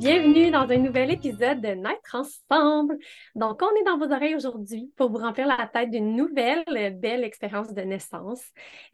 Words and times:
Bienvenue 0.00 0.50
dans 0.50 0.66
un 0.66 0.78
nouvel 0.78 1.10
épisode 1.10 1.60
de 1.60 1.74
Naître 1.74 2.14
ensemble. 2.14 2.96
Donc, 3.34 3.60
on 3.60 3.68
est 3.78 3.84
dans 3.84 3.98
vos 3.98 4.10
oreilles 4.10 4.34
aujourd'hui 4.34 4.90
pour 4.96 5.10
vous 5.10 5.18
remplir 5.18 5.46
la 5.46 5.66
tête 5.66 5.90
d'une 5.90 6.16
nouvelle 6.16 6.64
belle 6.98 7.22
expérience 7.22 7.74
de 7.74 7.82
naissance. 7.82 8.42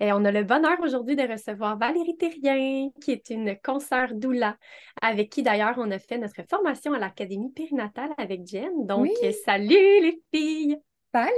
Et 0.00 0.12
on 0.12 0.24
a 0.24 0.32
le 0.32 0.42
bonheur 0.42 0.80
aujourd'hui 0.82 1.14
de 1.14 1.22
recevoir 1.22 1.78
Valérie 1.78 2.16
Thérien, 2.16 2.88
qui 3.00 3.12
est 3.12 3.30
une 3.30 3.56
consoeur 3.62 4.14
doula, 4.14 4.56
avec 5.00 5.30
qui 5.30 5.44
d'ailleurs 5.44 5.76
on 5.78 5.92
a 5.92 6.00
fait 6.00 6.18
notre 6.18 6.42
formation 6.50 6.92
à 6.92 6.98
l'Académie 6.98 7.52
périnatale 7.52 8.10
avec 8.18 8.44
Jen. 8.44 8.84
Donc, 8.84 9.08
salut 9.44 9.68
les 9.70 10.20
filles! 10.34 10.76
Salut! 11.14 11.30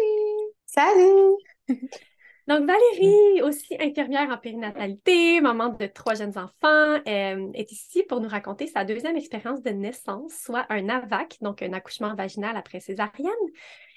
Salut! 0.65 1.35
Donc, 2.49 2.67
Valérie, 2.67 3.43
aussi 3.43 3.77
infirmière 3.79 4.31
en 4.31 4.39
périnatalité, 4.39 5.43
maman 5.43 5.69
de 5.69 5.85
trois 5.87 6.15
jeunes 6.15 6.39
enfants, 6.39 6.95
euh, 7.07 7.53
est 7.53 7.71
ici 7.71 8.03
pour 8.05 8.23
nous 8.23 8.29
raconter 8.29 8.67
sa 8.67 8.87
deuxième 8.87 9.17
expérience 9.17 9.63
de 9.63 9.69
naissance, 9.69 10.33
soit 10.33 10.65
un 10.71 10.89
AVAC, 10.89 11.37
donc 11.43 11.61
un 11.61 11.75
accouchement 11.75 12.15
vaginal 12.15 12.57
après 12.57 12.81
césarienne. 12.81 13.29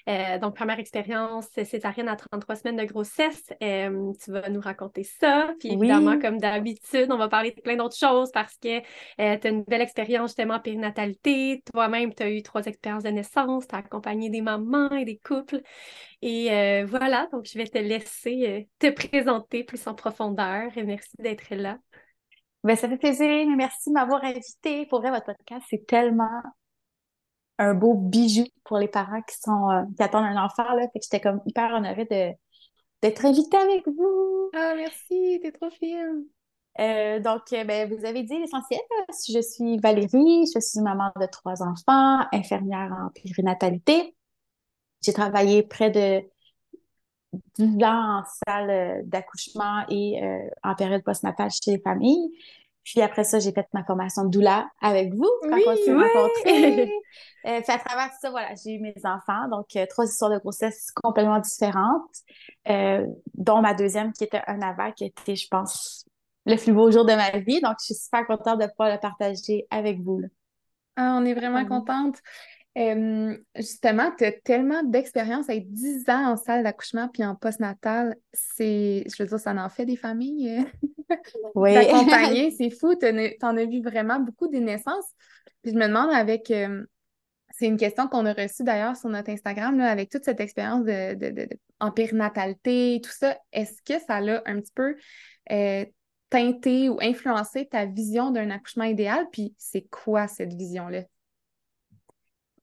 Euh, 0.08 0.38
donc, 0.38 0.56
première 0.56 0.78
expérience 0.78 1.46
césarienne 1.64 2.08
à 2.08 2.16
33 2.16 2.56
semaines 2.56 2.76
de 2.76 2.84
grossesse. 2.84 3.52
Euh, 3.62 4.12
tu 4.22 4.32
vas 4.32 4.48
nous 4.48 4.60
raconter 4.60 5.04
ça. 5.04 5.52
Puis 5.60 5.72
évidemment, 5.72 6.18
comme 6.18 6.38
d'habitude, 6.38 7.08
on 7.10 7.18
va 7.18 7.28
parler 7.28 7.52
de 7.52 7.60
plein 7.60 7.76
d'autres 7.76 7.96
choses 7.96 8.30
parce 8.32 8.56
que 8.56 8.80
tu 8.80 8.86
as 9.18 9.48
une 9.48 9.64
belle 9.64 9.82
expérience 9.82 10.30
justement 10.30 10.54
en 10.54 10.60
périnatalité. 10.60 11.62
Toi-même, 11.72 12.14
tu 12.14 12.22
as 12.22 12.30
eu 12.30 12.42
trois 12.42 12.64
expériences 12.64 13.04
de 13.04 13.10
naissance. 13.10 13.66
Tu 13.66 13.74
as 13.74 13.78
accompagné 13.78 14.30
des 14.30 14.42
mamans 14.42 14.90
et 14.92 15.04
des 15.04 15.18
couples. 15.18 15.62
Et 16.22 16.52
euh, 16.52 16.86
voilà, 16.86 17.28
donc 17.32 17.46
je 17.46 17.58
vais 17.58 17.66
te 17.66 17.78
laisser 17.78 18.46
euh, 18.46 18.62
te 18.78 18.90
présenter 18.90 19.64
plus 19.64 19.86
en 19.88 19.94
profondeur 19.94 20.70
et 20.76 20.84
merci 20.84 21.10
d'être 21.18 21.52
là. 21.54 21.78
Ben, 22.62 22.76
ça 22.76 22.88
fait 22.88 22.96
plaisir. 22.96 23.46
Merci 23.56 23.90
de 23.90 23.94
m'avoir 23.94 24.22
invité. 24.22 24.86
Pour 24.86 25.00
vrai, 25.00 25.10
votre 25.10 25.26
podcast, 25.26 25.66
c'est 25.68 25.84
tellement 25.84 26.42
un 27.58 27.74
beau 27.74 27.94
bijou 27.94 28.44
pour 28.64 28.78
les 28.78 28.88
parents 28.88 29.22
qui 29.22 29.36
sont 29.38 29.70
euh, 29.70 29.82
qui 29.96 30.02
attendent 30.02 30.24
un 30.24 30.42
enfant. 30.42 30.74
Là. 30.74 30.88
Fait 30.92 30.98
que 30.98 31.04
j'étais 31.04 31.20
comme 31.20 31.40
hyper 31.46 31.72
honorée 31.72 32.06
de, 32.06 32.32
d'être 33.02 33.24
invitée 33.24 33.56
avec 33.56 33.86
vous. 33.86 34.50
Ah, 34.54 34.74
merci, 34.76 35.40
t'es 35.42 35.52
trop 35.52 35.70
fine. 35.70 36.24
donc, 37.22 37.42
ben, 37.50 37.92
vous 37.92 38.04
avez 38.04 38.22
dit 38.22 38.38
l'essentiel. 38.38 38.80
Je 39.28 39.40
suis 39.40 39.78
Valérie, 39.78 40.46
je 40.54 40.60
suis 40.60 40.80
maman 40.80 41.10
de 41.20 41.26
trois 41.26 41.62
enfants, 41.62 42.26
infirmière 42.32 42.92
en 42.92 43.10
périnatalité. 43.10 44.14
J'ai 45.02 45.12
travaillé 45.12 45.62
près 45.62 45.90
de 45.90 46.22
10 47.58 47.84
ans 47.84 48.20
en 48.20 48.24
salle 48.46 49.02
d'accouchement 49.08 49.84
et 49.88 50.22
euh, 50.22 50.48
en 50.62 50.74
période 50.74 51.02
postnatale 51.02 51.50
chez 51.50 51.72
les 51.72 51.80
familles. 51.80 52.30
Puis 52.84 53.00
après 53.00 53.24
ça, 53.24 53.38
j'ai 53.38 53.52
fait 53.52 53.66
ma 53.72 53.84
formation 53.84 54.24
de 54.24 54.30
doula 54.30 54.68
avec 54.80 55.14
vous 55.14 55.30
quand 55.42 55.54
oui, 55.54 55.64
on 55.66 55.76
s'est 55.76 55.94
rencontrés. 55.94 56.82
euh, 57.46 57.60
puis 57.60 57.72
à 57.72 57.78
travers 57.78 58.10
ça, 58.20 58.30
voilà, 58.30 58.48
j'ai 58.62 58.74
eu 58.74 58.80
mes 58.80 58.94
enfants. 59.04 59.48
Donc, 59.50 59.66
euh, 59.76 59.86
trois 59.88 60.04
histoires 60.04 60.32
de 60.32 60.38
grossesse 60.38 60.90
complètement 61.02 61.38
différentes, 61.38 62.16
euh, 62.68 63.06
dont 63.34 63.62
ma 63.62 63.74
deuxième 63.74 64.12
qui 64.12 64.24
était 64.24 64.42
un 64.48 64.60
AVAC, 64.60 64.96
qui 64.96 65.04
était, 65.04 65.36
je 65.36 65.46
pense, 65.48 66.06
le 66.44 66.56
plus 66.56 66.72
beau 66.72 66.90
jour 66.90 67.04
de 67.04 67.14
ma 67.14 67.30
vie. 67.38 67.60
Donc, 67.60 67.76
je 67.80 67.86
suis 67.86 67.94
super 67.94 68.26
contente 68.26 68.60
de 68.60 68.66
pouvoir 68.66 68.90
le 68.90 68.98
partager 68.98 69.66
avec 69.70 70.00
vous. 70.00 70.18
Là. 70.18 70.28
Ah, 70.96 71.16
on 71.20 71.24
est 71.24 71.34
vraiment 71.34 71.64
contente. 71.64 72.16
Euh, 72.78 73.36
justement, 73.56 74.10
tu 74.16 74.24
as 74.24 74.32
tellement 74.32 74.82
d'expérience 74.82 75.50
avec 75.50 75.70
10 75.70 76.08
ans 76.08 76.32
en 76.32 76.36
salle 76.36 76.62
d'accouchement 76.62 77.08
puis 77.08 77.24
en 77.24 77.34
postnatal. 77.34 78.16
C'est, 78.32 79.04
je 79.14 79.22
veux 79.22 79.28
dire, 79.28 79.38
ça 79.38 79.52
en 79.52 79.68
fait 79.68 79.84
des 79.86 79.96
familles. 79.96 80.64
Oui. 81.54 81.74
D'accompagner, 81.74 82.50
c'est 82.58 82.70
fou. 82.70 82.94
Tu 82.94 83.06
en 83.42 83.56
as 83.58 83.64
vu 83.66 83.82
vraiment 83.82 84.18
beaucoup 84.18 84.48
des 84.48 84.60
naissances. 84.60 85.04
Puis 85.62 85.72
je 85.72 85.76
me 85.76 85.86
demande 85.86 86.10
avec. 86.10 86.50
euh, 86.50 86.86
c'est 87.50 87.66
une 87.66 87.76
question 87.76 88.08
qu'on 88.08 88.24
a 88.24 88.32
reçue 88.32 88.64
d'ailleurs 88.64 88.96
sur 88.96 89.10
notre 89.10 89.28
Instagram, 89.30 89.76
là, 89.76 89.90
avec 89.90 90.08
toute 90.10 90.24
cette 90.24 90.40
expérience 90.40 90.84
de, 90.84 91.14
de, 91.14 91.30
de- 91.30 91.44
de- 91.46 91.58
en 91.80 91.90
périnatalité, 91.90 93.00
tout 93.04 93.10
ça. 93.10 93.36
Est-ce 93.52 93.82
que 93.82 94.02
ça 94.06 94.20
l'a 94.22 94.42
un 94.46 94.58
petit 94.60 94.72
peu 94.74 94.96
euh, 95.50 95.84
teinté 96.30 96.88
ou 96.88 96.98
influencé 97.02 97.66
ta 97.66 97.84
vision 97.84 98.30
d'un 98.30 98.48
accouchement 98.50 98.84
idéal? 98.84 99.26
Puis 99.32 99.54
c'est 99.58 99.86
quoi 99.90 100.28
cette 100.28 100.54
vision-là? 100.54 101.02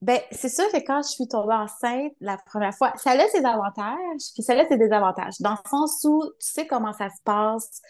Ben, 0.01 0.19
c'est 0.31 0.49
sûr 0.49 0.65
que 0.71 0.77
quand 0.77 1.01
je 1.01 1.09
suis 1.09 1.27
tombée 1.27 1.55
enceinte 1.55 2.13
la 2.21 2.37
première 2.37 2.73
fois, 2.73 2.93
ça 2.95 3.11
a 3.11 3.27
ses 3.27 3.43
avantages, 3.43 4.21
puis 4.33 4.43
ça 4.43 4.53
a 4.53 4.65
ses 4.65 4.77
désavantages. 4.77 5.35
Dans 5.41 5.51
le 5.51 5.69
sens 5.69 6.01
où 6.05 6.23
tu 6.39 6.47
sais 6.51 6.67
comment 6.67 6.93
ça 6.93 7.09
se 7.09 7.21
passe, 7.25 7.81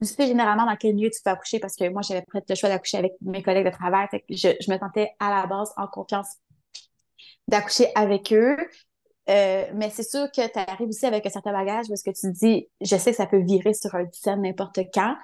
tu 0.00 0.06
sais 0.06 0.26
généralement 0.26 0.66
dans 0.66 0.76
quel 0.76 0.96
lieu 0.96 1.10
tu 1.10 1.20
peux 1.24 1.30
accoucher, 1.30 1.58
parce 1.58 1.74
que 1.74 1.88
moi, 1.88 2.02
j'avais 2.02 2.22
peut-être 2.22 2.48
le 2.48 2.54
choix 2.54 2.68
d'accoucher 2.68 2.98
avec 2.98 3.14
mes 3.22 3.42
collègues 3.42 3.66
de 3.66 3.72
travail, 3.72 4.06
fait 4.08 4.20
que 4.20 4.26
je, 4.30 4.48
je 4.60 4.70
me 4.70 4.78
sentais 4.78 5.10
à 5.18 5.30
la 5.30 5.46
base 5.46 5.72
en 5.76 5.88
confiance 5.88 6.28
d'accoucher 7.48 7.88
avec 7.94 8.32
eux. 8.32 8.56
Euh, 9.28 9.66
mais 9.74 9.90
c'est 9.90 10.02
sûr 10.02 10.30
que 10.32 10.46
tu 10.46 10.58
arrives 10.58 10.88
aussi 10.88 11.06
avec 11.06 11.24
un 11.26 11.30
certain 11.30 11.52
bagage 11.52 11.86
parce 11.88 12.02
que 12.02 12.10
tu 12.10 12.22
te 12.22 12.38
dis, 12.38 12.68
je 12.80 12.96
sais 12.96 13.12
que 13.12 13.16
ça 13.16 13.26
peut 13.26 13.42
virer 13.42 13.74
sur 13.74 13.94
un 13.94 14.04
dizaine 14.04 14.42
n'importe 14.42 14.80
quand. 14.92 15.16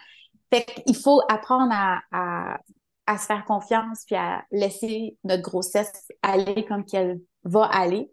Fait 0.53 0.65
qu'il 0.65 0.97
faut 0.97 1.21
apprendre 1.29 1.73
à, 1.73 2.01
à, 2.13 2.59
à 3.09 3.17
se 3.19 3.27
faire 3.27 3.45
confiance 3.47 4.05
puis 4.07 4.17
à 4.17 4.45
laisser 4.51 5.17
notre 5.25 5.43
grossesse 5.43 6.13
aller 6.23 6.65
comme 6.67 6.85
qu'elle 6.85 7.21
va 7.45 7.65
aller 7.65 8.13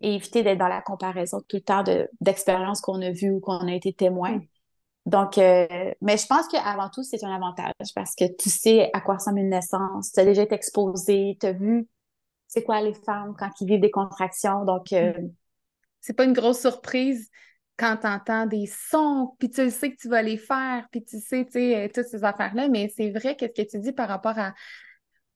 et 0.00 0.14
éviter 0.14 0.42
d'être 0.42 0.58
dans 0.58 0.68
la 0.68 0.80
comparaison 0.80 1.40
tout 1.48 1.56
le 1.56 1.62
temps 1.62 1.82
de, 1.82 2.08
d'expériences 2.20 2.80
qu'on 2.80 3.02
a 3.02 3.10
vues 3.10 3.32
ou 3.32 3.40
qu'on 3.40 3.66
a 3.66 3.74
été 3.74 3.92
témoin. 3.92 4.40
Donc, 5.04 5.38
euh, 5.38 5.66
mais 6.00 6.16
je 6.16 6.26
pense 6.26 6.46
qu'avant 6.48 6.90
tout, 6.90 7.02
c'est 7.02 7.22
un 7.24 7.34
avantage 7.34 7.72
parce 7.94 8.14
que 8.14 8.24
tu 8.36 8.50
sais 8.50 8.90
à 8.92 9.00
quoi 9.00 9.16
ressemble 9.16 9.40
une 9.40 9.50
naissance, 9.50 10.12
tu 10.12 10.20
as 10.20 10.24
déjà 10.24 10.42
été 10.42 10.54
exposé, 10.54 11.36
tu 11.40 11.46
as 11.46 11.52
vu 11.52 11.88
c'est 12.46 12.62
quoi 12.62 12.80
les 12.80 12.94
femmes 12.94 13.34
quand 13.38 13.50
ils 13.60 13.66
vivent 13.66 13.80
des 13.80 13.90
contractions. 13.90 14.64
Donc, 14.64 14.92
euh, 14.92 15.12
C'est 16.00 16.14
pas 16.14 16.24
une 16.24 16.32
grosse 16.32 16.60
surprise 16.60 17.28
quand 17.76 17.98
tu 17.98 18.06
entends 18.06 18.46
des 18.46 18.66
sons, 18.66 19.34
puis 19.38 19.50
tu 19.50 19.70
sais 19.70 19.90
que 19.90 19.96
tu 19.96 20.08
vas 20.08 20.22
les 20.22 20.38
faire, 20.38 20.86
puis 20.90 21.04
tu 21.04 21.20
sais, 21.20 21.44
tu 21.44 21.52
sais, 21.52 21.84
euh, 21.84 21.88
toutes 21.92 22.06
ces 22.06 22.24
affaires-là, 22.24 22.68
mais 22.68 22.92
c'est 22.96 23.10
vrai 23.10 23.36
que 23.36 23.46
ce 23.46 23.62
que 23.62 23.68
tu 23.68 23.78
dis 23.78 23.92
par 23.92 24.08
rapport 24.08 24.38
à, 24.38 24.54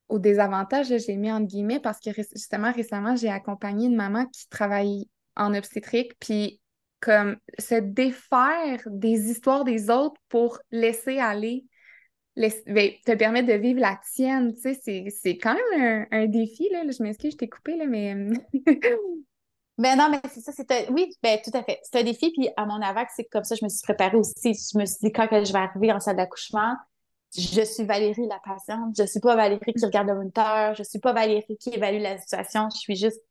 aux 0.09 0.19
désavantages, 0.19 0.89
j'ai 0.89 1.17
mis 1.17 1.31
entre 1.31 1.47
guillemets 1.47 1.81
parce 1.81 2.01
que 2.01 2.11
justement, 2.13 2.73
récemment, 2.73 3.15
j'ai 3.17 3.31
accompagné 3.31 3.87
une 3.87 3.97
maman 3.97 4.27
qui 4.27 4.49
travaille 4.49 5.09
en 5.37 5.55
obstétrique, 5.55 6.13
puis 6.19 6.61
comme 7.01 7.37
se 7.59 7.77
défaire 7.77 8.83
des 8.87 9.31
histoires 9.31 9.65
des 9.65 9.91
autres 9.91 10.21
pour 10.29 10.59
laisser 10.71 11.19
aller, 11.19 11.65
ben, 12.37 12.91
te 13.05 13.15
permettre 13.15 13.49
de 13.49 13.55
vivre 13.55 13.81
la 13.81 13.99
tienne, 14.15 14.55
tu 14.55 14.75
sais, 14.75 15.05
c'est, 15.11 15.37
quand 15.39 15.55
même 15.55 16.07
un, 16.11 16.27
défi, 16.27 16.69
là, 16.71 16.85
je 16.91 17.03
m'excuse, 17.03 17.33
je 17.33 17.37
t'ai 17.37 17.49
coupé, 17.49 17.77
là, 17.77 17.87
mais... 17.87 18.17
Ben 19.81 19.97
non, 19.97 20.11
mais 20.11 20.21
c'est 20.31 20.41
ça, 20.41 20.53
c'est 20.53 20.71
un... 20.71 20.93
Oui, 20.93 21.11
ben 21.23 21.39
tout 21.43 21.51
à 21.55 21.63
fait. 21.63 21.81
C'est 21.83 22.01
un 22.01 22.03
défi, 22.05 22.31
puis 22.33 22.51
à 22.57 22.67
mon 22.67 22.83
AVAC, 22.83 23.09
c'est 23.17 23.25
comme 23.25 23.45
ça 23.45 23.55
je 23.55 23.65
me 23.65 23.71
suis 23.71 23.81
préparée 23.83 24.19
aussi. 24.19 24.53
Je 24.53 24.79
me 24.79 24.85
suis 24.85 24.99
dit, 25.03 25.11
quand 25.11 25.27
que 25.27 25.43
je 25.43 25.53
vais 25.55 25.59
arriver 25.59 25.91
en 25.91 26.01
salle 26.01 26.17
d'accouchement, 26.17 26.77
je 27.35 27.63
suis 27.63 27.85
Valérie 27.85 28.27
la 28.27 28.41
patiente. 28.41 28.95
Je 28.99 29.07
suis 29.07 29.21
pas 29.21 29.37
Valérie 29.37 29.73
qui 29.73 29.85
regarde 29.85 30.09
le 30.09 30.17
moniteur. 30.17 30.75
Je 30.75 30.83
suis 30.83 30.99
pas 30.99 31.15
Valérie 31.15 31.57
qui 31.59 31.71
évalue 31.71 32.03
la 32.03 32.19
situation. 32.19 32.69
Je 32.75 32.79
suis 32.79 32.97
juste 32.97 33.23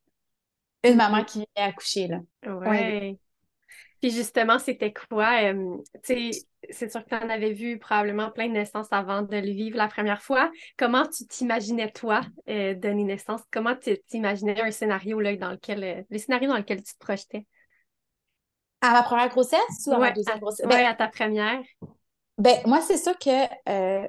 une 0.83 0.95
maman 0.95 1.23
qui 1.23 1.45
est 1.55 1.61
accoucher, 1.61 2.07
là. 2.07 2.19
Ouais. 2.47 3.19
Puis 4.01 4.09
justement, 4.09 4.57
c'était 4.57 4.93
quoi? 4.93 5.53
euh, 5.53 5.77
tu 6.03 6.31
sais, 6.31 6.47
c'est 6.69 6.91
sûr 6.91 7.03
que 7.03 7.09
tu 7.09 7.15
en 7.15 7.29
avais 7.29 7.53
vu 7.53 7.79
probablement 7.79 8.31
plein 8.31 8.47
de 8.47 8.53
naissances 8.53 8.91
avant 8.91 9.21
de 9.21 9.35
le 9.35 9.51
vivre 9.51 9.77
la 9.77 9.87
première 9.87 10.21
fois. 10.21 10.51
Comment 10.77 11.05
tu 11.07 11.25
t'imaginais, 11.25 11.91
toi, 11.91 12.21
euh, 12.49 12.73
donner 12.75 13.03
naissance? 13.03 13.41
Comment 13.51 13.75
tu 13.75 13.97
t'imaginais 14.07 14.61
un 14.61 14.71
scénario 14.71 15.19
là, 15.19 15.35
dans 15.35 15.51
lequel, 15.51 15.83
euh, 15.83 16.03
le 16.09 16.17
scénario 16.17 16.49
dans 16.49 16.57
lequel 16.57 16.83
tu 16.83 16.93
te 16.93 16.99
projetais? 16.99 17.45
À 18.81 18.91
ma 18.91 19.03
première 19.03 19.29
grossesse 19.29 19.87
ou 19.87 19.93
à 19.93 19.99
ma 19.99 20.11
deuxième 20.11 20.39
grossesse? 20.39 20.67
Ben, 20.67 20.85
à 20.85 20.93
ta 20.93 21.07
première. 21.07 21.61
ben, 22.37 22.57
moi, 22.65 22.81
c'est 22.81 22.97
sûr 22.97 23.17
que 23.17 23.45
euh, 23.69 24.07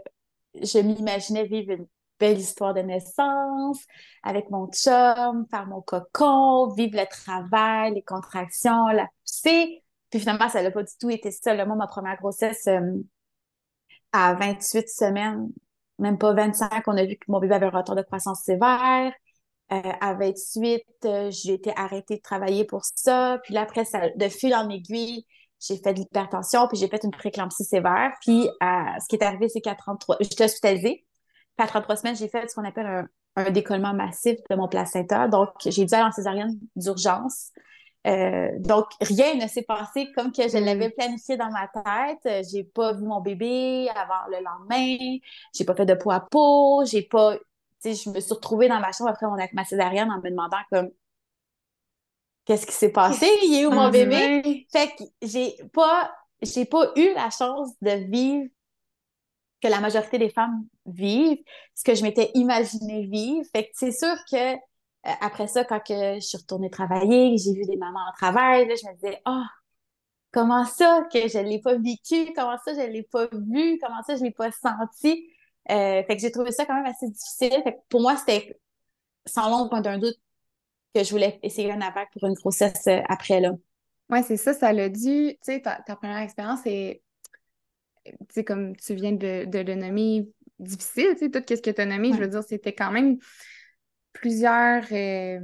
je 0.55 0.79
m'imaginais 0.79 1.45
vivre 1.45 1.73
une 1.73 1.87
belle 2.19 2.39
histoire 2.39 2.75
de 2.75 2.81
naissance 2.81 3.85
avec 4.23 4.51
mon 4.51 4.69
chum, 4.69 5.47
faire 5.51 5.67
mon 5.67 5.81
cocon, 5.81 6.69
vivre 6.75 6.99
le 6.99 7.07
travail, 7.07 7.95
les 7.95 8.03
contractions, 8.03 8.87
la 8.89 9.07
poussée. 9.25 9.83
Puis 10.11 10.21
finalement, 10.21 10.49
ça 10.49 10.63
n'a 10.63 10.71
pas 10.71 10.83
du 10.83 10.93
tout 11.01 11.11
été 11.11 11.31
ça. 11.31 11.55
Là, 11.55 11.65
ma 11.67 11.87
première 11.87 12.17
grossesse, 12.17 12.67
euh, 12.67 12.81
à 14.13 14.35
28 14.35 14.89
semaines, 14.89 15.49
même 15.99 16.19
pas 16.19 16.33
25, 16.35 16.83
on 16.89 16.97
a 16.97 17.05
vu 17.05 17.17
que 17.17 17.25
mon 17.29 17.39
bébé 17.39 17.55
avait 17.55 17.67
un 17.67 17.71
retard 17.71 17.95
de 17.95 18.03
croissance 18.03 18.43
sévère. 18.43 19.13
Euh, 19.73 19.93
à 20.01 20.15
28, 20.15 20.83
euh, 21.05 21.31
j'ai 21.31 21.55
été 21.55 21.73
arrêtée 21.77 22.17
de 22.17 22.23
travailler 22.23 22.65
pour 22.65 22.85
ça. 22.85 23.39
Puis 23.45 23.55
là, 23.55 23.63
après, 23.63 23.85
ça, 23.85 24.11
de 24.11 24.29
fil 24.29 24.53
en 24.55 24.69
aiguille, 24.69 25.27
j'ai 25.61 25.77
fait 25.77 25.93
de 25.93 26.01
l'hypertension, 26.01 26.67
puis 26.67 26.79
j'ai 26.79 26.89
fait 26.89 27.05
une 27.05 27.13
préclampsie 27.13 27.65
sévère. 27.65 28.13
Puis 28.21 28.49
ce 28.61 29.09
qui 29.09 29.17
est 29.17 29.23
arrivé, 29.23 29.49
c'est 29.49 29.61
qu'à 29.61 29.75
33, 29.77 30.17
j'étais 30.21 30.45
hospitalisée. 30.45 31.07
Puis 31.57 31.65
à 31.65 31.69
33 31.69 31.97
semaines, 31.97 32.17
j'ai 32.17 32.29
fait 32.29 32.49
ce 32.49 32.55
qu'on 32.55 32.65
appelle 32.65 32.87
un, 32.87 33.07
un, 33.37 33.51
décollement 33.51 33.93
massif 33.93 34.39
de 34.49 34.57
mon 34.57 34.69
placenta. 34.69 35.29
Donc, 35.29 35.51
j'ai 35.67 35.85
dû 35.85 35.95
aller 35.95 36.05
en 36.05 36.13
césarienne 36.13 36.59
d'urgence. 36.75 37.53
Euh, 38.07 38.49
donc, 38.59 38.87
rien 39.01 39.35
ne 39.35 39.47
s'est 39.47 39.63
passé 39.63 40.11
comme 40.15 40.33
que 40.33 40.49
je 40.49 40.57
mm. 40.57 40.65
l'avais 40.65 40.91
planifié 40.91 41.37
dans 41.37 41.51
ma 41.51 41.69
tête. 41.69 42.47
J'ai 42.51 42.65
pas 42.65 42.93
vu 42.93 43.05
mon 43.05 43.21
bébé 43.21 43.89
avant 43.91 44.27
le 44.31 44.43
lendemain. 44.43 45.19
J'ai 45.55 45.65
pas 45.65 45.75
fait 45.75 45.87
de 45.87 45.95
peau 45.95 46.11
à 46.11 46.21
peau. 46.21 46.85
J'ai 46.85 47.03
pas, 47.03 47.37
tu 47.37 47.43
sais, 47.81 47.95
je 47.95 48.11
me 48.11 48.21
suis 48.21 48.33
retrouvée 48.33 48.69
dans 48.69 48.81
ma 48.81 48.93
chambre 48.93 49.11
après 49.11 49.27
mon, 49.27 49.37
ma 49.53 49.65
césarienne 49.65 50.11
en 50.11 50.21
me 50.21 50.31
demandant 50.31 50.57
comme, 50.71 50.91
qu'est-ce 52.45 52.67
qui 52.67 52.73
s'est 52.73 52.93
passé? 52.93 53.27
Il 53.45 53.55
est 53.55 53.67
où 53.67 53.71
mon 53.71 53.91
bébé? 53.91 54.67
Fait 54.73 54.89
que 54.97 55.05
j'ai 55.23 55.57
pas, 55.73 56.11
j'ai 56.43 56.65
pas 56.65 56.93
eu 56.97 57.13
la 57.15 57.31
chance 57.31 57.71
de 57.83 58.11
vivre 58.11 58.49
que 59.63 59.69
la 59.69 59.81
majorité 59.81 60.19
des 60.19 60.31
femmes 60.31 60.65
vivent, 60.87 61.43
ce 61.75 61.85
que 61.85 61.95
je 61.95 62.03
m'étais 62.03 62.31
imaginé 62.33 63.05
vivre. 63.05 63.47
Fait 63.53 63.65
que 63.65 63.71
c'est 63.75 63.93
sûr 63.93 64.17
que 64.31 64.57
euh, 65.07 65.11
après 65.21 65.47
ça, 65.47 65.65
quand 65.65 65.81
que 65.81 66.15
je 66.17 66.21
suis 66.21 66.39
retournée 66.39 66.71
travailler, 66.71 67.37
j'ai 67.39 67.53
vu 67.55 67.65
des 67.65 67.77
mamans 67.77 68.01
en 68.09 68.13
travail, 68.13 68.69
là, 68.69 68.75
je 68.75 68.87
me 68.87 68.95
disais, 68.95 69.21
ah, 69.25 69.47
comment 70.33 70.65
ça 70.65 71.07
que 71.13 71.29
je 71.29 71.39
l'ai 71.39 71.61
pas 71.61 71.77
vécu? 71.77 72.33
Comment 72.35 72.59
ça 72.65 72.75
je 72.75 72.91
l'ai 72.91 73.03
pas 73.03 73.29
vu? 73.33 73.79
Comment 73.81 74.03
ça 74.07 74.17
je 74.17 74.23
l'ai 74.23 74.31
pas 74.31 74.51
senti? 74.53 75.31
Euh, 75.71 76.03
fait 76.05 76.17
que 76.17 76.21
j'ai 76.21 76.31
trouvé 76.31 76.53
ça 76.53 76.67
quand 76.67 76.75
même 76.75 76.87
assez 76.87 77.09
difficile. 77.09 77.63
Fait 77.65 77.75
que 77.75 77.79
pour 77.89 78.01
moi, 78.01 78.17
c'était 78.17 78.59
sans 79.27 79.51
l'ombre 79.51 79.81
d'un 79.81 79.99
doute 79.99 80.17
que 80.95 81.05
je 81.05 81.11
voulais 81.11 81.39
essayer 81.43 81.71
un 81.73 81.81
AVAC 81.81 82.11
pour 82.13 82.25
une 82.27 82.35
grossesse 82.35 82.87
euh, 82.89 83.01
après, 83.09 83.41
là. 83.41 83.53
Oui, 84.11 84.21
c'est 84.27 84.37
ça, 84.37 84.55
ça 84.55 84.73
l'a 84.73 84.89
dû, 84.89 84.99
tu 85.35 85.37
sais, 85.43 85.63
ta, 85.63 85.81
première 85.97 86.19
expérience 86.19 86.61
est, 86.67 87.03
tu 88.05 88.13
sais, 88.31 88.45
comme 88.45 88.75
tu 88.77 88.95
viens 88.95 89.13
de, 89.13 89.45
de 89.45 89.59
le 89.61 89.77
nommer, 89.77 90.29
difficile, 90.59 91.11
tu 91.13 91.19
sais, 91.19 91.31
tout 91.31 91.43
ce 91.49 91.63
que 91.63 91.71
tu 91.71 91.81
as 91.81 91.87
nommé, 91.87 92.13
je 92.13 92.19
veux 92.19 92.27
dire, 92.27 92.43
c'était 92.43 92.75
quand 92.75 92.91
même 92.91 93.19
plusieurs, 94.13 94.85
euh, 94.93 95.41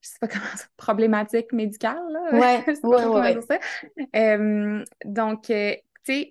je 0.00 0.08
sais 0.08 0.18
pas 0.20 0.28
comment 0.28 0.56
ça, 0.56 0.64
problématiques 0.76 1.52
médicales, 1.52 2.02
là. 2.10 2.30
Ouais, 2.32 2.64
ouais, 2.82 3.04
ouais. 3.06 3.60
Euh, 4.16 4.84
donc, 5.04 5.50
euh, 5.50 5.74
tu 6.04 6.12
sais, 6.12 6.30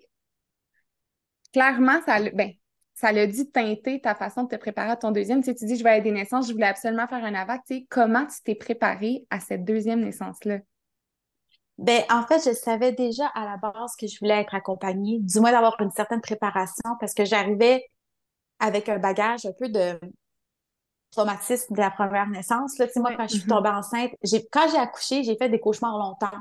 clairement, 1.53 2.01
ça, 2.05 2.19
ben, 2.33 2.51
ça 2.93 3.11
l'a 3.11 3.27
dû 3.27 3.49
teinter 3.49 3.99
ta 3.99 4.15
façon 4.15 4.43
de 4.43 4.49
te 4.49 4.55
préparer 4.55 4.91
à 4.91 4.95
ton 4.95 5.11
deuxième. 5.11 5.41
Tu, 5.41 5.45
sais, 5.45 5.55
tu 5.55 5.65
dis, 5.65 5.75
je 5.75 5.83
vais 5.83 5.89
à 5.89 6.01
des 6.01 6.11
naissances, 6.11 6.47
je 6.47 6.53
voulais 6.53 6.67
absolument 6.67 7.07
faire 7.07 7.23
un 7.23 7.33
AVAC. 7.33 7.61
Tu 7.65 7.75
sais, 7.75 7.87
comment 7.89 8.25
tu 8.25 8.41
t'es 8.43 8.55
préparée 8.55 9.25
à 9.29 9.39
cette 9.39 9.63
deuxième 9.65 10.01
naissance-là? 10.01 10.59
Ben, 11.77 12.03
en 12.11 12.21
fait, 12.27 12.39
je 12.45 12.53
savais 12.53 12.91
déjà 12.91 13.25
à 13.27 13.43
la 13.43 13.57
base 13.57 13.95
que 13.99 14.05
je 14.05 14.19
voulais 14.19 14.39
être 14.39 14.53
accompagnée, 14.53 15.17
du 15.19 15.39
moins 15.39 15.51
d'avoir 15.51 15.81
une 15.81 15.89
certaine 15.89 16.21
préparation 16.21 16.95
parce 16.99 17.15
que 17.15 17.25
j'arrivais 17.25 17.83
avec 18.59 18.87
un 18.87 18.99
bagage 18.99 19.47
un 19.47 19.53
peu 19.53 19.67
de 19.67 19.99
traumatisme 21.11 21.75
de 21.75 21.79
la 21.79 21.91
première 21.91 22.27
naissance. 22.27 22.77
Là, 22.77 22.87
moi, 22.97 23.15
quand 23.15 23.27
je 23.27 23.37
suis 23.37 23.39
mm-hmm. 23.41 23.47
tombée 23.47 23.69
enceinte, 23.69 24.11
j'ai, 24.23 24.47
quand 24.51 24.69
j'ai 24.69 24.77
accouché, 24.77 25.23
j'ai 25.23 25.35
fait 25.37 25.49
des 25.49 25.59
cauchemars 25.59 25.97
longtemps 25.97 26.37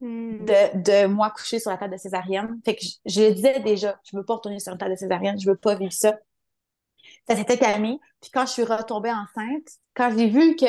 mm. 0.00 0.44
de, 0.44 0.82
de 0.82 1.06
moi 1.06 1.30
coucher 1.30 1.58
sur 1.58 1.70
la 1.70 1.76
table 1.76 1.94
de 1.94 1.98
césarienne. 1.98 2.60
Fait 2.64 2.76
que 2.76 2.84
je, 3.04 3.20
le 3.20 3.34
disais 3.34 3.60
déjà, 3.60 3.98
je 4.04 4.16
veux 4.16 4.24
pas 4.24 4.34
retourner 4.34 4.60
sur 4.60 4.72
une 4.72 4.78
table 4.78 4.92
de 4.92 4.98
césarienne, 4.98 5.38
je 5.38 5.48
veux 5.48 5.56
pas 5.56 5.74
vivre 5.74 5.92
ça. 5.92 6.16
Ça 7.28 7.36
s'était 7.36 7.58
calmé. 7.58 7.98
Puis 8.20 8.30
quand 8.30 8.46
je 8.46 8.52
suis 8.52 8.64
retombée 8.64 9.12
enceinte, 9.12 9.68
quand 9.94 10.10
j'ai 10.16 10.28
vu 10.28 10.56
que 10.56 10.66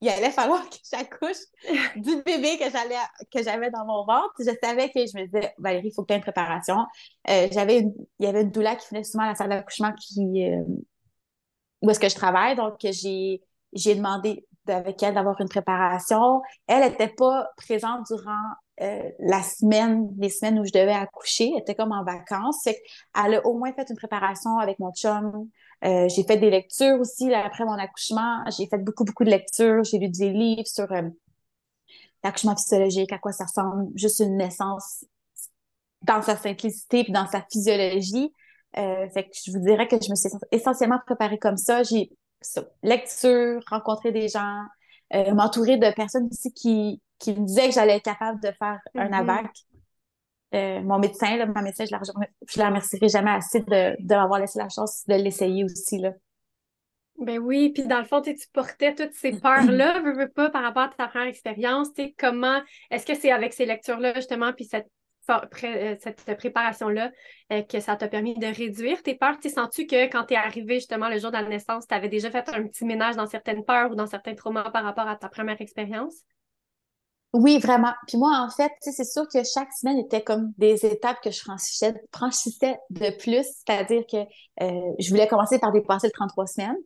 il 0.00 0.08
allait 0.08 0.30
falloir 0.30 0.62
que 0.70 0.76
j'accouche 0.90 1.36
du 1.96 2.22
bébé 2.22 2.56
que 2.58 2.70
j'allais 2.70 2.96
que 3.32 3.42
j'avais 3.42 3.70
dans 3.70 3.84
mon 3.84 4.04
ventre. 4.04 4.32
Je 4.38 4.50
savais 4.62 4.88
que 4.88 5.00
je 5.00 5.18
me 5.18 5.26
disais 5.26 5.52
Valérie, 5.58 5.88
il 5.88 5.92
faut 5.92 6.02
que 6.02 6.08
tu 6.08 6.14
aies 6.14 6.16
une 6.16 6.22
préparation. 6.22 6.86
Euh, 7.28 7.48
j'avais 7.52 7.80
il 7.80 8.24
y 8.24 8.26
avait 8.26 8.42
une 8.42 8.50
doula 8.50 8.76
qui 8.76 8.88
venait 8.90 9.04
souvent 9.04 9.24
à 9.24 9.28
la 9.28 9.34
salle 9.34 9.50
d'accouchement 9.50 9.92
qui 9.92 10.46
euh, 10.46 10.64
où 11.82 11.90
est-ce 11.90 12.00
que 12.00 12.08
je 12.08 12.14
travaille. 12.14 12.56
Donc, 12.56 12.76
j'ai, 12.80 13.42
j'ai 13.72 13.94
demandé 13.94 14.46
avec 14.68 15.02
elle 15.02 15.14
d'avoir 15.14 15.40
une 15.40 15.48
préparation. 15.48 16.42
Elle 16.66 16.88
n'était 16.88 17.08
pas 17.08 17.48
présente 17.56 18.06
durant 18.06 18.54
euh, 18.80 19.10
la 19.18 19.42
semaine, 19.42 20.08
les 20.18 20.30
semaines 20.30 20.58
où 20.58 20.64
je 20.64 20.72
devais 20.72 20.92
accoucher. 20.92 21.50
Elle 21.54 21.60
était 21.60 21.74
comme 21.74 21.92
en 21.92 22.04
vacances. 22.04 22.62
Fait 22.64 22.80
elle 23.14 23.34
a 23.34 23.46
au 23.46 23.58
moins 23.58 23.72
fait 23.72 23.88
une 23.90 23.96
préparation 23.96 24.58
avec 24.58 24.78
mon 24.78 24.92
chum. 24.92 25.48
Euh, 25.84 26.08
j'ai 26.08 26.24
fait 26.24 26.36
des 26.36 26.50
lectures 26.50 27.00
aussi 27.00 27.32
après 27.34 27.64
mon 27.64 27.78
accouchement. 27.78 28.42
J'ai 28.56 28.66
fait 28.66 28.78
beaucoup, 28.78 29.04
beaucoup 29.04 29.24
de 29.24 29.30
lectures. 29.30 29.84
J'ai 29.84 29.98
lu 29.98 30.08
des 30.08 30.30
livres 30.30 30.66
sur 30.66 30.90
euh, 30.92 31.02
l'accouchement 32.22 32.56
physiologique, 32.56 33.12
à 33.12 33.18
quoi 33.18 33.32
ça 33.32 33.44
ressemble, 33.44 33.88
juste 33.94 34.20
une 34.20 34.36
naissance 34.36 35.04
dans 36.02 36.22
sa 36.22 36.36
simplicité 36.36 37.04
puis 37.04 37.12
dans 37.12 37.26
sa 37.26 37.44
physiologie. 37.50 38.32
Euh, 38.78 39.08
fait 39.10 39.24
que 39.24 39.30
je 39.34 39.50
vous 39.50 39.58
dirais 39.58 39.88
que 39.88 39.96
je 40.00 40.10
me 40.10 40.14
suis 40.14 40.28
essentiellement 40.52 41.00
préparée 41.04 41.38
comme 41.38 41.56
ça. 41.56 41.82
J'ai 41.82 42.10
lecture, 42.82 43.60
rencontré 43.68 44.12
des 44.12 44.28
gens, 44.28 44.62
euh, 45.14 45.34
m'entourer 45.34 45.76
de 45.76 45.90
personnes 45.92 46.28
aussi 46.30 46.52
qui, 46.52 47.00
qui 47.18 47.34
me 47.34 47.44
disaient 47.44 47.68
que 47.68 47.74
j'allais 47.74 47.96
être 47.96 48.04
capable 48.04 48.40
de 48.40 48.52
faire 48.58 48.78
un 48.94 49.08
mm-hmm. 49.08 49.14
AVAC. 49.14 49.50
Euh, 50.52 50.80
mon 50.82 50.98
médecin, 50.98 51.36
là, 51.36 51.46
ma 51.46 51.62
médecin, 51.62 51.84
je 51.84 51.92
la, 51.92 52.00
je 52.48 52.58
la 52.58 52.66
remercierai 52.68 53.08
jamais 53.08 53.30
assez 53.30 53.60
de, 53.60 53.96
de 54.00 54.14
m'avoir 54.14 54.40
laissé 54.40 54.58
la 54.58 54.68
chance 54.68 55.04
de 55.06 55.14
l'essayer 55.14 55.64
aussi. 55.64 55.98
Là. 55.98 56.12
Ben 57.18 57.38
oui, 57.38 57.70
puis 57.70 57.86
dans 57.86 57.98
le 57.98 58.04
fond, 58.04 58.22
tu 58.22 58.34
portais 58.52 58.94
toutes 58.94 59.12
ces 59.12 59.32
peurs-là, 59.38 60.00
veux, 60.00 60.14
veux 60.14 60.30
pas, 60.30 60.48
par 60.48 60.62
rapport 60.62 60.84
à 60.84 60.88
ta 60.88 61.06
première 61.06 61.28
expérience, 61.28 61.88
comment, 62.18 62.60
est-ce 62.90 63.04
que 63.04 63.14
c'est 63.14 63.30
avec 63.30 63.52
ces 63.52 63.66
lectures-là, 63.66 64.14
justement, 64.14 64.52
puis 64.52 64.64
cette 64.64 64.88
euh, 65.30 65.96
cette 66.00 66.36
préparation-là 66.36 67.10
euh, 67.52 67.62
que 67.62 67.80
ça 67.80 67.96
t'a 67.96 68.08
permis 68.08 68.34
de 68.34 68.46
réduire 68.46 69.02
tes 69.02 69.14
peurs? 69.14 69.38
Tu 69.38 69.48
sens-tu 69.48 69.86
que 69.86 70.06
quand 70.06 70.24
tu 70.24 70.34
es 70.34 70.36
arrivé 70.36 70.74
justement 70.74 71.08
le 71.08 71.18
jour 71.18 71.30
de 71.30 71.36
la 71.36 71.48
naissance, 71.48 71.86
tu 71.86 71.94
avais 71.94 72.08
déjà 72.08 72.30
fait 72.30 72.48
un 72.48 72.66
petit 72.66 72.84
ménage 72.84 73.16
dans 73.16 73.26
certaines 73.26 73.64
peurs 73.64 73.90
ou 73.90 73.94
dans 73.94 74.06
certains 74.06 74.34
traumas 74.34 74.70
par 74.70 74.84
rapport 74.84 75.08
à 75.08 75.16
ta 75.16 75.28
première 75.28 75.60
expérience? 75.60 76.24
Oui, 77.32 77.60
vraiment. 77.60 77.92
Puis 78.08 78.18
moi, 78.18 78.38
en 78.40 78.50
fait, 78.50 78.72
c'est 78.80 79.04
sûr 79.04 79.28
que 79.28 79.44
chaque 79.44 79.72
semaine 79.72 79.98
était 79.98 80.22
comme 80.22 80.52
des 80.58 80.84
étapes 80.84 81.20
que 81.22 81.30
je 81.30 81.38
franchissais, 81.40 81.94
franchissais 82.12 82.76
de 82.90 83.16
plus. 83.18 83.46
C'est-à-dire 83.64 84.02
que 84.10 84.16
euh, 84.62 84.92
je 84.98 85.10
voulais 85.10 85.28
commencer 85.28 85.60
par 85.60 85.70
dépasser 85.70 86.08
le 86.08 86.12
33 86.12 86.46
semaines 86.46 86.76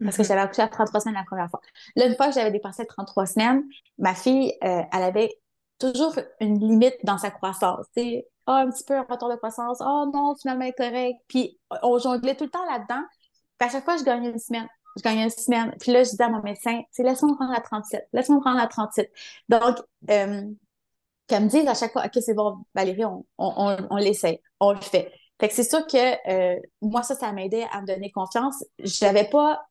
parce 0.00 0.16
que 0.16 0.22
mm-hmm. 0.22 0.26
j'avais 0.26 0.40
accouché 0.40 0.60
à 0.60 0.68
33 0.68 1.00
semaines 1.00 1.14
la 1.14 1.24
première 1.24 1.48
fois. 1.48 1.60
Là, 1.96 2.06
une 2.06 2.16
fois 2.16 2.26
que 2.26 2.34
j'avais 2.34 2.50
dépassé 2.50 2.82
le 2.82 2.88
33 2.88 3.26
semaines, 3.26 3.62
ma 3.96 4.14
fille, 4.14 4.52
elle 4.60 4.86
avait 4.92 5.30
toujours 5.78 6.14
une 6.40 6.58
limite 6.58 6.96
dans 7.04 7.18
sa 7.18 7.30
croissance. 7.30 7.86
Tu 7.96 8.22
oh, 8.46 8.50
un 8.52 8.70
petit 8.70 8.84
peu 8.84 8.94
un 8.96 9.06
retour 9.08 9.30
de 9.30 9.36
croissance. 9.36 9.78
Oh 9.80 10.10
non, 10.12 10.34
finalement, 10.40 10.64
elle 10.64 10.70
est 10.70 10.72
correct. 10.72 11.18
Puis 11.28 11.58
on 11.82 11.98
jonglait 11.98 12.36
tout 12.36 12.44
le 12.44 12.50
temps 12.50 12.64
là-dedans. 12.66 13.02
Puis 13.58 13.68
à 13.68 13.72
chaque 13.72 13.84
fois, 13.84 13.96
je 13.96 14.04
gagnais 14.04 14.30
une 14.30 14.38
semaine. 14.38 14.68
Je 14.96 15.02
gagnais 15.02 15.24
une 15.24 15.30
semaine. 15.30 15.74
Puis 15.80 15.92
là, 15.92 16.04
je 16.04 16.10
disais 16.10 16.24
à 16.24 16.28
mon 16.28 16.42
médecin, 16.42 16.80
laisse-moi 16.98 17.34
prendre 17.36 17.52
la 17.52 17.60
37. 17.60 18.08
Laisse-moi 18.12 18.40
prendre 18.40 18.58
la 18.58 18.66
37. 18.66 19.12
Donc, 19.48 19.78
euh, 20.10 20.42
qu'elle 21.26 21.44
me 21.44 21.48
dise 21.48 21.66
à 21.66 21.74
chaque 21.74 21.92
fois, 21.92 22.04
OK, 22.06 22.12
c'est 22.20 22.34
bon, 22.34 22.58
Valérie, 22.74 23.04
on, 23.04 23.24
on, 23.38 23.76
on, 23.90 23.96
l'essaie. 23.96 24.40
On 24.60 24.72
le 24.72 24.80
fait. 24.80 25.12
Fait 25.40 25.48
que 25.48 25.54
c'est 25.54 25.68
sûr 25.68 25.86
que 25.86 26.30
euh, 26.30 26.60
moi, 26.80 27.02
ça, 27.02 27.14
ça 27.14 27.32
m'aidait 27.32 27.66
à 27.72 27.80
me 27.80 27.86
donner 27.86 28.10
confiance. 28.12 28.64
Je 28.78 29.04
n'avais 29.04 29.24
pas 29.24 29.66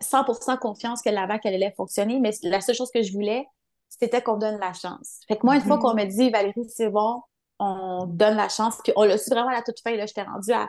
100% 0.00 0.58
confiance 0.58 1.02
que 1.02 1.10
la 1.10 1.26
vague, 1.26 1.46
allait 1.46 1.74
fonctionner, 1.76 2.18
mais 2.20 2.30
la 2.42 2.60
seule 2.60 2.74
chose 2.74 2.90
que 2.92 3.02
je 3.02 3.12
voulais, 3.12 3.46
c'était 3.88 4.22
qu'on 4.22 4.36
donne 4.36 4.58
la 4.58 4.72
chance. 4.72 5.20
Fait 5.28 5.36
que 5.36 5.44
moi, 5.44 5.56
une 5.56 5.62
fois 5.62 5.76
mhm. 5.76 5.82
qu'on 5.82 5.94
m'a 5.94 6.06
dit, 6.06 6.30
Valérie, 6.30 6.68
c'est 6.68 6.90
bon, 6.90 7.22
on 7.58 8.06
donne 8.06 8.36
la 8.36 8.48
chance, 8.48 8.78
puis 8.82 8.92
on 8.96 9.04
l'a 9.04 9.18
su 9.18 9.30
vraiment 9.30 9.50
à 9.50 9.54
la 9.54 9.62
toute 9.62 9.80
fin, 9.80 9.94
là, 9.96 10.06
j'étais 10.06 10.22
rendue 10.22 10.52
à 10.52 10.68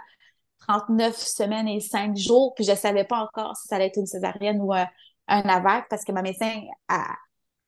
39 0.67 1.15
semaines 1.15 1.67
et 1.67 1.79
5 1.79 2.15
jours, 2.15 2.53
puis 2.55 2.63
je 2.63 2.72
ne 2.72 2.75
savais 2.75 3.03
pas 3.03 3.17
encore 3.17 3.55
si 3.55 3.67
ça 3.67 3.75
allait 3.75 3.88
être 3.88 3.98
une 3.98 4.05
césarienne 4.05 4.62
ou 4.62 4.74
un, 4.74 4.88
AVAC, 5.27 5.88
parce 5.89 6.03
que 6.03 6.12
ma 6.12 6.22
médecin 6.22 6.62
a, 6.88 7.03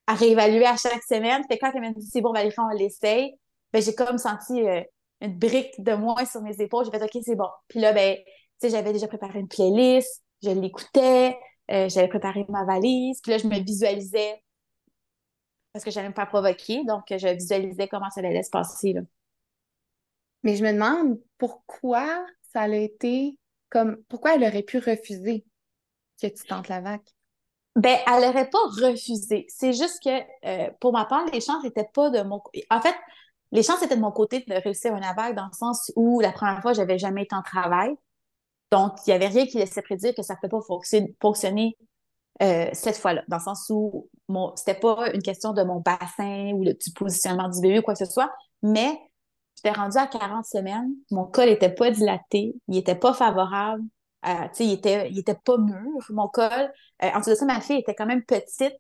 réévalué 0.08 0.66
à 0.66 0.78
chaque 0.78 1.04
semaine. 1.04 1.44
Fait 1.50 1.58
que 1.58 1.66
quand 1.66 1.72
elle 1.74 1.82
m'a 1.82 1.92
dit, 1.92 2.06
c'est 2.06 2.22
bon, 2.22 2.32
Valérie, 2.32 2.56
on 2.58 2.70
l'essaye, 2.70 3.38
ben, 3.74 3.82
j'ai 3.82 3.94
comme 3.94 4.18
senti 4.18 4.66
euh, 4.66 4.82
une 5.22 5.38
brique 5.38 5.84
de 5.84 5.94
moins 5.94 6.24
sur 6.26 6.42
mes 6.42 6.62
épaules. 6.62 6.86
J'ai 6.86 6.92
fait, 6.92 7.04
OK, 7.04 7.24
c'est 7.26 7.36
bon. 7.36 7.50
Puis 7.68 7.80
là, 7.80 7.92
ben, 7.92 8.16
tu 8.16 8.24
sais, 8.62 8.70
j'avais 8.70 8.94
déjà 8.94 9.08
préparé 9.08 9.40
une 9.40 9.48
playlist, 9.48 10.24
je 10.44 10.52
l'écoutais, 10.52 11.38
euh, 11.72 11.90
j'avais 11.90 12.08
préparé 12.08 12.46
ma 12.48 12.64
valise, 12.64 13.20
puis 13.22 13.32
là, 13.32 13.38
je 13.38 13.48
me 13.48 13.60
visualisais 13.60 14.42
parce 15.78 15.86
que 15.86 15.92
j'allais 15.92 16.10
me 16.10 16.14
faire 16.16 16.28
provoquer. 16.28 16.84
Donc, 16.86 17.04
je 17.10 17.28
visualisais 17.36 17.88
comment 17.88 18.10
ça 18.10 18.22
allait 18.22 18.42
se 18.42 18.50
passer. 18.50 18.94
Là. 18.94 19.02
Mais 20.42 20.56
je 20.56 20.64
me 20.64 20.74
demande 20.74 21.20
pourquoi 21.38 22.26
ça 22.52 22.62
a 22.62 22.68
été 22.70 23.38
comme. 23.70 23.98
Pourquoi 24.10 24.34
elle 24.34 24.44
aurait 24.44 24.64
pu 24.64 24.80
refuser 24.80 25.46
que 26.20 26.26
tu 26.26 26.44
tentes 26.46 26.68
la 26.68 26.82
vague? 26.82 27.02
Ben, 27.76 27.96
elle 28.08 28.24
n'aurait 28.24 28.50
pas 28.50 28.58
refusé. 28.82 29.46
C'est 29.50 29.74
juste 29.74 30.02
que, 30.04 30.20
euh, 30.48 30.72
pour 30.80 30.94
ma 30.94 31.06
part, 31.06 31.26
les 31.32 31.42
chances 31.42 31.64
n'étaient 31.64 31.90
pas 31.94 32.10
de 32.10 32.24
mon 32.24 32.40
côté. 32.40 32.66
En 32.72 32.82
fait, 32.82 32.96
les 33.52 33.62
chances 33.62 33.84
étaient 33.84 33.96
de 33.96 34.02
mon 34.02 34.12
côté 34.12 34.44
de 34.48 34.56
réussir 34.56 34.96
un 34.96 35.02
AVAC 35.02 35.36
dans 35.36 35.46
le 35.46 35.56
sens 35.56 35.92
où 35.96 36.20
la 36.22 36.32
première 36.32 36.60
fois, 36.64 36.74
j'avais 36.74 36.98
jamais 36.98 37.24
été 37.24 37.36
en 37.36 37.44
travail. 37.44 37.96
Donc, 38.72 38.94
il 39.06 39.12
n'y 39.12 39.14
avait 39.14 39.28
rien 39.28 39.46
qui 39.46 39.60
laissait 39.60 39.84
prédire 39.84 40.16
que 40.16 40.24
ça 40.24 40.34
ne 40.34 40.40
peut 40.40 40.50
pas 40.50 40.62
fonctionner, 40.62 41.16
fonctionner 41.22 41.78
euh, 42.42 42.68
cette 42.74 42.98
fois-là. 42.98 43.24
Dans 43.28 43.38
le 43.38 43.44
sens 43.44 43.70
où 43.70 44.10
mon, 44.28 44.56
c'était 44.56 44.80
pas 44.80 45.12
une 45.14 45.22
question 45.22 45.54
de 45.54 45.64
mon 45.64 45.80
bassin 45.80 46.52
ou 46.54 46.64
du 46.66 46.92
positionnement 46.96 47.50
du 47.50 47.62
bébé 47.62 47.80
ou 47.80 47.82
quoi 47.82 47.94
que 47.94 48.06
ce 48.06 48.12
soit, 48.12 48.32
mais 48.62 49.00
j'étais 49.56 49.72
rendue 49.72 49.98
à 49.98 50.08
40 50.08 50.46
semaines, 50.46 50.92
mon 51.12 51.26
col 51.26 51.50
était 51.50 51.74
pas 51.74 51.92
dilaté, 51.92 52.56
il 52.68 52.78
était 52.78 52.96
pas 52.96 53.14
favorable, 53.14 53.84
euh, 54.26 54.48
il 54.60 54.74
était, 54.74 55.10
il 55.10 55.20
était 55.20 55.36
pas 55.36 55.58
mûr, 55.58 56.06
mon 56.10 56.28
col. 56.28 56.52
Euh, 57.04 57.10
en 57.14 57.20
dessous 57.20 57.32
de 57.32 57.36
ça, 57.36 57.46
ma 57.46 57.62
fille 57.62 57.80
était 57.80 57.96
quand 57.96 58.06
même 58.06 58.24
petite, 58.24 58.76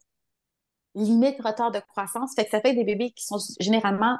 limite 0.95 1.41
retard 1.41 1.71
de 1.71 1.79
croissance, 1.79 2.33
fait 2.35 2.45
que 2.45 2.51
ça 2.51 2.61
fait 2.61 2.73
des 2.73 2.83
bébés 2.83 3.11
qui 3.11 3.25
sont 3.25 3.37
généralement 3.59 4.17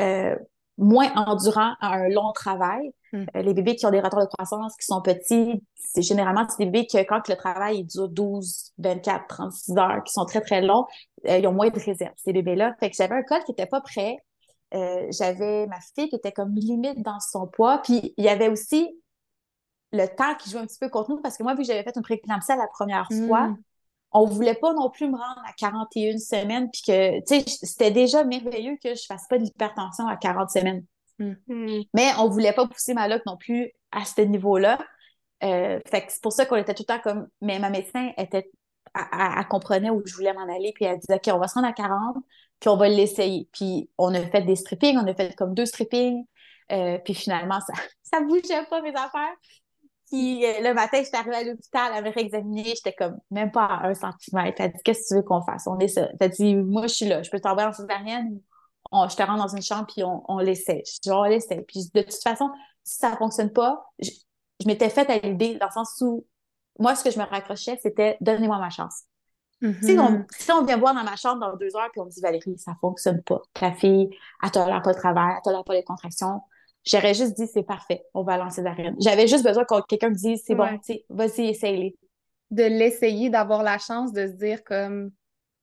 euh, 0.00 0.36
moins 0.78 1.12
endurants 1.14 1.74
à 1.80 1.94
un 1.94 2.08
long 2.08 2.32
travail. 2.32 2.92
Mm. 3.12 3.24
Euh, 3.36 3.42
les 3.42 3.54
bébés 3.54 3.76
qui 3.76 3.86
ont 3.86 3.90
des 3.90 4.00
retards 4.00 4.22
de 4.22 4.26
croissance, 4.26 4.74
qui 4.76 4.86
sont 4.86 5.00
petits, 5.02 5.62
c'est 5.76 6.02
généralement 6.02 6.46
des 6.58 6.66
bébés 6.66 6.86
que 6.86 6.98
quand 7.04 7.28
le 7.28 7.36
travail 7.36 7.78
il 7.78 7.84
dure 7.84 8.08
12, 8.08 8.72
24, 8.78 9.26
36 9.28 9.76
heures, 9.78 10.04
qui 10.04 10.12
sont 10.12 10.24
très, 10.24 10.40
très 10.40 10.62
longs, 10.62 10.86
euh, 11.26 11.38
ils 11.38 11.46
ont 11.46 11.52
moins 11.52 11.70
de 11.70 11.78
réserve, 11.78 12.14
ces 12.16 12.32
bébés-là. 12.32 12.74
Fait 12.80 12.90
que 12.90 12.96
j'avais 12.96 13.14
un 13.14 13.22
col 13.22 13.42
qui 13.44 13.52
était 13.52 13.66
pas 13.66 13.80
prêt. 13.80 14.16
Euh, 14.74 15.06
j'avais 15.10 15.66
ma 15.66 15.78
fille 15.94 16.08
qui 16.08 16.16
était 16.16 16.32
comme 16.32 16.54
limite 16.54 17.00
dans 17.02 17.20
son 17.20 17.46
poids. 17.46 17.78
Puis 17.78 18.12
il 18.16 18.24
y 18.24 18.28
avait 18.28 18.48
aussi 18.48 18.88
le 19.92 20.06
temps 20.06 20.34
qui 20.38 20.50
jouait 20.50 20.60
un 20.60 20.66
petit 20.66 20.78
peu 20.80 20.88
contre 20.88 21.10
nous 21.10 21.20
parce 21.20 21.36
que 21.36 21.44
moi, 21.44 21.54
vu 21.54 21.60
que 21.60 21.68
j'avais 21.68 21.84
fait 21.84 21.94
une 21.94 22.02
préclampsie 22.02 22.52
la 22.56 22.66
première 22.66 23.06
Mm. 23.50 23.56
On 24.14 24.26
voulait 24.26 24.54
pas 24.54 24.72
non 24.72 24.90
plus 24.90 25.08
me 25.08 25.16
rendre 25.16 25.42
à 25.44 25.52
41 25.58 26.18
semaines 26.18 26.70
puis 26.70 26.82
que, 26.86 27.18
tu 27.20 27.40
sais, 27.40 27.58
c'était 27.62 27.90
déjà 27.90 28.22
merveilleux 28.24 28.76
que 28.82 28.94
je 28.94 29.04
fasse 29.06 29.26
pas 29.28 29.38
de 29.38 29.42
l'hypertension 29.42 30.06
à 30.06 30.16
40 30.16 30.50
semaines. 30.50 30.84
Hmm. 31.18 31.34
Mais 31.92 32.10
on 32.18 32.28
voulait 32.28 32.52
pas 32.52 32.66
pousser 32.66 32.94
ma 32.94 33.08
loc 33.08 33.22
non 33.26 33.36
plus 33.36 33.72
à 33.90 34.04
ce 34.04 34.20
niveau-là. 34.22 34.78
Euh, 35.42 35.80
fait 35.90 36.06
que 36.06 36.12
c'est 36.12 36.22
pour 36.22 36.32
ça 36.32 36.46
qu'on 36.46 36.56
était 36.56 36.74
tout 36.74 36.84
le 36.88 36.94
temps 36.94 37.00
comme... 37.00 37.28
Mais 37.40 37.58
ma 37.58 37.70
médecin 37.70 38.12
était... 38.16 38.50
Elle, 38.94 39.48
comprenait 39.48 39.90
où 39.90 40.00
je 40.06 40.14
voulais 40.14 40.32
m'en 40.32 40.42
aller, 40.42 40.72
puis 40.72 40.84
elle 40.84 40.98
disait, 40.98 41.16
OK, 41.16 41.34
on 41.34 41.38
va 41.38 41.48
se 41.48 41.54
rendre 41.54 41.66
à 41.66 41.72
40, 41.72 42.16
puis 42.60 42.68
on 42.68 42.76
va 42.76 42.88
l'essayer. 42.88 43.48
Puis 43.52 43.90
on 43.98 44.14
a 44.14 44.20
fait 44.20 44.42
des 44.42 44.54
strippings, 44.54 44.96
on 44.96 45.06
a 45.08 45.14
fait 45.14 45.34
comme 45.34 45.52
deux 45.52 45.66
strippings, 45.66 46.24
euh, 46.70 46.98
puis 46.98 47.14
finalement, 47.14 47.58
ça, 47.60 47.72
ça 48.02 48.20
bougeait 48.20 48.64
pas, 48.70 48.80
mes 48.82 48.94
affaires. 48.94 49.34
Puis 50.10 50.44
euh, 50.44 50.60
le 50.62 50.74
matin, 50.74 50.98
j'étais 51.02 51.16
arrivée 51.16 51.36
à 51.36 51.44
l'hôpital, 51.44 51.92
elle 51.94 52.04
m'a 52.04 52.10
réexaminée, 52.10 52.64
j'étais 52.76 52.92
comme 52.92 53.18
même 53.30 53.50
pas 53.50 53.64
à 53.64 53.86
un 53.88 53.94
centimètre. 53.94 54.60
Elle 54.60 54.66
a 54.66 54.68
dit, 54.68 54.82
qu'est-ce 54.84 55.02
que 55.02 55.08
tu 55.08 55.14
veux 55.16 55.22
qu'on 55.22 55.42
fasse? 55.42 55.66
On 55.66 55.78
essaie. 55.78 56.08
Elle 56.20 56.26
a 56.26 56.28
dit, 56.28 56.54
moi, 56.56 56.82
je 56.86 56.94
suis 56.94 57.06
là, 57.06 57.22
je 57.22 57.30
peux 57.30 57.40
t'envoyer 57.40 57.68
en 57.68 57.72
césarienne, 57.72 58.40
on, 58.92 59.08
je 59.08 59.16
te 59.16 59.22
rends 59.22 59.36
dans 59.36 59.48
une 59.48 59.62
chambre, 59.62 59.86
puis 59.92 60.04
on, 60.04 60.22
on 60.30 60.38
l'essaie. 60.38 60.82
Je 60.86 61.00
dis, 61.02 61.10
on 61.10 61.24
l'essaie. 61.24 61.64
Puis 61.66 61.90
de 61.94 62.02
toute 62.02 62.22
façon, 62.22 62.50
si 62.84 62.98
ça 62.98 63.16
fonctionne 63.16 63.50
pas, 63.52 63.84
je, 63.98 64.10
je 64.60 64.66
m'étais 64.66 64.90
faite 64.90 65.10
à 65.10 65.18
l'idée, 65.18 65.56
dans 65.58 65.66
le 65.66 65.72
sens 65.72 65.96
où, 66.02 66.26
moi, 66.78 66.94
ce 66.94 67.04
que 67.04 67.10
je 67.10 67.18
me 67.18 67.24
raccrochais, 67.24 67.78
c'était, 67.82 68.16
donnez-moi 68.20 68.58
ma 68.58 68.70
chance. 68.70 69.04
Si, 69.80 69.98
Mhm. 69.98 69.98
on, 69.98 70.26
si 70.30 70.50
on 70.52 70.64
vient 70.64 70.76
voir 70.78 70.94
dans 70.94 71.04
ma 71.04 71.16
chambre 71.16 71.40
dans 71.40 71.56
deux 71.56 71.74
heures, 71.76 71.90
puis 71.92 72.00
on 72.00 72.06
me 72.06 72.10
dit, 72.10 72.20
Valérie, 72.20 72.58
ça 72.58 72.72
fonctionne 72.80 73.22
pas. 73.22 73.40
Ta 73.54 73.72
fille, 73.72 74.10
elle 74.42 74.50
tolère 74.50 74.82
pas 74.82 74.90
le 74.92 74.96
travail, 74.96 75.34
elle 75.36 75.42
tolère 75.42 75.64
pas 75.64 75.74
les 75.74 75.84
contractions. 75.84 76.40
J'aurais 76.86 77.14
juste 77.14 77.34
dit, 77.36 77.46
c'est 77.46 77.62
parfait, 77.62 78.02
on 78.14 78.22
va 78.22 78.36
lancer 78.36 78.62
l'arène. 78.62 78.94
J'avais 79.00 79.26
juste 79.26 79.44
besoin 79.44 79.64
que 79.64 79.74
quelqu'un 79.88 80.10
me 80.10 80.14
dise, 80.14 80.42
c'est 80.46 80.54
bon, 80.54 80.64
Ouais. 80.64 80.78
tu 80.84 80.94
sais, 80.94 81.04
vas-y, 81.08 81.48
essaye-les. 81.48 81.96
De 82.50 82.62
l'essayer, 82.64 83.30
d'avoir 83.30 83.62
la 83.62 83.78
chance 83.78 84.12
de 84.12 84.26
se 84.26 84.32
dire 84.32 84.62
comme, 84.64 85.10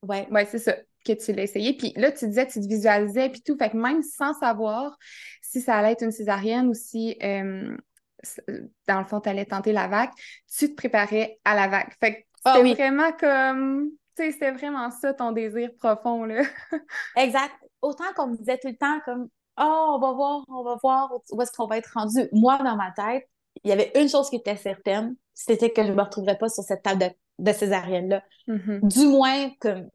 Ouais. 0.02 0.26
ouais, 0.30 0.44
c'est 0.46 0.58
ça, 0.58 0.74
que 1.04 1.12
tu 1.12 1.32
l'as 1.32 1.44
essayé. 1.44 1.76
Puis 1.76 1.92
là, 1.96 2.10
tu 2.10 2.26
disais, 2.26 2.46
tu 2.46 2.60
te 2.60 2.66
visualisais, 2.66 3.28
puis 3.28 3.40
tout. 3.42 3.56
Fait 3.56 3.70
que 3.70 3.76
même 3.76 4.02
sans 4.02 4.34
savoir 4.34 4.96
si 5.40 5.60
ça 5.60 5.76
allait 5.76 5.92
être 5.92 6.02
une 6.02 6.10
césarienne 6.10 6.68
ou 6.68 6.74
si, 6.74 7.16
euh, 7.22 7.76
s- 8.22 8.40
dans 8.88 8.98
le 8.98 9.04
fond, 9.04 9.20
tu 9.20 9.28
allais 9.28 9.44
tenter 9.46 9.72
la 9.72 9.86
vague, 9.88 10.10
tu 10.56 10.70
te 10.70 10.74
préparais 10.74 11.38
à 11.44 11.54
la 11.54 11.68
vague. 11.68 11.92
Fait 12.00 12.14
que 12.14 12.18
Ah 12.44 12.54
c'était 12.56 12.62
oui. 12.64 12.74
vraiment 12.74 13.12
comme, 13.12 13.90
tu 14.16 14.24
sais, 14.24 14.32
c'était 14.32 14.50
vraiment 14.50 14.90
ça 14.90 15.14
ton 15.14 15.30
désir 15.32 15.70
profond, 15.78 16.24
là. 16.24 16.42
Exact. 17.16 17.54
Autant 17.80 18.12
qu'on 18.16 18.28
me 18.28 18.36
disait 18.36 18.58
tout 18.58 18.68
le 18.68 18.76
temps 18.76 19.00
comme 19.04 19.28
Oh, 19.58 19.94
on 19.96 19.98
va 19.98 20.12
voir, 20.12 20.44
on 20.48 20.62
va 20.62 20.76
voir 20.82 21.12
où 21.30 21.42
est-ce 21.42 21.52
qu'on 21.52 21.66
va 21.66 21.78
être 21.78 21.90
rendu. 21.94 22.28
Moi, 22.32 22.58
dans 22.58 22.76
ma 22.76 22.90
tête, 22.92 23.28
il 23.64 23.68
y 23.70 23.72
avait 23.72 23.92
une 23.96 24.08
chose 24.08 24.30
qui 24.30 24.36
était 24.36 24.56
certaine, 24.56 25.14
c'était 25.34 25.70
que 25.70 25.84
je 25.84 25.92
me 25.92 26.02
retrouverais 26.02 26.38
pas 26.38 26.48
sur 26.48 26.62
cette 26.64 26.82
table 26.82 27.00
de, 27.00 27.10
de 27.38 27.52
césarienne-là. 27.52 28.22
Mhm. 28.46 28.80
Du 28.88 29.06
moins, 29.06 29.50
comme 29.60 29.88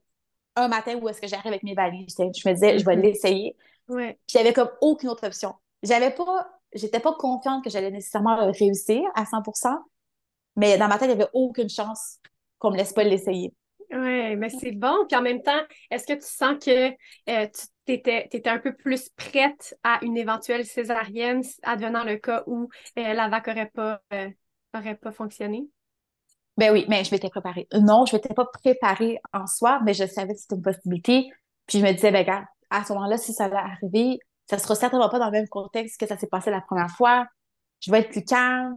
un 0.55 0.67
matin 0.67 0.95
où 1.01 1.07
est-ce 1.09 1.21
que 1.21 1.27
j'arrive 1.27 1.47
avec 1.47 1.63
mes 1.63 1.75
valises. 1.75 2.15
Je 2.17 2.23
me 2.49 2.53
disais, 2.53 2.79
je 2.79 2.85
vais 2.85 2.95
Mhm. 2.95 3.01
l'essayer. 3.03 3.55
Ouais. 3.89 4.13
Puis 4.27 4.35
il 4.35 4.37
y 4.37 4.41
avait 4.41 4.53
comme 4.53 4.69
aucune 4.81 5.09
autre 5.09 5.25
option. 5.27 5.53
J'avais 5.83 6.11
pas, 6.11 6.49
j'étais 6.73 6.99
pas 6.99 7.13
confiante 7.13 7.63
que 7.63 7.69
j'allais 7.69 7.91
nécessairement 7.91 8.51
réussir 8.51 9.01
à 9.15 9.25
100%, 9.25 9.77
mais 10.55 10.77
dans 10.77 10.87
ma 10.87 10.97
tête, 10.97 11.09
il 11.09 11.17
y 11.17 11.21
avait 11.21 11.29
aucune 11.33 11.69
chance 11.69 12.17
qu'on 12.59 12.71
me 12.71 12.77
laisse 12.77 12.93
pas 12.93 13.03
l'essayer. 13.03 13.53
Ouais, 13.91 14.35
mais 14.35 14.49
c'est 14.49 14.71
bon. 14.73 15.05
Puis 15.07 15.17
en 15.17 15.21
même 15.21 15.41
temps, 15.41 15.61
est-ce 15.91 16.05
que 16.05 16.13
tu 16.13 16.27
sens 16.27 16.57
que 16.63 16.89
euh, 16.91 17.47
tu 17.47 17.67
étais, 17.93 18.47
un 18.47 18.59
peu 18.59 18.73
plus 18.73 19.09
prête 19.09 19.77
à 19.83 19.99
une 20.03 20.17
éventuelle 20.17 20.65
césarienne, 20.65 21.41
advenant 21.63 22.03
le 22.03 22.17
cas 22.17 22.43
où 22.47 22.69
euh, 22.97 23.13
la 23.13 23.29
vague 23.29 23.47
n'aurait 23.47 23.71
pas, 23.73 24.01
euh, 24.13 24.29
pas 24.71 25.11
fonctionné? 25.11 25.67
Ben 26.57 26.71
oui, 26.71 26.85
mais 26.87 27.03
je 27.03 27.11
m'étais 27.11 27.29
préparée. 27.29 27.67
Non, 27.73 28.05
je 28.05 28.15
m'étais 28.15 28.33
pas 28.33 28.45
préparée 28.45 29.19
en 29.31 29.45
soi, 29.45 29.79
mais 29.85 29.93
je 29.93 30.05
savais 30.05 30.33
que 30.33 30.39
c'était 30.39 30.55
une 30.55 30.61
possibilité. 30.63 31.29
Puis 31.67 31.79
je 31.79 31.85
me 31.85 31.91
disais, 31.91 32.11
ben 32.11 32.19
regarde, 32.19 32.45
à 32.69 32.83
ce 32.83 32.93
moment-là, 32.93 33.17
si 33.17 33.33
ça 33.33 33.45
allait 33.45 33.55
arriver, 33.55 34.19
ça 34.49 34.57
sera 34.57 34.75
certainement 34.75 35.09
pas 35.09 35.19
dans 35.19 35.25
le 35.25 35.31
même 35.31 35.47
contexte 35.47 35.99
que 35.99 36.07
ça 36.07 36.17
s'est 36.17 36.27
passé 36.27 36.49
la 36.49 36.61
première 36.61 36.89
fois. 36.89 37.27
Je 37.81 37.91
vais 37.91 37.99
être 37.99 38.09
plus 38.09 38.23
calme. 38.23 38.75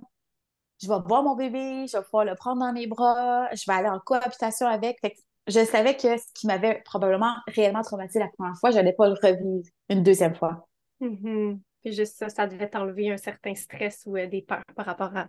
Je 0.83 0.88
vais 0.88 0.99
voir 1.07 1.23
mon 1.23 1.37
bébé, 1.37 1.87
je 1.87 1.97
vais 1.97 2.05
pouvoir 2.05 2.25
le 2.25 2.35
prendre 2.35 2.61
dans 2.61 2.73
mes 2.73 2.87
bras, 2.87 3.49
je 3.55 3.64
vais 3.67 3.76
aller 3.76 3.88
en 3.88 3.99
cohabitation 4.00 4.67
avec. 4.67 4.99
Fait 5.00 5.11
que 5.11 5.17
je 5.47 5.64
savais 5.64 5.97
que 5.97 6.16
ce 6.16 6.25
qui 6.35 6.47
m'avait 6.47 6.82
probablement 6.85 7.35
réellement 7.49 7.82
traumatisé 7.82 8.18
la 8.20 8.28
première 8.28 8.56
fois, 8.59 8.70
je 8.70 8.76
n'allais 8.76 8.92
pas 8.92 9.09
le 9.09 9.14
revivre 9.14 9.68
une 9.88 10.02
deuxième 10.02 10.35
fois. 10.35 10.68
Mhm. 11.00 11.61
Puis 11.82 11.92
juste 11.92 12.16
ça, 12.18 12.28
ça 12.28 12.47
devait 12.47 12.68
t'enlever 12.68 13.11
un 13.11 13.16
certain 13.16 13.54
stress 13.54 14.02
ou 14.06 14.16
euh, 14.16 14.26
des 14.26 14.42
peurs 14.42 14.62
par 14.76 14.87
rapport 14.87 15.16
à 15.16 15.28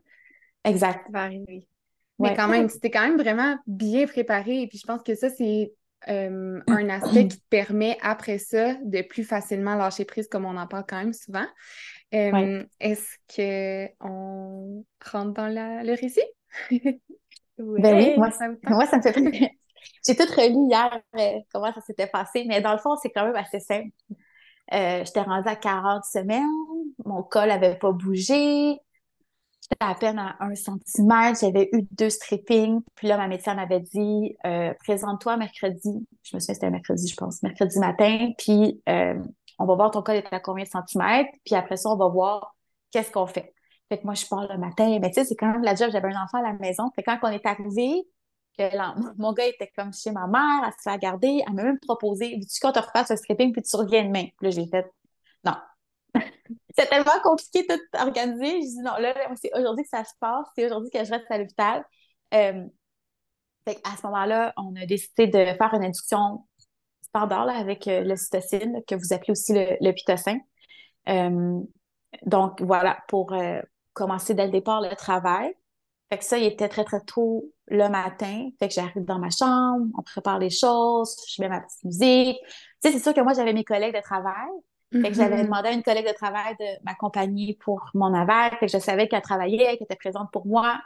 Exact. 0.65 0.99
ce 1.01 1.05
qui 1.07 1.11
va 1.13 1.23
arriver. 1.23 1.67
Mais 2.19 2.29
Ouais. 2.29 2.35
quand 2.35 2.47
même, 2.49 2.69
tu 2.69 2.79
t'es 2.79 2.91
quand 2.91 3.01
même 3.01 3.17
vraiment 3.17 3.57
bien 3.65 4.05
préparé. 4.05 4.61
Et 4.61 4.67
puis 4.67 4.77
je 4.77 4.85
pense 4.85 5.01
que 5.01 5.15
ça, 5.15 5.29
c'est 5.29 5.73
euh, 6.09 6.59
un 6.67 6.89
aspect 6.89 7.27
qui 7.27 7.37
te 7.39 7.47
permet, 7.49 7.97
après 8.01 8.37
ça, 8.37 8.73
de 8.83 9.01
plus 9.01 9.23
facilement 9.23 9.75
lâcher 9.75 10.03
prise, 10.03 10.27
comme 10.27 10.45
on 10.45 10.57
en 10.57 10.67
parle 10.67 10.83
quand 10.87 10.97
même 10.97 11.13
souvent. 11.13 11.45
Euh, 12.13 12.31
Ouais. 12.31 12.65
Est-ce 12.79 13.07
qu'on 13.33 14.85
rentre 15.11 15.31
dans 15.33 15.47
la- 15.47 15.83
le 15.83 15.93
récit? 15.93 16.21
Ben 16.69 16.99
oui, 17.57 17.83
Ouais. 17.83 18.17
moi, 18.17 18.31
Ça? 18.31 18.47
Moi, 18.67 18.85
ça 18.87 18.97
me 18.97 19.01
fait 19.03 19.51
J'ai 20.05 20.15
tout 20.15 20.23
relu 20.23 20.69
hier 20.69 21.01
euh, 21.17 21.39
comment 21.53 21.73
ça 21.73 21.81
s'était 21.81 22.07
passé, 22.07 22.45
mais 22.47 22.61
dans 22.61 22.73
le 22.73 22.79
fond, 22.79 22.95
c'est 23.01 23.09
quand 23.09 23.25
même 23.25 23.35
assez 23.35 23.59
simple. 23.59 23.89
Euh, 24.73 25.03
j'étais 25.03 25.21
rendue 25.21 25.49
à 25.49 25.55
40 25.55 26.03
semaines, 26.05 26.47
mon 27.05 27.23
col 27.23 27.49
n'avait 27.49 27.75
pas 27.75 27.91
bougé, 27.91 28.77
j'étais 29.61 29.75
à 29.81 29.95
peine 29.95 30.17
à 30.17 30.37
1 30.39 30.55
cm, 30.55 31.35
j'avais 31.41 31.69
eu 31.73 31.81
deux 31.91 32.09
strippings, 32.09 32.79
puis 32.95 33.09
là, 33.09 33.17
ma 33.17 33.27
médecin 33.27 33.53
m'avait 33.53 33.81
dit 33.81 34.35
euh, 34.45 34.73
présente-toi 34.85 35.35
mercredi, 35.35 36.07
je 36.23 36.35
me 36.35 36.39
souviens 36.39 36.53
c'était 36.53 36.69
mercredi, 36.69 37.07
je 37.07 37.15
pense, 37.15 37.43
mercredi 37.43 37.79
matin, 37.79 38.31
puis 38.37 38.81
euh, 38.87 39.19
on 39.59 39.65
va 39.65 39.75
voir 39.75 39.91
ton 39.91 40.01
col 40.01 40.15
est 40.15 40.33
à 40.33 40.39
combien 40.39 40.63
de 40.63 40.69
centimètres, 40.69 41.31
puis 41.45 41.55
après 41.55 41.75
ça, 41.75 41.89
on 41.89 41.97
va 41.97 42.07
voir 42.07 42.55
qu'est-ce 42.91 43.11
qu'on 43.11 43.27
fait. 43.27 43.53
Fait 43.89 43.97
que 43.97 44.05
moi, 44.05 44.13
je 44.13 44.25
pars 44.25 44.47
le 44.49 44.57
matin, 44.57 44.99
mais 45.01 45.09
tu 45.09 45.15
sais, 45.15 45.25
c'est 45.25 45.35
quand 45.35 45.51
même 45.51 45.63
la 45.63 45.75
job, 45.75 45.89
j'avais 45.91 46.13
un 46.13 46.23
enfant 46.23 46.37
à 46.37 46.43
la 46.43 46.53
maison, 46.53 46.89
fait 46.95 47.03
que 47.03 47.11
quand 47.11 47.19
on 47.23 47.31
est 47.31 47.45
arrivé, 47.45 48.03
que 48.57 48.75
là, 48.75 48.95
mon 49.17 49.33
gars 49.33 49.47
était 49.47 49.71
comme 49.75 49.93
chez 49.93 50.11
ma 50.11 50.27
mère, 50.27 50.65
elle 50.65 50.73
se 50.73 50.89
fait 50.89 50.97
garder, 50.99 51.43
elle 51.47 51.53
m'a 51.53 51.63
même 51.63 51.79
proposé, 51.79 52.35
veux-tu 52.37 52.59
qu'on 52.59 52.71
te 52.71 52.79
refasse 52.79 53.11
un 53.11 53.15
stripping 53.15 53.51
puis 53.51 53.61
tu 53.61 53.75
reviens 53.75 54.03
demain? 54.05 54.25
Puis 54.37 54.47
là, 54.47 54.49
j'ai 54.51 54.67
fait, 54.67 54.85
non. 55.43 55.53
c'est 56.77 56.89
tellement 56.89 57.19
compliqué 57.23 57.65
tout 57.67 57.79
organiser. 57.97 58.61
Je 58.61 58.67
dis, 58.67 58.79
non, 58.79 58.97
là, 58.97 59.13
c'est 59.41 59.51
aujourd'hui 59.57 59.83
que 59.83 59.89
ça 59.89 60.03
se 60.03 60.13
passe, 60.19 60.47
c'est 60.55 60.65
aujourd'hui 60.65 60.89
que 60.91 61.03
je 61.03 61.11
reste 61.11 61.29
à 61.29 61.37
l'hôpital. 61.37 61.85
Euh, 62.33 62.65
fait 63.67 63.79
à 63.83 63.95
ce 63.97 64.07
moment-là, 64.07 64.53
on 64.57 64.75
a 64.75 64.85
décidé 64.85 65.27
de 65.27 65.45
faire 65.57 65.73
une 65.73 65.83
induction 65.83 66.45
standard 67.01 67.49
avec 67.49 67.87
euh, 67.87 68.01
l'ocytocine, 68.01 68.73
là, 68.73 68.79
que 68.87 68.95
vous 68.95 69.13
appelez 69.13 69.31
aussi 69.31 69.53
le, 69.53 69.77
le 69.79 69.91
pitocin. 69.91 70.37
Euh, 71.09 71.59
donc, 72.25 72.61
voilà, 72.61 72.97
pour 73.07 73.33
commencer 73.93 74.33
dès 74.33 74.45
le 74.45 74.51
départ 74.51 74.81
le 74.81 74.95
travail. 74.95 75.53
Fait 76.11 76.17
que 76.17 76.25
ça, 76.25 76.37
il 76.37 76.45
était 76.45 76.67
très, 76.67 76.83
très 76.83 76.99
tôt 77.01 77.45
le 77.67 77.87
matin. 77.87 78.49
Fait 78.59 78.67
que 78.67 78.73
j'arrive 78.73 79.05
dans 79.05 79.17
ma 79.19 79.29
chambre, 79.29 79.85
on 79.97 80.01
prépare 80.01 80.39
les 80.39 80.49
choses, 80.49 81.15
je 81.33 81.41
mets 81.41 81.47
ma 81.47 81.61
petite 81.61 81.83
musique. 81.85 82.37
Tu 82.43 82.51
sais, 82.81 82.91
c'est 82.91 82.99
sûr 83.03 83.13
que 83.13 83.21
moi, 83.21 83.33
j'avais 83.33 83.53
mes 83.53 83.63
collègues 83.63 83.95
de 83.95 84.01
travail. 84.01 84.49
Fait 84.91 85.03
que 85.09 85.13
j'avais 85.13 85.37
Mhm. 85.37 85.43
demandé 85.45 85.69
à 85.69 85.71
une 85.71 85.83
collègue 85.83 86.05
de 86.07 86.13
travail 86.13 86.53
de 86.59 86.65
m'accompagner 86.83 87.57
pour 87.63 87.89
mon 87.93 88.13
aval. 88.13 88.51
Fait 88.59 88.65
que 88.65 88.71
je 88.73 88.77
savais 88.77 89.07
qu'elle 89.07 89.21
travaillait, 89.21 89.77
qu'elle 89.77 89.83
était 89.85 89.95
présente 89.95 90.29
pour 90.33 90.45
moi. 90.45 90.81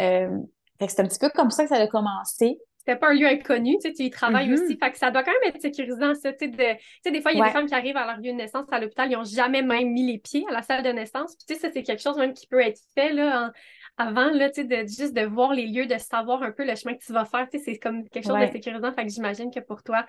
Euh, 0.00 0.38
fait 0.80 0.86
que 0.86 0.92
c'est 0.92 1.02
un 1.02 1.06
petit 1.06 1.20
peu 1.20 1.30
comme 1.30 1.50
ça 1.52 1.62
que 1.62 1.68
ça 1.68 1.76
a 1.76 1.86
commencé. 1.86 2.58
C'était 2.78 2.98
pas 2.98 3.10
un 3.10 3.14
lieu 3.14 3.26
inconnu, 3.28 3.76
tu 3.80 3.88
sais, 3.88 3.94
tu 3.94 4.02
y 4.02 4.10
travailles 4.10 4.48
Mhm. 4.48 4.54
aussi. 4.54 4.76
Fait 4.76 4.90
que 4.90 4.98
ça 4.98 5.10
doit 5.12 5.22
quand 5.22 5.30
même 5.40 5.54
être 5.54 5.62
sécurisant, 5.62 6.14
ça, 6.16 6.32
tu 6.32 6.46
sais, 6.46 6.48
de... 6.48 6.56
tu 6.74 6.80
sais, 7.04 7.10
des 7.12 7.22
fois, 7.22 7.30
il 7.32 7.38
y 7.38 7.40
a 7.40 7.44
Ouais. 7.44 7.48
des 7.50 7.54
femmes 7.54 7.66
qui 7.66 7.74
arrivent 7.74 7.96
à 7.96 8.04
leur 8.06 8.16
lieu 8.16 8.32
de 8.32 8.36
naissance 8.36 8.66
à 8.72 8.78
l'hôpital, 8.80 9.08
ils 9.10 9.14
n'ont 9.16 9.24
jamais 9.24 9.62
même 9.62 9.88
mis 9.92 10.10
les 10.12 10.18
pieds 10.18 10.44
à 10.50 10.52
la 10.52 10.60
salle 10.62 10.82
de 10.82 10.90
naissance. 10.90 11.36
Puis, 11.36 11.46
tu 11.46 11.54
sais, 11.54 11.60
ça, 11.60 11.68
c'est 11.72 11.82
quelque 11.84 12.02
chose 12.02 12.18
même 12.18 12.34
qui 12.34 12.46
peut 12.48 12.60
être 12.60 12.78
fait, 12.94 13.12
là, 13.12 13.52
avant, 13.96 14.30
là, 14.30 14.50
tu 14.50 14.62
sais, 14.62 14.64
de, 14.64 14.86
juste 14.86 15.14
de 15.14 15.24
voir 15.24 15.52
les 15.52 15.66
lieux, 15.66 15.86
de 15.86 15.98
savoir 15.98 16.42
un 16.42 16.50
peu 16.50 16.64
le 16.64 16.74
chemin 16.74 16.94
que 16.94 17.04
tu 17.04 17.12
vas 17.12 17.24
faire, 17.24 17.48
tu 17.48 17.58
sais, 17.58 17.64
c'est 17.64 17.78
comme 17.78 18.08
quelque 18.08 18.26
chose 18.26 18.40
de 18.40 18.52
sécurisant. 18.52 18.92
Fait 18.92 19.04
que 19.04 19.12
j'imagine 19.12 19.50
que 19.52 19.60
pour 19.60 19.82
toi, 19.82 20.04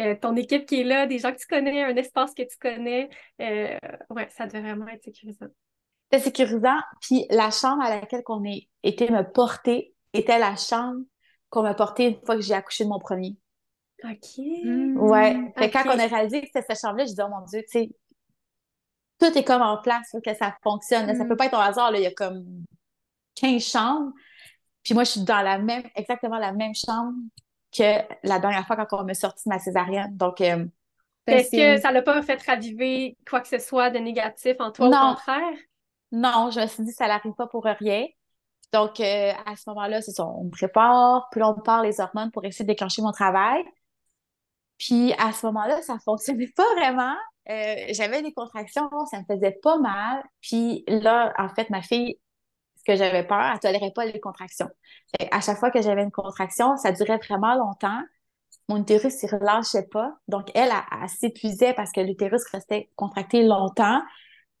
euh, 0.00 0.14
ton 0.20 0.36
équipe 0.36 0.66
qui 0.66 0.80
est 0.80 0.84
là, 0.84 1.06
des 1.06 1.18
gens 1.18 1.32
que 1.32 1.38
tu 1.38 1.46
connais, 1.46 1.82
un 1.82 1.96
espace 1.96 2.32
que 2.34 2.42
tu 2.42 2.56
connais, 2.60 3.08
euh, 3.40 3.76
ouais, 4.10 4.28
ça 4.30 4.46
devait 4.46 4.60
vraiment 4.60 4.88
être 4.88 5.02
sécurisant. 5.02 5.46
C'était 6.10 6.24
sécurisant. 6.24 6.78
Puis 7.00 7.26
la 7.30 7.50
chambre 7.50 7.82
à 7.82 7.90
laquelle 7.90 8.22
on 8.28 8.44
est 8.44 8.68
été 8.82 9.10
me 9.10 9.22
porter 9.22 9.94
était 10.12 10.38
la 10.38 10.54
chambre 10.56 11.00
qu'on 11.50 11.62
m'a 11.62 11.74
portée 11.74 12.06
une 12.06 12.26
fois 12.26 12.36
que 12.36 12.42
j'ai 12.42 12.54
accouché 12.54 12.84
de 12.84 12.88
mon 12.88 12.98
premier. 12.98 13.36
OK. 14.04 14.44
Hmm. 14.64 14.96
Ouais. 14.98 15.52
Fait 15.56 15.70
quand 15.70 15.82
on 15.86 15.98
a 15.98 16.06
réalisé 16.06 16.40
que 16.40 16.46
c'était 16.46 16.66
cette 16.68 16.80
chambre-là, 16.80 17.06
je 17.06 17.14
dit, 17.14 17.20
oh 17.20 17.28
mon 17.28 17.44
Dieu, 17.46 17.62
tu 17.62 17.80
sais, 17.80 17.90
tout 19.18 19.38
est 19.38 19.44
comme 19.44 19.62
en 19.62 19.80
place 19.80 20.08
pour 20.10 20.22
que 20.22 20.34
ça 20.34 20.54
fonctionne. 20.62 21.06
Ça 21.06 21.14
Ça 21.14 21.24
hmm. 21.24 21.28
peut 21.28 21.36
pas 21.36 21.46
être 21.46 21.56
au 21.56 21.60
hasard, 21.60 21.90
là. 21.90 21.98
Il 21.98 22.04
y 22.04 22.06
a 22.06 22.12
comme 22.12 22.64
15 23.36 23.62
chambres. 23.62 24.12
Puis 24.82 24.94
moi, 24.94 25.04
je 25.04 25.12
suis 25.12 25.24
dans 25.24 25.42
la 25.42 25.58
même, 25.58 25.82
exactement 25.96 26.38
la 26.38 26.52
même 26.52 26.74
chambre 26.74 27.14
que 27.76 28.00
la 28.22 28.38
dernière 28.38 28.66
fois 28.66 28.76
quand 28.76 29.00
on 29.00 29.04
m'a 29.04 29.14
sorti 29.14 29.48
de 29.48 29.54
ma 29.54 29.58
césarienne. 29.58 30.16
Donc, 30.16 30.40
euh, 30.40 30.64
est-ce 31.26 31.50
que 31.50 31.80
ça 31.80 31.90
l'a 31.90 32.02
pas 32.02 32.20
fait 32.22 32.40
raviver 32.42 33.16
quoi 33.28 33.40
que 33.40 33.48
ce 33.48 33.58
soit 33.58 33.90
de 33.90 33.98
négatif 33.98 34.56
en 34.58 34.70
toi, 34.70 34.88
au 34.88 34.90
contraire? 34.90 35.58
Non, 36.12 36.50
je 36.50 36.60
me 36.60 36.66
suis 36.66 36.84
dit, 36.84 36.92
ça 36.92 37.08
n'arrive 37.08 37.32
pas 37.32 37.46
pour 37.46 37.64
rien. 37.64 38.06
Donc, 38.72 39.00
euh, 39.00 39.32
à 39.46 39.56
ce 39.56 39.68
moment-là, 39.70 40.02
c'est 40.02 40.12
ça, 40.12 40.26
on 40.26 40.44
me 40.44 40.50
prépare, 40.50 41.28
puis 41.30 41.42
on 41.42 41.54
part 41.54 41.82
les 41.82 42.00
hormones 42.00 42.30
pour 42.30 42.44
essayer 42.44 42.64
de 42.64 42.70
déclencher 42.70 43.02
mon 43.02 43.12
travail. 43.12 43.62
Puis 44.78 45.12
à 45.18 45.32
ce 45.32 45.46
moment-là, 45.46 45.80
ça 45.82 45.96
fonctionnait 46.04 46.52
pas 46.54 46.74
vraiment. 46.76 47.14
Euh, 47.48 47.76
j'avais 47.90 48.22
des 48.22 48.32
contractions, 48.32 48.88
ça 49.10 49.20
me 49.20 49.24
faisait 49.24 49.58
pas 49.62 49.78
mal. 49.78 50.22
Puis 50.40 50.84
là, 50.88 51.32
en 51.38 51.48
fait, 51.48 51.70
ma 51.70 51.82
fille, 51.82 52.18
que 52.84 52.96
j'avais 52.96 53.26
peur, 53.26 53.42
elle 53.52 53.58
tolérait 53.60 53.92
pas 53.92 54.04
les 54.04 54.20
contractions. 54.20 54.68
à 55.30 55.40
chaque 55.40 55.58
fois 55.58 55.70
que 55.70 55.82
j'avais 55.82 56.02
une 56.02 56.10
contraction, 56.10 56.76
ça 56.76 56.92
durait 56.92 57.18
vraiment 57.18 57.54
longtemps. 57.54 58.00
Mon 58.68 58.78
utérus 58.78 59.22
ne 59.22 59.28
relâchait 59.28 59.88
pas. 59.90 60.16
Donc, 60.28 60.50
elle, 60.54 60.70
elle, 60.70 61.08
s'épuisait 61.08 61.74
parce 61.74 61.92
que 61.92 62.00
l'utérus 62.00 62.44
restait 62.52 62.90
contracté 62.96 63.44
longtemps. 63.44 64.02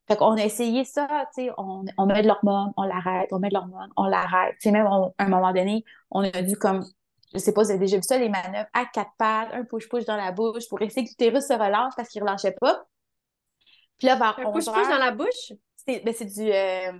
Fait 0.08 0.16
qu'on 0.16 0.36
a 0.36 0.44
essayé 0.44 0.84
ça, 0.84 1.06
tu 1.34 1.44
sais, 1.44 1.50
on, 1.56 1.84
on 1.96 2.06
met 2.06 2.22
de 2.22 2.28
l'hormone, 2.28 2.72
on 2.76 2.82
l'arrête, 2.82 3.32
on 3.32 3.38
met 3.38 3.48
de 3.48 3.54
l'hormone, 3.54 3.88
on 3.96 4.04
l'arrête. 4.04 4.54
Tu 4.60 4.68
sais, 4.68 4.70
même 4.70 4.86
à 4.86 5.10
un 5.18 5.28
moment 5.28 5.52
donné, 5.52 5.84
on 6.10 6.20
a 6.20 6.42
dû 6.42 6.56
comme 6.56 6.84
je 7.34 7.40
sais 7.40 7.52
pas, 7.52 7.62
vous 7.62 7.70
avez 7.70 7.80
déjà 7.80 7.96
vu 7.96 8.02
ça, 8.02 8.16
les 8.16 8.28
manœuvres 8.28 8.68
à 8.72 8.86
quatre 8.86 9.10
pattes, 9.18 9.48
un 9.52 9.64
push-push 9.64 10.04
dans 10.04 10.16
la 10.16 10.30
bouche 10.30 10.68
pour 10.68 10.80
essayer 10.82 11.04
que 11.04 11.10
l'utérus 11.10 11.44
se 11.44 11.52
relâche 11.52 11.92
parce 11.96 12.08
qu'il 12.08 12.22
ne 12.22 12.28
relâchait 12.28 12.54
pas. 12.60 12.84
Puis 13.98 14.06
là, 14.06 14.14
vers 14.16 14.38
Un 14.38 14.52
push-push 14.52 14.88
dans 14.88 14.98
la 14.98 15.10
bouche? 15.10 15.52
C'est 15.76 16.04
ben, 16.04 16.14
du... 16.14 16.52
Euh, 16.52 16.92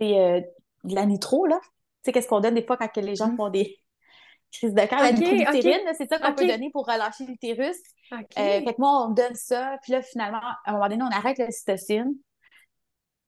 c'est 0.00 0.18
euh, 0.18 0.40
de 0.84 0.94
la 0.94 1.06
nitro, 1.06 1.46
là. 1.46 1.58
Tu 1.62 1.68
sais, 2.04 2.12
qu'est-ce 2.12 2.28
qu'on 2.28 2.40
donne 2.40 2.54
des 2.54 2.64
fois 2.64 2.76
quand 2.76 2.96
les 2.96 3.14
gens 3.14 3.28
mm. 3.28 3.36
font 3.36 3.50
des 3.50 3.78
crises 4.52 4.74
de 4.74 4.86
cœur? 4.86 5.00
la 5.00 5.12
nitroglycérine, 5.12 5.92
c'est 5.96 6.08
ça 6.08 6.18
qu'on 6.18 6.34
peut 6.34 6.46
donner 6.46 6.70
pour 6.70 6.86
relâcher 6.86 7.26
l'utérus. 7.26 7.76
Euh, 8.12 8.18
fait 8.34 8.64
que 8.64 8.80
moi, 8.80 9.06
on 9.06 9.10
donne 9.10 9.34
ça. 9.34 9.76
Puis 9.82 9.92
là, 9.92 10.02
finalement, 10.02 10.40
à 10.40 10.58
un 10.66 10.72
moment 10.72 10.88
donné, 10.88 11.02
on 11.02 11.14
arrête 11.14 11.38
la 11.38 11.50
cytocine. 11.50 12.14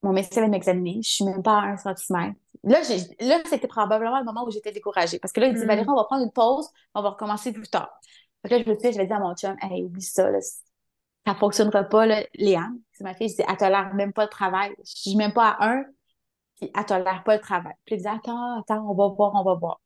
Mon 0.03 0.13
médecin 0.13 0.41
va 0.41 0.49
m'examiner. 0.49 1.01
Je 1.03 1.11
suis 1.11 1.25
même 1.25 1.43
pas 1.43 1.59
à 1.59 1.67
un 1.67 1.77
centimètre. 1.77 2.37
Là, 2.65 2.81
là 3.21 3.39
c'était 3.45 3.69
probablement 3.69 4.19
le 4.19 4.25
moment 4.25 4.45
où 4.45 4.51
j'étais 4.51 4.73
découragée. 4.73 5.19
Parce 5.21 5.33
que 5.33 5.41
là, 5.41 5.47
il 5.47 5.55
dit, 5.55 5.65
Valérie, 5.65 5.89
on 5.89 5.95
va 5.95 6.05
prendre 6.05 6.25
une 6.25 6.33
pause, 6.33 6.69
on 6.95 7.03
va 7.03 7.11
recommencer 7.11 7.53
plus 7.53 7.69
tard. 7.69 7.91
Fait 8.43 8.49
que 8.49 8.55
là, 8.55 8.63
je 8.65 8.71
me 8.71 8.79
suis 8.79 8.93
je 8.93 8.99
vais 8.99 9.07
dire 9.07 9.17
à 9.17 9.21
mon 9.21 9.35
chum, 9.37 9.57
hey, 9.61 9.85
oublie 9.85 10.03
ça, 10.03 10.29
là, 10.29 10.41
ça 10.41 11.35
fonctionnera 11.37 11.85
pas, 11.85 12.07
là. 12.07 12.25
Léane, 12.35 12.81
c'est 12.91 13.05
ma 13.05 13.15
fille, 13.15 13.29
je 13.29 13.37
dis, 13.37 13.43
elle 13.49 13.57
tolère 13.57 13.95
même 13.95 14.13
pas 14.13 14.25
le 14.25 14.31
travail. 14.31 14.75
Je 14.79 15.11
dis 15.11 15.17
même 15.17 15.33
pas 15.33 15.51
à 15.51 15.69
un, 15.69 15.85
puis 16.63 16.71
elle 16.77 16.87
tolère 16.87 17.25
pas 17.25 17.35
le 17.37 17.41
travail. 17.41 17.75
Puis 17.85 17.97
elle 17.97 18.03
dit, 18.03 18.09
attends, 18.09 18.61
attends, 18.61 18.89
on 18.89 18.95
va 18.95 19.09
voir, 19.09 19.33
on 19.35 19.43
va 19.43 19.55
voir. 19.55 19.81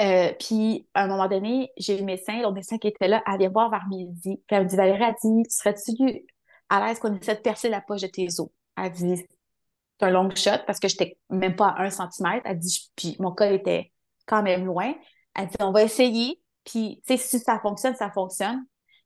Euh, 0.00 0.32
puis, 0.38 0.88
à 0.92 1.04
un 1.04 1.06
moment 1.06 1.28
donné, 1.28 1.70
j'ai 1.76 1.96
le 1.96 2.04
médecin, 2.04 2.40
l'autre 2.42 2.54
médecin 2.54 2.78
qui 2.78 2.88
était 2.88 3.08
là, 3.08 3.22
elle 3.26 3.50
voir 3.50 3.70
vers 3.70 3.86
midi. 3.88 4.36
Puis 4.46 4.56
elle 4.56 4.64
me 4.64 4.68
dit, 4.68 4.76
Valérie, 4.76 5.02
elle 5.02 5.14
dit, 5.22 5.42
tu 5.48 5.56
serais-tu 5.56 6.26
à 6.68 6.86
l'aise 6.86 6.98
qu'on 6.98 7.14
essaie 7.14 7.36
de 7.36 7.40
percer 7.40 7.68
la 7.68 7.80
poche 7.80 8.02
de 8.02 8.08
tes 8.08 8.26
os? 8.40 8.48
Elle 8.76 8.92
dit, 8.92 9.16
c'est 9.16 10.06
un 10.06 10.10
long 10.10 10.28
shot 10.34 10.50
parce 10.66 10.80
que 10.80 10.88
j'étais 10.88 11.16
même 11.30 11.56
pas 11.56 11.68
à 11.68 11.82
un 11.84 11.90
centimètre. 11.90 12.42
Elle 12.44 12.58
dit, 12.58 12.90
puis 12.96 13.16
mon 13.20 13.32
col 13.32 13.52
était 13.52 13.92
quand 14.26 14.42
même 14.42 14.66
loin. 14.66 14.94
Elle 15.34 15.46
dit, 15.46 15.56
on 15.60 15.70
va 15.72 15.84
essayer. 15.84 16.40
Puis, 16.64 17.02
tu 17.06 17.16
sais, 17.16 17.22
si 17.22 17.38
ça 17.38 17.60
fonctionne, 17.60 17.94
ça 17.94 18.10
fonctionne. 18.10 18.64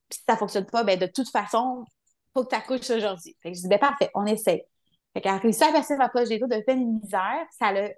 Puis 0.08 0.18
si 0.18 0.24
ça 0.26 0.36
fonctionne 0.36 0.66
pas, 0.66 0.84
ben 0.84 0.98
de 0.98 1.06
toute 1.06 1.28
façon, 1.28 1.84
faut 2.34 2.44
que 2.44 2.48
tu 2.50 2.56
accouches 2.56 2.90
aujourd'hui. 2.90 3.36
Fait 3.42 3.50
que 3.52 3.56
je 3.56 3.62
dis, 3.62 3.68
ben 3.68 3.78
parfait, 3.78 4.10
on 4.14 4.24
essaie. 4.26 4.66
Fait 5.18 5.22
qu'elle 5.22 5.34
a 5.34 5.38
réussi 5.38 5.64
à 5.64 5.72
percer 5.72 5.96
ma 5.96 6.08
poche 6.08 6.28
des 6.28 6.38
dos 6.38 6.46
de 6.46 6.60
peine 6.60 6.80
une 6.80 7.00
misère. 7.00 7.44
Ça 7.58 7.72
l'a, 7.72 7.88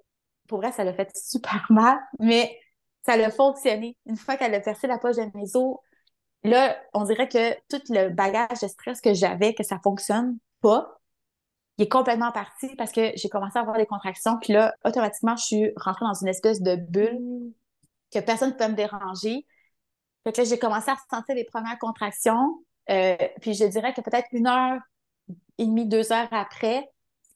pour 0.48 0.60
vrai, 0.60 0.72
ça 0.72 0.84
l'a 0.84 0.94
fait 0.94 1.14
super 1.14 1.66
mal, 1.70 1.98
mais 2.18 2.58
ça 3.04 3.18
l'a 3.18 3.30
fonctionné. 3.30 3.98
Une 4.06 4.16
fois 4.16 4.38
qu'elle 4.38 4.54
a 4.54 4.60
percé 4.60 4.86
la 4.86 4.96
poche 4.96 5.16
de 5.16 5.26
mes 5.34 5.54
os, 5.54 5.76
là, 6.44 6.80
on 6.94 7.04
dirait 7.04 7.28
que 7.28 7.52
tout 7.68 7.82
le 7.90 8.08
bagage 8.08 8.60
de 8.62 8.68
stress 8.68 9.02
que 9.02 9.12
j'avais, 9.12 9.52
que 9.52 9.62
ça 9.62 9.78
fonctionne 9.84 10.38
pas, 10.62 10.98
il 11.76 11.84
est 11.84 11.88
complètement 11.90 12.32
parti 12.32 12.74
parce 12.76 12.90
que 12.90 13.12
j'ai 13.14 13.28
commencé 13.28 13.58
à 13.58 13.60
avoir 13.60 13.76
des 13.76 13.84
contractions. 13.84 14.38
Puis 14.40 14.54
là, 14.54 14.74
automatiquement, 14.86 15.36
je 15.36 15.44
suis 15.44 15.72
rentrée 15.76 16.06
dans 16.06 16.14
une 16.14 16.28
espèce 16.28 16.62
de 16.62 16.76
bulle 16.76 17.52
que 18.10 18.20
personne 18.20 18.52
ne 18.52 18.54
peut 18.54 18.68
me 18.68 18.76
déranger. 18.76 19.46
Fait 20.24 20.32
que 20.32 20.40
là, 20.40 20.44
j'ai 20.44 20.58
commencé 20.58 20.90
à 20.90 20.96
sentir 21.10 21.34
les 21.34 21.44
premières 21.44 21.78
contractions. 21.78 22.64
Euh, 22.88 23.14
puis 23.42 23.52
je 23.52 23.66
dirais 23.66 23.92
que 23.92 24.00
peut-être 24.00 24.28
une 24.32 24.46
heure 24.46 24.80
et 25.58 25.66
demie, 25.66 25.86
deux 25.86 26.12
heures 26.12 26.32
après, 26.32 26.88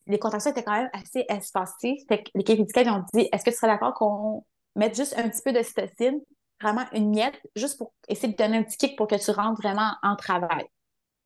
les 0.07 0.19
contractions 0.19 0.51
étaient 0.51 0.63
quand 0.63 0.73
même 0.73 0.91
assez 0.93 1.25
espacées. 1.29 1.97
Fait 2.09 2.23
que 2.23 2.31
l'équipe 2.35 2.59
médicale 2.59 2.89
ont 2.91 3.05
dit 3.15 3.29
Est-ce 3.33 3.45
que 3.45 3.51
tu 3.51 3.57
serais 3.57 3.69
d'accord 3.69 3.95
qu'on 3.95 4.45
mette 4.77 4.97
juste 4.97 5.19
un 5.19 5.29
petit 5.29 5.43
peu 5.43 5.53
de 5.53 5.63
cytocine, 5.63 6.21
vraiment 6.61 6.85
une 6.93 7.11
miette, 7.11 7.41
juste 7.57 7.79
pour 7.79 7.93
essayer 8.09 8.33
de 8.33 8.37
donner 8.37 8.59
un 8.59 8.63
petit 8.63 8.77
kick 8.77 8.97
pour 8.97 9.07
que 9.07 9.17
tu 9.17 9.31
rentres 9.31 9.61
vraiment 9.61 9.93
en 10.03 10.17
travail? 10.17 10.65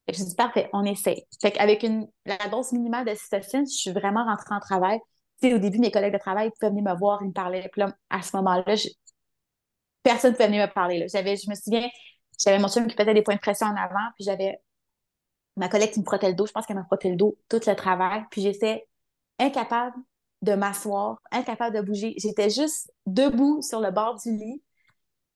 Fait 0.06 0.12
que 0.12 0.18
j'ai 0.18 0.24
dit, 0.24 0.34
parfait, 0.34 0.70
on 0.72 0.84
essaie. 0.84 1.26
Fait 1.40 1.52
qu'avec 1.52 1.82
une, 1.82 2.08
la 2.24 2.38
dose 2.50 2.72
minimale 2.72 3.04
de 3.04 3.14
cytocine, 3.14 3.66
je 3.66 3.76
suis 3.76 3.92
vraiment 3.92 4.24
rentrée 4.24 4.54
en 4.54 4.60
travail. 4.60 5.00
Tu 5.42 5.48
sais, 5.48 5.54
au 5.54 5.58
début, 5.58 5.78
mes 5.78 5.90
collègues 5.90 6.14
de 6.14 6.18
travail 6.18 6.50
pouvaient 6.58 6.70
venir 6.70 6.84
me 6.84 6.98
voir, 6.98 7.20
ils 7.22 7.28
me 7.28 7.32
parlaient. 7.32 7.68
Puis 7.70 7.80
là, 7.80 7.94
à 8.10 8.22
ce 8.22 8.36
moment-là, 8.38 8.74
personne 10.02 10.30
ne 10.32 10.36
pouvait 10.36 10.48
venir 10.48 10.66
me 10.66 10.72
parler. 10.72 10.98
Là. 10.98 11.06
J'avais, 11.12 11.36
je 11.36 11.48
me 11.50 11.54
souviens, 11.54 11.88
j'avais 12.42 12.58
mon 12.58 12.68
chum 12.68 12.86
qui 12.86 12.96
faisait 12.96 13.14
des 13.14 13.22
points 13.22 13.34
de 13.34 13.40
pression 13.40 13.66
en 13.66 13.76
avant, 13.76 14.08
puis 14.16 14.24
j'avais 14.24 14.58
ma 15.58 15.68
collègue 15.68 15.90
qui 15.90 16.00
me 16.00 16.04
frottait 16.04 16.28
le 16.28 16.34
dos. 16.34 16.46
Je 16.46 16.52
pense 16.52 16.66
qu'elle 16.66 16.76
m'a 16.76 16.84
frotté 16.84 17.10
le 17.10 17.16
dos 17.16 17.36
tout 17.48 17.60
le 17.66 17.74
travail. 17.74 18.24
Puis 18.30 18.42
j'étais 18.42 18.86
incapable 19.38 19.96
de 20.42 20.54
m'asseoir, 20.54 21.20
incapable 21.32 21.76
de 21.76 21.82
bouger. 21.82 22.14
J'étais 22.18 22.50
juste 22.50 22.92
debout 23.06 23.60
sur 23.62 23.80
le 23.80 23.90
bord 23.90 24.16
du 24.16 24.30
lit. 24.32 24.62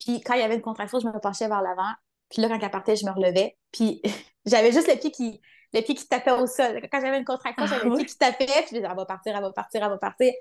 Puis 0.00 0.20
quand 0.20 0.34
il 0.34 0.40
y 0.40 0.44
avait 0.44 0.54
une 0.54 0.62
contraction, 0.62 1.00
je 1.00 1.06
me 1.06 1.20
penchais 1.20 1.48
vers 1.48 1.62
l'avant. 1.62 1.92
Puis 2.30 2.40
là, 2.40 2.48
quand 2.48 2.58
elle 2.60 2.70
partait, 2.70 2.96
je 2.96 3.04
me 3.04 3.10
relevais. 3.10 3.56
Puis 3.72 4.00
j'avais 4.46 4.72
juste 4.72 4.88
le 4.88 4.98
pied 4.98 5.10
qui, 5.10 5.40
le 5.72 5.80
pied 5.82 5.94
qui 5.94 6.06
tapait 6.06 6.30
au 6.32 6.46
sol. 6.46 6.80
Quand 6.90 7.00
j'avais 7.00 7.18
une 7.18 7.24
contraction, 7.24 7.66
j'avais 7.66 7.84
le 7.84 7.92
ah 7.92 7.96
pied 7.96 8.06
qui 8.06 8.16
tapait. 8.16 8.46
Puis 8.46 8.54
je 8.70 8.74
disais, 8.76 8.86
elle 8.88 8.96
va 8.96 9.04
partir, 9.04 9.36
elle 9.36 9.42
va 9.42 9.52
partir, 9.52 9.82
elle 9.82 9.90
va 9.90 9.98
partir. 9.98 10.32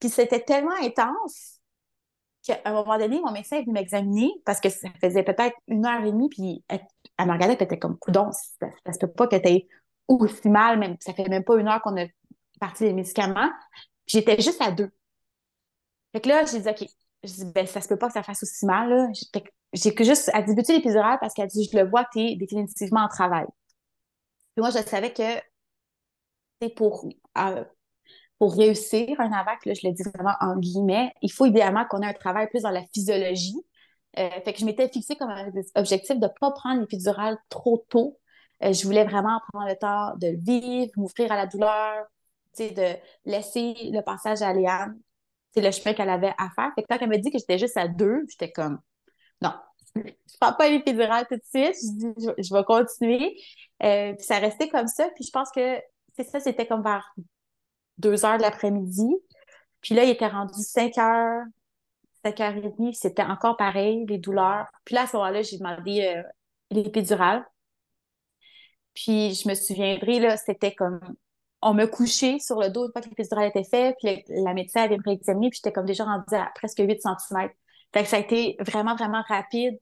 Puis 0.00 0.08
c'était 0.08 0.40
tellement 0.40 0.76
intense 0.82 1.55
qu'à 2.46 2.60
un 2.64 2.72
moment 2.72 2.98
donné, 2.98 3.20
mon 3.20 3.32
médecin 3.32 3.56
est 3.56 3.62
venu 3.62 3.72
m'examiner 3.72 4.32
parce 4.44 4.60
que 4.60 4.68
ça 4.68 4.88
faisait 5.00 5.22
peut-être 5.22 5.56
une 5.68 5.86
heure 5.86 6.04
et 6.04 6.12
demie. 6.12 6.28
Puis 6.28 6.64
elle, 6.68 6.80
elle 7.18 7.26
me 7.26 7.32
regardait, 7.32 7.54
elle 7.54 7.64
était 7.64 7.78
comme, 7.78 7.98
coudon, 7.98 8.30
ça, 8.32 8.68
ça 8.84 8.92
se 8.92 8.98
peut 8.98 9.12
pas 9.12 9.26
que 9.26 9.36
tu 9.36 9.48
aies 9.48 9.68
aussi 10.08 10.48
mal. 10.48 10.78
Même, 10.78 10.96
ça 11.00 11.12
fait 11.12 11.28
même 11.28 11.44
pas 11.44 11.56
une 11.56 11.68
heure 11.68 11.82
qu'on 11.82 11.96
a 11.96 12.06
parti 12.60 12.84
les 12.84 12.92
médicaments. 12.92 13.50
J'étais 14.06 14.40
juste 14.40 14.60
à 14.62 14.70
deux. 14.70 14.90
Fait 16.12 16.20
que 16.20 16.28
là, 16.28 16.44
j'ai 16.44 16.60
dit, 16.60 16.68
OK, 16.68 16.88
je 17.24 17.32
dis, 17.32 17.44
ben, 17.52 17.66
ça 17.66 17.80
se 17.80 17.88
peut 17.88 17.98
pas 17.98 18.06
que 18.06 18.14
ça 18.14 18.22
fasse 18.22 18.42
aussi 18.42 18.64
mal, 18.64 18.88
là. 18.88 19.08
J'ai 19.72 19.94
juste 19.98 20.30
à 20.32 20.42
débuter 20.42 20.74
l'épidural? 20.74 21.18
Parce 21.20 21.34
qu'elle 21.34 21.48
dit, 21.48 21.68
je 21.70 21.76
le 21.76 21.88
vois, 21.88 22.06
tu 22.12 22.20
es 22.20 22.36
définitivement 22.36 23.00
en 23.00 23.08
travail. 23.08 23.46
Puis 24.54 24.62
moi, 24.62 24.70
je 24.70 24.78
savais 24.78 25.12
que, 25.12 25.40
c'est 26.62 26.70
pour, 26.70 27.06
euh, 27.36 27.64
pour 28.38 28.54
réussir 28.54 29.18
un 29.20 29.32
AVAC, 29.32 29.64
là, 29.66 29.72
je 29.74 29.86
le 29.86 29.92
dis 29.94 30.02
vraiment 30.14 30.34
en 30.40 30.56
guillemets, 30.58 31.12
il 31.22 31.32
faut 31.32 31.46
idéalement 31.46 31.84
qu'on 31.86 32.02
ait 32.02 32.06
un 32.06 32.12
travail 32.12 32.48
plus 32.48 32.62
dans 32.62 32.70
la 32.70 32.84
physiologie. 32.92 33.56
Euh, 34.18 34.30
fait 34.44 34.52
que 34.52 34.60
je 34.60 34.64
m'étais 34.64 34.88
fixé 34.88 35.16
comme 35.16 35.30
objectif 35.74 36.16
de 36.18 36.26
ne 36.26 36.30
pas 36.40 36.50
prendre 36.50 36.80
l'épidural 36.80 37.38
trop 37.48 37.84
tôt. 37.88 38.18
Euh, 38.62 38.72
je 38.72 38.84
voulais 38.84 39.04
vraiment 39.04 39.40
prendre 39.52 39.68
le 39.68 39.76
temps 39.76 40.16
de 40.16 40.36
vivre, 40.38 40.90
m'offrir 40.96 41.30
à 41.32 41.36
la 41.36 41.46
douleur, 41.46 42.04
de 42.58 42.96
laisser 43.26 43.74
le 43.92 44.00
passage 44.00 44.40
à 44.40 44.52
Léane 44.52 44.98
c'est 45.56 45.62
le 45.62 45.70
chemin 45.70 45.94
qu'elle 45.94 46.10
avait 46.10 46.34
à 46.36 46.50
faire. 46.50 46.70
Fait 46.74 46.82
que 46.82 46.86
quand 46.88 46.98
elle 47.00 47.08
m'a 47.08 47.16
dit 47.16 47.30
que 47.30 47.38
j'étais 47.38 47.58
juste 47.58 47.78
à 47.78 47.88
deux, 47.88 48.24
j'étais 48.28 48.52
comme, 48.52 48.78
non, 49.40 49.52
je 49.96 50.02
prends 50.38 50.52
pas 50.52 50.68
l'épidural 50.68 51.26
tout 51.26 51.36
de 51.36 51.42
suite. 51.42 51.74
Je 51.82 52.12
dis, 52.12 52.28
je, 52.38 52.54
vais 52.54 52.64
continuer. 52.64 53.40
Euh, 53.82 54.12
puis 54.12 54.24
ça 54.24 54.38
restait 54.38 54.68
comme 54.68 54.86
ça. 54.86 55.08
Puis 55.14 55.24
je 55.24 55.30
pense 55.30 55.50
que 55.50 55.78
c'est 56.14 56.24
ça, 56.24 56.40
c'était 56.40 56.66
comme 56.66 56.82
vers 56.82 57.10
deux 57.98 58.24
heures 58.24 58.36
de 58.38 58.42
l'après-midi. 58.42 59.06
Puis 59.82 59.94
là, 59.94 60.04
il 60.04 60.10
était 60.10 60.26
rendu 60.28 60.60
5 60.62 60.98
heures, 60.98 61.44
5 62.24 62.40
heures 62.40 62.56
et 62.56 62.70
demie. 62.70 62.94
C'était 62.94 63.22
encore 63.22 63.56
pareil, 63.56 64.04
les 64.08 64.18
douleurs. 64.18 64.66
Puis 64.84 64.94
là, 64.94 65.02
à 65.02 65.06
ce 65.06 65.16
moment-là, 65.16 65.42
j'ai 65.42 65.58
demandé 65.58 66.02
euh, 66.16 66.22
l'épidural. 66.70 67.44
Puis 68.94 69.34
je 69.34 69.48
me 69.48 69.54
souviendrai, 69.54 70.20
là, 70.20 70.36
c'était 70.36 70.74
comme 70.74 71.00
on 71.62 71.74
me 71.74 71.86
couchait 71.86 72.38
sur 72.38 72.60
le 72.60 72.68
dos 72.70 72.86
une 72.86 72.92
fois 72.92 73.02
que 73.02 73.08
l'épidurale 73.08 73.48
était 73.48 73.64
faite, 73.64 73.96
puis 74.02 74.22
la 74.28 74.54
médecin 74.54 74.82
avait 74.82 74.96
me 74.98 75.02
puis 75.02 75.50
j'étais 75.54 75.72
comme 75.72 75.86
déjà 75.86 76.04
rendue 76.04 76.34
à 76.34 76.50
presque 76.54 76.78
8 76.78 77.00
cm. 77.02 77.50
Fait 77.92 78.02
que 78.02 78.08
ça 78.08 78.16
a 78.16 78.20
été 78.20 78.56
vraiment, 78.60 78.94
vraiment 78.94 79.22
rapide. 79.28 79.78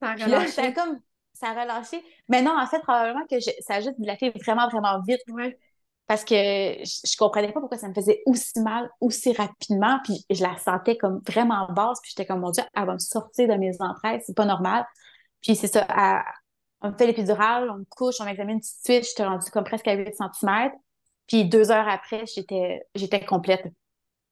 Ça 0.00 0.10
a 0.10 0.16
là, 0.16 0.24
relâché. 0.26 0.46
j'étais 0.48 0.72
comme, 0.74 1.00
ça 1.32 1.48
a 1.48 1.62
relâché. 1.62 2.02
Mais 2.28 2.42
non, 2.42 2.56
en 2.58 2.66
fait, 2.66 2.80
probablement 2.80 3.26
que 3.26 3.38
je- 3.40 3.50
ça 3.60 3.74
a 3.76 3.80
juste 3.80 3.98
dilaté 4.00 4.30
vraiment, 4.30 4.68
vraiment 4.68 5.00
vite 5.06 5.20
Ouais. 5.28 5.58
Parce 6.06 6.24
que 6.24 6.34
je, 6.34 7.16
comprenais 7.16 7.52
pas 7.52 7.60
pourquoi 7.60 7.78
ça 7.78 7.88
me 7.88 7.94
faisait 7.94 8.22
aussi 8.26 8.60
mal, 8.60 8.88
aussi 9.00 9.32
rapidement, 9.32 9.98
puis 10.04 10.24
je 10.30 10.42
la 10.42 10.56
sentais 10.58 10.96
comme 10.96 11.20
vraiment 11.26 11.66
basse, 11.72 11.98
puis 12.00 12.12
j'étais 12.14 12.26
comme, 12.26 12.40
mon 12.40 12.50
Dieu, 12.50 12.62
elle 12.74 12.86
va 12.86 12.94
me 12.94 12.98
sortir 12.98 13.48
de 13.48 13.54
mes 13.54 13.76
entrailles, 13.80 14.22
c'est 14.24 14.36
pas 14.36 14.44
normal. 14.44 14.86
Puis 15.42 15.56
c'est 15.56 15.66
ça, 15.66 15.86
on 16.80 16.90
me 16.90 16.96
fait 16.96 17.06
l'épidurale, 17.06 17.70
on 17.70 17.78
me 17.78 17.84
couche, 17.88 18.16
on 18.20 18.24
m'examine 18.24 18.60
tout 18.60 18.66
de 18.66 18.92
suite, 18.94 19.08
j'étais 19.08 19.24
rendue 19.24 19.50
comme 19.50 19.64
presque 19.64 19.88
à 19.88 19.94
8 19.94 20.14
cm, 20.14 20.70
puis 21.26 21.44
deux 21.44 21.70
heures 21.72 21.88
après, 21.88 22.24
j'étais 22.26 23.24
complète. 23.24 23.66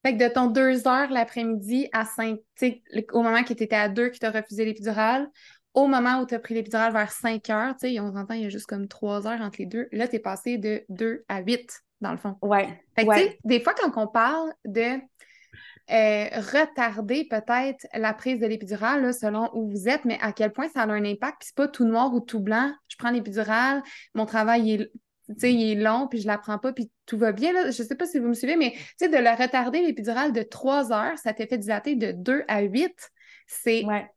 Fait 0.05 0.15
que 0.15 0.23
de 0.23 0.31
ton 0.31 0.47
deux 0.47 0.87
heures 0.87 1.09
l'après-midi 1.09 1.89
à 1.91 2.05
5, 2.05 2.37
tu 2.37 2.43
sais, 2.57 2.83
le- 2.91 3.03
au 3.13 3.23
moment 3.23 3.43
que 3.43 3.53
tu 3.53 3.63
étais 3.63 3.75
à 3.75 3.89
2 3.89 4.09
que 4.09 4.17
tu 4.17 4.25
as 4.25 4.29
refusé 4.31 4.63
l'épidurale, 4.63 5.27
au 5.75 5.87
moment 5.87 6.21
où 6.21 6.25
tu 6.25 6.33
as 6.33 6.39
pris 6.39 6.53
l'épidurale 6.53 6.93
vers 6.93 7.11
5 7.11 7.49
heures, 7.49 7.73
tu 7.73 7.87
sais, 7.87 7.99
on 7.99 8.13
s'entend, 8.13 8.33
il 8.33 8.43
y 8.43 8.45
a 8.45 8.49
juste 8.49 8.65
comme 8.65 8.87
3 8.87 9.27
heures 9.27 9.41
entre 9.41 9.57
les 9.59 9.65
deux. 9.65 9.87
Là, 9.91 10.07
tu 10.07 10.15
es 10.15 10.19
passé 10.19 10.57
de 10.57 10.83
2 10.89 11.25
à 11.27 11.41
8, 11.41 11.83
dans 12.01 12.11
le 12.11 12.17
fond. 12.17 12.37
Ouais, 12.41 12.67
Fait 12.95 13.03
que, 13.03 13.09
ouais, 13.09 13.37
des 13.43 13.59
fois, 13.59 13.73
quand 13.73 13.91
on 14.01 14.07
parle 14.07 14.53
de 14.63 14.99
euh, 15.91 16.29
retarder 16.31 17.27
peut-être 17.29 17.85
la 17.93 18.13
prise 18.13 18.39
de 18.39 18.47
l'épidurale, 18.47 19.03
là, 19.03 19.11
selon 19.13 19.49
où 19.53 19.69
vous 19.69 19.89
êtes, 19.89 20.05
mais 20.05 20.17
à 20.21 20.31
quel 20.31 20.53
point 20.53 20.69
ça 20.69 20.83
a 20.83 20.87
un 20.87 21.03
impact, 21.03 21.39
puis 21.39 21.47
c'est 21.49 21.55
pas 21.55 21.67
tout 21.67 21.85
noir 21.85 22.13
ou 22.13 22.21
tout 22.21 22.39
blanc. 22.39 22.73
Je 22.87 22.95
prends 22.95 23.11
l'épidurale, 23.11 23.83
mon 24.13 24.25
travail 24.25 24.71
est, 24.71 24.77
tu 25.27 25.33
sais, 25.37 25.53
il 25.53 25.71
est 25.71 25.83
long, 25.83 26.07
puis 26.07 26.21
je 26.21 26.27
la 26.27 26.37
prends 26.37 26.57
pas, 26.57 26.71
puis 26.71 26.89
tout 27.05 27.17
va 27.17 27.33
bien. 27.33 27.51
Là. 27.51 27.69
Je 27.69 27.83
sais 27.83 27.95
pas 27.95 28.07
si 28.07 28.19
vous 28.19 28.29
me 28.29 28.33
suivez, 28.33 28.55
mais 28.55 28.73
de 29.01 29.17
la 29.17 29.35
retarder 29.35 29.81
l'épidurale 29.81 30.31
de 30.31 30.41
3 30.41 30.93
heures, 30.93 31.17
ça 31.17 31.33
t'est 31.33 31.47
fait 31.47 31.57
dilater 31.57 31.95
de 31.97 32.13
2 32.13 32.45
à 32.47 32.61
8. 32.61 33.11
C'est 33.45 33.83
ouais. 33.83 34.09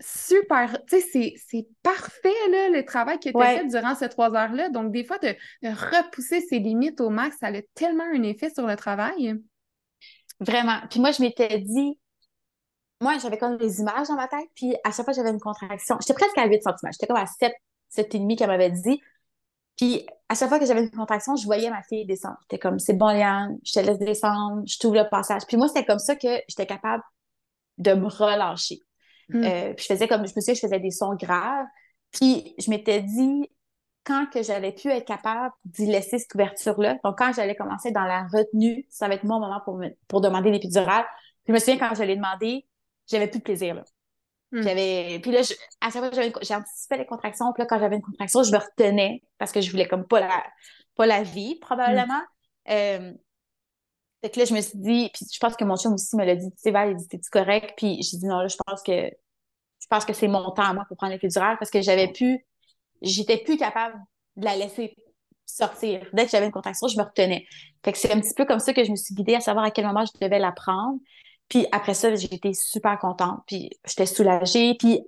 Super, 0.00 0.78
tu 0.86 1.00
sais, 1.00 1.34
c'est- 1.36 1.66
parfait, 1.82 2.32
là, 2.50 2.68
le 2.70 2.84
travail 2.84 3.18
que 3.18 3.28
tu 3.30 3.36
as 3.36 3.38
Ouais. 3.38 3.58
fait 3.58 3.66
durant 3.66 3.94
ces 3.94 4.08
trois 4.08 4.34
heures-là. 4.34 4.68
Donc, 4.68 4.92
des 4.92 5.04
fois, 5.04 5.18
de, 5.18 5.28
de 5.62 5.68
repousser 5.68 6.40
ses 6.40 6.58
limites 6.58 7.00
au 7.00 7.10
max, 7.10 7.36
ça 7.40 7.48
a 7.48 7.62
tellement 7.74 8.04
un 8.04 8.22
effet 8.22 8.50
sur 8.50 8.66
le 8.66 8.76
travail. 8.76 9.34
Vraiment. 10.40 10.78
Puis 10.90 11.00
moi, 11.00 11.10
je 11.12 11.22
m'étais 11.22 11.58
dit, 11.60 11.98
moi, 13.00 13.18
j'avais 13.18 13.38
comme 13.38 13.56
des 13.56 13.80
images 13.80 14.08
dans 14.08 14.14
ma 14.16 14.28
tête, 14.28 14.48
puis 14.54 14.74
à 14.84 14.90
chaque 14.90 15.04
fois, 15.04 15.12
j'avais 15.14 15.30
une 15.30 15.40
contraction. 15.40 15.96
J'étais 16.00 16.14
presque 16.14 16.38
à 16.38 16.46
8 16.46 16.62
cm. 16.62 16.92
J'étais 16.92 17.06
comme 17.06 17.16
à 17.16 17.26
7, 17.26 17.52
7,5 17.88 18.36
qu'elle 18.36 18.48
m'avait 18.48 18.70
dit. 18.70 19.00
Puis 19.76 20.06
à 20.28 20.34
chaque 20.36 20.48
fois 20.48 20.58
que 20.60 20.66
j'avais 20.66 20.84
une 20.84 20.90
contraction, 20.90 21.34
je 21.36 21.44
voyais 21.44 21.68
ma 21.68 21.82
fille 21.82 22.06
descendre. 22.06 22.36
J'étais 22.42 22.60
comme, 22.60 22.78
c'est 22.78 22.94
bon, 22.94 23.08
Liane, 23.08 23.58
je 23.64 23.72
te 23.72 23.80
laisse 23.80 23.98
descendre, 23.98 24.62
je 24.66 24.78
t'ouvre 24.78 24.96
le 24.96 25.08
passage. 25.08 25.42
Puis 25.48 25.56
moi, 25.56 25.66
c'était 25.68 25.84
comme 25.84 25.98
ça 25.98 26.14
que 26.14 26.28
j'étais 26.48 26.66
capable 26.66 27.02
de 27.78 27.92
me 27.92 28.06
relâcher. 28.06 28.78
Mm. 29.28 29.44
Euh, 29.44 29.74
puis 29.74 29.86
je 29.88 29.94
faisais 29.94 30.08
comme, 30.08 30.26
je 30.26 30.32
me 30.34 30.40
souviens, 30.40 30.54
je 30.54 30.60
faisais 30.60 30.80
des 30.80 30.90
sons 30.90 31.14
graves. 31.14 31.66
Puis 32.12 32.54
je 32.58 32.70
m'étais 32.70 33.02
dit, 33.02 33.48
quand 34.04 34.26
que 34.30 34.42
j'allais 34.42 34.72
plus 34.72 34.90
être 34.90 35.06
capable 35.06 35.52
d'y 35.64 35.86
laisser 35.86 36.18
cette 36.18 36.34
ouverture-là, 36.34 36.98
donc 37.04 37.16
quand 37.18 37.32
j'allais 37.32 37.56
commencer 37.56 37.90
dans 37.90 38.04
la 38.04 38.24
retenue, 38.24 38.86
ça 38.90 39.08
va 39.08 39.14
être 39.14 39.24
mon 39.24 39.40
moment 39.40 39.60
pour, 39.64 39.76
me, 39.78 39.88
pour 40.08 40.20
demander 40.20 40.50
l'épidurale. 40.50 41.04
Puis 41.44 41.48
je 41.48 41.52
me 41.52 41.58
souviens, 41.58 41.78
quand 41.78 41.94
je 41.94 42.02
l'ai 42.02 42.16
demandé, 42.16 42.66
j'avais 43.10 43.28
plus 43.28 43.38
de 43.38 43.44
plaisir, 43.44 43.74
là. 43.74 43.84
Mm. 44.52 44.62
J'avais, 44.62 45.18
puis 45.20 45.30
là, 45.32 45.42
je- 45.42 45.54
à 45.80 45.90
chaque 45.90 46.02
fois, 46.02 46.10
j'avais 46.12 46.28
une- 46.28 46.34
j'anticipais 46.42 46.98
les 46.98 47.06
contractions, 47.06 47.52
puis 47.52 47.62
là, 47.62 47.66
quand 47.66 47.78
j'avais 47.78 47.96
une 47.96 48.02
contraction, 48.02 48.42
je 48.42 48.52
me 48.52 48.58
retenais 48.58 49.22
parce 49.38 49.50
que 49.52 49.60
je 49.60 49.70
voulais 49.70 49.88
comme 49.88 50.06
pas 50.06 50.20
la, 50.20 50.44
pas 50.96 51.06
la 51.06 51.22
vivre, 51.22 51.58
probablement. 51.60 52.22
Euh, 52.70 53.12
fait 54.24 54.30
que 54.30 54.38
là, 54.40 54.46
je 54.46 54.54
me 54.54 54.60
suis 54.62 54.78
dit, 54.78 55.10
puis 55.12 55.26
je 55.30 55.38
pense 55.38 55.54
que 55.54 55.64
mon 55.64 55.76
chum 55.76 55.92
aussi 55.92 56.16
me 56.16 56.24
l'a 56.24 56.34
dit, 56.34 56.50
tu 56.50 56.56
sais, 56.56 56.70
Val, 56.70 56.92
il 56.92 56.96
dit, 56.96 57.06
t'es-tu 57.08 57.28
correct? 57.28 57.74
Puis 57.76 58.00
j'ai 58.02 58.16
dit, 58.16 58.24
non, 58.24 58.38
là, 58.38 58.48
je 58.48 58.56
pense 58.66 58.82
que, 58.82 58.90
je 58.90 59.86
pense 59.90 60.06
que 60.06 60.14
c'est 60.14 60.28
mon 60.28 60.50
temps 60.52 60.62
à 60.62 60.72
moi 60.72 60.86
pour 60.88 60.96
prendre 60.96 61.12
l'épidurale 61.12 61.58
parce 61.58 61.70
que 61.70 61.82
j'avais 61.82 62.10
pu, 62.10 62.42
j'étais 63.02 63.36
plus 63.36 63.58
capable 63.58 63.98
de 64.36 64.46
la 64.46 64.56
laisser 64.56 64.96
sortir. 65.44 66.06
Dès 66.14 66.24
que 66.24 66.30
j'avais 66.30 66.46
une 66.46 66.52
contraction, 66.52 66.88
je 66.88 66.96
me 66.96 67.02
retenais. 67.02 67.46
Fait 67.84 67.92
que 67.92 67.98
c'est 67.98 68.12
un 68.12 68.18
petit 68.18 68.32
peu 68.32 68.46
comme 68.46 68.60
ça 68.60 68.72
que 68.72 68.82
je 68.82 68.90
me 68.90 68.96
suis 68.96 69.14
guidée 69.14 69.34
à 69.34 69.40
savoir 69.40 69.62
à 69.66 69.70
quel 69.70 69.84
moment 69.84 70.06
je 70.06 70.18
devais 70.18 70.38
la 70.38 70.52
prendre. 70.52 70.98
Puis 71.50 71.66
après 71.70 71.92
ça, 71.92 72.08
été 72.08 72.54
super 72.54 72.98
contente, 72.98 73.40
puis 73.46 73.68
j'étais 73.86 74.06
soulagée. 74.06 74.74
Puis 74.78 75.02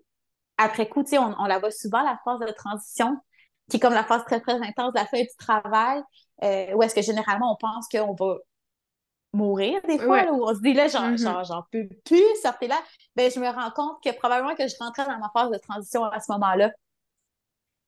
après 0.59 0.91
coup, 0.91 1.03
tu 1.03 1.13
sais, 1.13 1.19
on, 1.19 1.35
on 1.39 1.47
la 1.47 1.59
voit 1.59 1.71
souvent, 1.71 2.03
la 2.03 2.21
phase 2.23 2.41
de 2.41 2.53
transition, 2.53 3.17
qui 3.71 3.79
est 3.79 3.81
comme 3.81 3.95
la 3.95 4.05
phase 4.05 4.27
très, 4.27 4.41
très 4.41 4.61
intense 4.61 4.93
de 4.93 4.99
la 4.99 5.07
fin 5.07 5.23
du 5.23 5.37
travail, 5.39 6.03
euh, 6.45 6.75
où 6.75 6.83
est-ce 6.83 6.95
que 6.95 7.01
généralement, 7.01 7.55
on 7.55 7.57
pense 7.57 7.89
qu'on 7.89 8.13
va 8.13 8.37
mourir 9.33 9.81
des 9.87 9.99
fois, 9.99 10.09
Ouais. 10.17 10.25
là, 10.25 10.33
où 10.33 10.45
on 10.49 10.55
se 10.55 10.61
dit, 10.61 10.73
là, 10.73 10.89
j'en 10.89 11.17
j'en- 11.17 11.45
j'en 11.45 11.63
peux 11.71 11.87
plus, 12.05 12.23
sortez 12.43 12.69
là. 12.69 12.79
Ben, 13.17 13.31
je 13.31 13.39
me 13.39 13.49
rends 13.49 13.71
compte 13.71 14.03
que 14.03 14.11
probablement 14.17 14.55
que 14.55 14.67
je 14.67 14.75
rentrais 14.81 15.05
dans 15.05 15.19
ma 15.19 15.31
phase 15.35 15.51
de 15.51 15.59
transition 15.59 16.05
à 16.05 16.21
ce 16.21 16.33
moment-là. 16.33 16.71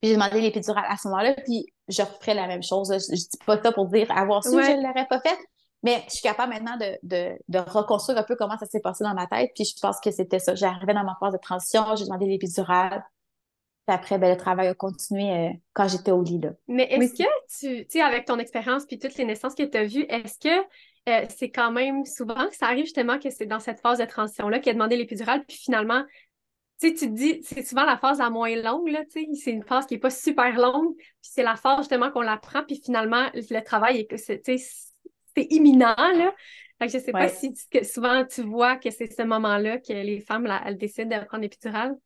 Puis 0.00 0.10
j'ai 0.10 0.14
demandé 0.14 0.40
l'épidurale 0.40 0.84
à 0.88 0.96
ce 0.96 1.08
moment-là, 1.08 1.34
puis 1.44 1.66
je 1.88 2.02
referais 2.02 2.34
la 2.34 2.46
même 2.46 2.62
chose. 2.62 2.92
Je, 2.92 2.98
je 3.16 3.20
dis 3.22 3.38
pas 3.46 3.60
ça 3.62 3.72
pour 3.72 3.86
dire 3.88 4.10
avoir 4.16 4.44
su, 4.44 4.54
Ouais. 4.54 4.64
je 4.64 4.72
ne 4.76 4.86
l'aurais 4.86 5.06
pas 5.06 5.20
fait, 5.20 5.36
mais 5.82 6.04
je 6.08 6.12
suis 6.14 6.22
capable 6.22 6.52
maintenant 6.52 6.76
de, 6.76 6.98
de, 7.02 7.36
de 7.48 7.58
reconstruire 7.58 8.18
un 8.18 8.22
peu 8.22 8.36
comment 8.36 8.56
ça 8.58 8.66
s'est 8.66 8.80
passé 8.80 9.02
dans 9.04 9.14
ma 9.14 9.26
tête. 9.26 9.50
Puis 9.54 9.64
je 9.64 9.80
pense 9.80 9.98
que 10.00 10.10
c'était 10.10 10.38
ça. 10.38 10.54
J'arrivais 10.54 10.94
dans 10.94 11.04
ma 11.04 11.16
phase 11.18 11.32
de 11.32 11.38
transition, 11.38 11.96
j'ai 11.96 12.04
demandé 12.04 12.26
l'épidurale. 12.26 13.04
Puis 13.86 13.94
après, 13.96 14.18
ben, 14.18 14.30
le 14.30 14.36
travail 14.36 14.68
a 14.68 14.74
continué 14.74 15.32
euh, 15.32 15.50
quand 15.72 15.88
j'étais 15.88 16.10
au 16.12 16.22
lit. 16.22 16.38
Là. 16.40 16.50
Mais 16.68 16.84
est-ce 16.92 16.98
Oui, 17.00 17.12
que 17.14 17.24
tu, 17.58 17.86
tu 17.86 17.98
sais, 17.98 18.02
avec 18.02 18.26
ton 18.26 18.38
expérience 18.38 18.84
puis 18.84 18.98
toutes 18.98 19.16
les 19.16 19.24
naissances 19.24 19.54
que 19.54 19.62
tu 19.64 19.78
as 19.78 19.84
vues, 19.84 20.04
est-ce 20.10 20.38
que 20.38 20.62
euh, 21.08 21.26
c'est 21.36 21.50
quand 21.50 21.72
même 21.72 22.04
souvent 22.04 22.48
que 22.48 22.56
ça 22.56 22.66
arrive 22.66 22.84
justement 22.84 23.18
que 23.18 23.30
c'est 23.30 23.46
dans 23.46 23.60
cette 23.60 23.80
phase 23.80 23.98
de 23.98 24.04
transition-là 24.04 24.58
qu'il 24.58 24.70
a 24.70 24.74
demandé 24.74 24.96
l'épidurale, 24.96 25.44
puis 25.46 25.56
finalement, 25.56 26.04
tu 26.80 26.88
sais, 26.88 26.94
tu 26.94 27.06
te 27.06 27.14
dis, 27.14 27.40
c'est 27.42 27.64
souvent 27.64 27.84
la 27.84 27.96
phase 27.96 28.18
la 28.18 28.30
moins 28.30 28.54
longue, 28.54 28.88
là, 28.88 29.04
tu 29.10 29.24
sais, 29.24 29.28
c'est 29.34 29.50
une 29.50 29.64
phase 29.64 29.86
qui 29.86 29.94
n'est 29.94 30.00
pas 30.00 30.10
super 30.10 30.56
longue, 30.56 30.94
puis 30.96 31.30
c'est 31.32 31.42
la 31.42 31.56
phase 31.56 31.78
justement 31.78 32.10
qu'on 32.10 32.20
la 32.20 32.36
prend, 32.36 32.62
puis 32.64 32.80
finalement, 32.84 33.28
le 33.34 33.60
travail 33.60 34.00
est 34.00 34.06
que 34.06 34.16
c'est, 34.16 34.40
tu 34.42 34.58
sais, 34.58 34.64
c'est 35.34 35.46
imminent, 35.50 35.94
là. 35.96 36.32
Fait 36.78 36.86
que 36.86 36.92
je 36.92 36.98
sais 36.98 37.12
pas 37.12 37.28
si 37.28 37.52
que 37.72 37.84
souvent 37.84 38.24
tu 38.24 38.42
vois 38.42 38.76
que 38.76 38.90
c'est 38.90 39.12
ce 39.12 39.22
moment-là 39.22 39.78
que 39.78 39.92
les 39.92 40.20
femmes, 40.20 40.44
là, 40.44 40.62
elles 40.64 40.78
décident 40.78 41.18
de 41.18 41.24
prendre 41.24 41.42
l'épidurale? 41.42 41.96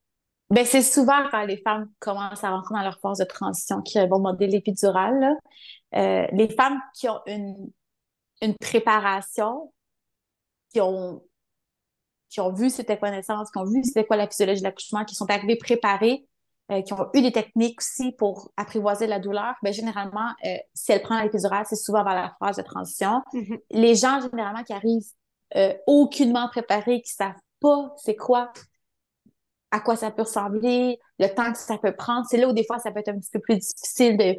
Ben, 0.49 0.65
c'est 0.65 0.83
souvent 0.83 1.29
quand 1.31 1.45
les 1.45 1.59
femmes 1.59 1.91
commencent 1.99 2.45
à 2.45 2.51
rentrer 2.51 2.75
dans 2.75 2.83
leur 2.83 2.99
phase 3.01 3.19
de 3.19 3.25
transition 3.25 3.83
qu'elles 3.83 4.09
vont 4.09 4.19
demander 4.19 4.47
l'épidurale. 4.47 5.37
Euh, 5.95 6.27
les 6.33 6.49
femmes 6.49 6.79
qui 6.95 7.09
ont 7.09 7.21
une, 7.27 7.71
une 8.43 8.57
préparation, 8.57 9.73
qui 10.73 10.81
ont, 10.81 11.23
qui 12.29 12.41
ont 12.41 12.53
vu 12.53 12.71
c'était 12.71 12.99
quoi 12.99 13.11
naissance, 13.11 13.51
qui 13.51 13.59
ont 13.59 13.65
vu 13.65 13.85
c'était 13.85 14.05
quoi 14.05 14.17
la 14.17 14.27
physiologie 14.27 14.61
de 14.61 14.65
l'accouchement, 14.65 15.05
qui 15.05 15.15
sont 15.15 15.31
arrivées 15.31 15.57
préparées, 15.57 16.27
euh, 16.71 16.81
qui 16.83 16.93
ont 16.93 17.11
eu 17.15 17.23
des 17.23 17.33
techniques 17.33 17.81
aussi 17.81 18.13
pour 18.13 18.53
apprivoiser 18.57 19.07
la 19.07 19.19
douleur, 19.19 19.55
ben, 19.63 19.73
généralement, 19.73 20.31
euh, 20.45 20.57
si 20.75 20.93
elles 20.93 21.03
prennent 21.03 21.23
l'épidurale, 21.23 21.67
c'est 21.69 21.77
souvent 21.77 22.05
vers 22.05 22.15
la 22.15 22.35
phase 22.39 22.57
de 22.57 22.63
transition. 22.63 23.23
Mhm. 23.33 23.59
Les 23.71 23.95
gens, 23.95 24.21
généralement, 24.21 24.63
qui 24.63 24.73
arrivent 24.73 25.11
euh, 25.57 25.75
aucunement 25.87 26.49
préparés, 26.49 27.03
qui 27.03 27.13
savent 27.13 27.35
pas 27.61 27.95
c'est 27.99 28.17
quoi 28.17 28.53
à 29.71 29.81
quoi 29.81 29.97
ça 29.97 30.11
peut 30.11 30.23
ressembler, 30.23 30.99
le 31.19 31.29
temps 31.29 31.51
que 31.51 31.59
ça 31.59 31.79
peut 31.79 31.97
prendre. 31.97 32.27
C'est 32.29 32.37
là 32.37 32.49
où 32.49 32.53
des 32.53 32.65
fois 32.65 32.79
ça 32.79 32.91
peut 32.93 33.01
être 33.01 33.09
un 33.09 33.19
petit 33.19 33.31
peu 33.33 33.41
plus 33.41 33.57
difficile 33.57 34.19
de, 34.19 34.37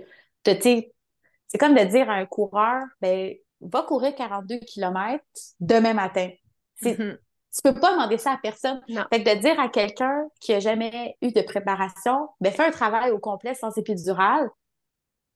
c'est 1.48 1.58
comme 1.58 1.74
de 1.74 1.84
dire 1.86 2.10
à 2.10 2.14
un 2.14 2.26
coureur, 2.26 2.84
ben, 3.02 3.34
va 3.64 3.84
courir 3.84 4.14
42 4.16 4.60
km 4.60 5.24
demain 5.60 5.94
matin. 5.94 6.30
C'est, 6.76 6.98
Mhm. 6.98 7.18
tu 7.56 7.62
peux 7.64 7.80
pas 7.80 7.94
demander 7.94 8.18
ça 8.18 8.32
à 8.34 8.38
personne. 8.38 8.82
Non. 8.90 9.04
Fait 9.12 9.24
que 9.24 9.36
de 9.36 9.40
dire 9.40 9.60
à 9.60 9.70
quelqu'un 9.70 10.28
qui 10.40 10.54
a 10.54 10.60
jamais 10.60 11.16
eu 11.22 11.32
de 11.32 11.42
préparation, 11.42 12.30
ben, 12.42 12.52
fais 12.52 12.66
un 12.66 12.72
travail 12.72 13.12
au 13.12 13.20
complet 13.20 13.54
sans 13.56 13.76
épidural, 13.78 14.50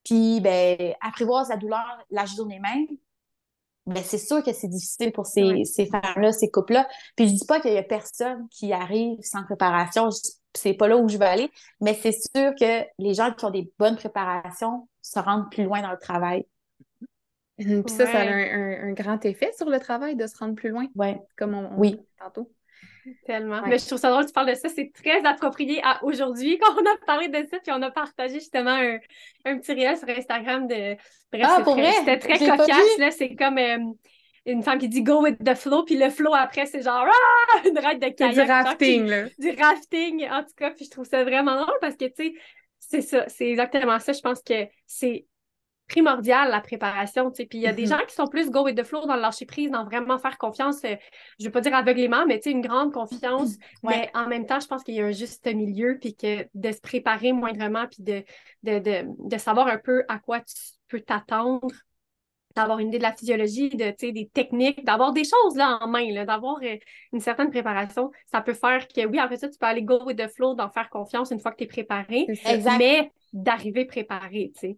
puis, 0.04 0.40
ben, 0.42 0.94
apprivoise 1.02 1.50
la 1.50 1.58
douleur 1.58 1.86
la 2.10 2.26
journée 2.26 2.60
même, 2.60 2.88
ben, 3.86 4.04
c'est 4.04 4.18
sûr 4.18 4.44
que 4.44 4.54
c'est 4.54 4.68
difficile 4.68 5.12
pour 5.12 5.26
ces, 5.26 5.44
Ouais. 5.44 5.64
ces 5.66 5.86
femmes-là, 5.86 6.32
ces 6.32 6.50
couples-là. 6.50 6.88
Puis 7.16 7.28
je 7.30 7.34
dis 7.34 7.46
pas 7.46 7.60
qu'il 7.60 7.74
y 7.74 7.78
a 7.78 7.84
personne 7.84 8.48
qui 8.50 8.74
arrive 8.74 9.18
sans 9.22 9.44
préparation, 9.44 10.10
je- 10.10 10.32
c'est 10.54 10.74
pas 10.74 10.88
là 10.88 10.98
où 10.98 11.08
je 11.08 11.18
veux 11.18 11.26
aller, 11.26 11.52
mais 11.82 11.94
c'est 11.94 12.12
sûr 12.12 12.54
que 12.60 12.84
les 12.98 13.14
gens 13.14 13.32
qui 13.34 13.46
ont 13.46 13.50
des 13.52 13.72
bonnes 13.78 13.96
préparations 13.96 14.88
se 15.02 15.20
rendent 15.20 15.50
plus 15.52 15.64
loin 15.66 15.82
dans 15.82 15.92
le 15.92 16.00
travail. 16.00 16.46
Puis 17.58 17.84
ça, 17.88 18.06
ça 18.06 18.20
a 18.20 18.24
un, 18.24 18.28
un- 18.30 18.90
un 18.90 18.94
grand 18.94 19.24
effet 19.26 19.52
sur 19.58 19.70
le 19.70 19.80
travail 19.80 20.16
de 20.16 20.28
se 20.28 20.38
rendre 20.38 20.56
plus 20.56 20.70
loin, 20.70 20.86
Ouais. 20.96 21.18
comme 21.38 21.54
on, 21.56 21.72
on 21.76 21.80
Oui. 21.80 22.00
tantôt. 22.20 22.52
Tellement. 23.26 23.62
Ouais. 23.62 23.70
Mais 23.70 23.80
je 23.80 23.86
trouve 23.88 23.98
ça 24.00 24.10
drôle 24.10 24.24
que 24.24 24.28
tu 24.28 24.34
parles 24.34 24.50
de 24.50 24.54
ça. 24.56 24.68
C'est 24.70 24.92
très 24.94 25.26
approprié 25.26 25.80
à 25.84 26.04
aujourd'hui 26.04 26.58
quand 26.62 26.74
on 26.76 26.86
a 26.86 26.98
parlé 27.06 27.30
de 27.30 27.38
ça, 27.50 27.58
puis 27.60 27.72
on 27.72 27.82
a 27.82 27.90
partagé 27.90 28.36
justement 28.36 28.72
un, 28.76 28.98
un 29.46 29.58
petit 29.58 29.74
réel 29.74 29.98
sur 29.98 30.10
Instagram 30.10 30.68
de. 30.68 30.96
Bref, 31.32 31.46
Ah, 31.48 31.62
pour 31.64 31.74
vrai? 31.76 31.92
C'était 32.00 32.20
très 32.20 32.38
cocasse, 32.38 32.98
là. 33.00 33.12
C'est 33.12 33.34
comme 33.36 33.58
euh, 33.58 33.78
une 34.46 34.62
femme 34.62 34.78
qui 34.78 34.90
dit 34.90 35.04
go 35.04 35.24
with 35.24 35.42
the 35.44 35.56
flow, 35.56 35.84
puis 35.84 35.96
le 35.98 36.10
flow 36.10 36.34
après, 36.34 36.66
c'est 36.66 36.82
genre 36.82 37.06
ah! 37.08 37.62
une 37.66 37.80
ride 37.80 38.02
de 38.02 38.10
kayak. 38.10 38.34
du 38.34 38.42
rafting, 38.42 39.06
là. 39.08 39.24
du 39.40 39.50
rafting, 39.52 40.28
en 40.30 40.44
tout 40.44 40.54
cas. 40.58 40.72
Puis 40.72 40.86
je 40.86 40.92
trouve 40.92 41.06
ça 41.06 41.24
vraiment 41.24 41.56
drôle 41.64 41.78
parce 41.82 41.96
que, 41.96 42.06
tu 42.06 42.14
sais, 42.18 42.34
c'est 42.80 43.02
ça. 43.02 43.24
C'est 43.30 43.50
exactement 43.50 44.00
ça. 44.00 44.12
Je 44.14 44.22
pense 44.22 44.42
que 44.44 44.68
c'est 44.86 45.26
primordial, 45.88 46.50
la 46.52 46.62
préparation. 46.62 47.32
Puis 47.32 47.48
il 47.54 47.62
y 47.62 47.68
a 47.68 47.74
des 47.74 47.84
Mhm. 47.84 47.90
gens 47.90 48.06
qui 48.08 48.16
sont 48.16 48.28
plus 48.28 48.50
go 48.50 48.64
with 48.66 48.78
the 48.78 48.84
flow 48.84 49.06
dans 49.06 49.16
le 49.16 49.22
lâcher 49.22 49.46
prise, 49.46 49.72
dans 49.72 49.86
vraiment 49.86 50.18
faire 50.20 50.38
confiance, 50.38 50.84
euh, 50.84 50.96
je 51.40 51.46
veux 51.46 51.52
pas 51.52 51.62
dire 51.62 51.76
aveuglément, 51.76 52.26
mais 52.26 52.40
une 52.46 52.62
grande 52.62 52.94
confiance. 52.94 53.56
Ouais. 53.84 53.96
Mais 53.98 54.12
en 54.14 54.28
même 54.28 54.46
temps, 54.46 54.60
je 54.60 54.68
pense 54.68 54.84
qu'il 54.84 54.96
y 54.96 55.02
a 55.02 55.06
un 55.06 55.12
juste 55.12 55.46
milieu, 55.48 55.98
puis 56.00 56.16
que 56.16 56.48
de 56.54 56.72
se 56.72 56.82
préparer 56.82 57.34
moindrement, 57.34 57.86
puis 57.88 58.04
de, 58.04 58.24
de, 58.64 58.80
de, 58.80 59.06
de 59.30 59.38
savoir 59.38 59.68
un 59.68 59.78
peu 59.78 60.04
à 60.08 60.20
quoi 60.20 60.40
tu 60.42 60.56
peux 60.88 61.02
t'attendre, 61.02 61.68
d'avoir 62.56 62.80
une 62.80 62.88
idée 62.88 62.98
de 62.98 63.04
la 63.04 63.14
physiologie, 63.14 63.70
de, 63.70 63.94
des 64.12 64.30
techniques, 64.34 64.84
d'avoir 64.84 65.14
des 65.14 65.24
choses 65.24 65.56
là 65.56 65.78
en 65.80 65.88
main, 65.88 66.26
d'avoir 66.26 66.58
euh, 66.64 66.76
une 67.14 67.20
certaine 67.20 67.52
préparation, 67.52 68.12
ça 68.32 68.42
peut 68.42 68.56
faire 68.56 68.88
que 68.88 69.06
oui, 69.06 69.20
après 69.20 69.38
ça, 69.38 69.48
tu 69.48 69.60
peux 69.60 69.68
aller 69.68 69.84
go 69.84 70.04
with 70.06 70.18
the 70.18 70.28
flow, 70.28 70.56
d'en 70.56 70.70
faire 70.70 70.90
confiance 70.90 71.30
une 71.30 71.40
fois 71.40 71.52
que 71.52 71.58
tu 71.58 71.66
es 71.66 71.68
préparé. 71.68 72.26
Exact. 72.46 72.80
mais 72.80 73.12
d'arriver 73.32 73.86
préparé, 73.86 74.52
tu 74.60 74.76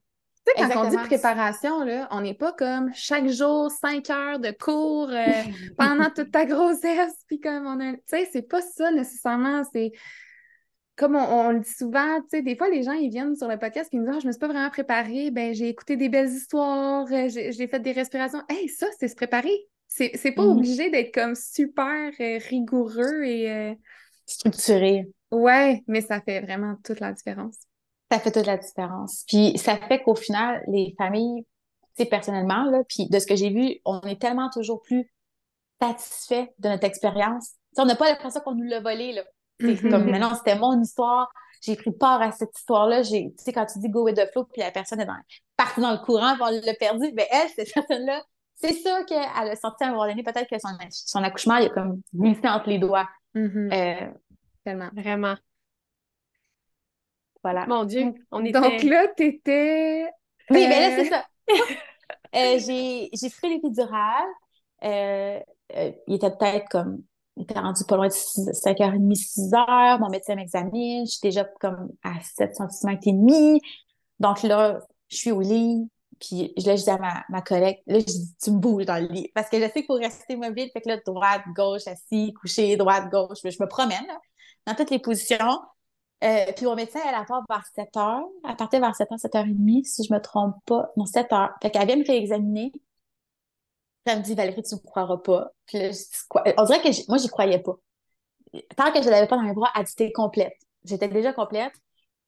sais. 0.58 0.74
Quand 0.74 0.86
on 0.86 0.90
dit 0.90 0.98
préparation, 0.98 1.84
là, 1.84 2.08
on 2.12 2.22
n'est 2.22 2.34
pas 2.34 2.54
comme 2.54 2.92
chaque 2.94 3.28
jour, 3.28 3.72
cinq 3.72 4.10
heures 4.10 4.40
de 4.40 4.52
cours 4.52 5.10
euh, 5.10 5.44
pendant 5.78 6.10
toute 6.10 6.32
ta 6.32 6.46
grossesse, 6.46 7.14
puis 7.28 7.40
comme 7.40 7.66
on 7.66 7.80
a... 7.80 7.94
Tu 7.94 8.00
sais, 8.08 8.30
c'est 8.32 8.42
pas 8.48 8.62
ça 8.62 8.92
nécessairement, 8.92 9.64
c'est... 9.74 9.92
Comme 10.96 11.16
on, 11.16 11.20
on 11.24 11.52
le 11.52 11.60
dit 11.62 11.70
souvent, 11.74 12.20
tu 12.24 12.28
sais, 12.32 12.42
des 12.42 12.58
fois, 12.58 12.70
les 12.70 12.84
gens, 12.84 12.92
ils 12.92 13.10
viennent 13.10 13.36
sur 13.36 13.48
le 13.48 13.58
podcast 13.58 13.90
et 13.94 13.96
ils 13.98 14.02
me 14.02 14.06
disent 14.08 14.16
«Ah, 14.18 14.20
je 14.22 14.28
me 14.28 14.32
suis 14.34 14.40
pas 14.40 14.48
vraiment 14.50 14.70
préparée, 14.70 15.32
ben 15.32 15.54
j'ai 15.54 15.70
écouté 15.70 15.96
des 15.96 16.10
belles 16.10 16.28
histoires, 16.30 17.06
euh, 17.10 17.30
j'ai 17.30 17.68
fait 17.68 17.80
des 17.80 17.94
respirations.» 17.94 18.42
Hey, 18.50 18.68
ça, 18.68 18.88
c'est 19.00 19.08
se 19.08 19.16
préparer! 19.16 19.68
C'est 19.88 20.34
pas 20.36 20.44
Mhm. 20.44 20.58
obligé 20.58 20.90
d'être 20.92 21.14
comme 21.14 21.36
super 21.36 22.12
euh, 22.20 22.38
rigoureux 22.50 23.24
et... 23.24 23.50
euh, 23.50 23.74
Structuré. 24.26 25.08
Ouais, 25.32 25.84
mais 25.88 26.02
ça 26.02 26.22
fait 26.22 26.42
vraiment 26.42 26.76
toute 26.84 27.00
la 27.00 27.14
différence. 27.14 27.56
Ça 28.12 28.20
fait 28.20 28.32
toute 28.32 28.46
la 28.46 28.58
différence. 28.58 29.24
Puis 29.28 29.58
ça 29.58 29.78
fait 29.78 30.02
qu'au 30.02 30.16
final, 30.16 30.64
les 30.68 30.96
familles, 30.98 31.46
tu 31.96 32.04
sais, 32.04 32.06
personnellement, 32.06 32.64
là, 32.64 32.84
puis 32.88 33.08
de 33.08 33.20
ce 33.20 33.28
que 33.28 33.36
j'ai 33.36 33.50
vu, 33.50 33.80
on 33.86 34.02
est 34.02 34.20
tellement 34.20 34.50
toujours 34.50 34.82
plus 34.82 35.12
satisfait 35.82 36.54
de 36.60 36.70
notre 36.70 36.86
expérience. 36.86 37.50
Tu 37.50 37.58
sais, 37.76 37.82
on 37.82 37.86
n'a 37.86 37.96
pas 37.96 38.10
l'impression 38.10 38.42
qu'on 38.42 38.56
nous 38.56 38.68
l'a 38.68 38.80
volé, 38.80 39.14
là. 39.14 39.24
Mhm. 39.60 39.90
comme, 39.90 40.06
mais 40.06 40.20
non, 40.20 40.34
c'était 40.36 40.58
mon 40.58 40.80
histoire. 40.82 41.30
J'ai 41.62 41.76
pris 41.76 41.92
part 41.92 42.22
à 42.22 42.32
cette 42.32 42.58
histoire-là. 42.58 43.04
Tu 43.04 43.30
sais, 43.38 43.52
quand 43.52 43.66
tu 43.66 43.80
dis 43.80 43.90
go 43.90 44.06
with 44.06 44.16
the 44.16 44.32
flow, 44.32 44.46
puis 44.46 44.62
la 44.62 44.72
personne 44.72 45.02
est 45.02 45.06
dans, 45.06 45.18
partie 45.58 45.82
dans 45.82 45.92
le 45.92 45.98
courant, 45.98 46.36
puis 46.36 46.44
on 46.44 46.66
l'a 46.66 46.74
perdu, 46.76 47.12
ben 47.12 47.26
elle, 47.30 47.50
cette 47.50 47.74
personne-là, 47.74 48.24
c'est 48.56 48.74
sûr 48.74 49.06
qu'elle 49.06 49.20
a 49.20 49.56
senti 49.56 49.84
à 49.84 49.88
un 49.88 49.92
moment 49.92 50.08
donné, 50.08 50.24
peut-être 50.24 50.50
que 50.50 50.60
son, 50.60 50.70
son 50.90 51.24
accouchement, 51.24 51.58
il 51.58 51.68
a 51.68 51.70
comme 51.70 52.02
glissé 52.14 52.48
entre 52.48 52.70
les 52.70 52.80
doigts. 52.80 53.08
Mhm. 53.34 53.70
Euh, 53.74 54.08
Tellement. 54.64 54.90
Vraiment. 54.94 55.36
Voilà. 57.44 57.66
Mon 57.68 57.84
Dieu, 57.86 58.14
on 58.32 58.44
était... 58.44 58.60
Donc 58.60 58.84
là, 58.84 59.08
t'étais... 59.16 60.06
Oui, 60.50 60.68
ben 60.68 60.70
là, 60.70 60.90
Euh, 60.92 61.04
c'est 61.04 61.10
ça. 61.10 61.26
Euh, 62.36 62.60
j'ai, 62.60 63.10
j'ai 63.12 63.30
pris 63.32 63.50
l'épidurale. 63.50 64.28
Euh, 64.84 65.40
euh, 65.76 65.92
il 66.08 66.16
était 66.16 66.30
peut-être 66.30 66.70
comme, 66.70 67.02
il 67.38 67.44
était 67.44 67.60
rendu 67.60 67.84
pas 67.86 67.96
loin 67.96 68.08
de 68.08 68.14
5h30, 68.14 69.16
6h. 69.16 70.00
Mon 70.00 70.10
médecin 70.10 70.36
m'examine. 70.36 71.06
Je 71.08 71.12
suis 71.12 71.20
déjà 71.24 71.44
comme 71.60 71.90
à 72.04 72.22
7 72.22 72.56
cm 72.56 73.00
et 73.04 73.14
demi. 73.14 73.62
Donc 74.20 74.44
là, 74.44 74.80
je 75.10 75.18
suis 75.18 75.32
au 75.32 75.42
lit. 75.42 75.90
Puis 76.20 76.54
là, 76.66 76.76
je 76.76 76.84
dis 76.84 76.90
à 76.90 76.98
ma, 76.98 77.24
ma 77.30 77.42
collègue, 77.42 77.78
là, 77.88 78.00
je 78.00 78.06
dis, 78.06 78.36
tu 78.44 78.52
me 78.52 78.60
bouges 78.60 78.86
dans 78.86 78.98
le 79.02 79.08
lit. 79.08 79.32
Parce 79.34 79.50
que 79.50 79.58
je 79.58 79.64
sais 79.66 79.72
qu'il 79.74 79.86
faut 79.86 79.94
rester 79.96 80.36
mobile. 80.36 80.70
Fait 80.74 80.82
que 80.82 80.90
là, 80.90 80.98
droite, 81.06 81.42
gauche, 81.56 81.88
assis, 81.88 82.34
couché, 82.34 82.76
droite, 82.78 83.10
gauche. 83.10 83.40
Je, 83.44 83.50
je 83.50 83.58
me 83.62 83.68
promène, 83.68 84.06
là, 84.06 84.20
dans 84.68 84.76
toutes 84.76 84.92
les 84.92 85.00
positions. 85.00 85.60
Euh, 86.24 86.52
puis 86.56 86.66
mon 86.66 86.76
médecin, 86.76 87.00
elle 87.06 87.26
part 87.26 87.44
vers 87.50 87.66
7 87.74 87.96
heures. 87.98 88.26
Elle 88.48 88.56
partait 88.58 88.80
vers 88.80 88.96
7 88.96 89.12
heures, 89.12 89.20
7 89.20 89.36
heures 89.36 89.46
et 89.46 89.54
demie, 89.54 89.86
si 89.86 90.04
je 90.04 90.14
me 90.14 90.20
trompe 90.20 90.56
pas. 90.66 90.92
Non, 90.98 91.06
7 91.06 91.32
heures. 91.32 91.52
Fait 91.62 91.72
qu'elle 91.72 91.88
vient 91.88 91.96
me 91.96 92.06
réexaminer. 92.06 92.72
Puis 92.72 92.82
elle 94.06 94.20
me 94.20 94.24
dit, 94.24 94.36
Valérie, 94.36 94.64
tu 94.64 94.76
me 94.76 94.80
croiras 94.82 95.18
pas. 95.18 95.52
Puis 95.66 95.78
là, 95.78 95.88
je 95.88 95.94
dis, 95.98 96.06
quoi? 96.30 96.44
On 96.58 96.64
dirait 96.64 96.82
que 96.82 96.90
moi, 97.08 97.18
j'y 97.18 97.28
croyais 97.30 97.60
pas. 97.60 97.76
Tant 98.76 98.92
que 98.92 99.02
je 99.02 99.10
l'avais 99.10 99.28
pas 99.28 99.38
dans 99.38 99.44
mes 99.44 99.54
bras, 99.54 99.72
elle 99.76 99.84
dit, 99.86 99.96
t'es 99.96 100.12
complète. 100.12 100.58
J'étais 100.84 101.08
déjà 101.08 101.34
complète. 101.34 101.74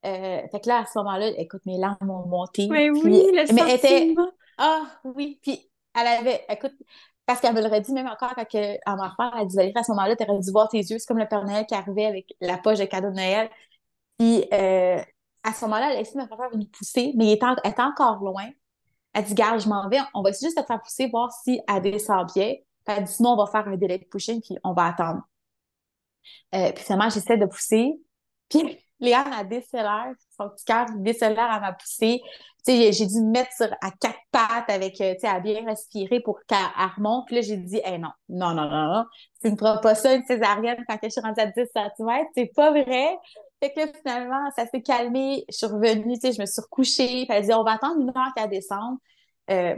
Euh, 0.05 0.41
fait 0.51 0.59
que 0.61 0.67
là, 0.67 0.79
à 0.79 0.85
ce 0.85 0.97
moment-là, 0.99 1.27
écoute, 1.37 1.61
mes 1.65 1.77
larmes 1.77 2.09
ont 2.09 2.27
monté. 2.27 2.67
Mais 2.69 2.89
Puis- 2.91 3.01
oui, 3.03 3.25
le 3.33 3.53
mais 3.53 3.61
elle 3.61 3.75
était, 3.75 4.15
ah 4.57 4.83
oui, 5.03 5.39
puis 5.43 5.69
elle 5.99 6.07
avait, 6.07 6.43
écoute, 6.49 6.73
parce 7.25 7.39
qu'elle 7.39 7.53
me 7.53 7.61
l'aurait 7.61 7.81
dit 7.81 7.93
même 7.93 8.07
encore 8.07 8.33
quand 8.35 8.45
elle 8.53 8.79
m'a 8.87 9.09
refaire, 9.09 9.31
elle 9.39 9.47
dit 9.47 9.55
Valérie, 9.55 9.77
à 9.77 9.83
ce 9.83 9.91
moment-là, 9.91 10.15
tu 10.15 10.23
aurais 10.23 10.39
dû 10.39 10.51
voir 10.51 10.69
tes 10.69 10.79
yeux, 10.79 10.97
c'est 10.97 11.05
comme 11.05 11.19
le 11.19 11.27
Père 11.27 11.43
Noël 11.43 11.65
qui 11.67 11.75
arrivait 11.75 12.05
avec 12.05 12.33
la 12.41 12.57
poche 12.57 12.79
de 12.79 12.85
cadeau 12.85 13.09
de 13.09 13.15
Noël. 13.15 13.49
Puis 14.21 14.45
euh, 14.53 15.01
à 15.43 15.53
ce 15.53 15.65
moment-là, 15.65 15.91
elle 15.91 15.97
a 15.97 16.01
essayé 16.01 16.17
de 16.17 16.21
me 16.23 16.27
faire 16.27 16.49
une 16.53 16.67
poussée, 16.69 17.13
mais 17.15 17.31
elle 17.31 17.33
était 17.71 17.81
encore 17.81 18.17
loin. 18.23 18.47
Elle 19.13 19.25
dit, 19.25 19.33
garde, 19.35 19.61
je 19.61 19.69
m'en 19.69 19.89
vais, 19.89 19.99
on 20.13 20.21
va 20.23 20.31
juste 20.31 20.57
te 20.57 20.63
faire 20.65 20.81
pousser, 20.81 21.07
voir 21.09 21.31
si 21.31 21.61
elle 21.67 21.81
descend 21.81 22.27
bien. 22.33 22.53
Puis 22.85 22.95
elle 22.97 23.05
dit, 23.05 23.13
sinon, 23.13 23.31
on 23.31 23.37
va 23.37 23.47
faire 23.51 23.67
un 23.67 23.77
délai 23.77 23.99
de 23.99 24.05
pushing, 24.05 24.41
puis 24.41 24.57
on 24.63 24.73
va 24.73 24.87
attendre. 24.87 25.21
Euh, 26.55 26.71
puis 26.73 26.83
finalement, 26.83 27.09
j'essaie 27.09 27.37
de 27.37 27.45
pousser. 27.45 27.93
Puis 28.49 28.77
Léa 28.99 29.23
m'a 29.25 29.43
décélère, 29.43 30.13
son 30.37 30.49
petit 30.49 30.65
cœur 30.65 30.85
décélère 30.97 31.49
à 31.51 31.59
ma 31.59 31.73
poussée. 31.73 32.21
Tu 32.65 32.73
sais, 32.73 32.91
j'ai- 32.91 33.07
dû 33.07 33.15
me 33.21 33.31
mettre 33.31 33.51
à 33.81 33.89
quatre 33.99 34.19
pattes 34.31 34.69
avec, 34.69 35.01
euh, 35.01 35.13
tu 35.15 35.21
sais, 35.21 35.27
à 35.27 35.39
bien 35.39 35.65
respirer 35.65 36.19
pour 36.19 36.39
qu'elle 36.47 36.59
elle 36.79 36.89
remonte. 36.95 37.25
Puis 37.25 37.35
là, 37.37 37.41
j'ai 37.41 37.57
dit, 37.57 37.81
hey, 37.83 37.97
non, 37.97 38.09
non, 38.29 38.53
non, 38.53 38.69
non, 38.69 38.93
non, 38.93 39.05
tu 39.41 39.51
ne 39.51 39.57
feras 39.57 39.79
pas 39.79 39.95
ça, 39.95 40.13
une 40.13 40.23
césarienne, 40.25 40.77
quand 40.87 40.97
je 41.01 41.09
suis 41.09 41.21
rendue 41.21 41.41
à 41.41 41.47
10 41.47 41.65
cm. 41.73 42.27
C'est 42.35 42.51
pas 42.55 42.69
vrai. 42.71 43.17
Fait 43.61 43.71
que 43.73 43.79
là, 43.79 43.87
finalement, 43.93 44.49
ça 44.55 44.65
s'est 44.65 44.81
calmé. 44.81 45.45
Je 45.49 45.57
suis 45.57 45.65
revenue, 45.67 46.15
tu 46.15 46.21
sais, 46.21 46.33
je 46.33 46.41
me 46.41 46.45
suis 46.45 46.61
recouchée. 46.61 47.25
Elle 47.29 47.35
a 47.35 47.41
dit, 47.41 47.53
on 47.53 47.63
va 47.63 47.73
attendre 47.73 48.01
une 48.01 48.09
heure 48.09 48.33
qu'elle 48.35 48.49
descende. 48.49 48.97
Euh, 49.51 49.75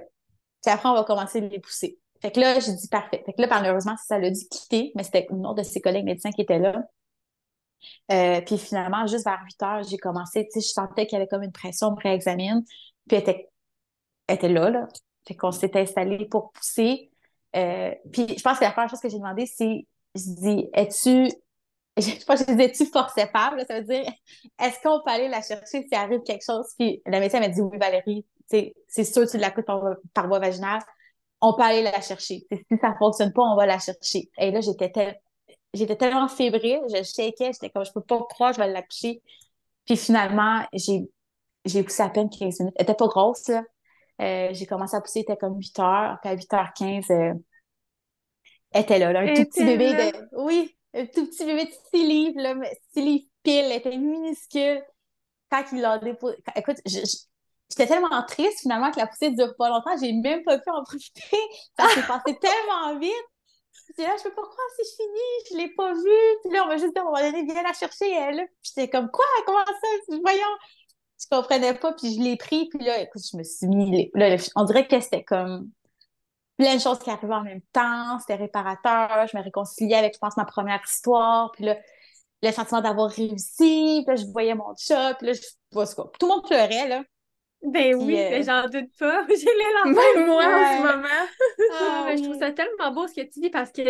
puis 0.63 0.71
après, 0.71 0.89
on 0.89 0.93
va 0.93 1.03
commencer 1.03 1.41
de 1.41 1.47
les 1.47 1.59
pousser. 1.59 1.99
Fait 2.21 2.31
que 2.31 2.39
là, 2.39 2.59
j'ai 2.59 2.73
dit 2.73 2.87
parfait. 2.87 3.21
Fait 3.25 3.33
que 3.33 3.41
là, 3.41 3.47
malheureusement, 3.49 3.95
ça 3.97 4.17
l'a 4.17 4.29
dû 4.29 4.47
quitter, 4.49 4.93
mais 4.95 5.03
c'était 5.03 5.27
une 5.29 5.45
autre 5.45 5.55
de 5.55 5.63
ses 5.63 5.81
collègues 5.81 6.05
médecins 6.05 6.31
qui 6.31 6.41
était 6.41 6.59
là. 6.59 6.85
Euh, 8.11 8.39
puis 8.41 8.57
finalement, 8.57 9.05
juste 9.07 9.25
vers 9.25 9.41
8 9.43 9.63
heures, 9.63 9.83
j'ai 9.83 9.97
commencé, 9.97 10.45
tu 10.45 10.61
sais, 10.61 10.67
je 10.67 10.71
sentais 10.71 11.05
qu'il 11.05 11.17
y 11.17 11.21
avait 11.21 11.27
comme 11.27 11.43
une 11.43 11.51
pression, 11.51 11.89
on 11.89 11.95
réexamine. 11.95 12.63
Puis 13.07 13.17
elle 13.17 13.21
était, 13.23 13.49
elle 14.27 14.35
était 14.35 14.49
là, 14.49 14.69
là. 14.69 14.87
Fait 15.27 15.35
qu'on 15.35 15.51
s'était 15.51 15.81
installé 15.81 16.25
pour 16.25 16.51
pousser. 16.53 17.11
Euh, 17.55 17.93
puis 18.11 18.27
je 18.37 18.41
pense 18.41 18.59
que 18.59 18.63
la 18.63 18.71
première 18.71 18.89
chose 18.89 19.01
que 19.01 19.09
j'ai 19.09 19.19
demandé, 19.19 19.45
c'est, 19.45 19.85
je 20.15 20.21
dis, 20.35 20.69
es-tu, 20.73 21.29
je 21.97 22.25
pense 22.25 22.43
que 22.43 22.51
je 22.51 22.57
dis, 22.57 22.63
es-tu 22.63 22.85
forcepable? 22.87 23.57
là? 23.57 23.65
Ça 23.65 23.79
veut 23.79 23.85
dire, 23.85 24.03
est-ce 24.59 24.79
qu'on 24.81 25.01
peut 25.03 25.11
aller 25.11 25.27
la 25.27 25.41
chercher 25.41 25.83
s'il 25.83 25.93
arrive 25.93 26.21
quelque 26.23 26.43
chose? 26.43 26.67
Puis 26.77 27.01
la 27.05 27.19
médecin 27.19 27.39
m'a 27.39 27.49
dit, 27.49 27.61
oui, 27.61 27.77
Valérie, 27.77 28.25
tu 28.49 28.73
c'est 28.87 29.03
sûr, 29.03 29.29
tu 29.29 29.37
l'accoutes 29.37 29.65
par, 29.65 29.83
par 30.13 30.27
voie 30.27 30.39
vaginale. 30.39 30.81
On 31.41 31.53
peut 31.53 31.63
aller 31.63 31.83
la 31.83 32.01
chercher. 32.01 32.45
Tu 32.51 32.57
si 32.71 32.77
ça 32.81 32.95
fonctionne 32.97 33.33
pas, 33.33 33.41
on 33.43 33.55
va 33.55 33.65
la 33.65 33.79
chercher. 33.79 34.29
Et 34.37 34.51
là, 34.51 34.61
j'étais 34.61 34.91
tel- 34.91 35.19
j'étais 35.73 35.95
tellement 35.95 36.27
fébrile, 36.27 36.81
je 36.89 37.03
shakeais, 37.03 37.51
j'étais 37.53 37.69
comme, 37.69 37.85
je 37.85 37.91
peux 37.91 38.01
pas 38.01 38.19
croire, 38.29 38.53
je 38.53 38.59
vais 38.59 38.67
l'accoucher. 38.71 39.21
Puis 39.85 39.97
finalement, 39.97 40.65
j'ai, 40.73 41.01
j'ai 41.65 41.83
poussé 41.83 42.03
à 42.03 42.09
peine 42.09 42.29
15 42.29 42.59
minutes. 42.59 42.75
Elle 42.77 42.83
était 42.83 42.95
pas 42.95 43.07
grosse, 43.07 43.47
là. 43.49 43.63
Euh, 44.21 44.49
j'ai 44.51 44.65
commencé 44.65 44.95
à 44.95 45.01
pousser, 45.01 45.19
il 45.19 45.23
était 45.23 45.37
comme 45.37 45.57
8 45.57 45.79
heures. 45.79 46.17
Puis 46.21 46.31
à 46.31 46.35
8h15, 46.35 47.11
euh, 47.11 47.33
elle 48.71 48.81
était 48.81 48.99
là, 48.99 49.11
là, 49.11 49.19
un 49.21 49.25
Elle 49.25 49.37
tout 49.37 49.45
petit 49.45 49.65
bébé 49.65 49.93
de... 49.93 50.27
Oui, 50.33 50.75
un 50.93 51.05
tout 51.07 51.25
petit 51.25 51.45
bébé 51.45 51.65
de 51.65 51.71
6 51.93 52.07
livres, 52.07 52.41
là, 52.41 52.55
mais 52.55 52.71
6 52.93 53.01
livres 53.01 53.25
pile, 53.43 53.65
elle 53.65 53.71
était 53.73 53.97
minuscule. 53.97 54.83
Quand 55.51 55.63
il 55.71 55.81
l'a 55.81 55.97
déposé... 55.99 56.37
Écoute, 56.55 56.77
j'étais 56.85 57.87
tellement 57.87 58.23
triste, 58.27 58.61
finalement, 58.61 58.91
que 58.91 58.99
la 58.99 59.07
poussée 59.07 59.31
dure 59.31 59.55
pas 59.57 59.69
longtemps. 59.69 59.95
J'ai 59.99 60.13
même 60.13 60.43
pas 60.43 60.57
pu 60.57 60.69
en 60.69 60.83
profiter. 60.85 61.37
Ça 61.77 61.87
s'est 61.89 62.07
passé 62.07 62.37
tellement 62.41 62.97
vite. 62.99 63.11
J'étais 63.87 64.03
là, 64.03 64.15
je 64.17 64.23
peux 64.23 64.33
pas 64.33 64.41
croire 64.41 64.67
si 64.77 64.89
je 64.89 65.03
finis, 65.03 65.51
je 65.51 65.57
l'ai 65.57 65.73
pas 65.75 65.93
vue. 65.93 66.39
Puis 66.43 66.53
là, 66.53 66.63
on 66.63 66.67
m'a 66.67 66.77
juste 66.77 66.93
dit, 66.93 66.99
un 66.99 67.03
moment 67.03 67.19
donné, 67.19 67.43
viens 67.43 67.63
la 67.63 67.73
chercher, 67.73 68.11
elle. 68.11 68.37
là. 68.37 68.43
Puis 68.45 68.71
j'étais 68.75 68.89
comme, 68.89 69.09
quoi? 69.11 69.25
Comment 69.45 69.65
ça? 69.65 70.17
Voyons. 70.21 70.57
Je 71.19 71.27
comprenais 71.29 71.73
pas, 71.73 71.93
puis 71.93 72.15
je 72.15 72.19
l'ai 72.21 72.35
pris, 72.35 72.67
puis 72.67 72.83
là, 72.83 72.99
écoute, 72.99 73.21
je 73.31 73.37
me 73.37 73.43
suis 73.43 73.67
mis, 73.67 74.11
là, 74.13 74.35
on 74.55 74.63
dirait 74.65 74.87
que 74.87 74.99
c'était 74.99 75.23
comme 75.23 75.69
plein 76.63 76.75
de 76.75 76.81
choses 76.81 76.99
qui 76.99 77.09
arrivaient 77.09 77.33
en 77.33 77.43
même 77.43 77.61
temps, 77.73 78.19
c'était 78.19 78.35
réparateur, 78.35 79.27
je 79.27 79.37
me 79.37 79.43
réconciliais 79.43 79.97
avec, 79.97 80.13
je 80.13 80.19
pense, 80.19 80.37
ma 80.37 80.45
première 80.45 80.81
histoire, 80.85 81.51
puis 81.51 81.65
là, 81.65 81.77
le 82.41 82.51
sentiment 82.51 82.81
d'avoir 82.81 83.09
réussi, 83.09 84.03
puis 84.05 84.05
là, 84.07 84.15
je 84.15 84.25
voyais 84.31 84.55
mon 84.55 84.73
chat, 84.77 85.15
puis 85.15 85.27
là, 85.27 85.33
je, 85.33 85.41
en 85.77 85.85
tout 85.85 85.95
cas, 85.95 86.09
tout 86.19 86.25
le 86.25 86.33
monde 86.33 86.43
pleurait, 86.45 86.87
là. 86.87 87.03
Ben 87.63 87.95
oui, 87.95 88.19
euh, 88.19 88.29
mais 88.29 88.43
j'en 88.43 88.67
doute 88.67 88.91
pas. 88.99 89.25
J'ai 89.29 89.35
les 89.35 89.73
larmes. 89.73 89.93
Même 89.93 90.27
moi 90.27 90.43
en 90.43 90.77
ce 90.77 90.81
moment. 90.81 91.07
Ah, 91.71 92.11
je 92.17 92.23
trouve 92.23 92.37
ça 92.37 92.51
tellement 92.51 92.91
beau 92.91 93.07
ce 93.07 93.13
que 93.13 93.21
tu 93.21 93.39
dis 93.39 93.49
parce 93.49 93.71
que, 93.71 93.81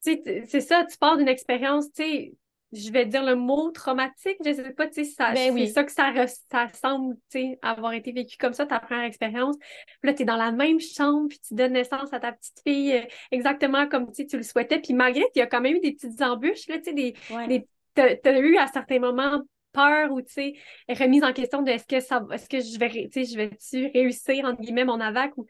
c'est 0.00 0.60
ça, 0.60 0.84
tu 0.84 0.96
pars 0.98 1.16
d'une 1.16 1.28
expérience, 1.28 1.86
tu 1.92 2.02
sais, 2.04 2.34
je 2.72 2.90
vais 2.92 3.06
dire 3.06 3.24
le 3.24 3.34
mot 3.34 3.70
traumatique, 3.70 4.36
je 4.44 4.52
sais 4.52 4.70
pas, 4.74 4.86
tu 4.86 4.94
sais, 4.94 5.04
ça, 5.04 5.32
Ben 5.32 5.56
c'est 5.56 5.66
ça 5.66 5.84
que 5.84 5.92
ça, 5.92 6.10
res- 6.12 6.38
ça 6.50 6.68
semble, 6.74 7.14
tu 7.30 7.40
sais, 7.40 7.58
avoir 7.62 7.92
été 7.94 8.12
vécu 8.12 8.36
comme 8.36 8.52
ça, 8.52 8.66
ta 8.66 8.78
première 8.78 9.04
expérience. 9.04 9.56
Puis 9.58 10.10
là, 10.10 10.14
tu 10.14 10.22
es 10.22 10.24
dans 10.24 10.36
la 10.36 10.52
même 10.52 10.80
chambre, 10.80 11.28
puis 11.28 11.38
tu 11.40 11.54
donnes 11.54 11.72
naissance 11.72 12.12
à 12.12 12.20
ta 12.20 12.32
petite 12.32 12.60
fille 12.66 12.92
euh, 12.92 13.02
exactement 13.30 13.88
comme 13.88 14.12
tu 14.12 14.26
tu 14.26 14.36
le 14.36 14.42
souhaitais. 14.42 14.80
Puis 14.80 14.92
malgré, 14.94 15.24
il 15.34 15.38
y 15.38 15.42
a 15.42 15.46
quand 15.46 15.60
même 15.60 15.76
eu 15.76 15.80
des 15.80 15.92
petites 15.92 16.20
embûches, 16.22 16.68
là, 16.68 16.78
tu 16.78 16.84
sais, 16.84 16.92
des, 16.92 17.14
Ouais. 17.30 17.46
des- 17.48 17.68
t'as, 17.94 18.16
t'as 18.16 18.38
eu 18.38 18.56
à 18.58 18.66
certains 18.66 18.98
moments 18.98 19.42
peur 19.72 20.12
ou, 20.12 20.22
tu 20.22 20.32
sais, 20.32 20.54
remise 20.88 21.22
en 21.24 21.32
question 21.32 21.62
de 21.62 21.70
est-ce 21.70 21.86
que 21.86 22.00
ça 22.00 22.24
est-ce 22.32 22.48
que 22.48 22.60
je 22.60 22.78
vais, 22.78 22.88
tu 23.12 23.24
sais, 23.24 23.32
je 23.32 23.36
vais-tu 23.36 23.86
réussir, 23.94 24.44
entre 24.44 24.60
guillemets, 24.62 24.84
mon 24.84 25.00
AVAC 25.00 25.36
ou... 25.36 25.46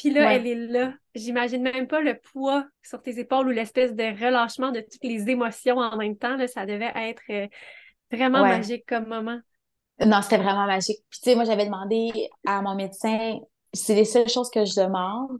Puis 0.00 0.08
là, 0.08 0.32
elle 0.32 0.46
est 0.46 0.54
là. 0.54 0.94
J'imagine 1.14 1.62
même 1.62 1.86
pas 1.86 2.00
le 2.00 2.18
poids 2.18 2.66
sur 2.82 3.02
tes 3.02 3.18
épaules 3.18 3.48
ou 3.48 3.50
l'espèce 3.50 3.94
de 3.94 4.02
relâchement 4.02 4.70
de 4.70 4.80
toutes 4.80 5.04
les 5.04 5.28
émotions 5.28 5.76
en 5.76 5.94
même 5.98 6.16
temps. 6.16 6.36
Là, 6.36 6.48
ça 6.48 6.64
devait 6.64 6.90
être 6.94 7.22
euh, 7.28 7.46
vraiment 8.10 8.40
magique 8.40 8.86
comme 8.86 9.08
moment. 9.08 9.38
Non, 10.02 10.22
c'était 10.22 10.38
vraiment 10.38 10.64
magique. 10.64 11.00
Puis, 11.10 11.20
tu 11.22 11.30
sais, 11.30 11.34
moi, 11.36 11.44
j'avais 11.44 11.66
demandé 11.66 12.30
à 12.46 12.62
mon 12.62 12.76
médecin, 12.76 13.36
c'est 13.74 13.94
les 13.94 14.06
seules 14.06 14.30
choses 14.30 14.48
que 14.48 14.64
je 14.64 14.74
demande, 14.74 15.38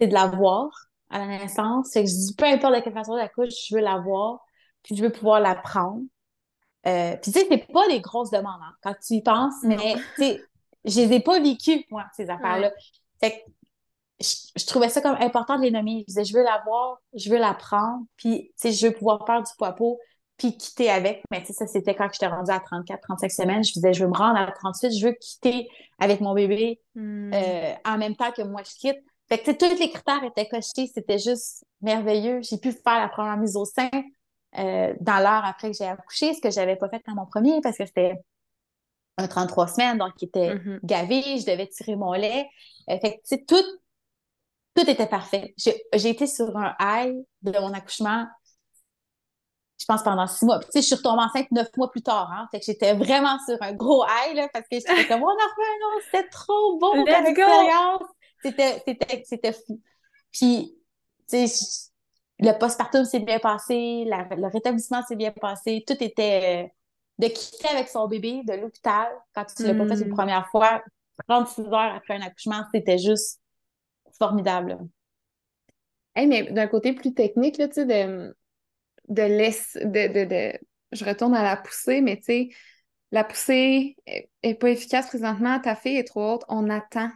c'est 0.00 0.06
de 0.06 0.14
la 0.14 0.28
voir 0.28 0.70
à 1.10 1.18
la 1.18 1.26
naissance. 1.26 1.90
C'est 1.90 2.02
que 2.02 2.08
je 2.08 2.14
dis, 2.14 2.34
peu 2.34 2.46
importe 2.46 2.76
de 2.76 2.80
quelle 2.80 2.94
façon 2.94 3.16
la 3.16 3.28
couche, 3.28 3.52
je 3.68 3.74
veux 3.74 3.82
la 3.82 3.98
voir, 3.98 4.40
puis 4.82 4.96
je 4.96 5.02
veux 5.02 5.12
pouvoir 5.12 5.40
la 5.40 5.56
prendre. 5.56 6.00
Euh, 6.86 7.16
puis, 7.16 7.32
tu 7.32 7.38
sais, 7.38 7.46
c'est 7.50 7.70
pas 7.70 7.86
des 7.88 8.00
grosses 8.00 8.30
demandes, 8.30 8.62
hein, 8.62 8.74
quand 8.82 8.94
tu 9.06 9.12
y 9.16 9.22
penses, 9.22 9.62
mais, 9.62 9.96
tu 10.16 10.22
sais, 10.22 10.40
je 10.86 11.00
les 11.00 11.16
ai 11.16 11.20
pas 11.20 11.38
vécues, 11.38 11.84
moi, 11.90 12.06
ces 12.16 12.30
affaires-là. 12.30 12.72
Fait 13.20 13.32
que 13.32 13.50
je, 14.20 14.66
trouvais 14.66 14.88
ça 14.88 15.00
comme 15.00 15.16
important 15.20 15.56
de 15.56 15.62
les 15.62 15.70
nommer. 15.70 16.00
Je 16.00 16.04
disais, 16.06 16.24
je 16.24 16.34
veux 16.34 16.42
la 16.42 16.62
voir, 16.64 16.98
je 17.14 17.30
veux 17.30 17.38
la 17.38 17.54
prendre, 17.54 18.04
puis, 18.16 18.50
tu 18.50 18.52
sais, 18.56 18.72
je 18.72 18.86
veux 18.86 18.92
pouvoir 18.92 19.24
faire 19.26 19.42
du 19.42 19.50
poids-peau, 19.58 19.98
puis 20.36 20.56
quitter 20.56 20.90
avec. 20.90 21.22
Mais, 21.30 21.40
tu 21.40 21.48
sais, 21.48 21.52
ça, 21.52 21.66
c'était 21.66 21.94
quand 21.94 22.08
j'étais 22.12 22.26
rendue 22.26 22.50
à 22.50 22.60
34, 22.60 23.00
35 23.02 23.30
semaines. 23.30 23.64
Je 23.64 23.72
disais, 23.72 23.92
je 23.92 24.04
veux 24.04 24.10
me 24.10 24.16
rendre 24.16 24.38
à 24.38 24.50
38, 24.50 24.98
je 24.98 25.06
veux 25.06 25.12
quitter 25.12 25.68
avec 25.98 26.20
mon 26.20 26.34
bébé 26.34 26.80
hmm. 26.94 27.32
euh, 27.34 27.74
en 27.84 27.98
même 27.98 28.16
temps 28.16 28.32
que 28.32 28.42
moi, 28.42 28.62
je 28.64 28.74
quitte. 28.76 28.98
Fait 29.28 29.38
que, 29.38 29.44
tu 29.44 29.50
sais, 29.52 29.56
tous 29.56 29.78
les 29.78 29.90
critères 29.90 30.24
étaient 30.24 30.48
cochés. 30.48 30.90
C'était 30.92 31.18
juste 31.18 31.64
merveilleux. 31.80 32.40
J'ai 32.42 32.58
pu 32.58 32.72
faire 32.72 32.98
la 32.98 33.08
première 33.08 33.36
mise 33.36 33.56
au 33.56 33.64
sein 33.64 33.90
euh, 34.58 34.94
dans 35.00 35.18
l'heure 35.18 35.44
après 35.44 35.70
que 35.70 35.76
j'ai 35.76 35.86
accouché, 35.86 36.34
ce 36.34 36.40
que 36.40 36.50
j'avais 36.50 36.74
pas 36.74 36.88
fait 36.88 37.00
dans 37.06 37.14
mon 37.14 37.26
premier 37.26 37.60
parce 37.60 37.78
que 37.78 37.86
c'était 37.86 38.16
un 39.16 39.28
33 39.28 39.68
semaines, 39.68 39.98
donc 39.98 40.10
il 40.20 40.26
était 40.26 40.54
mm-hmm. 40.54 40.80
gavé, 40.82 41.22
je 41.38 41.46
devais 41.46 41.68
tirer 41.68 41.94
mon 41.94 42.12
lait. 42.12 42.48
Euh, 42.88 42.98
fait 43.00 43.12
que, 43.12 43.16
tu 43.16 43.20
sais, 43.24 43.44
tout, 43.46 43.62
tout 44.74 44.88
était 44.88 45.06
parfait. 45.06 45.54
J'ai 45.56 46.08
été 46.08 46.26
sur 46.26 46.56
un 46.56 46.74
high 46.80 47.16
de 47.42 47.52
mon 47.58 47.72
accouchement, 47.72 48.26
je 49.78 49.84
pense 49.86 50.02
pendant 50.02 50.26
six 50.26 50.44
mois. 50.44 50.58
Puis, 50.58 50.66
tu 50.66 50.72
sais, 50.72 50.82
je 50.82 50.86
suis 50.86 50.96
retombée 50.96 51.22
enceinte 51.22 51.50
neuf 51.50 51.68
mois 51.76 51.90
plus 51.90 52.02
tard. 52.02 52.30
Hein. 52.30 52.46
Fait 52.50 52.60
que 52.60 52.66
j'étais 52.66 52.94
vraiment 52.94 53.38
sur 53.46 53.56
un 53.60 53.72
gros 53.72 54.04
high, 54.04 54.36
là, 54.36 54.48
parce 54.52 54.66
que 54.68 54.76
j'étais 54.76 55.06
comme, 55.08 55.22
on 55.22 55.26
refait 55.26 55.38
un 55.38 55.96
autre, 55.96 56.04
c'était 56.04 56.28
trop 56.28 56.78
beau 56.78 56.92
comme 56.92 57.26
expérience. 57.26 58.02
C'était, 58.42 59.52
fou. 59.52 59.80
Puis, 60.32 60.76
tu 61.28 61.48
sais, 61.48 61.90
le 62.38 62.52
postpartum 62.58 63.04
s'est 63.04 63.20
bien 63.20 63.38
passé, 63.38 64.04
le 64.06 64.52
rétablissement 64.52 65.02
s'est 65.06 65.16
bien 65.16 65.32
passé, 65.32 65.84
tout 65.86 66.02
était... 66.02 66.64
Euh, 66.64 66.68
de 67.20 67.28
quitter 67.28 67.68
avec 67.68 67.88
son 67.88 68.08
bébé 68.08 68.40
de 68.44 68.54
l'hôpital, 68.54 69.08
quand 69.34 69.44
tu 69.44 69.62
ne 69.62 69.68
l'as 69.68 69.74
pas 69.74 69.94
fait 69.94 70.02
une 70.02 70.10
mm. 70.10 70.14
première 70.14 70.48
fois, 70.48 70.82
36 71.28 71.66
heures 71.66 71.94
après 71.94 72.14
un 72.14 72.22
accouchement, 72.22 72.62
c'était 72.72 72.98
juste 72.98 73.40
formidable. 74.20 74.78
Hey, 76.14 76.26
mais 76.26 76.52
d'un 76.52 76.66
côté 76.66 76.92
plus 76.92 77.14
technique, 77.14 77.58
là, 77.58 77.68
tu 77.68 77.74
sais, 77.74 77.86
de, 77.86 78.36
de, 79.08 79.22
laisse, 79.22 79.76
de, 79.80 80.12
de, 80.12 80.24
de, 80.24 80.58
Je 80.92 81.04
retourne 81.04 81.34
à 81.34 81.42
la 81.42 81.56
poussée, 81.56 82.00
mais 82.00 82.16
tu 82.16 82.24
sais, 82.24 82.48
la 83.10 83.24
poussée 83.24 83.96
est, 84.06 84.54
pas 84.54 84.70
efficace 84.70 85.08
présentement, 85.08 85.58
ta 85.60 85.74
fille 85.74 85.96
est 85.96 86.04
trop 86.04 86.34
haute, 86.34 86.44
on 86.48 86.68
attend. 86.70 87.10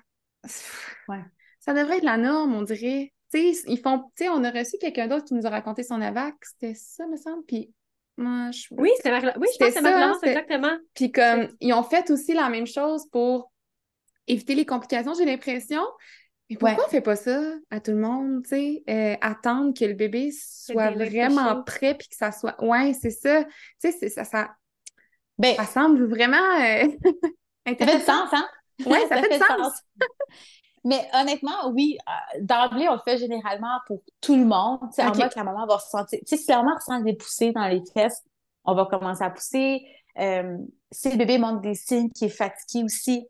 Ouais. 1.09 1.23
Ça 1.61 1.73
devrait 1.73 1.99
être 1.99 2.05
la 2.05 2.17
norme, 2.17 2.55
on 2.55 2.63
dirait. 2.63 3.13
Tu 3.33 3.55
sais, 3.55 3.63
ils 3.69 3.79
font. 3.79 3.99
Tu 4.17 4.25
sais, 4.25 4.29
on 4.29 4.43
a 4.45 4.51
reçu 4.51 4.77
quelqu'un 4.79 5.07
d'autre 5.07 5.25
qui 5.25 5.35
nous 5.35 5.47
a 5.47 5.51
raconté 5.51 5.83
son 5.83 6.01
AVAC, 6.01 6.35
c'était 6.43 6.75
ça, 6.75 7.07
me 7.07 7.17
semble, 7.17 7.45
puis 7.45 7.73
moi, 8.17 8.51
je... 8.53 8.67
Oui, 8.71 8.91
c'était 8.97 9.11
oui, 9.13 9.49
je 9.53 9.59
pense 9.59 9.75
que 9.75 10.19
c'est 10.21 10.29
exactement. 10.29 10.77
Puis 10.95 11.11
comme, 11.11 11.49
ils 11.61 11.73
ont 11.73 11.83
fait 11.83 12.11
aussi 12.11 12.33
la 12.33 12.49
même 12.49 12.67
chose 12.67 13.07
pour 13.11 13.53
éviter 14.27 14.55
les 14.55 14.65
complications, 14.65 15.15
j'ai 15.15 15.25
l'impression. 15.25 15.83
Mais 16.51 16.57
pourquoi 16.57 16.85
on 16.87 16.89
fait 16.89 17.01
pas 17.01 17.17
ça 17.17 17.41
à 17.71 17.81
tout 17.81 17.93
le 17.93 17.99
monde, 17.99 18.43
tu 18.43 18.51
sais? 18.51 18.85
Euh, 18.89 19.17
attendre 19.23 19.73
que 19.79 19.85
le 19.85 19.95
bébé 19.95 20.31
soit 20.31 20.91
vraiment 20.91 21.63
prêt 21.63 21.95
puis 21.95 22.09
que 22.09 22.17
ça 22.17 22.33
soit... 22.33 22.63
Ouais, 22.63 22.93
c'est 22.93 23.11
ça. 23.11 23.45
Tu 23.83 23.93
sais, 23.93 24.09
ça, 24.11 24.25
ça... 24.25 24.51
Ben, 25.39 25.57
ça 25.57 25.65
semble 25.65 26.07
vraiment 26.07 26.37
euh... 26.61 26.89
Ça 27.67 27.87
fait 27.87 27.97
du 27.97 28.05
sens, 28.05 28.29
hein? 28.33 28.47
Oui, 28.85 28.99
ça, 29.09 29.23
fait, 29.23 29.39
du 29.39 29.43
sens. 29.43 29.73
Mais 30.85 31.09
honnêtement, 31.15 31.71
oui, 31.73 31.97
euh, 32.07 32.41
d'emblée, 32.43 32.87
on 32.91 32.93
le 32.97 33.01
fait 33.03 33.17
généralement 33.17 33.79
pour 33.87 34.03
tout 34.21 34.37
le 34.37 34.45
monde. 34.45 34.81
Tu 34.91 34.97
sais, 34.97 35.03
en 35.03 35.15
mode 35.15 35.31
que 35.31 35.39
la 35.39 35.45
maman 35.45 35.67
va 35.67 35.77
ressentir... 35.77 36.19
Tu 36.19 36.37
sais, 36.37 36.37
si 36.37 36.51
la 36.51 36.59
maman 36.59 36.75
ressent 36.75 37.01
des 37.01 37.15
poussées 37.15 37.53
dans 37.53 37.67
les 37.69 37.81
fesses, 37.95 38.23
on 38.65 38.75
va 38.75 38.85
commencer 38.85 39.25
à 39.25 39.31
pousser. 39.31 39.81
Si 40.15 41.11
le 41.11 41.17
bébé 41.17 41.39
montre 41.39 41.63
des 41.63 41.75
signes 41.75 42.11
qui 42.11 42.27
est 42.27 42.29
fatigué 42.29 42.85
aussi, 42.85 43.27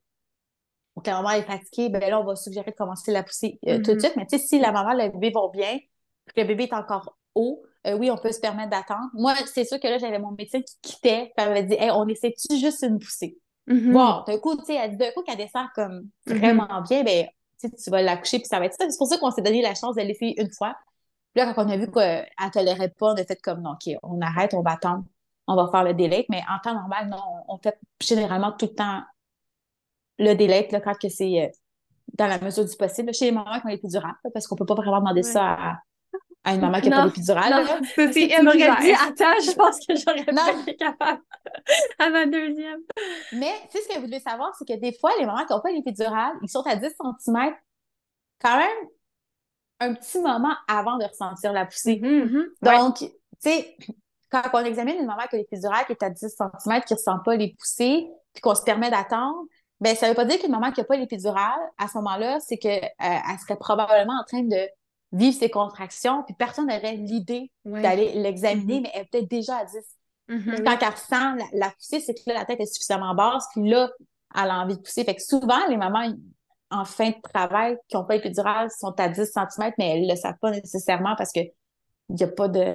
ou 0.97 1.01
que 1.01 1.11
la 1.11 1.17
maman 1.17 1.31
est 1.31 1.43
fatiguée, 1.43 1.89
ben 1.89 2.01
là, 2.01 2.21
on 2.21 2.25
va 2.25 2.37
suggérer 2.37 2.71
de 2.71 2.77
commencer 2.77 3.11
la 3.11 3.23
pousser 3.23 3.59
euh, 3.67 3.79
tout 3.79 3.93
de 3.93 3.97
mm-hmm. 3.97 4.01
suite. 4.01 4.17
Mais 4.17 4.27
tu 4.27 4.39
sais, 4.39 4.47
si 4.47 4.59
la 4.59 4.73
maman, 4.73 4.93
le 4.93 5.11
bébé 5.11 5.33
va 5.35 5.49
bien, 5.53 5.79
que 6.35 6.41
le 6.41 6.47
bébé 6.47 6.65
est 6.65 6.75
encore 6.75 7.17
haut, 7.35 7.63
euh, 7.87 7.97
oui, 7.97 8.11
on 8.11 8.17
peut 8.17 8.33
se 8.33 8.41
permettre 8.41 8.71
d'attendre. 8.71 9.09
Moi, 9.13 9.35
c'est 9.53 9.65
sûr 9.65 9.79
que 9.79 9.89
là, 9.89 9.99
j'avais 9.99 10.19
mon 10.19 10.33
médecin 10.33 10.61
qui 10.63 10.77
quittait, 10.83 11.33
puis 11.37 11.45
elle 11.45 11.49
m'avait 11.49 11.65
dit, 11.65 11.75
hey, 11.75 11.91
on 11.91 12.07
essaie-tu 12.07 12.57
juste 12.57 12.83
une 12.83 12.99
poussée? 12.99 13.39
Mm-hmm. 13.69 13.93
Bon, 13.93 14.23
d'un 14.27 14.39
coup, 14.39 14.57
tu 14.57 14.65
sais, 14.67 14.75
elle 14.75 14.93
dit, 14.93 14.97
d'un 14.97 15.11
coup, 15.11 15.23
qu'elle 15.23 15.37
descend 15.37 15.67
comme 15.75 16.09
mm-hmm. 16.27 16.39
vraiment 16.39 16.83
bien, 16.83 17.03
ben, 17.03 17.27
tu 17.61 17.91
vas 17.91 18.03
l'accoucher, 18.03 18.39
puis 18.39 18.47
ça 18.47 18.59
va 18.59 18.67
être 18.67 18.75
ça. 18.75 18.89
C'est 18.89 18.99
pour 18.99 19.07
ça 19.07 19.19
qu'on 19.19 19.31
s'est 19.31 19.43
donné 19.43 19.63
la 19.63 19.75
chance 19.75 19.97
de 19.97 20.03
l'essayer 20.03 20.41
une 20.41 20.51
fois. 20.53 20.75
Puis 21.35 21.45
là, 21.45 21.53
quand 21.53 21.65
on 21.67 21.71
a 21.71 21.77
vu 21.77 21.91
qu'elle 21.91 22.27
ne 22.41 22.51
tolérait 22.51 22.95
pas, 22.97 23.13
on 23.13 23.17
a 23.17 23.25
fait 23.25 23.41
comme, 23.43 23.63
non, 23.63 23.73
OK, 23.73 23.95
on 24.03 24.21
arrête, 24.21 24.55
on 24.55 24.63
va 24.63 24.73
attendre, 24.73 25.05
on 25.47 25.57
va 25.57 25.69
faire 25.71 25.83
le 25.83 25.95
délai. 25.95 26.27
Mais 26.31 26.43
en 26.49 26.59
temps 26.63 26.75
normal, 26.75 27.09
non, 27.09 27.23
on 27.49 27.59
fait 27.59 27.77
généralement 28.01 28.53
tout 28.53 28.67
le 28.67 28.75
temps 28.75 29.03
le 30.19 30.35
délai, 30.35 30.69
là, 30.71 30.81
quand 30.81 30.95
c'est 31.09 31.43
euh, 31.43 31.49
dans 32.15 32.27
la 32.27 32.39
mesure 32.39 32.65
du 32.65 32.77
possible. 32.77 33.13
Chez 33.13 33.27
les 33.27 33.33
mamans 33.33 33.61
qui 33.61 33.67
ont 33.67 33.71
l'épidurale, 33.71 34.15
parce 34.33 34.47
qu'on 34.47 34.57
peut 34.57 34.67
pas 34.67 34.75
vraiment 34.75 35.01
demander 35.01 35.23
ça 35.23 35.81
à, 36.45 36.55
une 36.55 36.61
maman 36.61 36.81
qui 36.81 36.91
n'a 36.91 36.99
pas 36.99 37.07
l'épidurale. 37.07 37.67
Si 38.13 38.31
elle 38.31 38.45
m'aurait 38.45 38.59
dit, 38.83 38.93
attends, 38.93 39.41
je 39.41 39.55
pense 39.55 39.79
que 39.87 39.95
j'aurais 39.97 40.25
pas 40.25 40.53
été 40.61 40.77
capable 40.77 41.23
à 41.99 42.11
ma 42.11 42.27
deuxième. 42.27 42.81
Mais, 43.33 43.53
tu 43.71 43.79
sais, 43.79 43.85
ce 43.85 43.95
que 43.95 44.01
vous 44.01 44.07
devez 44.07 44.21
savoir, 44.21 44.55
c'est 44.59 44.67
que 44.67 44.79
des 44.79 44.97
fois, 44.99 45.11
les 45.19 45.27
mamans 45.27 45.47
qui 45.47 45.53
n'ont 45.53 45.61
pas 45.61 45.71
l'épidurale, 45.71 46.35
ils 46.43 46.51
sont 46.51 46.63
à 46.67 46.77
10 46.77 46.87
cm 46.87 47.55
quand 48.43 48.59
même 48.59 48.89
un 49.81 49.95
petit 49.95 50.21
moment 50.21 50.55
avant 50.69 50.99
de 50.99 51.05
ressentir 51.05 51.53
la 51.53 51.65
poussée. 51.67 51.97
Mm-hmm, 51.97 52.31
mm-hmm. 52.31 52.79
Donc, 52.79 52.99
tu 52.99 53.09
sais, 53.39 53.77
quand 54.31 54.43
on 54.53 54.65
examine 54.65 54.97
une 54.97 55.07
maman 55.07 55.23
qui 55.29 55.37
a 55.37 55.39
l'épidurale 55.39 55.87
qui 55.87 55.93
est 55.93 56.03
à 56.03 56.11
10 56.11 56.21
cm, 56.21 56.83
qui 56.83 56.93
ne 56.93 56.97
ressent 56.97 57.19
pas 57.25 57.37
les 57.37 57.55
poussées, 57.59 58.07
puis 58.33 58.41
qu'on 58.41 58.55
se 58.55 58.63
permet 58.63 58.91
d'attendre, 58.91 59.45
ben 59.85 59.95
ça 59.95 60.09
veut 60.09 60.15
pas 60.15 60.25
dire 60.25 60.39
qu'une 60.41 60.51
maman 60.51 60.73
qui 60.73 60.81
n'a 60.81 60.85
pas 60.85 60.97
l'épidurale, 60.97 61.61
à 61.77 61.89
ce 61.89 61.99
moment-là, 61.99 62.41
c'est 62.41 62.57
qu'elle 62.57 62.91
euh, 63.03 63.37
serait 63.39 63.59
probablement 63.59 64.19
en 64.19 64.25
train 64.25 64.43
de 64.43 64.69
vivre 65.13 65.37
ses 65.39 65.51
contractions, 65.51 66.23
puis 66.23 66.35
personne 66.35 66.69
n'aurait 66.69 66.95
l'idée 66.95 67.53
d'aller 67.67 68.15
l'examiner, 68.15 68.79
mm-hmm. 68.79 68.83
mais 68.83 68.91
elle 68.95 69.03
est 69.03 69.11
peut-être 69.11 69.29
déjà 69.29 69.59
à 69.59 69.65
10. 69.67 69.77
Mm-hmm. 70.31 70.65
Quand 70.65 70.79
elle 70.81 70.89
ressent 70.89 71.49
la, 71.53 71.71
poussée, 71.71 72.01
c'est 72.01 72.15
que 72.15 72.21
là, 72.27 72.35
la 72.35 72.45
tête 72.47 72.61
est 72.61 72.75
suffisamment 72.75 73.15
basse, 73.15 73.47
puis 73.53 73.69
là, 73.69 73.91
elle 74.35 74.51
a 74.51 74.61
envie 74.61 74.75
de 74.75 74.81
pousser. 74.81 75.05
Fait 75.05 75.15
que 75.15 75.23
souvent, 75.23 75.67
les 75.69 75.77
mamans 75.77 76.15
en 76.71 76.87
fin 76.87 77.11
de 77.11 77.17
travail 77.23 77.77
qui 77.87 77.97
n'ont 77.97 78.05
pas 78.05 78.15
l'épidurale 78.15 78.71
sont 78.71 78.99
à 78.99 79.11
10 79.11 79.31
cm, 79.33 79.73
mais 79.77 79.91
elles 79.91 80.07
ne 80.07 80.11
le 80.13 80.17
savent 80.17 80.39
pas 80.41 80.51
nécessairement 80.51 81.15
parce 81.17 81.31
qu'il 81.31 81.53
n'y 82.09 82.23
a 82.23 82.29
pas 82.29 82.49
de 82.49 82.75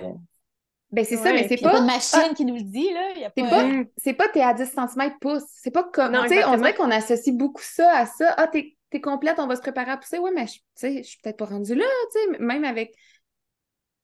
ben 0.91 1.05
c'est 1.05 1.17
ça, 1.17 1.31
mais 1.31 1.47
c'est 1.47 1.61
pas... 1.61 1.71
pas 1.71 1.79
une 1.79 1.85
machine 1.85 2.33
qui 2.35 2.45
nous 2.45 2.55
le 2.55 2.63
dit, 2.63 2.91
là. 2.91 3.29
C'est 3.37 3.43
pas, 3.43 3.69
c'est 3.97 4.13
pas 4.13 4.27
t'es 4.29 4.41
à 4.41 4.53
10 4.53 4.65
cm 4.65 5.17
pouce. 5.21 5.43
C'est 5.47 5.71
pas 5.71 5.83
comme, 5.83 6.17
tu 6.23 6.29
sais, 6.29 6.43
on 6.45 6.57
dirait 6.57 6.73
qu'on 6.73 6.89
associe 6.89 7.35
beaucoup 7.35 7.61
ça 7.61 7.95
à 7.95 8.05
ça. 8.05 8.33
Ah, 8.37 8.47
t'es, 8.47 8.75
es 8.91 9.01
complète, 9.01 9.39
on 9.39 9.47
va 9.47 9.55
se 9.55 9.61
préparer 9.61 9.91
à 9.91 9.97
pousser. 9.97 10.17
Ouais, 10.17 10.31
mais 10.33 10.47
je 10.47 11.03
suis 11.03 11.19
peut-être 11.21 11.37
pas 11.37 11.45
rendue 11.45 11.75
là, 11.75 11.85
tu 12.13 12.19
sais, 12.19 12.39
même 12.39 12.65
avec... 12.65 12.95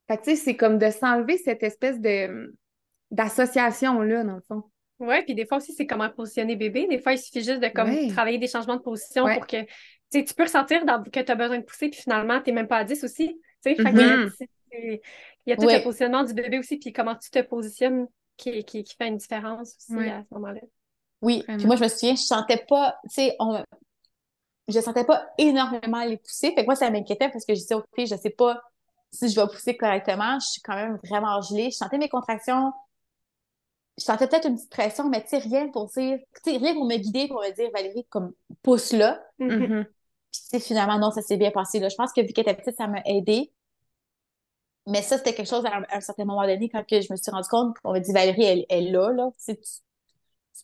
Fait 0.07 0.17
que, 0.17 0.23
tu 0.23 0.29
sais, 0.31 0.35
c'est 0.35 0.55
comme 0.55 0.77
de 0.77 0.91
s'enlever 0.91 1.37
cette 1.37 1.63
espèce 1.63 1.99
de 1.99 2.53
d'association-là, 3.11 4.23
dans 4.23 4.35
le 4.35 4.41
fond. 4.47 4.63
Oui, 4.99 5.23
puis 5.23 5.35
des 5.35 5.45
fois 5.45 5.57
aussi, 5.57 5.73
c'est 5.73 5.85
comment 5.85 6.09
positionner 6.09 6.55
bébé. 6.55 6.87
Des 6.87 6.99
fois, 6.99 7.13
il 7.13 7.17
suffit 7.17 7.43
juste 7.43 7.61
de 7.61 7.67
comme 7.67 8.07
travailler 8.09 8.37
des 8.37 8.47
changements 8.47 8.75
de 8.75 8.81
position 8.81 9.25
pour 9.33 9.47
que 9.47 9.57
tu 10.11 10.33
peux 10.35 10.43
ressentir 10.43 10.83
que 10.85 11.19
tu 11.19 11.31
as 11.31 11.35
besoin 11.35 11.57
de 11.57 11.63
pousser, 11.63 11.89
puis 11.89 12.01
finalement, 12.01 12.41
tu 12.41 12.49
n'es 12.49 12.55
même 12.55 12.67
pas 12.67 12.77
à 12.77 12.83
10 12.83 13.03
aussi. 13.03 13.39
Tu 13.63 13.75
sais, 13.75 13.81
mm-hmm. 13.81 14.99
Il 15.45 15.51
y 15.51 15.53
a 15.53 15.57
tout 15.57 15.67
le 15.67 15.83
positionnement 15.83 16.23
du 16.23 16.33
bébé 16.33 16.59
aussi, 16.59 16.77
puis 16.77 16.91
comment 16.91 17.15
tu 17.15 17.29
te 17.29 17.41
positionnes 17.41 18.07
qui, 18.37 18.63
qui, 18.63 18.83
fait 18.97 19.07
une 19.07 19.17
différence 19.17 19.75
aussi 19.77 20.09
à 20.09 20.23
ce 20.23 20.33
moment-là. 20.33 20.61
Oui, 21.21 21.43
puis 21.47 21.65
moi, 21.65 21.75
je 21.75 21.83
me 21.83 21.87
souviens, 21.87 22.15
je 22.15 22.21
sentais 22.21 22.65
pas, 22.67 22.99
tu 23.03 23.15
sais, 23.15 23.35
on... 23.39 23.63
je 24.67 24.79
sentais 24.79 25.05
pas 25.05 25.25
énormément 25.37 26.03
les 26.03 26.17
pousser. 26.17 26.51
Fait 26.53 26.61
que 26.61 26.65
moi, 26.65 26.75
ça 26.75 26.89
m'inquiétait 26.89 27.29
parce 27.29 27.45
que 27.45 27.53
je 27.53 27.59
disais, 27.61 27.75
OK, 27.75 27.85
je 27.97 28.15
sais 28.15 28.29
pas 28.29 28.61
si 29.11 29.29
je 29.29 29.39
vais 29.39 29.47
pousser 29.47 29.77
correctement. 29.77 30.39
Je 30.39 30.47
suis 30.47 30.61
quand 30.61 30.75
même 30.75 30.99
vraiment 31.03 31.41
gelée. 31.41 31.71
Je 31.71 31.77
sentais 31.77 31.97
mes 31.97 32.09
contractions. 32.09 32.73
Je 33.97 34.03
sentais 34.03 34.27
peut-être 34.27 34.47
une 34.47 34.55
petite 34.55 34.69
pression, 34.69 35.09
mais 35.09 35.23
tu 35.23 35.29
sais, 35.29 35.37
rien 35.37 35.69
pour 35.69 35.87
dire, 35.87 36.19
tu 36.43 36.51
sais, 36.51 36.57
rien 36.57 36.73
pour 36.73 36.85
me 36.85 36.97
guider, 36.97 37.27
pour 37.29 37.41
me 37.41 37.51
dire, 37.53 37.69
Valérie, 37.73 38.05
comme, 38.09 38.33
pousse 38.61 38.91
là. 38.91 39.23
Mm-hmm. 39.39 39.85
Puis, 40.51 40.59
finalement, 40.59 40.99
non, 40.99 41.11
ça 41.11 41.21
s'est 41.21 41.37
bien 41.37 41.51
passé. 41.51 41.79
Là. 41.79 41.87
Je 41.87 41.95
pense 41.95 42.11
que 42.11 42.19
vu 42.21 42.33
qu'elle 42.33 42.43
était 42.43 42.61
petite, 42.61 42.75
ça 42.75 42.87
m'a 42.87 43.01
aidé. 43.05 43.53
Mais 44.87 45.01
ça, 45.01 45.17
c'était 45.17 45.33
quelque 45.33 45.49
chose 45.49 45.65
à 45.65 45.81
un, 45.89 46.01
certain 46.01 46.25
moment 46.25 46.45
donné, 46.45 46.69
quand 46.69 46.83
que 46.85 47.01
je 47.01 47.11
me 47.11 47.17
suis 47.17 47.31
rendu 47.31 47.47
compte, 47.49 47.75
on 47.83 47.93
m'a 47.93 47.99
dit 47.99 48.11
Valérie, 48.11 48.43
elle, 48.43 48.65
est 48.69 48.91
là, 48.91 49.11
là. 49.11 49.29
Tu, 49.43 49.55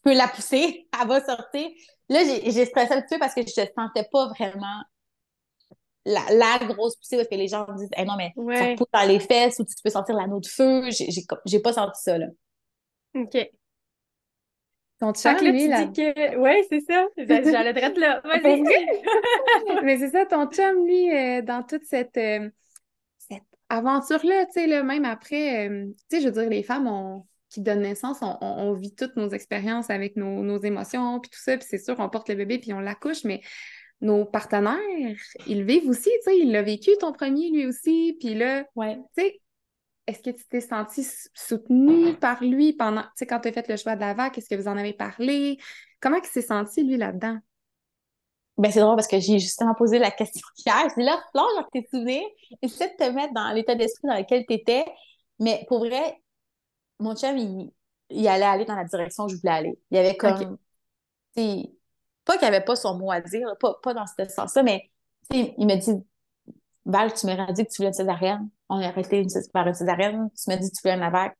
peux 0.04 0.14
la 0.14 0.28
pousser, 0.28 0.88
elle 1.02 1.08
va 1.08 1.24
sortir. 1.24 1.70
Là, 2.10 2.24
j'ai 2.24 2.66
stressé 2.66 2.94
un 2.94 3.02
petit 3.02 3.16
peu 3.16 3.20
parce 3.20 3.34
que 3.34 3.42
je 3.42 3.62
ne 3.62 3.66
sentais 3.66 4.08
pas 4.12 4.28
vraiment 4.28 4.84
la, 6.06 6.22
la, 6.32 6.66
grosse 6.66 6.96
poussée 6.98 7.16
parce 7.16 7.28
que 7.28 7.36
les 7.36 7.48
gens 7.48 7.66
me 7.68 7.78
disent 7.78 7.90
non, 8.06 8.16
mais 8.18 8.34
ça 8.58 8.76
pousse 8.76 8.88
dans 8.92 9.08
les 9.08 9.20
fesses 9.20 9.60
ou 9.60 9.66
tu 9.66 9.74
peux 9.84 9.90
sentir 9.90 10.16
l'anneau 10.16 10.40
de 10.40 10.48
feu. 10.48 10.90
J'ai 11.46 11.60
pas 11.60 11.74
senti 11.74 12.02
ça, 12.02 12.18
là. 12.18 12.28
OK. 13.16 13.38
Ton 15.02 15.14
chum, 15.14 15.36
lui, 15.42 15.68
là... 15.68 15.88
Que... 15.88 16.38
Oui, 16.38 16.64
c'est 16.70 16.82
ça. 16.82 17.08
J'allais 17.18 17.74
te 17.74 18.00
là. 18.00 18.22
Vas-y. 18.24 18.62
mais 19.84 19.98
c'est 19.98 20.12
ça, 20.12 20.28
ton 20.28 20.46
chum, 20.46 20.86
lui, 20.86 21.12
euh, 21.12 21.42
dans 21.42 21.64
toute 21.64 21.86
cette, 21.86 22.18
euh, 22.18 22.48
cette 22.48 22.54
aventure-là, 23.72 24.46
tu 24.46 24.54
sais, 24.54 24.68
là, 24.68 24.84
même 24.84 25.06
après, 25.06 25.70
euh, 25.70 25.86
tu 26.10 26.18
sais, 26.18 26.22
je 26.22 26.28
veux 26.28 26.42
dire, 26.42 26.50
les 26.50 26.64
femmes 26.64 27.24
qui 27.50 27.62
donnent 27.62 27.82
naissance, 27.82 28.20
on, 28.22 28.74
vit 28.74 28.96
toutes 28.96 29.16
nos 29.18 29.30
expériences 29.30 29.90
avec 29.90 30.16
nos, 30.16 30.42
nos 30.42 30.62
émotions, 30.62 31.20
puis 31.20 31.30
tout 31.30 31.40
ça, 31.40 31.58
puis 31.58 31.68
c'est 31.70 31.78
sûr, 31.78 31.96
on 32.00 32.10
porte 32.10 32.30
le 32.30 32.36
bébé, 32.36 32.60
puis 32.60 32.74
on 32.74 32.80
l'accouche, 32.80 33.24
mais 33.24 33.42
nos 34.00 34.26
partenaires, 34.26 34.78
ils 35.48 35.64
vivent 35.64 35.90
aussi, 35.90 36.10
tu 36.10 36.32
sais, 36.32 36.40
il 36.40 36.52
l'a 36.52 36.62
vécu 36.62 36.92
ton 37.00 37.12
premier 37.12 37.52
lui 37.52 37.66
aussi, 37.66 38.18
puis 38.20 38.36
là, 38.36 38.66
ouais. 38.76 38.98
tu 39.18 39.24
sais, 39.24 39.42
est-ce 40.08 40.22
que 40.22 40.30
tu 40.32 40.44
t'es 40.48 40.62
senti 40.62 41.06
soutenue 41.34 42.16
par 42.16 42.44
lui 42.44 42.74
pendant, 42.74 43.02
tu 43.04 43.10
sais, 43.16 43.28
quand 43.28 43.40
tu 43.40 43.50
as 43.50 43.52
fait 43.52 43.68
le 43.68 43.78
choix 43.78 43.96
de 43.96 44.02
la 44.02 44.14
vague, 44.14 44.38
est-ce 44.38 44.50
que 44.50 44.56
vous 44.56 44.68
en 44.68 44.78
avez 44.78 44.94
parlé? 44.94 45.58
Comment 46.00 46.18
il 46.18 46.26
s'est 46.26 46.42
senti, 46.42 46.84
lui, 46.84 46.98
là-dedans? 46.98 47.38
Ben, 48.62 48.72
c'est 48.72 48.80
drôle 48.80 48.95
parce 48.95 49.07
que 49.07 49.20
j'ai 49.20 49.39
justement 49.39 49.74
posé 49.74 49.97
la 49.97 50.12
question 50.12 50.47
hier. 50.66 50.88
Je 50.89 50.93
dis 50.93 51.03
là, 51.03 51.20
genre, 51.34 51.68
tes 51.74 51.88
souvenirs, 51.91 52.28
essaie 52.62 52.89
de 52.89 52.95
te 52.95 53.09
mettre 53.09 53.34
dans 53.34 53.51
l'état 53.53 53.74
d'esprit 53.74 54.07
dans 54.07 54.16
lequel 54.16 54.45
tu 54.47 54.53
étais. 54.53 54.86
Mais 55.39 55.66
pour 55.68 55.80
vrai, 55.80 56.22
mon 56.99 57.16
chum, 57.16 57.36
il, 57.39 57.72
il, 58.12 58.28
allait 58.28 58.45
aller 58.45 58.66
dans 58.66 58.76
la 58.76 58.84
direction 58.84 59.24
où 59.24 59.30
je 59.30 59.38
voulais 59.38 59.51
aller. 59.51 59.80
Il 59.89 59.97
y 59.97 59.99
avait 59.99 60.16
comme, 60.16 60.59
pas 62.24 62.38
qu'il 62.38 62.47
avait 62.47 62.62
pas 62.62 62.76
son 62.76 62.99
mot 62.99 63.09
à 63.09 63.20
dire, 63.20 63.47
pas, 63.59 63.80
pas 63.82 63.95
dans 63.95 64.05
ce 64.05 64.30
sens-là, 64.30 64.62
mais 64.62 64.91
il 65.32 65.66
m'a 65.66 65.78
dit 65.78 65.93
Val, 66.86 67.14
tu 67.14 67.26
m'as 67.26 67.51
dit 67.51 67.66
que 67.66 67.72
tu 67.72 67.78
voulais 67.78 67.88
une 67.88 67.93
césarienne. 67.93 68.47
On 68.70 68.78
a 68.78 68.89
arrêté 68.89 69.22
une, 69.22 69.30
par 69.51 69.68
une 69.68 69.74
césarienne. 69.74 70.30
Tu 70.36 70.43
m'as 70.49 70.57
dit 70.57 70.70
que 70.70 70.76
tu 70.76 70.82
voulais 70.84 71.03
une 71.03 71.12
vague. 71.12 71.34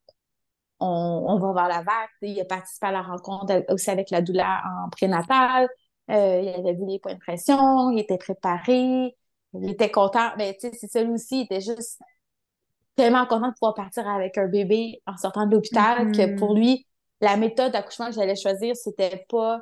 On, 0.80 1.26
on 1.28 1.38
va 1.38 1.52
voir 1.52 1.68
la 1.68 1.84
vague. 1.84 2.10
Il 2.24 2.42
a 2.42 2.46
participé 2.46 2.88
à 2.88 2.92
la 2.92 3.04
rencontre 3.04 3.64
aussi 3.70 3.92
avec 3.92 4.10
la 4.10 4.24
douleur 4.24 4.64
en 4.66 4.90
prénatal. 4.90 5.70
Euh, 6.12 6.42
il 6.42 6.50
avait 6.50 6.74
vu 6.74 6.86
les 6.86 7.00
points 7.00 7.14
de 7.14 7.20
pression. 7.20 7.92
Il 7.92 8.00
était 8.00 8.18
préparé. 8.18 9.16
Il 9.54 9.70
était 9.70 9.92
content. 9.92 10.32
Mais 10.38 10.58
tu 10.60 10.70
sais, 10.70 10.78
c'est 10.78 10.92
celui 10.92 11.12
aussi, 11.12 11.42
il 11.42 11.44
était 11.44 11.62
juste 11.62 12.00
tellement 12.96 13.26
content 13.26 13.48
de 13.48 13.54
pouvoir 13.54 13.74
partir 13.74 14.08
avec 14.08 14.38
un 14.38 14.48
bébé 14.48 15.02
en 15.08 15.18
sortant 15.18 15.46
de 15.46 15.52
l'hôpital 15.56 16.12
que 16.12 16.38
pour 16.38 16.54
lui, 16.54 16.86
la 17.22 17.38
méthode 17.38 17.72
d'accouchement 17.72 18.08
que 18.08 18.14
j'allais 18.14 18.36
choisir, 18.36 18.76
c'était 18.76 19.26
pas 19.30 19.62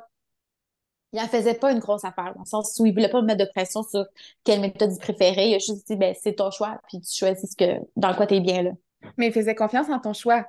il 1.12 1.20
en 1.20 1.26
faisait 1.26 1.54
pas 1.54 1.72
une 1.72 1.80
grosse 1.80 2.04
affaire, 2.04 2.34
dans 2.34 2.42
le 2.42 2.46
sens 2.46 2.78
où 2.78 2.86
il 2.86 2.92
voulait 2.92 3.08
pas 3.08 3.20
me 3.20 3.26
mettre 3.26 3.44
de 3.44 3.50
pression 3.50 3.82
sur 3.82 4.04
quelle 4.44 4.60
méthode 4.60 4.92
il 4.92 4.98
préférait. 4.98 5.50
Il 5.50 5.54
a 5.54 5.58
juste 5.58 5.86
dit, 5.86 5.96
ben, 5.96 6.14
c'est 6.20 6.34
ton 6.34 6.50
choix, 6.50 6.80
puis 6.88 7.00
tu 7.00 7.12
choisis 7.12 7.50
ce 7.50 7.56
que, 7.56 7.80
dans 7.96 8.14
quoi 8.14 8.26
tu 8.26 8.34
es 8.34 8.40
bien, 8.40 8.62
là. 8.62 8.70
Mais 9.16 9.28
il 9.28 9.32
faisait 9.32 9.54
confiance 9.54 9.88
en 9.88 9.98
ton 9.98 10.12
choix. 10.12 10.44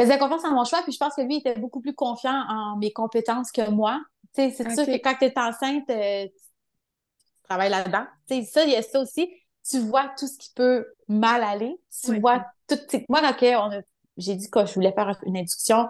Faisait 0.00 0.18
confiance 0.18 0.44
en 0.44 0.54
mon 0.54 0.64
choix, 0.64 0.82
puis 0.82 0.92
je 0.92 0.98
pense 0.98 1.14
que 1.14 1.22
lui, 1.22 1.36
était 1.36 1.58
beaucoup 1.58 1.80
plus 1.80 1.94
confiant 1.94 2.44
en 2.48 2.76
mes 2.76 2.92
compétences 2.92 3.52
que 3.52 3.68
moi. 3.70 4.00
Tu 4.34 4.42
sais, 4.42 4.50
c'est 4.50 4.70
sûr 4.74 4.86
que 4.86 5.02
quand 5.02 5.14
tu 5.18 5.26
es 5.26 5.38
enceinte, 5.38 5.88
euh, 5.90 6.26
tu 6.26 7.42
travailles 7.42 7.70
là-dedans. 7.70 8.06
Tu 8.26 8.36
sais, 8.36 8.44
ça, 8.44 8.64
il 8.64 8.72
y 8.72 8.76
a 8.76 8.82
ça 8.82 9.00
aussi. 9.00 9.30
Tu 9.68 9.78
vois 9.78 10.10
tout 10.18 10.26
ce 10.26 10.38
qui 10.38 10.50
peut 10.54 10.86
mal 11.08 11.42
aller. 11.42 11.78
Tu 12.02 12.18
vois 12.18 12.44
tout. 12.68 12.78
Moi, 13.08 13.20
quand 13.38 13.70
j'ai 14.16 14.34
dit 14.34 14.50
que 14.50 14.66
je 14.66 14.74
voulais 14.74 14.92
faire 14.92 15.18
une 15.24 15.36
induction, 15.36 15.88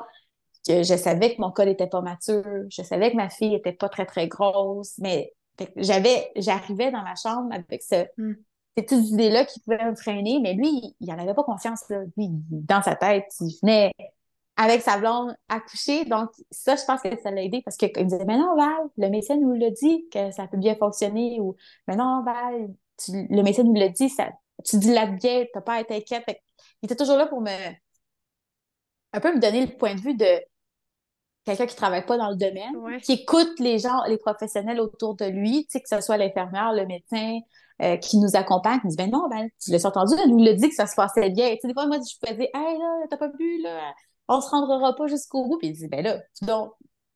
que 0.66 0.82
je 0.82 0.96
savais 0.96 1.34
que 1.34 1.40
mon 1.40 1.50
col 1.50 1.68
était 1.68 1.86
pas 1.86 2.00
mature, 2.00 2.44
je 2.70 2.82
savais 2.82 3.10
que 3.10 3.16
ma 3.16 3.28
fille 3.28 3.54
était 3.54 3.72
pas 3.72 3.88
très, 3.88 4.06
très 4.06 4.28
grosse, 4.28 4.98
mais 4.98 5.32
j'avais, 5.76 6.30
j'arrivais 6.36 6.90
dans 6.90 7.02
ma 7.02 7.14
chambre 7.14 7.52
avec 7.52 7.82
ce, 7.82 8.06
mm. 8.16 8.34
Ces 8.76 8.84
petites 8.84 9.10
idées-là 9.10 9.44
qui 9.44 9.60
pouvaient 9.60 9.84
me 9.84 9.94
freiner, 9.94 10.40
mais 10.40 10.54
lui, 10.54 10.94
il 11.00 11.08
n'en 11.08 11.18
avait 11.18 11.34
pas 11.34 11.44
conscience, 11.44 11.82
là. 11.90 12.00
Lui, 12.16 12.28
dans 12.50 12.82
sa 12.82 12.96
tête, 12.96 13.26
il 13.40 13.56
venait 13.62 13.92
avec 14.56 14.82
sa 14.82 14.98
blonde 14.98 15.34
accoucher. 15.48 16.04
Donc, 16.04 16.30
ça, 16.50 16.76
je 16.76 16.84
pense 16.84 17.02
que 17.02 17.08
ça 17.22 17.30
l'a 17.30 17.42
aidé 17.42 17.62
parce 17.64 17.76
qu'il 17.76 17.90
me 17.96 18.04
disait, 18.04 18.24
mais 18.24 18.38
non, 18.38 18.54
Val, 18.56 18.88
le 18.96 19.08
médecin 19.08 19.36
nous 19.36 19.52
l'a 19.54 19.70
dit 19.70 20.08
que 20.10 20.30
ça 20.32 20.46
peut 20.46 20.56
bien 20.58 20.76
fonctionner 20.76 21.40
ou, 21.40 21.56
mais 21.88 21.96
non, 21.96 22.22
Val, 22.24 22.68
le 23.08 23.42
médecin 23.42 23.64
nous 23.64 23.74
l'a 23.74 23.88
dit, 23.88 24.08
ça, 24.08 24.30
tu 24.64 24.76
dis 24.78 24.92
la 24.92 25.06
bien, 25.06 25.44
t'as 25.52 25.60
pas 25.60 25.74
à 25.74 25.80
être 25.80 25.92
inquiète. 25.92 26.24
il 26.82 26.86
était 26.86 26.96
toujours 26.96 27.16
là 27.16 27.26
pour 27.26 27.40
me, 27.40 27.50
un 29.12 29.20
peu 29.20 29.34
me 29.34 29.40
donner 29.40 29.66
le 29.66 29.76
point 29.76 29.94
de 29.94 30.00
vue 30.00 30.14
de, 30.14 30.26
quelqu'un 31.44 31.66
qui 31.66 31.76
travaille 31.76 32.06
pas 32.06 32.16
dans 32.16 32.30
le 32.30 32.36
domaine, 32.36 33.00
qui 33.00 33.12
écoute 33.12 33.58
les 33.58 33.78
gens, 33.78 34.04
les 34.06 34.16
professionnels 34.18 34.80
autour 34.80 35.16
de 35.16 35.24
lui, 35.24 35.66
que 35.66 35.80
ce 35.84 36.00
soit 36.00 36.16
l'infirmière, 36.16 36.72
le 36.72 36.86
médecin, 36.86 37.38
euh, 37.82 37.96
qui 37.96 38.18
nous 38.18 38.36
accompagne, 38.36 38.80
qui 38.80 38.86
nous 38.86 38.90
dit, 38.90 38.96
ben 38.96 39.10
non, 39.10 39.28
ben, 39.28 39.48
tu 39.60 39.70
l'as 39.70 39.84
entendu, 39.86 40.14
elle 40.22 40.30
nous 40.30 40.42
l'a 40.44 40.52
dit 40.54 40.68
que 40.68 40.74
ça 40.74 40.86
se 40.86 40.94
passait 40.94 41.30
bien. 41.30 41.50
Tu 41.54 41.60
sais, 41.62 41.68
des 41.68 41.74
fois, 41.74 41.86
moi, 41.86 41.98
je 41.98 42.26
peux 42.26 42.34
dire, 42.34 42.48
hey, 42.54 42.78
là, 42.78 43.06
t'as 43.10 43.16
pas 43.16 43.28
vu, 43.38 43.60
là, 43.62 43.92
on 44.28 44.40
se 44.40 44.48
rendra 44.50 44.94
pas 44.94 45.06
jusqu'au 45.08 45.46
bout. 45.46 45.58
Puis 45.58 45.68
il 45.68 45.72
dit, 45.72 45.88
ben 45.88 46.04
là, 46.04 46.20
donc, 46.42 46.72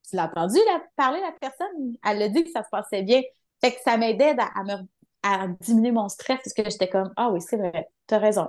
tu 0.09 0.17
l'as 0.17 0.25
entendu, 0.25 0.57
là, 0.67 0.83
parler, 0.97 1.21
la 1.21 1.33
personne, 1.41 1.97
elle 2.05 2.23
a 2.23 2.29
dit 2.29 2.43
que 2.45 2.51
ça 2.51 2.65
se 2.65 2.69
passait 2.71 3.03
bien. 3.03 3.23
Fait 3.61 3.73
que 3.73 3.79
ça 3.85 3.97
m'aidait 3.97 4.35
à, 4.39 4.51
à, 4.59 4.65
me, 4.65 4.83
à 5.23 5.47
diminuer 5.61 5.93
mon 5.93 6.09
stress 6.09 6.39
parce 6.43 6.53
que 6.53 6.69
j'étais 6.69 6.89
comme, 6.89 7.13
ah 7.17 7.31
oui, 7.31 7.41
c'est 7.41 7.57
vrai, 7.57 7.89
t'as 8.07 8.19
raison. 8.19 8.49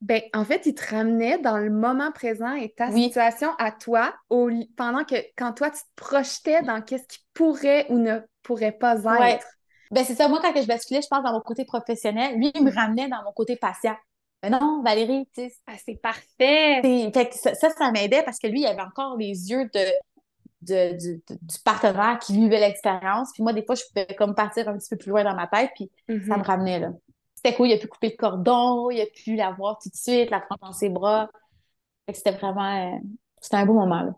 Ben, 0.00 0.22
en 0.32 0.44
fait, 0.44 0.64
il 0.66 0.74
te 0.74 0.94
ramenait 0.94 1.38
dans 1.38 1.58
le 1.58 1.70
moment 1.70 2.12
présent 2.12 2.54
et 2.54 2.70
ta 2.70 2.92
situation 2.92 3.50
à 3.58 3.72
toi 3.72 4.14
au, 4.30 4.48
pendant 4.76 5.04
que 5.04 5.16
quand 5.36 5.52
toi, 5.52 5.70
tu 5.70 5.80
te 5.80 5.94
projetais 5.96 6.62
dans 6.62 6.80
qu'est-ce 6.82 7.06
qui 7.08 7.18
pourrait 7.34 7.86
ou 7.90 7.98
ne 7.98 8.20
pourrait 8.42 8.72
pas 8.72 8.96
être. 9.28 9.46
Ben, 9.90 10.04
c'est 10.04 10.14
ça. 10.14 10.28
Moi, 10.28 10.40
quand 10.40 10.52
je 10.54 10.66
basculais, 10.66 11.02
je 11.02 11.08
pense, 11.08 11.24
dans 11.24 11.32
mon 11.32 11.40
côté 11.40 11.64
professionnel, 11.64 12.36
lui, 12.36 12.52
il 12.54 12.62
me 12.62 12.70
ramenait 12.70 13.08
dans 13.08 13.24
mon 13.24 13.32
côté 13.32 13.56
patient. 13.56 13.96
Mais 14.42 14.50
non, 14.50 14.82
Valérie, 14.84 15.28
tu 15.34 15.42
sais. 15.42 15.52
Ah, 15.66 15.72
c'est 15.84 16.00
parfait. 16.00 16.80
Fait 17.12 17.32
ça, 17.32 17.70
ça, 17.70 17.90
m'aidait 17.90 18.22
parce 18.22 18.38
que 18.38 18.46
lui, 18.46 18.60
il 18.60 18.66
avait 18.66 18.82
encore 18.82 19.16
les 19.16 19.50
yeux 19.50 19.68
de, 19.74 19.90
de, 20.62 20.96
du, 20.96 21.58
partenaire 21.64 22.20
qui 22.20 22.34
vivait 22.34 22.60
l'expérience. 22.60 23.30
Puis 23.32 23.42
moi, 23.42 23.52
des 23.52 23.64
fois, 23.64 23.74
je 23.74 23.82
pouvais 23.92 24.14
comme 24.14 24.36
partir 24.36 24.68
un 24.68 24.78
petit 24.78 24.90
peu 24.90 24.96
plus 24.96 25.10
loin 25.10 25.24
dans 25.24 25.34
ma 25.34 25.48
tête, 25.48 25.70
puis 25.74 25.90
ça 26.06 26.12
me 26.12 26.20
mm-hmm. 26.20 26.42
ramenait 26.42 26.78
là 26.78 26.90
c'était 27.38 27.54
cool, 27.54 27.68
il 27.68 27.74
a 27.74 27.78
pu 27.78 27.86
couper 27.86 28.08
le 28.10 28.16
cordon, 28.16 28.90
il 28.90 29.00
a 29.00 29.06
pu 29.06 29.36
la 29.36 29.52
voir 29.52 29.78
tout 29.80 29.88
de 29.88 29.94
suite, 29.94 30.28
la 30.30 30.40
prendre 30.40 30.60
dans 30.60 30.72
ses 30.72 30.88
bras. 30.88 31.30
C'était 32.12 32.32
vraiment, 32.32 32.94
euh, 32.94 32.98
c'était 33.40 33.58
un 33.58 33.66
beau 33.66 33.74
moment. 33.74 34.02
Là. 34.02 34.12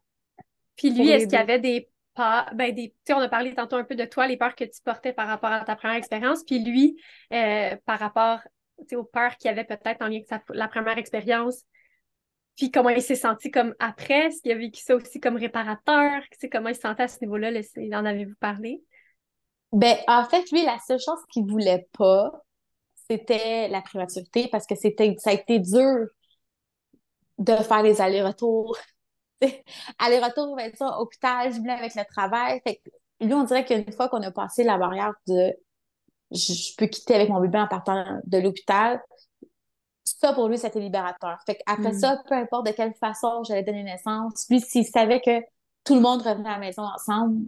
Puis 0.75 0.91
lui, 0.91 1.11
est-ce 1.11 1.25
qu'il 1.25 1.35
y 1.35 1.37
avait 1.37 1.59
des 1.59 1.91
peurs, 2.15 2.51
ben 2.55 2.75
des, 2.75 2.91
tu 2.91 2.97
sais, 3.07 3.13
on 3.13 3.19
a 3.19 3.29
parlé 3.29 3.55
tantôt 3.55 3.77
un 3.77 3.85
peu 3.85 3.95
de 3.95 4.07
toi, 4.07 4.27
les 4.27 4.39
peurs 4.39 4.55
que 4.55 4.65
tu 4.65 4.81
portais 4.83 5.13
par 5.13 5.29
rapport 5.29 5.53
à 5.53 5.65
ta 5.65 5.77
première 5.77 5.99
expérience, 5.99 6.45
puis 6.45 6.65
lui, 6.65 6.97
euh, 7.35 7.77
par 7.85 7.99
rapport 7.99 8.39
aux 8.79 9.05
peurs 9.05 9.37
qu'il 9.37 9.51
y 9.51 9.53
avait 9.53 9.65
peut-être 9.65 10.01
en 10.01 10.07
lien 10.07 10.21
avec 10.31 10.43
la 10.49 10.69
première 10.69 10.97
expérience, 10.97 11.65
puis 12.57 12.71
comment 12.71 12.89
il 12.89 13.03
s'est 13.03 13.17
senti 13.17 13.51
comme 13.51 13.75
après, 13.81 14.29
est-ce 14.29 14.41
qu'il 14.41 14.53
a 14.53 14.55
vécu 14.55 14.81
ça 14.81 14.97
aussi 14.97 15.21
comme 15.21 15.37
réparateur, 15.37 16.23
comment 16.51 16.71
il 16.71 16.75
se 16.75 16.81
sentait 16.81 17.03
à 17.03 17.09
ce 17.09 17.19
niveau-là, 17.21 17.51
en 17.51 18.05
avez-vous 18.07 18.37
parlé? 18.41 18.83
Ben, 19.73 19.97
en 20.09 20.25
fait, 20.25 20.51
lui, 20.51 20.65
la 20.65 20.79
seule 20.79 20.99
chose 20.99 21.21
qu'il 21.31 21.45
voulait 21.45 21.87
pas, 21.99 22.33
c'était 23.11 23.69
la 23.69 23.83
prématurité 23.83 24.49
parce 24.49 24.67
que 24.67 24.75
c'était 24.77 25.17
ça 25.19 25.31
a 25.31 25.33
été 25.33 25.59
dur 25.59 26.07
de 27.39 27.57
faire 27.57 27.83
les 27.83 28.01
allers-retours. 28.01 28.77
Aller-retour, 29.99 30.55
ben 30.57 30.71
ça, 30.77 31.01
hôpital, 31.01 31.53
je 31.53 31.71
avec 31.71 31.95
le 31.95 32.05
travail. 32.05 32.61
Fait 32.67 32.81
lui, 33.21 33.35
on 33.35 33.45
dirait 33.45 33.65
qu'une 33.65 33.91
fois 33.93 34.09
qu'on 34.09 34.23
a 34.23 34.31
passé 34.31 34.63
la 34.63 34.79
barrière 34.79 35.13
de 35.27 35.53
je, 36.31 36.77
peux 36.77 36.87
quitter 36.87 37.15
avec 37.15 37.29
mon 37.29 37.41
bébé 37.41 37.59
en 37.59 37.67
partant 37.67 38.21
de 38.25 38.39
l'hôpital, 38.39 39.03
ça 40.05 40.33
pour 40.33 40.49
lui, 40.49 40.59
c'était 40.59 40.81
libérateur. 40.81 41.39
Fait 41.47 41.59
après 41.67 41.93
mm. 41.93 41.99
ça, 41.99 42.23
peu 42.29 42.35
importe 42.35 42.67
de 42.67 42.73
quelle 42.73 42.95
façon 42.95 43.43
j'allais 43.43 43.63
donner 43.63 43.83
naissance, 43.83 44.47
lui, 44.49 44.61
s'il 44.61 44.85
savait 44.85 45.21
que 45.21 45.41
tout 45.85 45.95
le 45.95 46.01
monde 46.01 46.23
revenait 46.23 46.49
à 46.49 46.53
la 46.53 46.59
maison 46.59 46.83
ensemble, 46.83 47.47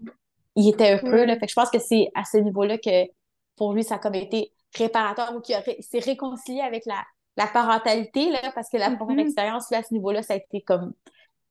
il 0.56 0.68
était 0.68 0.96
heureux. 0.96 1.24
Là. 1.24 1.34
Fait 1.38 1.46
que 1.46 1.50
je 1.50 1.54
pense 1.54 1.70
que 1.70 1.78
c'est 1.78 2.10
à 2.14 2.24
ce 2.24 2.38
niveau-là 2.38 2.78
que 2.78 3.06
pour 3.56 3.74
lui, 3.74 3.84
ça 3.84 3.96
a 3.96 3.98
comme 3.98 4.14
été 4.14 4.52
réparateur 4.76 5.34
ou 5.34 5.40
qui 5.40 5.52
s'est 5.80 5.98
réconcilié 5.98 6.60
avec 6.60 6.86
la, 6.86 7.02
la 7.36 7.46
parentalité, 7.46 8.30
là, 8.30 8.52
parce 8.54 8.68
que 8.68 8.76
la 8.76 8.90
mm-hmm. 8.90 8.98
première 8.98 9.26
expérience, 9.26 9.70
là, 9.70 9.78
à 9.78 9.82
ce 9.82 9.92
niveau-là, 9.92 10.22
ça 10.22 10.34
a 10.34 10.36
été 10.36 10.60
comme 10.62 10.92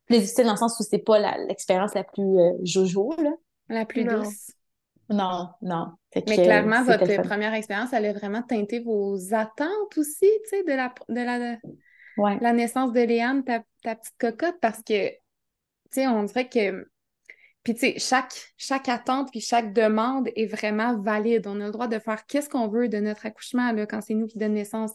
plus 0.05 0.19
difficile 0.19 0.45
dans 0.45 0.53
le 0.53 0.57
sens 0.57 0.79
où 0.79 0.83
c'est 0.83 0.99
pas 0.99 1.37
l'expérience 1.37 1.93
la, 1.93 2.03
plus 2.03 2.39
euh, 2.39 2.53
jojo, 2.63 3.13
là. 3.17 3.31
La 3.69 3.85
plus 3.85 4.03
douce. 4.03 4.51
Non, 5.09 5.49
non. 5.61 5.87
Mais 6.15 6.21
clairement, 6.23 6.83
votre 6.83 7.21
première 7.23 7.53
expérience, 7.53 7.93
elle 7.93 8.05
a 8.05 8.13
vraiment 8.13 8.41
teinté 8.43 8.79
vos 8.79 9.17
attentes 9.33 9.97
aussi, 9.97 10.29
tu 10.43 10.49
sais, 10.49 10.63
de 10.63 10.73
la, 10.73 10.93
de 11.09 11.21
la, 12.17 12.37
la 12.39 12.53
naissance 12.53 12.91
de 12.93 13.01
Léane, 13.01 13.43
ta, 13.43 13.63
ta 13.83 13.95
petite 13.95 14.17
cocotte, 14.17 14.57
parce 14.61 14.81
que, 14.83 15.09
tu 15.09 15.17
sais, 15.91 16.07
on 16.07 16.23
dirait 16.23 16.49
que 16.49 16.85
puis, 17.63 17.75
tu 17.75 17.79
sais, 17.79 17.99
chaque, 17.99 18.33
chaque 18.57 18.89
attente 18.89 19.29
puis 19.31 19.39
chaque 19.39 19.73
demande 19.73 20.29
est 20.35 20.47
vraiment 20.47 20.97
valide. 20.99 21.45
On 21.45 21.61
a 21.61 21.65
le 21.65 21.71
droit 21.71 21.87
de 21.87 21.99
faire 21.99 22.25
qu'est-ce 22.25 22.49
qu'on 22.49 22.67
veut 22.67 22.89
de 22.89 22.97
notre 22.97 23.25
accouchement 23.25 23.71
là, 23.71 23.85
quand 23.85 24.01
c'est 24.01 24.15
nous 24.15 24.25
qui 24.25 24.39
donnons 24.39 24.55
naissance. 24.55 24.91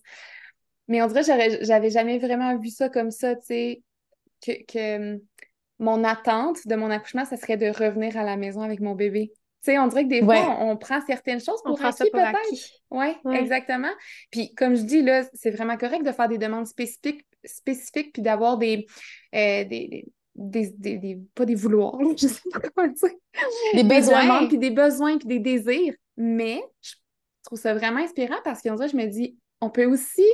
Mais 0.88 1.00
on 1.02 1.06
dirait 1.06 1.22
que 1.22 1.64
j'avais 1.64 1.90
jamais 1.90 2.18
vraiment 2.18 2.56
vu 2.58 2.70
ça 2.70 2.88
comme 2.88 3.10
ça, 3.10 3.36
tu 3.36 3.46
sais, 3.46 3.82
que, 4.44 4.64
que 4.66 5.20
mon 5.78 6.04
attente 6.04 6.66
de 6.66 6.74
mon 6.74 6.90
accouchement, 6.90 7.24
ça 7.24 7.36
serait 7.36 7.56
de 7.56 7.66
revenir 7.66 8.16
à 8.16 8.24
la 8.24 8.36
maison 8.36 8.62
avec 8.62 8.80
mon 8.80 8.94
bébé. 8.94 9.32
Tu 9.64 9.72
sais, 9.72 9.78
on 9.78 9.86
dirait 9.88 10.04
que 10.04 10.08
des 10.08 10.22
fois, 10.22 10.58
on, 10.60 10.76
prend 10.76 11.00
certaines 11.06 11.40
choses 11.40 11.60
pour 11.64 11.82
acquis, 11.84 12.10
peut-être. 12.10 12.38
Oui, 12.90 13.06
ouais. 13.24 13.40
exactement. 13.40 13.90
Puis, 14.30 14.54
comme 14.54 14.76
je 14.76 14.82
dis, 14.82 15.02
là, 15.02 15.24
c'est 15.34 15.50
vraiment 15.50 15.76
correct 15.76 16.04
de 16.04 16.12
faire 16.12 16.28
des 16.28 16.38
demandes 16.38 16.66
spécifiques, 16.66 17.26
spécifiques 17.44 18.12
puis 18.12 18.22
d'avoir 18.22 18.58
des, 18.58 18.86
euh, 19.34 19.64
des, 19.64 19.88
des, 19.88 20.04
des, 20.36 21.18
pas 21.34 21.44
des 21.44 21.54
vouloirs, 21.54 21.98
je 22.16 22.26
sais 22.26 22.48
pas 22.52 22.60
comment 22.60 22.92
dire. 22.92 23.10
Des 23.74 23.84
besoins. 23.84 24.46
puis 24.46 24.58
des 24.58 24.70
besoins, 24.70 25.18
puis 25.18 25.28
des 25.28 25.38
désirs. 25.38 25.94
Mais 26.16 26.62
je 26.82 26.92
trouve 27.44 27.58
ça 27.58 27.74
vraiment 27.74 28.00
inspirant 28.00 28.36
parce 28.44 28.62
qu'en 28.62 28.76
vrai, 28.76 28.88
je 28.88 28.96
me 28.96 29.06
dis, 29.06 29.36
on 29.60 29.70
peut 29.70 29.86
aussi 29.86 30.26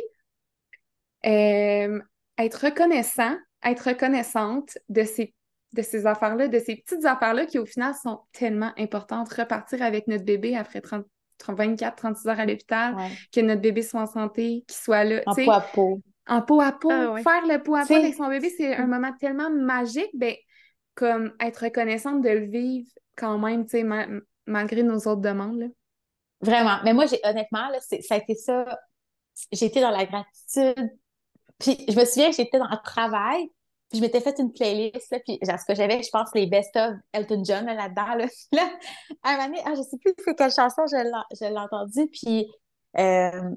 euh, 1.27 2.01
être 2.39 2.65
reconnaissant, 2.65 3.37
être 3.65 3.89
reconnaissante 3.89 4.79
de 4.89 5.05
ces, 5.05 5.35
de 5.73 5.83
ces 5.83 6.07
affaires-là, 6.07 6.49
de 6.49 6.59
ces 6.59 6.77
petites 6.77 7.05
affaires-là 7.05 7.47
qui, 7.47 7.59
au 7.59 7.67
final, 7.67 7.95
sont 7.95 8.21
tellement 8.33 8.73
importantes. 8.77 9.33
Repartir 9.33 9.83
avec 9.83 10.07
notre 10.09 10.25
bébé 10.25 10.57
après 10.57 10.81
30, 10.81 11.05
24, 11.49 11.97
36 11.97 12.29
heures 12.29 12.41
à 12.41 12.47
l'hôpital, 12.47 12.97
que 13.33 13.41
notre 13.41 13.61
bébé 13.61 13.83
soit 13.83 14.03
en 14.03 14.07
santé, 14.07 14.65
qu'il 14.67 14.77
soit 14.77 15.05
là. 15.05 15.23
En 15.27 15.35
peau 15.35 15.51
à 15.51 15.61
peau. 15.61 16.01
En 16.29 16.43
peau 16.43 16.61
à 16.61 16.73
peau. 16.73 16.91
Ah 16.91 17.17
faire 17.23 17.47
le 17.47 17.63
peau 17.63 17.75
à 17.75 17.85
peau 17.85 17.95
avec 17.95 18.15
son 18.15 18.29
bébé, 18.29 18.51
c'est 18.57 18.75
un 18.75 18.87
moment 18.87 19.13
tellement 19.19 19.51
magique. 19.51 20.11
Ben, 20.15 20.35
comme 20.95 21.33
être 21.41 21.65
reconnaissante 21.65 22.23
de 22.23 22.29
le 22.29 22.47
vivre 22.47 22.91
quand 23.17 23.39
même, 23.39 23.65
tu 23.65 23.81
sais, 23.81 23.87
malgré 24.47 24.83
nos 24.83 24.99
autres 24.99 25.23
demandes. 25.23 25.71
Vraiment. 26.41 26.79
Mais 26.85 26.93
moi, 26.93 27.07
j'ai 27.07 27.21
honnêtement, 27.25 27.69
là, 27.69 27.79
ça 27.81 28.15
a 28.15 28.19
été 28.19 28.35
ça. 28.35 28.79
Été 29.51 29.81
dans 29.81 29.91
la 29.91 30.05
gratitude 30.05 30.91
puis 31.63 31.85
je 31.89 31.99
me 31.99 32.05
souviens 32.05 32.31
que 32.31 32.37
j'étais 32.37 32.59
dans 32.59 32.69
le 32.69 32.83
travail, 32.83 33.49
puis 33.89 33.99
je 33.99 34.01
m'étais 34.01 34.21
fait 34.21 34.39
une 34.39 34.53
playlist, 34.53 35.11
là, 35.13 35.21
puis 35.21 35.39
ce 35.41 35.65
que 35.67 35.75
j'avais, 35.75 36.03
je 36.03 36.11
pense, 36.11 36.31
les 36.35 36.47
best-of 36.47 36.97
Elton 37.13 37.43
John 37.45 37.67
là-dedans. 37.67 38.15
Là, 38.17 38.27
là, 38.53 38.71
à 39.23 39.31
un 39.31 39.37
moment 39.37 39.47
donné, 39.47 39.63
ah, 39.65 39.75
je 39.77 39.83
sais 39.83 39.99
plus 39.99 40.15
quelle 40.35 40.53
chanson 40.53 40.83
je 40.87 41.45
l'ai 41.45 41.59
entendue, 41.59 42.09
puis 42.09 42.47
euh, 42.99 43.51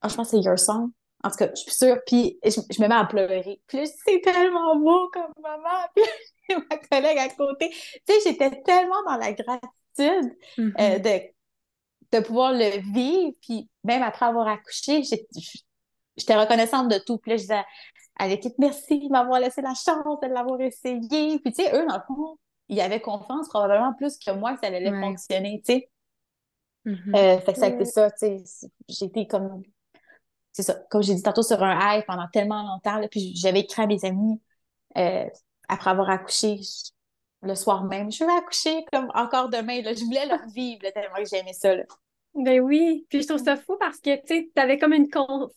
ah, 0.00 0.08
je 0.08 0.14
pense 0.14 0.30
que 0.30 0.36
c'est 0.36 0.42
Your 0.42 0.58
Song. 0.58 0.90
En 1.24 1.30
tout 1.30 1.36
cas, 1.36 1.50
je 1.50 1.60
suis 1.60 1.72
sûre. 1.72 1.98
Puis 2.06 2.38
je, 2.44 2.82
me 2.82 2.88
mets 2.88 2.94
à 2.94 3.04
pleurer. 3.04 3.60
Puis 3.66 3.88
c'est 4.04 4.20
tellement 4.20 4.76
beau 4.76 5.08
comme 5.12 5.32
maman. 5.42 5.86
Puis 6.48 6.56
ma 6.70 6.76
collègue 6.78 7.18
à 7.18 7.28
côté. 7.28 7.70
Tu 7.70 8.00
sais, 8.06 8.20
j'étais 8.24 8.62
tellement 8.62 9.02
dans 9.06 9.16
la 9.16 9.32
gratitude 9.32 9.68
euh, 9.98 10.70
mm-hmm. 10.70 11.02
de, 11.02 12.16
de 12.18 12.24
pouvoir 12.24 12.52
le 12.52 12.80
vivre. 12.92 13.34
Puis 13.42 13.68
même 13.84 14.02
après 14.02 14.26
avoir 14.26 14.48
accouché, 14.48 15.02
j'étais 15.02 16.36
reconnaissante 16.36 16.88
de 16.88 16.98
tout. 16.98 17.18
Puis 17.18 17.32
là, 17.32 17.36
je 17.36 17.42
disais 17.42 17.64
à 18.18 18.26
l'équipe, 18.26 18.54
merci 18.58 18.98
de 18.98 19.08
m'avoir 19.10 19.40
laissé 19.40 19.62
la 19.62 19.74
chance 19.74 20.20
de 20.20 20.26
l'avoir 20.26 20.60
essayé. 20.60 21.38
Puis, 21.38 21.52
tu 21.52 21.62
sais, 21.62 21.74
eux, 21.74 21.86
dans 21.86 21.96
le 21.96 22.02
fond, 22.06 22.38
ils 22.68 22.80
avaient 22.80 23.00
confiance 23.00 23.48
probablement 23.48 23.94
plus 23.94 24.18
que 24.18 24.30
moi 24.32 24.54
que 24.54 24.60
ça 24.60 24.66
allait 24.66 24.90
fonctionner, 24.90 25.62
tu 25.64 25.74
sais. 25.74 25.90
Euh, 26.86 27.38
fait 27.40 27.52
que 27.52 27.58
ça 27.58 27.66
a 27.66 27.68
été 27.68 27.84
ça, 27.84 28.10
tu 28.10 28.38
sais. 28.44 28.68
J'étais 28.88 29.26
comme, 29.26 29.62
c'est 30.58 30.64
ça, 30.64 30.74
comme 30.90 31.04
j'ai 31.04 31.14
dit 31.14 31.22
tantôt, 31.22 31.44
sur 31.44 31.62
un 31.62 31.78
hype 31.94 32.06
pendant 32.06 32.26
tellement 32.32 32.64
longtemps. 32.64 33.00
puis 33.08 33.32
j'avais 33.36 33.60
écrit 33.60 33.82
à 33.82 33.86
mes 33.86 34.04
amis 34.04 34.40
euh, 34.96 35.24
après 35.68 35.90
avoir 35.90 36.10
accouché 36.10 36.58
le 37.42 37.54
soir 37.54 37.84
même. 37.84 38.10
Je 38.10 38.24
vais 38.24 38.32
accoucher 38.32 38.84
comme 38.92 39.08
encore 39.14 39.50
demain. 39.50 39.82
Là. 39.82 39.92
Je 39.94 40.04
voulais 40.04 40.26
leur 40.26 40.44
vivre 40.48 40.80
tellement 40.92 41.18
que 41.18 41.28
j'aimais 41.30 41.52
ça. 41.52 41.76
Là. 41.76 41.84
Ben 42.34 42.58
oui, 42.58 43.06
puis 43.08 43.22
je 43.22 43.28
trouve 43.28 43.40
ça 43.40 43.56
fou 43.56 43.76
parce 43.78 44.00
que 44.00 44.16
tu 44.26 44.50
avais 44.56 44.78
comme 44.78 44.92
une, 44.92 45.06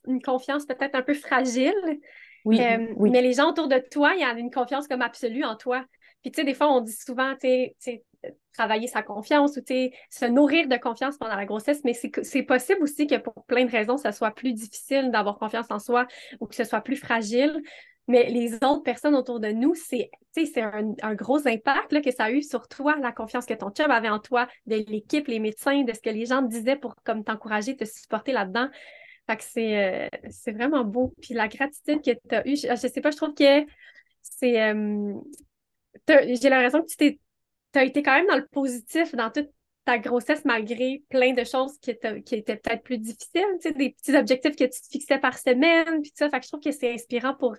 une 0.05 0.21
confiance 0.21 0.67
peut-être 0.67 0.93
un 0.93 1.01
peu 1.01 1.15
fragile. 1.15 1.73
Oui, 2.45 2.61
euh, 2.61 2.93
oui, 2.97 3.09
Mais 3.09 3.23
les 3.23 3.33
gens 3.33 3.49
autour 3.49 3.67
de 3.67 3.79
toi, 3.79 4.13
il 4.13 4.21
y 4.21 4.23
a 4.23 4.31
une 4.33 4.51
confiance 4.51 4.87
comme 4.87 5.01
absolue 5.01 5.43
en 5.43 5.55
toi. 5.55 5.83
Puis 6.21 6.31
tu 6.31 6.41
sais, 6.41 6.45
des 6.45 6.53
fois, 6.53 6.71
on 6.71 6.81
dit 6.81 6.93
souvent, 6.93 7.33
tu 7.41 7.73
sais, 7.79 8.03
travailler 8.53 8.87
sa 8.87 9.01
confiance 9.01 9.57
ou 9.57 9.61
se 9.61 10.25
nourrir 10.25 10.67
de 10.67 10.77
confiance 10.77 11.17
pendant 11.17 11.35
la 11.35 11.45
grossesse, 11.45 11.81
mais 11.83 11.93
c'est 11.93 12.43
possible 12.43 12.83
aussi 12.83 13.07
que 13.07 13.15
pour 13.17 13.45
plein 13.45 13.65
de 13.65 13.71
raisons, 13.71 13.97
ça 13.97 14.11
soit 14.11 14.31
plus 14.31 14.53
difficile 14.53 15.11
d'avoir 15.11 15.37
confiance 15.37 15.67
en 15.69 15.79
soi 15.79 16.07
ou 16.39 16.47
que 16.47 16.55
ce 16.55 16.63
soit 16.63 16.81
plus 16.81 16.97
fragile. 16.97 17.61
Mais 18.07 18.29
les 18.29 18.55
autres 18.55 18.83
personnes 18.83 19.15
autour 19.15 19.39
de 19.39 19.49
nous, 19.49 19.73
c'est 19.75 20.09
un, 20.57 20.93
un 21.01 21.15
gros 21.15 21.47
impact 21.47 21.93
là, 21.93 22.01
que 22.01 22.11
ça 22.11 22.25
a 22.25 22.31
eu 22.31 22.41
sur 22.41 22.67
toi, 22.67 22.97
la 22.99 23.11
confiance 23.11 23.45
que 23.45 23.53
ton 23.53 23.69
chum 23.69 23.89
avait 23.89 24.09
en 24.09 24.19
toi, 24.19 24.47
de 24.65 24.75
l'équipe, 24.75 25.27
les 25.27 25.39
médecins, 25.39 25.83
de 25.83 25.93
ce 25.93 26.01
que 26.01 26.09
les 26.09 26.25
gens 26.25 26.41
disaient 26.41 26.75
pour 26.75 26.95
comme 27.03 27.23
t'encourager, 27.23 27.77
te 27.77 27.85
supporter 27.85 28.33
là-dedans. 28.33 28.69
Fait 29.29 29.37
que 29.37 29.43
c'est 29.43 29.77
euh, 29.77 30.53
vraiment 30.53 30.83
beau. 30.83 31.13
Puis 31.21 31.33
la 31.33 31.47
gratitude 31.47 32.01
que 32.01 32.11
tu 32.11 32.35
as 32.35 32.47
eue, 32.47 32.55
je, 32.55 32.69
ne 32.69 32.75
sais 32.75 33.01
pas, 33.01 33.11
je 33.11 33.17
trouve 33.17 33.33
que 33.33 33.65
c'est. 34.21 34.61
Euh, 34.61 35.13
j'ai 36.07 36.49
l'impression 36.49 36.81
que 36.81 36.87
tu 36.87 37.19
as 37.79 37.83
été 37.83 38.03
quand 38.03 38.15
même 38.15 38.27
dans 38.27 38.37
le 38.37 38.47
positif 38.47 39.15
dans 39.15 39.29
toute 39.29 39.49
ta 39.85 39.97
grossesse 39.97 40.45
malgré 40.45 41.03
plein 41.09 41.33
de 41.33 41.43
choses 41.43 41.77
qui, 41.79 41.97
qui 42.25 42.35
étaient 42.35 42.57
peut-être 42.57 42.83
plus 42.83 42.99
difficiles, 42.99 43.45
tu 43.61 43.69
sais, 43.69 43.71
des 43.73 43.91
petits 43.91 44.15
objectifs 44.15 44.55
que 44.55 44.63
tu 44.65 44.81
te 44.81 44.87
fixais 44.91 45.17
par 45.17 45.37
semaine, 45.37 46.01
puis 46.01 46.11
tout 46.11 46.17
ça. 46.17 46.29
Fait 46.29 46.39
que 46.39 46.45
je 46.45 46.49
trouve 46.49 46.61
que 46.61 46.71
c'est 46.71 46.93
inspirant 46.93 47.33
pour 47.33 47.55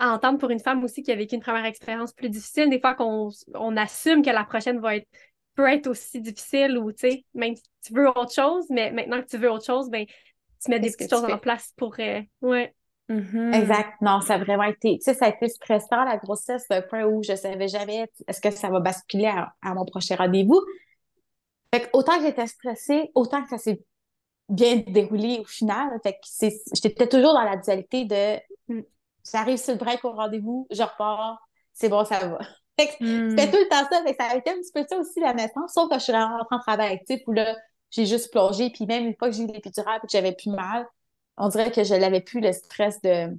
entendre 0.00 0.38
pour 0.38 0.50
une 0.50 0.58
femme 0.58 0.82
aussi 0.82 1.02
qui 1.02 1.12
a 1.12 1.16
vécu 1.16 1.36
une 1.36 1.42
première 1.42 1.64
expérience 1.64 2.12
plus 2.12 2.28
difficile, 2.28 2.68
des 2.68 2.80
fois 2.80 2.94
qu'on 2.94 3.30
on 3.54 3.76
assume 3.76 4.22
que 4.24 4.30
la 4.30 4.44
prochaine 4.44 4.80
va 4.80 4.96
être 4.96 5.08
peut 5.54 5.68
être 5.68 5.86
aussi 5.86 6.20
difficile 6.20 6.78
ou, 6.78 6.92
tu 6.92 7.10
sais, 7.10 7.24
même 7.34 7.54
si 7.54 7.62
tu 7.84 7.92
veux 7.92 8.08
autre 8.08 8.32
chose, 8.32 8.66
mais 8.70 8.90
maintenant 8.90 9.20
que 9.20 9.26
tu 9.26 9.36
veux 9.36 9.50
autre 9.50 9.66
chose, 9.66 9.90
ben 9.90 10.06
tu 10.06 10.70
mets 10.70 10.80
des 10.80 10.90
petites 10.90 11.10
choses 11.10 11.24
en 11.24 11.38
place 11.38 11.72
pour... 11.76 11.94
Euh, 11.98 12.22
ouais. 12.40 12.74
Mm-hmm. 13.12 13.54
Exact. 13.54 13.92
Non, 14.00 14.20
ça 14.20 14.34
a 14.34 14.38
vraiment 14.38 14.64
été, 14.64 14.98
tu 14.98 15.04
sais, 15.04 15.14
ça 15.14 15.26
a 15.26 15.28
été 15.28 15.48
stressant, 15.48 16.04
la 16.04 16.16
grossesse, 16.16 16.64
un 16.70 16.82
point 16.82 17.04
où 17.04 17.22
je 17.22 17.34
savais 17.34 17.68
jamais 17.68 18.08
est-ce 18.26 18.40
que 18.40 18.50
ça 18.50 18.70
va 18.70 18.80
basculer 18.80 19.26
à, 19.26 19.52
à 19.62 19.74
mon 19.74 19.84
prochain 19.84 20.16
rendez-vous. 20.16 20.60
Fait 21.74 21.88
autant 21.92 22.18
que 22.18 22.24
j'étais 22.24 22.46
stressée, 22.46 23.10
autant 23.14 23.42
que 23.42 23.50
ça 23.50 23.58
s'est 23.58 23.82
bien 24.48 24.82
déroulé 24.86 25.40
au 25.40 25.44
final. 25.44 25.90
Fait 26.02 26.14
que 26.14 26.48
j'étais 26.74 27.08
toujours 27.08 27.34
dans 27.34 27.44
la 27.44 27.56
dualité 27.56 28.04
de 28.04 28.74
mm, 28.74 28.82
j'arrive 29.30 29.58
sur 29.58 29.74
le 29.74 29.78
break 29.78 30.04
au 30.04 30.12
rendez-vous, 30.12 30.66
je 30.70 30.82
repars, 30.82 31.38
c'est 31.72 31.88
bon, 31.88 32.04
ça 32.04 32.18
va. 32.26 32.38
Fait 32.78 32.88
que 32.88 33.04
mm. 33.04 33.30
c'était 33.30 33.50
tout 33.50 33.58
le 33.58 33.68
temps 33.68 33.86
ça. 33.90 34.02
Fait 34.02 34.14
que 34.14 34.22
ça 34.22 34.30
a 34.30 34.36
été 34.36 34.50
un 34.50 34.56
petit 34.56 34.72
peu 34.72 34.84
ça 34.88 34.98
aussi 34.98 35.20
la 35.20 35.34
naissance, 35.34 35.72
sauf 35.74 35.90
que 35.90 35.98
je 35.98 36.04
suis 36.04 36.12
rentrée 36.12 36.46
en 36.50 36.58
travail 36.58 36.92
actif 36.94 37.20
où 37.26 37.32
là, 37.32 37.56
j'ai 37.90 38.06
juste 38.06 38.30
plongé. 38.30 38.70
Puis 38.70 38.86
même 38.86 39.06
une 39.06 39.16
fois 39.16 39.28
que 39.28 39.36
j'ai 39.36 39.44
eu 39.44 39.46
l'épidurale 39.46 40.00
et 40.02 40.06
que 40.06 40.12
j'avais 40.12 40.32
plus 40.32 40.50
mal, 40.50 40.86
on 41.36 41.48
dirait 41.48 41.72
que 41.72 41.84
je 41.84 41.94
n'avais 41.94 42.20
plus 42.20 42.40
le 42.40 42.52
stress 42.52 43.00
de 43.02 43.36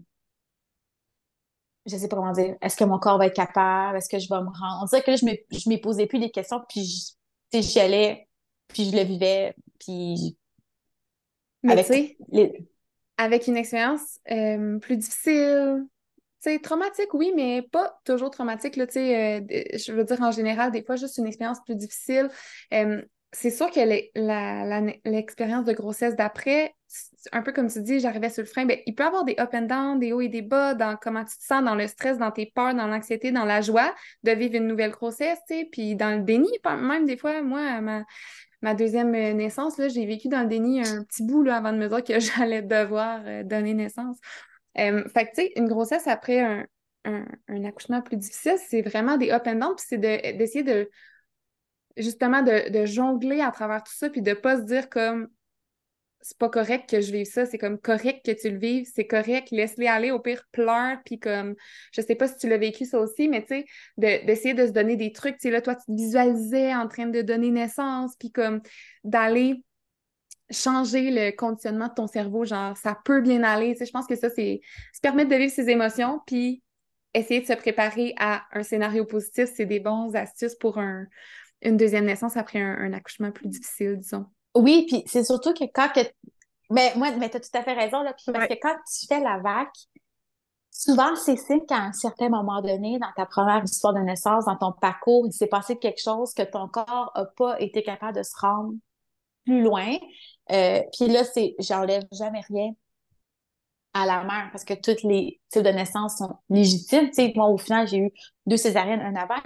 je 1.86 1.98
sais 1.98 2.08
pas 2.08 2.16
comment 2.16 2.32
dire, 2.32 2.56
est-ce 2.62 2.78
que 2.78 2.84
mon 2.84 2.98
corps 2.98 3.18
va 3.18 3.28
être 3.28 3.36
capable, 3.36 3.98
est-ce 3.98 4.10
que 4.10 4.20
je 4.20 4.30
vais 4.30 4.40
me 4.40 4.48
rendre? 4.48 4.80
On 4.82 4.86
dirait 4.86 5.02
que 5.02 5.12
là, 5.12 5.18
je 5.18 5.70
m'ai 5.70 5.78
posé 5.78 6.08
plus 6.08 6.20
des 6.20 6.32
questions, 6.32 6.62
puis 6.70 7.16
j'y 7.54 7.80
allais, 7.80 8.28
puis 8.68 8.86
je 8.90 8.96
le 8.96 9.04
vivais, 9.04 9.56
puis... 9.80 10.38
Mais 11.62 11.74
avec, 11.74 12.18
avec 13.18 13.48
une 13.48 13.56
expérience 13.56 14.20
euh, 14.32 14.80
plus 14.80 14.98
difficile, 14.98 15.86
c'est 16.40 16.60
traumatique, 16.60 17.14
oui, 17.14 17.32
mais 17.34 17.62
pas 17.62 18.02
toujours 18.04 18.32
traumatique. 18.32 18.76
Là, 18.76 18.84
euh, 18.84 19.42
je 19.48 19.92
veux 19.94 20.04
dire, 20.04 20.22
en 20.22 20.32
général, 20.32 20.72
des 20.72 20.84
fois, 20.84 20.98
juste 20.98 21.18
une 21.18 21.26
expérience 21.26 21.62
plus 21.64 21.78
difficile. 21.78 22.30
Euh, 22.74 23.02
c'est 23.32 23.50
sûr 23.50 23.72
que 23.72 23.80
l'expérience 25.10 25.64
de 25.64 25.72
grossesse 25.72 26.18
d'après, 26.18 26.76
un 27.32 27.42
peu 27.42 27.52
comme 27.52 27.70
tu 27.70 27.82
dis, 27.82 28.00
j'arrivais 28.00 28.30
sur 28.30 28.44
le 28.44 28.48
frein, 28.48 28.66
ben, 28.66 28.78
il 28.86 28.96
peut 28.96 29.04
y 29.04 29.08
avoir 29.08 29.24
des 29.24 29.36
up 29.40 29.50
and 29.54 29.64
down, 29.64 30.00
des 30.00 30.14
hauts 30.14 30.22
et 30.22 30.30
des 30.30 30.42
bas 30.42 30.74
dans 30.74 30.98
comment 30.98 31.24
tu 31.24 31.38
te 31.38 31.44
sens, 31.44 31.64
dans 31.64 31.76
le 31.76 31.88
stress, 31.88 32.18
dans 32.18 32.32
tes 32.32 32.52
peurs, 32.54 32.74
dans 32.76 32.88
l'anxiété, 32.88 33.32
dans 33.32 33.46
la 33.46 33.62
joie 33.62 33.94
de 34.24 34.32
vivre 34.32 34.56
une 34.56 34.68
nouvelle 34.68 34.92
grossesse, 34.92 35.40
puis 35.72 35.96
dans 35.96 36.18
le 36.18 36.24
déni, 36.24 36.50
même 36.66 37.06
des 37.06 37.18
fois, 37.18 37.42
moi, 37.42 37.82
ma, 37.82 38.04
ma 38.62 38.74
deuxième 38.74 39.12
naissance, 39.12 39.78
là, 39.78 39.88
j'ai 39.88 40.06
vécu 40.06 40.28
dans 40.28 40.42
le 40.42 40.48
déni 40.48 40.82
un 40.82 41.04
petit 41.04 41.24
bout 41.24 41.44
là, 41.44 41.58
avant 41.58 41.72
de 41.72 41.78
me 41.78 41.88
dire 41.88 42.04
que 42.04 42.20
j'allais 42.20 42.62
devoir 42.62 43.22
euh, 43.26 43.44
donner 43.44 43.74
naissance. 43.74 44.18
Euh, 44.78 45.08
fait 45.10 45.26
que, 45.26 45.30
tu 45.36 45.42
sais, 45.42 45.52
une 45.56 45.68
grossesse 45.68 46.08
après 46.08 46.40
un, 46.40 46.66
un, 47.06 47.64
accouchement 47.66 48.02
plus 48.02 48.18
difficile, 48.18 48.58
c'est 48.58 48.82
vraiment 48.82 49.18
des 49.18 49.32
up 49.32 49.44
and 49.46 49.56
down, 49.56 49.76
puis 49.76 49.86
c'est 49.88 49.98
d'essayer 49.98 50.64
de, 50.64 50.90
justement 51.98 52.42
de, 52.42 52.70
de, 52.70 52.86
jongler 52.86 53.42
à 53.42 53.52
travers 53.52 53.84
tout 53.84 53.94
ça, 53.94 54.10
puis 54.10 54.22
de 54.22 54.34
pas 54.34 54.58
se 54.58 54.64
dire 54.64 54.90
comme 54.90 55.30
c'est 56.24 56.38
pas 56.38 56.50
correct 56.50 56.90
que 56.90 57.02
je 57.02 57.12
vive 57.12 57.26
ça, 57.26 57.46
c'est 57.46 57.58
comme 57.58 57.78
correct 57.78 58.26
que 58.26 58.32
tu 58.32 58.50
le 58.50 58.58
vives, 58.58 58.90
c'est 58.92 59.06
correct, 59.06 59.50
laisse-les 59.52 59.88
aller, 59.88 60.12
au 60.12 60.20
pire, 60.20 60.48
pleure, 60.52 60.98
puis 61.06 61.20
comme, 61.20 61.56
je 61.92 62.02
sais 62.02 62.16
pas 62.16 62.28
si 62.28 62.38
tu 62.38 62.48
l'as 62.48 62.58
vécu 62.58 62.86
ça 62.86 63.00
aussi, 63.00 63.28
mais 63.28 63.42
tu 63.46 63.60
sais, 63.60 63.66
d'essayer 63.98 64.54
de, 64.54 64.66
se 64.66 64.72
donner 64.72 64.96
des 64.96 65.12
trucs, 65.12 65.36
tu 65.36 65.44
sais, 65.44 65.52
là, 65.52 65.62
toi, 65.62 65.76
tu 65.76 65.86
te 65.86 65.92
visualisais 65.92 66.74
en 66.74 66.88
train 66.88 67.08
de 67.08 67.22
donner 67.22 67.52
naissance, 67.52 68.16
puis 68.18 68.32
comme 68.32 68.62
d'aller 69.04 69.64
changer 70.50 71.12
le 71.12 71.32
conditionnement 71.36 71.90
de 71.90 71.94
ton 71.94 72.08
cerveau, 72.08 72.46
genre, 72.46 72.78
ça 72.78 72.98
peut 73.04 73.22
bien 73.22 73.44
aller, 73.44 73.74
tu 73.74 73.80
sais, 73.80 73.86
je 73.86 73.92
pense 73.92 74.08
que 74.08 74.16
ça, 74.16 74.30
c'est 74.30 74.62
se 74.94 75.02
permettre 75.02 75.30
de 75.30 75.36
vivre 75.36 75.52
ses 75.52 75.70
émotions, 75.70 76.22
puis 76.26 76.64
essayer 77.14 77.42
de 77.42 77.46
se 77.46 77.54
préparer 77.54 78.14
à 78.18 78.44
un 78.54 78.64
scénario 78.64 79.06
positif, 79.06 79.50
c'est 79.54 79.66
des 79.66 79.82
bons 79.82 80.16
astuces 80.16 80.56
pour 80.56 80.80
un, 80.80 81.06
une 81.62 81.76
deuxième 81.76 82.06
naissance 82.06 82.38
après 82.38 82.62
un 82.62 82.94
accouchement 82.94 83.32
plus 83.32 83.50
difficile, 83.50 83.98
disons. 83.98 84.26
Oui, 84.56 84.86
puis 84.88 85.04
c'est 85.08 85.24
surtout 85.24 85.54
que 85.54 85.66
quand 85.74 85.90
que. 85.94 86.02
Mais 86.70 86.94
moi, 86.96 87.12
mais 87.18 87.30
tu 87.30 87.38
as 87.38 87.40
tout 87.40 87.50
à 87.54 87.64
fait 87.64 87.74
raison, 87.74 88.02
là, 88.04 88.14
parce 88.14 88.48
que 88.48 88.54
quand 88.62 88.76
tu 89.00 89.08
fais 89.08 89.20
la 89.20 89.40
vac, 89.40 89.70
souvent, 90.72 91.16
c'est 91.16 91.38
signe 91.38 91.66
qu'à 91.68 91.78
un 91.78 91.94
certain 91.94 92.30
moment 92.30 92.62
donné, 92.62 93.00
dans 93.00 93.12
ta 93.16 93.26
première 93.26 93.64
histoire 93.64 93.94
de 93.94 94.00
naissance, 94.00 94.46
dans 94.46 94.58
ton 94.58 94.72
parcours, 94.74 95.26
il 95.28 95.34
s'est 95.34 95.48
passé 95.48 95.78
quelque 95.78 96.02
chose 96.02 96.34
que 96.34 96.44
ton 96.44 96.68
corps 96.68 97.12
n'a 97.16 97.26
pas 97.38 97.60
été 97.62 97.84
capable 97.84 98.18
de 98.18 98.24
se 98.24 98.34
rendre 98.40 98.74
plus 99.46 99.64
loin. 99.64 99.98
Euh, 100.52 100.82
puis 100.98 101.10
là, 101.10 101.24
c'est 101.24 101.56
j'enlève 101.60 102.04
jamais 102.12 102.42
rien 102.50 102.72
à 103.94 104.06
la 104.08 104.24
mère 104.24 104.50
parce 104.52 104.64
que 104.64 104.74
toutes 104.74 105.04
les 105.04 105.40
types 105.50 105.62
de 105.62 105.70
naissance 105.70 106.18
sont 106.18 106.36
légitimes. 106.50 107.10
Tu 107.10 107.14
sais, 107.14 107.34
moi, 107.36 107.48
au 107.48 107.58
final, 107.58 107.88
j'ai 107.88 107.98
eu 107.98 108.12
deux 108.48 108.58
césariennes, 108.58 109.02
un 109.02 109.16
AVAC, 109.16 109.44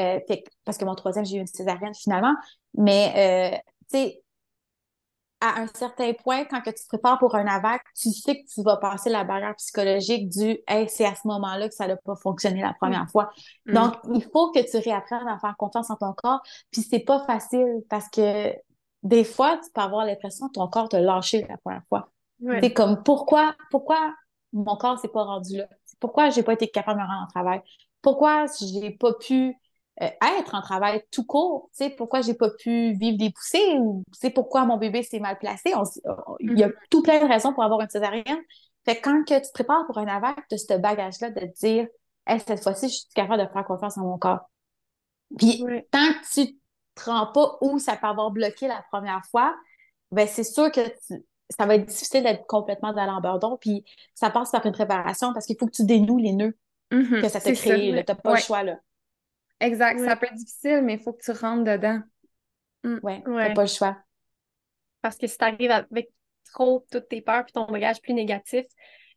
euh, 0.00 0.18
parce 0.64 0.78
que 0.78 0.84
mon 0.84 0.96
troisième, 0.96 1.24
j'ai 1.24 1.36
eu 1.36 1.40
une 1.40 1.46
césarienne 1.46 1.94
finalement. 1.94 2.34
Mais, 2.76 3.52
euh, 3.54 3.56
tu 3.92 3.98
sais, 3.98 4.23
à 5.44 5.60
un 5.60 5.66
certain 5.74 6.12
point, 6.14 6.44
quand 6.46 6.62
que 6.62 6.70
tu 6.70 6.82
te 6.82 6.88
prépares 6.88 7.18
pour 7.18 7.34
un 7.34 7.46
AVAC, 7.46 7.82
tu 7.94 8.10
sais 8.10 8.42
que 8.42 8.46
tu 8.52 8.62
vas 8.62 8.78
passer 8.78 9.10
la 9.10 9.24
barrière 9.24 9.54
psychologique 9.56 10.30
du 10.30 10.58
Hey, 10.66 10.88
c'est 10.88 11.04
à 11.04 11.14
ce 11.14 11.28
moment-là 11.28 11.68
que 11.68 11.74
ça 11.74 11.86
n'a 11.86 11.96
pas 11.96 12.16
fonctionné 12.16 12.62
la 12.62 12.72
première 12.72 13.06
fois. 13.10 13.30
Mm. 13.66 13.74
Donc, 13.74 13.94
il 14.14 14.22
faut 14.22 14.50
que 14.52 14.60
tu 14.60 14.76
réapprennes 14.78 15.28
à 15.28 15.38
faire 15.38 15.54
confiance 15.58 15.90
en 15.90 15.96
ton 15.96 16.14
corps. 16.14 16.40
Puis 16.70 16.80
c'est 16.80 17.00
pas 17.00 17.22
facile 17.26 17.82
parce 17.90 18.08
que 18.08 18.54
des 19.02 19.24
fois, 19.24 19.58
tu 19.62 19.70
peux 19.70 19.82
avoir 19.82 20.06
l'impression 20.06 20.48
que 20.48 20.52
ton 20.52 20.66
corps 20.68 20.88
t'a 20.88 21.00
lâché 21.00 21.46
la 21.46 21.58
première 21.58 21.84
fois. 21.88 22.08
C'est 22.60 22.72
comme 22.72 23.02
pourquoi, 23.02 23.54
pourquoi 23.70 24.14
mon 24.52 24.76
corps 24.76 24.98
s'est 24.98 25.08
pas 25.08 25.24
rendu 25.24 25.58
là? 25.58 25.68
Pourquoi 26.00 26.30
j'ai 26.30 26.42
pas 26.42 26.54
été 26.54 26.68
capable 26.68 27.00
de 27.00 27.04
me 27.04 27.08
rendre 27.08 27.24
en 27.24 27.28
travail? 27.28 27.60
Pourquoi 28.00 28.46
j'ai 28.60 28.90
pas 28.90 29.12
pu 29.14 29.56
euh, 30.02 30.08
être 30.38 30.54
en 30.54 30.60
travail 30.60 31.02
tout 31.10 31.24
court? 31.24 31.68
sais 31.72 31.90
pourquoi 31.90 32.20
j'ai 32.20 32.34
pas 32.34 32.50
pu 32.50 32.92
vivre 32.94 33.16
des 33.18 33.30
poussées? 33.30 33.78
Ou 33.78 34.02
pourquoi 34.34 34.64
mon 34.64 34.76
bébé 34.76 35.02
s'est 35.02 35.20
mal 35.20 35.38
placé? 35.38 35.72
il 36.40 36.58
y 36.58 36.62
a 36.62 36.68
mm-hmm. 36.68 36.72
tout 36.90 37.02
plein 37.02 37.20
de 37.20 37.28
raisons 37.28 37.52
pour 37.52 37.62
avoir 37.62 37.80
une 37.80 37.88
césarienne. 37.88 38.40
Fait 38.84 38.96
que 38.96 39.02
quand 39.02 39.24
que 39.24 39.34
tu 39.34 39.46
te 39.46 39.52
prépares 39.52 39.86
pour 39.86 39.98
un 39.98 40.06
AVAC, 40.06 40.36
de 40.50 40.56
ce 40.56 40.76
bagage-là 40.76 41.30
de 41.30 41.40
te 41.40 41.58
dire 41.60 41.86
cette 42.26 42.62
fois-ci, 42.62 42.88
je 42.88 42.94
suis 42.94 43.08
capable 43.14 43.42
de 43.42 43.48
faire 43.52 43.64
confiance 43.64 43.98
en 43.98 44.02
mon 44.02 44.18
corps. 44.18 44.50
Puis 45.38 45.64
tant 45.90 46.12
que 46.12 46.32
tu 46.32 46.58
te 46.94 47.04
rends 47.04 47.26
pas 47.32 47.56
où 47.60 47.78
ça 47.78 47.96
peut 47.96 48.06
avoir 48.06 48.30
bloqué 48.30 48.68
la 48.68 48.84
première 48.90 49.22
fois, 49.30 49.54
ben 50.10 50.28
c'est 50.28 50.44
sûr 50.44 50.70
que 50.70 50.86
tu, 51.06 51.24
ça 51.50 51.66
va 51.66 51.74
être 51.76 51.86
difficile 51.86 52.22
d'être 52.22 52.46
complètement 52.46 52.92
dans 52.92 53.04
l'embardon. 53.04 53.58
Puis 53.60 53.84
ça 54.14 54.30
passe 54.30 54.50
par 54.50 54.64
une 54.66 54.72
préparation 54.72 55.32
parce 55.32 55.46
qu'il 55.46 55.56
faut 55.58 55.66
que 55.66 55.72
tu 55.72 55.84
dénoues 55.84 56.18
les 56.18 56.32
nœuds 56.32 56.56
mm-hmm. 56.90 57.20
que 57.20 57.28
ça 57.28 57.40
t'a 57.40 57.52
créé. 57.52 57.90
Tu 57.90 58.12
n'as 58.12 58.14
pas 58.14 58.34
le 58.34 58.40
choix. 58.40 58.62
là. 58.62 58.76
Exact. 59.64 59.98
Ça 60.00 60.16
peut 60.16 60.26
être 60.26 60.34
difficile, 60.34 60.82
mais 60.82 60.94
il 60.94 61.00
faut 61.00 61.12
que 61.12 61.22
tu 61.22 61.30
rentres 61.32 61.64
dedans. 61.64 62.00
Mm. 62.84 62.98
Oui, 63.02 63.22
tu 63.22 63.30
n'as 63.30 63.54
pas 63.54 63.62
le 63.62 63.68
choix. 63.68 63.96
Parce 65.02 65.16
que 65.16 65.26
si 65.26 65.36
tu 65.36 65.44
arrives 65.44 65.70
avec 65.70 66.10
trop 66.52 66.86
toutes 66.90 67.08
tes 67.08 67.20
peurs 67.20 67.44
puis 67.44 67.52
ton 67.52 67.64
bagage 67.66 68.00
plus 68.00 68.14
négatif, 68.14 68.64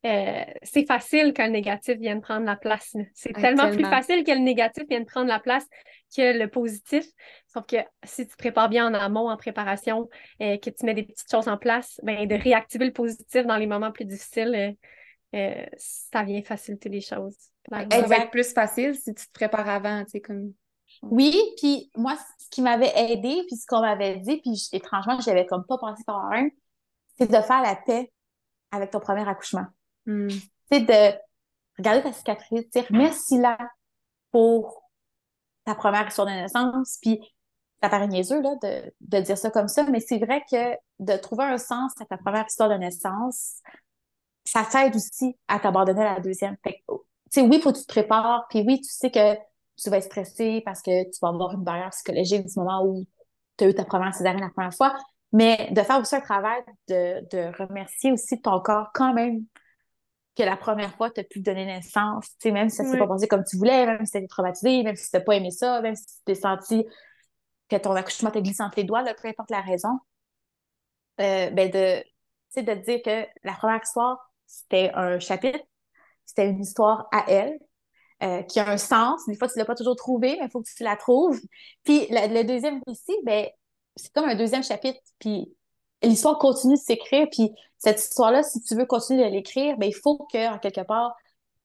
euh, 0.06 0.43
c'est 0.64 0.86
facile 0.86 1.34
que 1.34 1.41
le 1.41 1.50
négatif 1.50 1.98
vienne 1.98 2.22
prendre 2.22 2.45
la 2.45 2.56
place. 2.56 2.95
C'est 3.14 3.34
tellement 3.34 3.72
plus 3.72 3.84
facile 3.84 4.24
que 4.24 4.32
le 4.32 4.39
négatif 4.39 4.84
vienne 4.89 5.06
prendre 5.06 5.28
la 5.28 5.39
place 5.39 5.66
que 6.16 6.38
le 6.38 6.48
positif. 6.48 7.06
Sauf 7.48 7.66
que 7.66 7.78
si 8.04 8.26
tu 8.28 8.34
te 8.34 8.38
prépares 8.38 8.70
bien 8.70 8.88
en 8.88 8.93
amont, 8.93 9.30
en 9.30 9.38
préparation, 9.38 10.08
euh, 10.41 10.58
que 10.58 10.70
tu 10.70 10.86
mets 10.86 10.93
des 10.93 11.04
petites 11.04 11.30
choses 11.30 11.48
en 11.48 11.58
place, 11.58 12.00
ben, 12.04 12.26
de 12.26 12.36
réactiver 12.36 12.86
le 12.86 12.93
positif 12.93 13.45
dans 13.45 13.58
les 13.58 13.68
moments 13.68 13.91
plus 13.91 14.06
difficiles, 14.06 14.76
euh, 15.36 15.66
ça 15.78 16.24
vient 16.24 16.41
faciliter 16.41 16.89
les 16.89 17.02
choses. 17.02 17.36
Ça 17.72 17.84
va 17.86 18.18
être 18.18 18.32
plus 18.32 18.53
facile 18.53 18.95
si 18.95 19.13
tu 19.13 19.28
te 19.28 19.32
prépares 19.34 19.68
avant, 19.68 20.03
tu 20.05 20.11
sais, 20.11 20.22
comme... 20.22 20.53
Oui, 21.01 21.38
puis 21.57 21.91
moi, 21.95 22.18
ce 22.39 22.49
qui 22.49 22.61
m'avait 22.61 22.91
aidé, 22.95 23.43
puis 23.47 23.57
ce 23.57 23.65
qu'on 23.68 23.82
m'avait 23.82 24.18
dit, 24.18 24.38
puis 24.38 24.70
étrangement, 24.72 25.20
j'avais 25.20 25.45
comme 25.45 25.65
pas 25.65 25.78
pensé 25.78 26.03
par 26.05 26.32
un, 26.32 26.47
c'est 27.18 27.30
de 27.30 27.41
faire 27.41 27.61
la 27.61 27.76
paix 27.76 28.11
avec 28.72 28.91
ton 28.91 28.99
premier 28.99 29.28
accouchement. 29.28 29.65
Hmm. 30.05 30.30
C'est 30.72 30.82
de 30.82 31.18
regarder 31.78 32.03
ta 32.03 32.13
cicatrice, 32.13 32.70
dire 32.70 32.86
merci 32.89 33.38
là 33.38 33.57
pour 34.32 34.84
ta 35.65 35.76
première 35.76 36.07
histoire 36.07 36.28
de 36.28 36.34
naissance, 36.34 36.97
puis 37.01 37.20
ça 37.82 37.89
paraît 37.89 38.07
niaiseux 38.07 38.41
là, 38.41 38.55
de, 38.61 38.93
de 39.01 39.20
dire 39.22 39.38
ça 39.38 39.51
comme 39.51 39.68
ça, 39.68 39.84
mais 39.84 39.99
c'est 39.99 40.18
vrai 40.18 40.43
que 40.49 40.76
de 40.99 41.18
trouver 41.18 41.45
un 41.45 41.57
sens 41.57 41.91
à 41.99 42.05
ta 42.05 42.18
première 42.18 42.45
histoire 42.47 42.70
de 42.70 42.76
naissance, 42.76 43.61
ça 44.45 44.65
t'aide 44.65 44.95
aussi 44.95 45.38
à 45.47 45.59
t'abandonner 45.59 46.05
à 46.05 46.15
la 46.15 46.20
deuxième. 46.22 46.55
Fait 46.63 46.84
sais, 47.32 47.41
oui, 47.41 47.61
faut 47.61 47.71
que 47.71 47.78
tu 47.78 47.84
te 47.86 47.91
prépares, 47.91 48.45
puis 48.49 48.63
oui, 48.65 48.82
tu 48.82 48.89
sais 48.89 49.11
que 49.11 49.36
tu 49.82 49.89
vas 49.89 49.97
être 49.97 50.05
stressé 50.05 50.61
parce 50.65 50.82
que 50.82 51.03
tu 51.03 51.19
vas 51.21 51.30
avoir 51.30 51.53
une 51.53 51.63
barrière 51.63 51.89
psychologique 51.91 52.45
du 52.45 52.53
moment 52.57 52.84
où 52.86 53.05
tu 53.57 53.65
as 53.65 53.69
eu 53.69 53.73
ta 53.75 53.86
première 53.86 54.13
césarienne 54.13 54.41
la 54.41 54.49
première 54.49 54.73
fois, 54.73 54.95
mais 55.32 55.69
de 55.71 55.82
faire 55.82 55.99
aussi 55.99 56.15
un 56.15 56.21
travail 56.21 56.61
de, 56.88 57.28
de 57.32 57.63
remercier 57.63 58.11
aussi 58.11 58.41
ton 58.41 58.59
corps 58.61 58.89
quand 58.93 59.13
même 59.13 59.45
que 60.38 60.43
la 60.43 60.55
première 60.55 60.95
fois, 60.95 61.09
tu 61.09 61.19
as 61.19 61.23
pu 61.23 61.39
donner 61.39 61.65
naissance, 61.65 62.28
tu 62.30 62.36
sais, 62.39 62.51
même 62.51 62.69
si 62.69 62.78
ça 62.78 62.86
s'est 62.86 62.97
pas 62.97 63.07
passé 63.07 63.28
comme 63.28 63.43
tu 63.43 63.57
voulais, 63.57 63.86
même 63.88 64.05
si 64.05 64.11
tu 64.11 64.17
été 64.19 64.28
traumatisé, 64.28 64.84
même 64.84 64.95
si 64.95 65.09
tu 65.09 65.17
n'as 65.17 65.23
pas 65.23 65.36
aimé 65.36 65.49
ça, 65.49 65.82
même 65.82 65.95
si 65.95 66.05
tu 66.05 66.13
t'es 66.25 66.36
senti 66.36 66.86
que 67.69 67.75
ton 67.78 67.93
accouchement 67.95 68.32
t'a 68.32 68.41
glissé 68.41 68.63
entre 68.63 68.78
les 68.78 68.84
doigts, 68.84 69.03
peu 69.19 69.28
importe 69.28 69.49
la 69.49 69.61
raison, 69.61 69.89
euh, 71.19 71.49
ben 71.49 71.69
de, 71.71 72.03
de 72.61 72.73
dire 72.84 73.01
que 73.03 73.28
la 73.43 73.53
première 73.53 73.82
histoire, 73.82 74.32
c'était 74.45 74.91
un 74.93 75.19
chapitre, 75.19 75.59
c'était 76.28 76.47
une 76.47 76.61
histoire 76.61 77.07
à 77.11 77.25
elle, 77.28 77.57
euh, 78.21 78.43
qui 78.43 78.59
a 78.59 78.69
un 78.69 78.78
sens. 78.78 79.25
Des 79.28 79.36
fois, 79.36 79.47
tu 79.47 79.53
ne 79.57 79.61
l'as 79.61 79.65
pas 79.65 79.75
toujours 79.75 79.95
trouvé, 79.95 80.38
mais 80.39 80.45
il 80.45 80.51
faut 80.51 80.61
que 80.61 80.69
tu 80.69 80.84
la 80.84 80.95
trouves. 80.95 81.39
Puis 81.84 82.07
le 82.09 82.43
deuxième 82.43 82.82
récit, 82.86 83.15
ben, 83.23 83.47
c'est 83.95 84.13
comme 84.13 84.30
un 84.30 84.36
deuxième 84.36 84.63
chapitre. 84.63 84.99
Puis 85.19 85.51
l'histoire 86.03 86.38
continue 86.38 86.75
de 86.75 86.80
s'écrire, 86.80 87.28
puis 87.32 87.51
cette 87.78 87.99
histoire-là, 87.99 88.43
si 88.43 88.61
tu 88.61 88.75
veux 88.75 88.86
continuer 88.86 89.23
de 89.23 89.30
l'écrire, 89.30 89.78
ben, 89.78 89.88
il 89.88 89.95
faut 89.95 90.17
que, 90.32 90.53
en 90.53 90.59
quelque 90.59 90.82
part, 90.82 91.15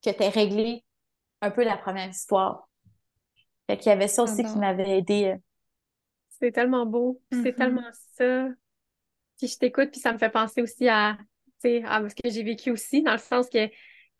que 0.04 0.10
tu 0.10 0.22
aies 0.22 0.28
réglé 0.28 0.84
un 1.40 1.50
peu 1.50 1.64
la 1.64 1.76
première 1.76 2.08
histoire. 2.08 2.68
Fait 3.66 3.76
qu'il 3.76 3.90
y 3.90 3.92
avait 3.92 4.08
ça 4.08 4.22
aussi 4.22 4.44
qui 4.44 4.58
m'avait 4.58 4.98
aidé. 4.98 5.32
Euh. 5.34 5.36
C'est 6.40 6.52
tellement 6.52 6.86
beau, 6.86 7.20
c'est 7.30 7.38
mm-hmm. 7.38 7.54
tellement 7.54 7.90
ça. 8.16 8.48
Puis 9.38 9.48
je 9.48 9.58
t'écoute, 9.58 9.90
puis 9.90 10.00
ça 10.00 10.12
me 10.12 10.18
fait 10.18 10.30
penser 10.30 10.60
aussi 10.60 10.88
à, 10.88 11.16
à 11.64 12.08
ce 12.08 12.14
que 12.14 12.30
j'ai 12.30 12.42
vécu 12.42 12.70
aussi, 12.70 13.02
dans 13.02 13.12
le 13.12 13.18
sens 13.18 13.48
que 13.48 13.68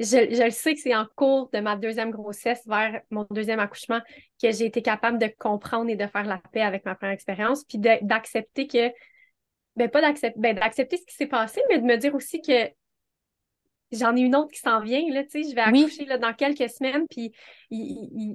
je, 0.03 0.35
je 0.35 0.43
le 0.43 0.51
sais 0.51 0.75
que 0.75 0.81
c'est 0.81 0.95
en 0.95 1.07
cours 1.17 1.51
de 1.53 1.61
ma 1.61 1.77
deuxième 1.77 2.11
grossesse 2.11 2.63
vers 2.67 3.01
mon 3.11 3.27
deuxième 3.31 3.61
accouchement 3.61 4.01
que 4.41 4.51
j'ai 4.51 4.67
été 4.67 4.83
capable 4.83 5.19
de 5.19 5.31
comprendre 5.39 5.91
et 5.91 5.97
de 5.97 6.07
faire 6.07 6.25
la 6.25 6.39
paix 6.53 6.63
avec 6.63 6.85
ma 6.85 6.95
première 6.95 7.15
expérience, 7.15 7.65
puis 7.65 7.79
d'accepter 7.79 8.67
que 8.67 8.91
ben 9.77 9.89
pas 9.89 10.01
d'accepter 10.03 10.39
ben, 10.39 10.55
d'accepter 10.55 10.97
ce 10.99 11.07
qui 11.07 11.15
s'est 11.15 11.27
passé, 11.27 11.61
mais 11.71 11.79
de 11.79 11.85
me 11.85 11.97
dire 11.97 12.15
aussi 12.15 12.43
que 12.43 12.71
j'en 13.93 14.17
ai 14.17 14.21
une 14.21 14.35
autre 14.35 14.51
qui 14.51 14.61
s'en 14.61 14.81
vient, 14.81 15.03
là, 15.11 15.23
tu 15.23 15.43
sais, 15.43 15.51
je 15.51 15.55
vais 15.55 15.61
accoucher 15.61 16.07
là, 16.07 16.19
dans 16.19 16.33
quelques 16.33 16.69
semaines, 16.71 17.07
puis 17.09 17.33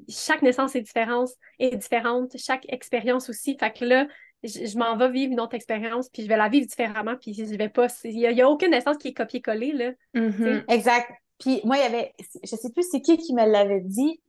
chaque 0.07 0.41
naissance 0.41 0.75
est 0.75 0.81
différente, 0.81 1.29
est 1.59 1.75
différente, 1.75 2.37
chaque 2.37 2.65
expérience 2.71 3.29
aussi. 3.29 3.57
Fait 3.59 3.71
que 3.71 3.83
là, 3.83 4.07
je, 4.43 4.77
m'en 4.77 4.95
vais 4.95 5.09
vivre 5.09 5.33
une 5.33 5.39
autre 5.39 5.55
expérience, 5.55 6.09
puis 6.09 6.23
je 6.23 6.27
vais 6.27 6.37
la 6.37 6.47
vivre 6.47 6.67
différemment, 6.67 7.15
puis 7.19 7.33
je 7.33 7.55
vais 7.55 7.69
pas. 7.69 7.87
Il 8.03 8.17
n'y 8.17 8.41
a, 8.41 8.49
aucune 8.49 8.69
naissance 8.69 8.97
qui 8.97 9.09
est 9.09 9.13
copié-collé, 9.13 9.71
là. 9.71 9.91
Mm-hmm. 10.13 10.65
Exact. 10.69 11.11
Puis 11.39 11.61
moi, 11.63 11.77
il 11.77 11.81
y 11.81 11.85
avait, 11.85 12.13
je 12.43 12.55
sais 12.55 12.71
plus 12.71 12.87
c'est 12.89 13.01
qui 13.01 13.17
qui 13.17 13.33
me 13.33 13.45
l'avait 13.45 13.81
dit. 13.81 14.21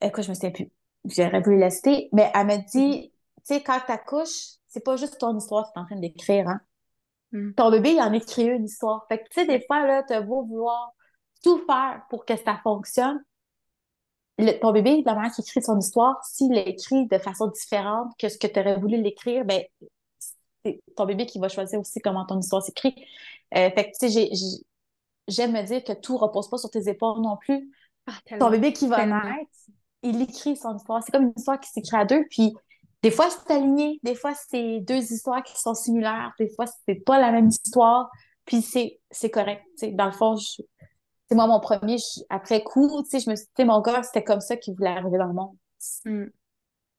Écoute, 0.00 0.24
je 0.24 0.30
me 0.30 0.34
souviens 0.34 0.50
plus. 0.50 0.70
J'aurais 1.04 1.40
voulu 1.40 1.58
la 1.58 1.70
citer, 1.70 2.08
mais 2.12 2.30
elle 2.34 2.46
m'a 2.46 2.58
dit, 2.58 2.78
mm-hmm. 2.78 3.10
tu 3.10 3.42
sais, 3.44 3.62
quand 3.62 3.80
tu 3.84 3.92
accouches, 3.92 4.56
c'est 4.68 4.84
pas 4.84 4.96
juste 4.96 5.18
ton 5.18 5.36
histoire 5.36 5.66
que 5.66 5.72
tu 5.72 5.78
es 5.78 5.82
en 5.82 5.86
train 5.86 6.00
d'écrire, 6.00 6.48
hein. 6.48 6.60
Mm. 7.32 7.52
Ton 7.54 7.70
bébé, 7.70 7.92
il 7.92 8.00
en 8.00 8.12
écrit 8.12 8.44
une 8.44 8.64
histoire. 8.64 9.06
Fait 9.08 9.18
que, 9.18 9.24
tu 9.24 9.40
sais, 9.40 9.46
des 9.46 9.64
fois, 9.66 9.86
là, 9.86 10.02
tu 10.02 10.20
beau 10.24 10.44
vouloir 10.44 10.92
tout 11.42 11.58
faire 11.66 12.02
pour 12.10 12.24
que 12.24 12.36
ça 12.36 12.60
fonctionne. 12.62 13.22
ton 14.60 14.72
bébé, 14.72 15.02
la 15.04 15.14
manière 15.14 15.32
qu'il 15.32 15.44
écrit 15.44 15.62
son 15.62 15.78
histoire, 15.78 16.22
s'il 16.24 16.52
l'écrit 16.52 17.06
de 17.06 17.18
façon 17.18 17.48
différente 17.48 18.12
que 18.18 18.28
ce 18.28 18.38
que 18.38 18.46
tu 18.46 18.60
aurais 18.60 18.78
voulu 18.78 19.00
l'écrire, 19.00 19.44
ben, 19.44 19.62
c'est 20.64 20.80
ton 20.96 21.06
bébé 21.06 21.26
qui 21.26 21.38
va 21.38 21.48
choisir 21.48 21.80
aussi 21.80 22.00
comment 22.00 22.26
ton 22.26 22.40
histoire 22.40 22.62
s'écrit. 22.62 22.94
Euh, 23.56 23.70
fait 23.70 23.90
que, 23.90 24.06
tu 24.06 24.10
sais, 24.10 24.30
j'aime 25.28 25.52
me 25.52 25.62
dire 25.62 25.82
que 25.84 25.92
tout 25.92 26.16
repose 26.16 26.48
pas 26.48 26.58
sur 26.58 26.70
tes 26.70 26.88
épaules 26.88 27.20
non 27.20 27.36
plus. 27.36 27.70
Ah, 28.06 28.36
ton 28.38 28.50
bébé 28.50 28.72
qui 28.72 28.86
va 28.86 29.04
naître, 29.04 29.50
il 30.02 30.22
écrit 30.22 30.56
son 30.56 30.76
histoire. 30.76 31.02
C'est 31.02 31.12
comme 31.12 31.24
une 31.24 31.32
histoire 31.36 31.58
qui 31.58 31.70
s'écrit 31.70 31.96
à 31.96 32.04
deux, 32.04 32.24
puis 32.30 32.54
des 33.02 33.10
fois, 33.10 33.28
c'est 33.30 33.54
aligné, 33.54 34.00
des 34.02 34.14
fois, 34.14 34.32
c'est 34.48 34.80
deux 34.80 35.12
histoires 35.12 35.42
qui 35.42 35.58
sont 35.60 35.74
similaires, 35.74 36.32
des 36.38 36.48
fois, 36.48 36.64
c'est 36.86 37.04
pas 37.04 37.20
la 37.20 37.30
même 37.30 37.48
histoire, 37.48 38.10
puis 38.44 38.62
c'est 38.62 39.30
correct. 39.30 39.64
Dans 39.92 40.06
le 40.06 40.12
fond, 40.12 40.36
c'est 40.36 41.34
moi, 41.34 41.46
mon 41.46 41.60
premier, 41.60 41.96
après 42.30 42.62
coup, 42.62 43.02
tu 43.02 43.10
sais, 43.10 43.20
je 43.20 43.30
me 43.30 43.36
suis 43.36 43.46
dit, 43.56 43.64
mon 43.64 43.80
gars, 43.80 44.02
c'était 44.02 44.24
comme 44.24 44.40
ça 44.40 44.56
qu'il 44.56 44.74
voulait 44.74 44.90
arriver 44.90 45.18
dans 45.18 45.26
le 45.26 45.34
monde. 45.34 45.56
Mm. 46.04 46.26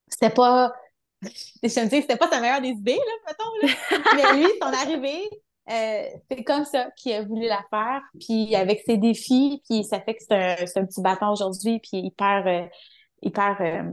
C'était 0.07 0.29
pas, 0.29 0.73
je 1.21 1.79
me 1.79 1.89
dis, 1.89 2.01
c'était 2.01 2.17
pas 2.17 2.29
sa 2.29 2.39
meilleure 2.39 2.61
des 2.61 2.69
idées, 2.69 2.99
là, 2.99 3.13
mettons, 3.27 3.67
là. 3.67 4.13
mais 4.15 4.41
lui, 4.41 4.47
son 4.61 4.67
arrivée, 4.67 5.29
euh, 5.69 6.03
c'est 6.29 6.43
comme 6.43 6.65
ça 6.65 6.89
qu'il 6.95 7.13
a 7.13 7.23
voulu 7.23 7.45
la 7.45 7.63
faire, 7.69 8.01
puis 8.19 8.55
avec 8.55 8.81
ses 8.85 8.97
défis, 8.97 9.61
puis 9.69 9.83
ça 9.83 9.99
fait 9.99 10.15
que 10.15 10.23
c'est 10.23 10.35
un, 10.35 10.81
un, 10.81 10.85
petit 10.85 11.01
bâton 11.01 11.29
aujourd'hui, 11.29 11.79
puis 11.79 11.99
hyper, 11.99 12.47
euh, 12.47 12.67
hyper 13.21 13.57
euh, 13.61 13.91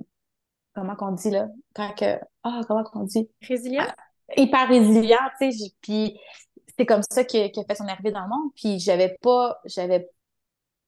comment 0.74 0.94
qu'on 0.94 1.12
dit 1.12 1.30
là, 1.30 1.48
quand 1.74 1.92
que, 1.94 2.18
ah, 2.44 2.60
comment 2.68 2.84
qu'on 2.84 3.04
dit? 3.04 3.28
Résilient? 3.42 3.84
Ah, 3.88 3.94
hyper 4.36 4.68
résilient, 4.68 5.18
tu 5.40 5.50
sais, 5.52 5.72
puis 5.80 6.18
c'est 6.78 6.86
comme 6.86 7.02
ça 7.10 7.24
qu'il 7.24 7.42
a 7.42 7.64
fait 7.64 7.74
son 7.74 7.88
arrivée 7.88 8.12
dans 8.12 8.22
le 8.22 8.28
monde, 8.28 8.50
puis 8.54 8.78
j'avais 8.78 9.16
pas, 9.20 9.60
j'avais 9.64 10.08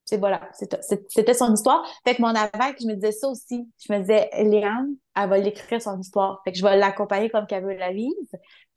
c'est 0.07 0.19
voilà, 0.19 0.41
c'était 0.53 1.35
son 1.35 1.53
histoire. 1.53 1.85
Fait 2.05 2.15
que 2.15 2.23
mon 2.23 2.29
AVAC, 2.29 2.77
je 2.81 2.87
me 2.87 2.95
disais 2.95 3.11
ça 3.11 3.27
aussi. 3.27 3.69
Je 3.85 3.93
me 3.93 3.99
disais, 3.99 4.31
Léane, 4.39 4.95
elle 5.17 5.29
va 5.29 5.37
l'écrire 5.39 5.83
son 5.83 5.99
histoire. 5.99 6.41
Fait 6.45 6.53
que 6.53 6.59
je 6.59 6.63
vais 6.63 6.77
l'accompagner 6.77 7.29
comme 7.29 7.45
qu'elle 7.49 7.65
veut 7.65 7.75
la 7.75 7.93
vivre. 7.93 8.15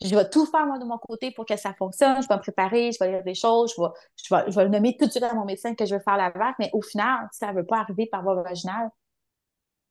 Je 0.04 0.16
vais 0.16 0.28
tout 0.28 0.48
faire, 0.48 0.66
moi, 0.66 0.80
de 0.80 0.86
mon 0.86 0.98
côté 0.98 1.30
pour 1.30 1.46
que 1.46 1.56
ça 1.56 1.76
fonctionne. 1.76 2.20
Je 2.24 2.28
vais 2.28 2.36
me 2.36 2.42
préparer, 2.42 2.92
je 2.92 2.98
vais 3.00 3.12
lire 3.12 3.24
des 3.24 3.36
choses, 3.36 3.72
je 3.78 3.80
vais, 3.80 3.90
je 4.16 4.36
vais, 4.36 4.52
je 4.52 4.56
vais 4.60 4.70
nommer 4.70 4.98
tout 4.98 5.06
de 5.06 5.12
suite 5.12 5.24
à 5.24 5.36
mon 5.36 5.46
médecin 5.46 5.76
que 5.76 5.86
je 5.86 5.94
veux 5.94 6.02
faire 6.02 6.18
l'AVAC. 6.18 6.56
Mais 6.58 6.72
au 6.74 6.82
final, 6.82 7.28
si 7.32 7.38
ça 7.38 7.54
ne 7.54 7.58
veut 7.58 7.66
pas 7.66 7.82
arriver 7.82 8.08
par 8.08 8.24
voie 8.24 8.42
vaginale, 8.42 8.90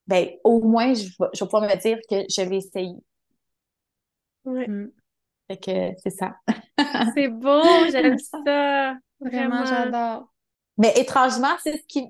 ben, 0.08 0.28
au 0.42 0.60
moins, 0.60 0.92
je 0.92 1.04
vais, 1.04 1.28
je 1.34 1.44
vais 1.44 1.48
pouvoir 1.48 1.62
me 1.62 1.76
dire 1.80 1.98
que 2.10 2.24
je 2.28 2.42
vais 2.42 2.56
essayer. 2.56 2.96
Oui. 4.44 4.68
Mm. 4.68 4.90
Fait 5.46 5.56
que 5.56 6.00
c'est 6.02 6.10
ça. 6.10 6.34
c'est 7.14 7.28
beau, 7.28 7.62
j'aime 7.92 8.18
ça. 8.44 8.96
Vraiment, 9.20 9.64
j'adore. 9.64 10.28
Mais 10.78 10.92
étrangement, 10.96 11.54
c'est 11.62 11.76
ce 11.76 11.82
qui. 11.86 12.06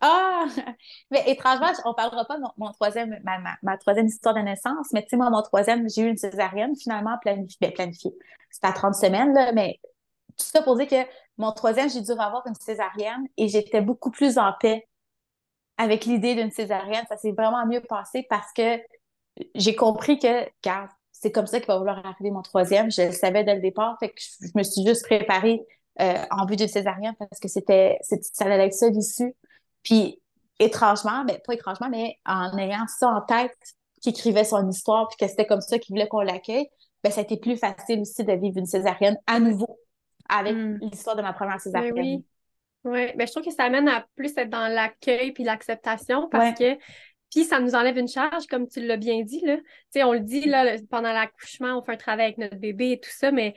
Ah! 0.00 0.46
Mais 1.10 1.24
étrangement, 1.30 1.72
on 1.84 1.94
parlera 1.94 2.24
pas 2.26 2.36
de 2.36 2.42
mon, 2.56 2.72
troisième, 2.72 3.18
ma, 3.24 3.38
ma, 3.62 3.78
troisième 3.78 4.06
histoire 4.06 4.34
de 4.34 4.40
naissance, 4.40 4.88
mais 4.92 5.02
tu 5.02 5.10
sais, 5.10 5.16
moi, 5.16 5.30
mon 5.30 5.42
troisième, 5.42 5.88
j'ai 5.88 6.02
eu 6.02 6.08
une 6.08 6.16
césarienne 6.16 6.76
finalement 6.76 7.16
planifiée. 7.20 7.58
Ben, 7.60 7.72
planifiée. 7.72 8.12
C'était 8.50 8.66
à 8.66 8.72
30 8.72 8.94
semaines, 8.94 9.32
là, 9.32 9.52
mais 9.52 9.80
tout 10.36 10.44
ça 10.44 10.62
pour 10.62 10.76
dire 10.76 10.88
que 10.88 11.08
mon 11.38 11.52
troisième, 11.52 11.88
j'ai 11.88 12.00
dû 12.00 12.10
avoir 12.12 12.46
une 12.46 12.54
césarienne 12.54 13.26
et 13.36 13.48
j'étais 13.48 13.80
beaucoup 13.80 14.10
plus 14.10 14.38
en 14.38 14.52
paix 14.60 14.86
avec 15.76 16.04
l'idée 16.04 16.34
d'une 16.34 16.50
césarienne. 16.50 17.04
Ça 17.08 17.16
s'est 17.16 17.32
vraiment 17.32 17.66
mieux 17.66 17.80
passé 17.80 18.26
parce 18.28 18.52
que 18.52 18.78
j'ai 19.54 19.74
compris 19.74 20.18
que, 20.18 20.48
car 20.60 20.88
c'est 21.12 21.32
comme 21.32 21.46
ça 21.46 21.58
qu'il 21.58 21.68
va 21.68 21.78
vouloir 21.78 22.04
arriver 22.04 22.30
mon 22.30 22.42
troisième. 22.42 22.90
Je 22.90 23.02
le 23.02 23.12
savais 23.12 23.44
dès 23.44 23.54
le 23.54 23.60
départ, 23.60 23.96
fait 23.98 24.10
que 24.10 24.20
je 24.20 24.50
me 24.54 24.62
suis 24.62 24.84
juste 24.86 25.04
préparée 25.04 25.64
euh, 26.00 26.24
en 26.30 26.46
vue 26.46 26.56
d'une 26.56 26.68
césarienne 26.68 27.14
parce 27.18 27.40
que 27.40 27.48
c'était, 27.48 27.98
ça 28.02 28.44
allait 28.44 28.66
être 28.66 28.74
ça 28.74 28.88
l'issue. 28.88 29.34
Puis, 29.82 30.20
étrangement, 30.58 31.24
ben, 31.24 31.38
pas 31.44 31.54
étrangement, 31.54 31.88
mais 31.88 32.16
en 32.26 32.56
ayant 32.58 32.86
ça 32.88 33.08
en 33.08 33.20
tête, 33.20 33.56
qui 34.02 34.10
écrivait 34.10 34.44
son 34.44 34.68
histoire, 34.68 35.08
puis 35.08 35.16
que 35.18 35.28
c'était 35.30 35.46
comme 35.46 35.60
ça 35.60 35.78
qu'il 35.78 35.94
voulait 35.94 36.08
qu'on 36.08 36.20
l'accueille, 36.20 36.68
ben, 37.02 37.10
ça 37.10 37.20
a 37.20 37.24
été 37.24 37.36
plus 37.36 37.56
facile 37.56 38.00
aussi 38.00 38.24
de 38.24 38.32
vivre 38.32 38.58
une 38.58 38.66
césarienne 38.66 39.18
à 39.26 39.40
nouveau 39.40 39.78
avec 40.28 40.54
hmm. 40.54 40.78
l'histoire 40.82 41.16
de 41.16 41.22
ma 41.22 41.32
première 41.32 41.60
césarienne. 41.60 41.94
oui. 41.96 42.24
Oui, 42.84 43.12
ben, 43.16 43.26
je 43.26 43.32
trouve 43.32 43.44
que 43.44 43.50
ça 43.50 43.64
amène 43.64 43.88
à 43.88 44.04
plus 44.14 44.36
être 44.36 44.50
dans 44.50 44.68
l'accueil 44.68 45.32
puis 45.32 45.42
l'acceptation 45.42 46.28
parce 46.28 46.58
que 46.58 46.76
puis 47.34 47.44
ça 47.44 47.58
nous 47.58 47.74
enlève 47.74 47.96
une 47.98 48.08
charge, 48.08 48.46
comme 48.46 48.68
tu 48.68 48.80
l'as 48.80 48.96
bien 48.96 49.22
dit. 49.22 49.40
Là. 49.40 49.56
on 50.06 50.12
le 50.12 50.20
dit 50.20 50.42
là, 50.42 50.76
pendant 50.88 51.12
l'accouchement, 51.12 51.78
on 51.78 51.82
fait 51.82 51.92
un 51.92 51.96
travail 51.96 52.26
avec 52.26 52.38
notre 52.38 52.56
bébé 52.56 52.92
et 52.92 53.00
tout 53.00 53.10
ça, 53.10 53.32
mais 53.32 53.54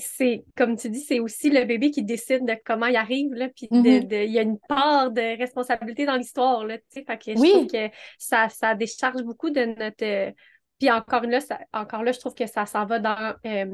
c'est, 0.00 0.44
comme 0.56 0.76
tu 0.76 0.90
dis, 0.90 1.00
c'est 1.00 1.20
aussi 1.20 1.50
le 1.50 1.64
bébé 1.64 1.90
qui 1.90 2.02
décide 2.02 2.46
de 2.46 2.56
comment 2.64 2.86
il 2.86 2.96
arrive, 2.96 3.32
là, 3.34 3.48
puis 3.48 3.68
mm-hmm. 3.70 4.24
il 4.24 4.32
y 4.32 4.38
a 4.38 4.42
une 4.42 4.58
part 4.68 5.10
de 5.10 5.38
responsabilité 5.38 6.06
dans 6.06 6.16
l'histoire, 6.16 6.64
là, 6.64 6.78
tu 6.78 6.84
sais, 6.88 7.04
fait 7.04 7.18
que 7.18 7.32
je 7.32 7.50
trouve 7.50 7.66
que 7.66 7.94
ça, 8.18 8.48
ça 8.48 8.74
décharge 8.74 9.22
beaucoup 9.22 9.50
de 9.50 9.64
notre... 9.64 10.34
puis 10.78 10.90
encore 10.90 11.22
là, 11.22 11.38
encore 11.72 12.02
là, 12.02 12.12
je 12.12 12.18
trouve 12.18 12.34
que 12.34 12.46
ça 12.46 12.66
s'en 12.66 12.86
va 12.86 12.98
dans, 12.98 13.34
euh, 13.46 13.66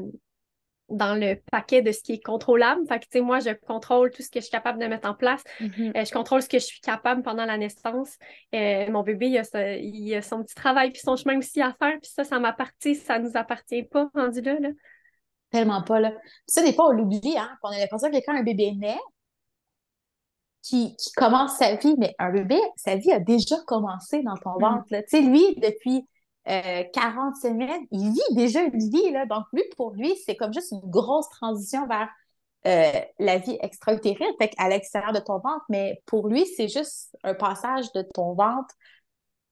dans 0.89 1.15
le 1.15 1.35
paquet 1.51 1.81
de 1.81 1.91
ce 1.91 2.01
qui 2.01 2.13
est 2.13 2.23
contrôlable. 2.23 2.81
Fait 2.87 2.99
que, 2.99 3.05
tu 3.05 3.09
sais, 3.13 3.21
moi, 3.21 3.39
je 3.39 3.49
contrôle 3.51 4.11
tout 4.11 4.21
ce 4.21 4.29
que 4.29 4.39
je 4.39 4.45
suis 4.45 4.51
capable 4.51 4.79
de 4.79 4.85
mettre 4.85 5.09
en 5.09 5.13
place. 5.13 5.43
Mm-hmm. 5.59 5.97
Euh, 5.97 6.05
je 6.05 6.11
contrôle 6.11 6.41
ce 6.41 6.49
que 6.49 6.59
je 6.59 6.65
suis 6.65 6.79
capable 6.79 7.23
pendant 7.23 7.45
la 7.45 7.57
naissance. 7.57 8.17
Euh, 8.55 8.89
mon 8.89 9.03
bébé, 9.03 9.27
il 9.27 9.37
a, 9.37 9.77
il 9.77 10.15
a, 10.15 10.21
son 10.21 10.43
petit 10.43 10.55
travail 10.55 10.91
puis 10.91 11.01
son 11.01 11.15
chemin 11.15 11.37
aussi 11.37 11.61
à 11.61 11.75
faire. 11.79 11.97
Puis 12.01 12.11
ça, 12.13 12.23
ça 12.23 12.39
m'appartient, 12.39 12.95
ça 12.95 13.19
nous 13.19 13.31
appartient 13.35 13.83
pas, 13.83 14.09
rendu 14.13 14.41
là, 14.41 14.59
là. 14.59 14.69
Tellement 15.51 15.81
pas, 15.81 15.99
là. 15.99 16.11
Ça, 16.47 16.61
des 16.61 16.73
fois, 16.73 16.89
on 16.89 16.91
l'oublie, 16.91 17.37
hein. 17.37 17.49
On 17.63 17.69
a 17.69 17.77
l'impression 17.77 18.11
que 18.11 18.17
quand 18.25 18.35
un 18.35 18.43
bébé 18.43 18.73
naît, 18.73 18.99
qui, 20.61 20.95
qui, 20.97 21.11
commence 21.13 21.57
sa 21.57 21.75
vie, 21.75 21.95
mais 21.97 22.13
un 22.19 22.31
bébé, 22.31 22.59
sa 22.75 22.95
vie 22.95 23.11
a 23.11 23.19
déjà 23.19 23.55
commencé 23.67 24.21
dans 24.23 24.35
ton 24.35 24.57
mm. 24.57 24.61
ventre. 24.61 24.85
Tu 24.89 25.03
sais, 25.07 25.21
lui, 25.21 25.55
depuis 25.55 26.05
euh, 26.49 26.83
40 26.93 27.35
semaines, 27.35 27.85
il 27.91 28.11
vit 28.11 28.35
déjà 28.35 28.61
une 28.61 28.89
vie. 28.89 29.11
Là. 29.11 29.25
Donc, 29.25 29.45
lui, 29.53 29.63
pour 29.75 29.93
lui, 29.93 30.15
c'est 30.25 30.35
comme 30.35 30.53
juste 30.53 30.71
une 30.71 30.89
grosse 30.89 31.29
transition 31.29 31.87
vers 31.87 32.09
euh, 32.65 32.99
la 33.19 33.37
vie 33.37 33.57
extra-utérine, 33.61 34.27
fait 34.39 34.51
à 34.57 34.69
l'extérieur 34.69 35.13
de 35.13 35.19
ton 35.19 35.39
ventre. 35.39 35.65
Mais 35.69 36.01
pour 36.05 36.27
lui, 36.27 36.45
c'est 36.45 36.67
juste 36.67 37.15
un 37.23 37.33
passage 37.33 37.91
de 37.93 38.01
ton 38.01 38.33
ventre 38.33 38.75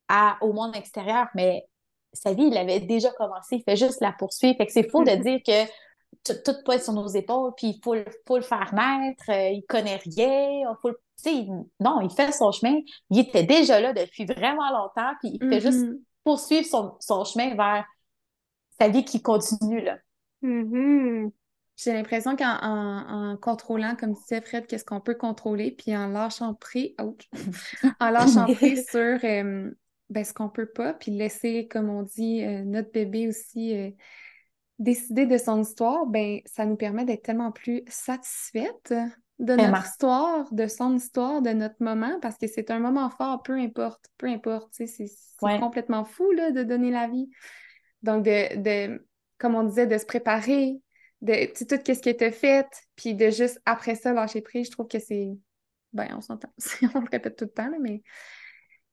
à, 0.08 0.38
au 0.41 0.54
monde 0.54 0.76
extérieur. 0.76 1.28
Mais 1.36 1.66
sa 2.14 2.34
vie, 2.34 2.46
il 2.46 2.58
avait 2.58 2.80
déjà 2.80 3.12
commencé. 3.12 3.58
Il 3.58 3.64
fait 3.64 3.78
juste 3.78 4.02
la 4.02 4.12
poursuivre. 4.12 4.58
Fait 4.58 4.66
que 4.66 4.72
c'est 4.74 4.89
faux 4.89 5.04
de 5.04 5.16
dire 5.16 5.39
que 5.46 5.70
tout 6.34 6.53
peut 6.65 6.73
être 6.73 6.84
sur 6.84 6.93
nos 6.93 7.07
épaules, 7.07 7.51
puis 7.55 7.67
il 7.67 7.80
faut, 7.84 7.95
faut 8.28 8.38
le 8.38 8.43
faire 8.43 8.73
naître, 8.73 9.30
euh, 9.30 9.49
il 9.49 9.63
connaît 9.67 9.97
rien, 9.97 10.76
faut 10.82 10.91
non, 11.80 12.01
il 12.01 12.09
fait 12.09 12.32
son 12.32 12.51
chemin. 12.51 12.80
Il 13.09 13.19
était 13.19 13.43
déjà 13.43 13.80
là 13.80 13.93
depuis 13.93 14.26
vraiment 14.26 14.69
longtemps, 14.71 15.13
puis 15.21 15.38
il 15.39 15.49
fait 15.49 15.61
juste 15.61 15.80
mm-hmm. 15.80 16.01
poursuivre 16.23 16.97
son, 16.99 17.23
chemin 17.23 17.55
vers 17.55 17.86
sa 18.80 18.89
vie 18.89 19.05
qui 19.05 19.21
continue, 19.21 19.82
là. 19.82 19.97
Mm-hmm. 20.43 21.32
J'ai 21.78 21.93
l'impression 21.93 22.38
qu'en 22.38 23.38
contrôlant, 23.41 23.95
comme 23.95 24.13
disait 24.13 24.41
Fred, 24.41 24.65
qu'est-ce 24.65 24.86
qu'on 24.86 25.01
peut 25.01 25.15
contrôler, 25.15 25.71
puis 25.71 25.95
en 25.95 26.07
lâchant 26.07 26.53
prise, 26.53 26.93
en 27.99 28.09
lâchant 28.09 28.45
prise 28.53 28.88
sur 28.89 29.19
euh, 29.23 29.71
ben, 30.09 30.23
ce 30.23 30.34
qu'on 30.34 30.49
peut 30.49 30.69
pas, 30.69 30.93
puis 30.93 31.11
laisser, 31.11 31.67
comme 31.67 31.89
on 31.89 32.03
dit, 32.03 32.45
euh, 32.45 32.63
notre 32.63 32.91
bébé 32.91 33.28
aussi 33.28 33.93
décider 34.80 35.26
de 35.26 35.38
son 35.38 35.61
histoire, 35.61 36.05
ben, 36.05 36.39
ça 36.45 36.65
nous 36.65 36.76
permet 36.76 37.05
d'être 37.05 37.23
tellement 37.23 37.51
plus 37.51 37.84
satisfaite 37.88 38.93
de 39.39 39.53
notre 39.53 39.86
histoire, 39.86 40.53
de 40.53 40.67
son 40.67 40.95
histoire, 40.95 41.41
de 41.41 41.51
notre 41.51 41.76
moment, 41.80 42.19
parce 42.21 42.38
que 42.38 42.47
c'est 42.47 42.71
un 42.71 42.80
moment 42.80 43.09
fort, 43.09 43.43
peu 43.43 43.53
importe, 43.53 44.05
peu 44.17 44.28
importe, 44.28 44.69
c'est 44.73 45.09
complètement 45.59 46.05
fou 46.05 46.32
là, 46.32 46.51
de 46.51 46.63
donner 46.63 46.91
la 46.91 47.07
vie. 47.07 47.30
Donc, 48.01 48.23
de, 48.23 48.61
de, 48.61 49.05
comme 49.38 49.55
on 49.55 49.63
disait, 49.63 49.88
de 49.88 49.97
se 49.97 50.05
préparer, 50.05 50.80
de 51.21 51.45
tout 51.53 51.65
ce 51.69 51.99
qui 51.99 52.09
était 52.09 52.32
fait, 52.32 52.67
puis 52.95 53.13
de 53.13 53.30
juste 53.30 53.61
après 53.65 53.95
ça 53.95 54.13
lâcher 54.13 54.41
prise, 54.41 54.67
je 54.67 54.71
trouve 54.71 54.88
que 54.88 54.99
c'est, 54.99 55.32
ben, 55.91 56.07
on 56.15 56.21
s'entend, 56.21 56.53
on 56.95 57.01
le 57.01 57.09
répète 57.11 57.36
tout 57.36 57.45
le 57.45 57.51
temps, 57.51 57.71
mais 57.82 58.03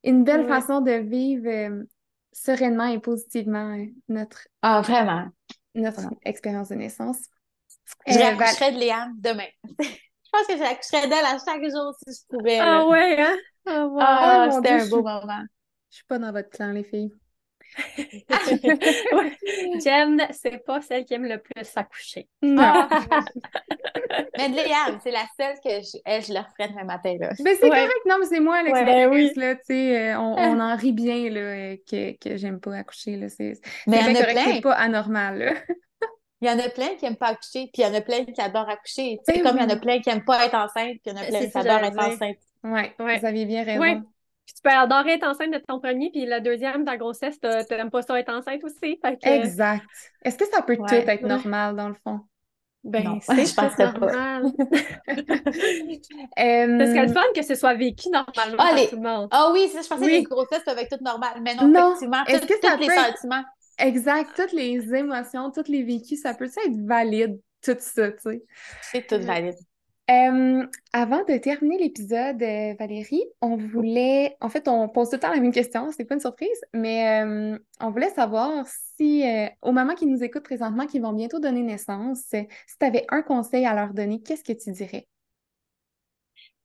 une 0.04 0.24
belle 0.24 0.48
façon 0.48 0.80
de 0.80 0.92
vivre 0.92 1.48
euh, 1.48 1.84
sereinement 2.32 2.86
et 2.86 2.98
positivement 2.98 3.76
euh, 3.76 3.86
notre... 4.08 4.48
Ah, 4.62 4.80
vraiment 4.80 5.28
notre 5.74 6.08
expérience 6.24 6.68
de 6.68 6.74
naissance. 6.74 7.18
Je 8.06 8.14
euh, 8.14 8.70
de 8.70 8.78
Léane 8.78 9.14
demain. 9.18 9.48
je 9.80 10.30
pense 10.30 10.46
que 10.46 10.56
j'accoucherais 10.56 11.08
d'elle 11.08 11.24
à 11.24 11.38
chaque 11.38 11.62
jour 11.62 11.94
si 12.02 12.14
je 12.14 12.36
pouvais. 12.36 12.58
Ah 12.58 12.86
ouais, 12.86 13.20
hein? 13.20 13.36
Ah, 13.66 13.86
ouais. 13.86 14.02
ah, 14.02 14.46
ah 14.48 14.50
c'était 14.50 14.70
un 14.70 14.86
beau 14.86 15.02
moment. 15.02 15.44
Je 15.90 15.96
suis 15.96 16.04
pas 16.06 16.18
dans 16.18 16.32
votre 16.32 16.50
clan, 16.50 16.72
les 16.72 16.84
filles. 16.84 17.12
Jen, 19.84 20.26
c'est 20.30 20.64
pas 20.64 20.80
celle 20.82 21.04
qui 21.04 21.14
aime 21.14 21.24
le 21.24 21.38
plus 21.38 21.64
s'accoucher. 21.64 22.28
Non. 22.42 22.62
Ah. 22.64 22.88
mais 24.38 24.48
Léane, 24.48 24.98
c'est 25.02 25.10
la 25.10 25.24
seule 25.38 25.56
que 25.62 25.80
je, 25.80 26.32
leur 26.32 26.48
ferais 26.50 26.68
demain 26.68 26.84
matin. 26.84 27.16
Là. 27.18 27.30
Mais 27.42 27.54
c'est 27.54 27.68
correct, 27.68 27.92
non, 28.06 28.16
mais 28.20 28.26
c'est 28.26 28.40
moi 28.40 28.62
l'expérience. 28.62 29.32
tu 29.34 29.40
sais, 29.64 30.12
euh, 30.12 30.18
on, 30.18 30.36
on, 30.36 30.60
en 30.60 30.76
rit 30.76 30.92
bien 30.92 31.30
là, 31.30 31.40
euh, 31.40 31.76
que, 31.90 32.16
que 32.18 32.36
j'aime 32.36 32.60
pas 32.60 32.76
accoucher. 32.76 33.16
Là, 33.16 33.28
c'est, 33.28 33.54
mais 33.86 33.98
a 33.98 34.24
plein. 34.24 34.44
C'est 34.44 34.60
pas 34.60 34.74
anormal. 34.74 35.38
Là. 35.38 35.52
Il 36.42 36.48
y 36.48 36.50
en 36.50 36.58
a 36.58 36.68
plein 36.68 36.96
qui 36.96 37.04
n'aiment 37.04 37.14
pas 37.14 37.28
accoucher, 37.28 37.70
puis 37.72 37.82
il 37.82 37.84
y 37.84 37.86
en 37.86 37.94
a 37.94 38.00
plein 38.00 38.24
qui 38.24 38.40
adorent 38.40 38.68
accoucher. 38.68 39.20
Sais, 39.22 39.34
ben 39.34 39.44
comme 39.44 39.58
il 39.58 39.62
y 39.62 39.64
en 39.64 39.68
a 39.68 39.76
plein 39.76 40.00
qui 40.00 40.08
n'aiment 40.08 40.24
pas 40.24 40.44
être 40.44 40.56
enceinte, 40.56 40.98
puis 41.00 41.02
il 41.06 41.12
y 41.12 41.12
en 41.12 41.22
a 41.22 41.24
plein 41.24 41.48
qui 41.48 41.56
adorent 41.56 41.84
être 41.84 42.00
enceinte. 42.00 42.36
Oui, 42.64 42.80
ouais. 42.98 43.18
vous 43.18 43.26
aviez 43.26 43.44
bien 43.44 43.62
raison. 43.62 44.02
Puis 44.47 44.55
tu 44.55 44.62
peux 44.62 44.70
adorer 44.70 45.12
être 45.12 45.26
enceinte 45.26 45.53
de 45.53 45.59
ton 45.59 45.78
premier, 45.78 46.11
puis 46.11 46.26
la 46.26 46.40
deuxième, 46.40 46.84
ta 46.84 46.97
grossesse, 46.97 47.38
tu 47.40 47.49
n'aimes 47.74 47.90
pas 47.90 48.03
ça 48.03 48.18
être 48.18 48.32
enceinte 48.32 48.62
aussi. 48.64 49.01
Exact. 49.22 49.84
Est-ce 50.24 50.36
que 50.36 50.47
ça 50.47 50.62
peut 50.62 50.76
tout 50.76 50.95
être 50.95 51.22
normal, 51.22 51.76
dans 51.76 51.88
le 51.88 51.95
fond? 52.03 52.20
Ben, 52.84 53.20
c'est 53.20 53.47
je 53.47 53.82
normal. 53.84 54.45
euh... 54.47 54.51
Parce 56.78 56.90
que 56.90 57.07
le 57.07 57.12
fun 57.12 57.22
que 57.32 57.43
ce 57.43 57.55
soit 57.55 57.74
vécu 57.74 58.09
normalement 58.09 58.57
ah, 58.59 58.74
par 58.74 58.88
tout 58.88 58.97
le 58.97 59.03
monde. 59.03 59.28
Ah 59.30 59.51
oui, 59.53 59.70
je 59.72 59.86
pensais 59.86 60.05
que 60.05 60.11
les 60.11 60.22
grossesses 60.24 60.64
peuvent 60.64 60.78
être 60.78 60.90
toutes 60.90 61.03
normales. 61.03 61.40
Mais 61.43 61.55
non, 61.55 61.68
non. 61.68 61.90
effectivement, 61.90 62.24
Est-ce 62.26 62.47
que 62.47 62.55
ça 62.61 62.76
tous 62.76 62.80
les 62.80 62.88
sentiments. 62.88 63.45
Exact, 63.78 64.30
toutes 64.34 64.53
les 64.53 64.95
émotions, 64.95 65.51
tous 65.53 65.68
les 65.68 65.84
vécus, 65.84 66.20
ça 66.22 66.34
peut 66.34 66.47
être 66.47 66.86
valide, 66.86 67.40
tout 67.62 67.76
ça, 67.78 68.11
tu 68.11 68.18
sais? 68.18 68.43
C'est 68.82 69.07
tout 69.07 69.24
valide. 69.24 69.57
Euh, 70.12 70.66
avant 70.92 71.24
de 71.24 71.38
terminer 71.38 71.78
l'épisode, 71.78 72.42
euh, 72.42 72.74
Valérie, 72.78 73.24
on 73.40 73.56
voulait, 73.56 74.36
en 74.40 74.48
fait, 74.50 74.68
on 74.68 74.88
pose 74.88 75.08
tout 75.08 75.16
le 75.16 75.20
temps 75.20 75.30
la 75.30 75.40
même 75.40 75.52
question, 75.52 75.90
c'est 75.90 76.04
pas 76.04 76.14
une 76.14 76.20
surprise, 76.20 76.60
mais 76.74 77.24
euh, 77.24 77.58
on 77.80 77.90
voulait 77.90 78.10
savoir 78.10 78.66
si, 78.96 79.24
au 79.62 79.72
moment 79.72 79.94
qu'ils 79.94 80.10
nous 80.10 80.22
écoutent 80.22 80.44
présentement, 80.44 80.86
qu'ils 80.86 81.02
vont 81.02 81.12
bientôt 81.12 81.38
donner 81.38 81.62
naissance, 81.62 82.18
si 82.30 82.46
tu 82.78 82.86
avais 82.86 83.06
un 83.08 83.22
conseil 83.22 83.64
à 83.64 83.74
leur 83.74 83.94
donner, 83.94 84.20
qu'est-ce 84.20 84.44
que 84.44 84.52
tu 84.52 84.70
dirais? 84.72 85.06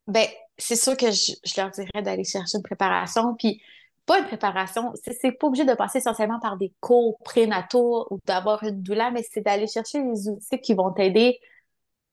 Ben, 0.07 0.25
c'est 0.57 0.75
sûr 0.75 0.97
que 0.97 1.11
je, 1.11 1.33
leur 1.57 1.69
dirais 1.71 2.01
d'aller 2.01 2.23
chercher 2.23 2.57
une 2.57 2.63
préparation, 2.63 3.35
puis 3.35 3.61
pas 4.05 4.19
une 4.19 4.25
préparation, 4.25 4.93
c'est 5.03 5.31
pas 5.31 5.47
obligé 5.47 5.63
de 5.63 5.73
passer 5.73 5.99
essentiellement 5.99 6.39
par 6.39 6.57
des 6.57 6.73
cours 6.79 7.17
prénataux 7.23 8.07
ou 8.09 8.19
d'avoir 8.25 8.63
une 8.63 8.81
douleur, 8.81 9.11
mais 9.11 9.23
c'est 9.31 9.41
d'aller 9.41 9.67
chercher 9.67 10.01
les 10.01 10.27
outils 10.27 10.59
qui 10.59 10.73
vont 10.73 10.91
t'aider 10.91 11.39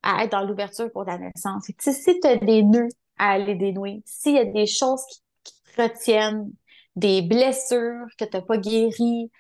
à 0.05 0.23
être 0.23 0.33
dans 0.33 0.45
l'ouverture 0.45 0.93
pour 0.93 1.07
ta 1.07 1.19
naissance. 1.19 1.65
si 1.79 2.21
tu 2.21 2.29
as 2.29 2.37
des 2.37 2.63
nœuds 2.63 2.89
à 3.19 3.39
les 3.39 3.55
dénouer. 3.55 4.03
S'il 4.05 4.35
y 4.35 4.39
a 4.39 4.45
des 4.45 4.67
choses 4.67 5.03
qui, 5.09 5.21
te 5.75 5.83
retiennent, 5.83 6.53
des 6.95 7.23
blessures 7.23 8.07
que 8.19 8.25
tu 8.25 8.37
n'as 8.37 8.43
pas 8.43 8.59
guéries, 8.59 9.31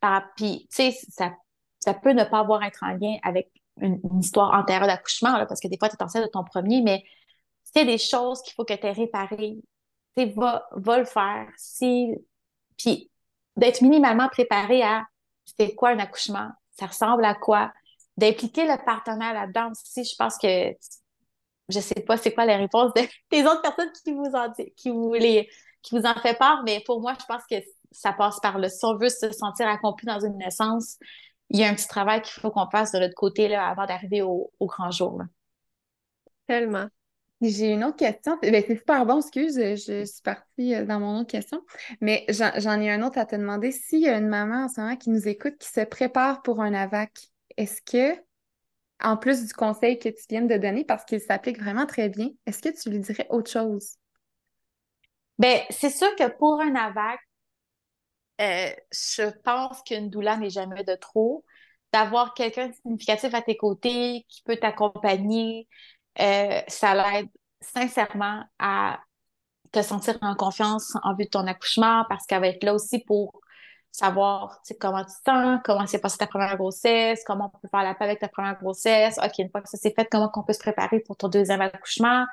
ah, 0.00 0.24
puis, 0.36 0.66
tu 0.70 0.90
sais, 0.90 0.96
ça, 1.10 1.32
ça 1.80 1.94
peut 1.94 2.12
ne 2.12 2.24
pas 2.24 2.38
avoir 2.38 2.62
être 2.62 2.82
en 2.82 2.96
lien 2.96 3.16
avec 3.22 3.50
une, 3.80 4.00
histoire 4.20 4.52
antérieure 4.54 4.86
d'accouchement, 4.86 5.44
parce 5.46 5.60
que 5.60 5.68
des 5.68 5.76
fois, 5.78 5.88
tu 5.88 5.96
es 5.96 6.02
enceinte 6.02 6.24
de 6.24 6.30
ton 6.30 6.44
premier, 6.44 6.82
mais 6.82 7.04
s'il 7.64 7.86
y 7.86 7.88
a 7.88 7.92
des 7.92 7.98
choses 7.98 8.40
qu'il 8.42 8.54
faut 8.54 8.64
que 8.64 8.74
tu 8.74 8.86
aies 8.86 8.92
réparées, 8.92 9.56
va 10.16 10.98
le 10.98 11.04
faire. 11.04 11.48
Si, 11.56 12.14
puis, 12.78 13.10
d'être 13.56 13.82
minimalement 13.82 14.28
préparé 14.28 14.82
à 14.82 15.04
c'est 15.44 15.74
quoi 15.74 15.90
un 15.90 15.98
accouchement, 15.98 16.50
ça 16.70 16.86
ressemble 16.86 17.24
à 17.24 17.34
quoi, 17.34 17.72
d'impliquer 18.16 18.66
le 18.66 18.82
partenaire 18.84 19.34
là-dedans 19.34 19.70
aussi, 19.70 20.04
je 20.04 20.14
pense 20.16 20.36
que 20.38 20.72
je 21.68 21.80
sais 21.80 22.00
pas 22.06 22.16
c'est 22.16 22.32
quoi 22.32 22.44
les 22.44 22.56
réponses 22.56 22.92
des 23.30 23.42
autres 23.42 23.62
personnes 23.62 23.92
qui 24.04 24.12
vous 24.12 24.30
en 24.34 24.52
qui 24.76 24.90
vous 24.90 25.14
les, 25.14 25.48
qui 25.82 25.98
vous 25.98 26.06
en 26.06 26.14
fait 26.14 26.38
part, 26.38 26.62
mais 26.64 26.82
pour 26.86 27.00
moi, 27.00 27.14
je 27.20 27.24
pense 27.26 27.42
que 27.50 27.56
ça 27.90 28.12
passe 28.12 28.40
par 28.40 28.58
là. 28.58 28.68
Si 28.68 28.84
on 28.84 28.96
veut 28.96 29.08
se 29.08 29.30
sentir 29.32 29.68
accompli 29.68 30.06
dans 30.06 30.20
une 30.20 30.36
naissance, 30.38 30.96
il 31.50 31.60
y 31.60 31.64
a 31.64 31.68
un 31.68 31.74
petit 31.74 31.88
travail 31.88 32.22
qu'il 32.22 32.40
faut 32.40 32.50
qu'on 32.50 32.70
fasse 32.70 32.92
de 32.92 32.98
l'autre 32.98 33.14
côté 33.14 33.48
là, 33.48 33.68
avant 33.68 33.86
d'arriver 33.86 34.22
au, 34.22 34.50
grand 34.60 34.90
jour. 34.90 35.20
Tellement. 36.46 36.86
J'ai 37.42 37.72
une 37.72 37.82
autre 37.82 37.96
question. 37.96 38.38
Ben, 38.40 38.62
c'est 38.66 38.76
super 38.76 39.04
bon, 39.04 39.18
excuse, 39.18 39.56
je 39.56 40.04
suis 40.04 40.22
partie 40.22 40.76
euh, 40.76 40.86
dans 40.86 41.00
mon 41.00 41.18
autre 41.18 41.30
question. 41.30 41.60
Mais 42.00 42.24
j'en 42.28 42.80
ai 42.80 42.90
un 42.90 43.02
autre 43.02 43.18
à 43.18 43.26
te 43.26 43.34
demander. 43.34 43.72
S'il 43.72 44.00
y 44.00 44.08
a 44.08 44.16
une 44.16 44.28
maman 44.28 44.64
en 44.64 44.68
ce 44.68 44.80
moment 44.80 44.96
qui 44.96 45.10
nous 45.10 45.26
écoute, 45.26 45.58
qui 45.58 45.68
se 45.68 45.80
prépare 45.80 46.42
pour 46.42 46.60
un 46.60 46.72
AVAC, 46.72 47.31
est-ce 47.56 47.82
que, 47.82 48.20
en 49.02 49.16
plus 49.16 49.46
du 49.46 49.52
conseil 49.52 49.98
que 49.98 50.08
tu 50.08 50.22
viens 50.30 50.42
de 50.42 50.56
donner, 50.56 50.84
parce 50.84 51.04
qu'il 51.04 51.20
s'applique 51.20 51.60
vraiment 51.60 51.86
très 51.86 52.08
bien, 52.08 52.28
est-ce 52.46 52.62
que 52.62 52.68
tu 52.68 52.90
lui 52.90 53.00
dirais 53.00 53.26
autre 53.30 53.50
chose? 53.50 53.96
Bien, 55.38 55.60
c'est 55.70 55.90
sûr 55.90 56.14
que 56.16 56.28
pour 56.36 56.60
un 56.60 56.74
AVAC, 56.74 57.20
euh, 58.40 58.70
je 58.92 59.30
pense 59.44 59.82
qu'une 59.82 60.10
doula 60.10 60.36
n'est 60.36 60.50
jamais 60.50 60.84
de 60.84 60.94
trop. 60.94 61.44
D'avoir 61.92 62.32
quelqu'un 62.34 62.68
de 62.68 62.74
significatif 62.74 63.34
à 63.34 63.42
tes 63.42 63.56
côtés 63.56 64.24
qui 64.28 64.42
peut 64.42 64.56
t'accompagner, 64.56 65.68
euh, 66.20 66.62
ça 66.68 66.94
l'aide 66.94 67.28
sincèrement 67.60 68.44
à 68.58 69.00
te 69.72 69.82
sentir 69.82 70.18
en 70.22 70.34
confiance 70.34 70.94
en 71.02 71.14
vue 71.14 71.24
de 71.24 71.30
ton 71.30 71.46
accouchement 71.46 72.04
parce 72.08 72.26
qu'elle 72.26 72.40
va 72.40 72.48
être 72.48 72.64
là 72.64 72.74
aussi 72.74 73.00
pour 73.00 73.41
savoir 73.92 74.60
comment 74.80 75.04
tu 75.04 75.12
te 75.12 75.30
sens, 75.30 75.60
comment 75.64 75.86
s'est 75.86 76.00
passée 76.00 76.18
ta 76.18 76.26
première 76.26 76.56
grossesse, 76.56 77.22
comment 77.26 77.52
on 77.54 77.58
peut 77.58 77.68
faire 77.70 77.82
la 77.82 77.94
paix 77.94 78.04
avec 78.04 78.18
ta 78.18 78.28
première 78.28 78.58
grossesse. 78.58 79.18
OK, 79.18 79.38
une 79.38 79.50
fois 79.50 79.60
que 79.60 79.68
ça 79.68 79.76
s'est 79.76 79.92
fait, 79.94 80.08
comment 80.10 80.30
on 80.34 80.42
peut 80.42 80.54
se 80.54 80.58
préparer 80.58 81.00
pour 81.00 81.16
ton 81.16 81.28
deuxième 81.28 81.60
accouchement? 81.60 82.24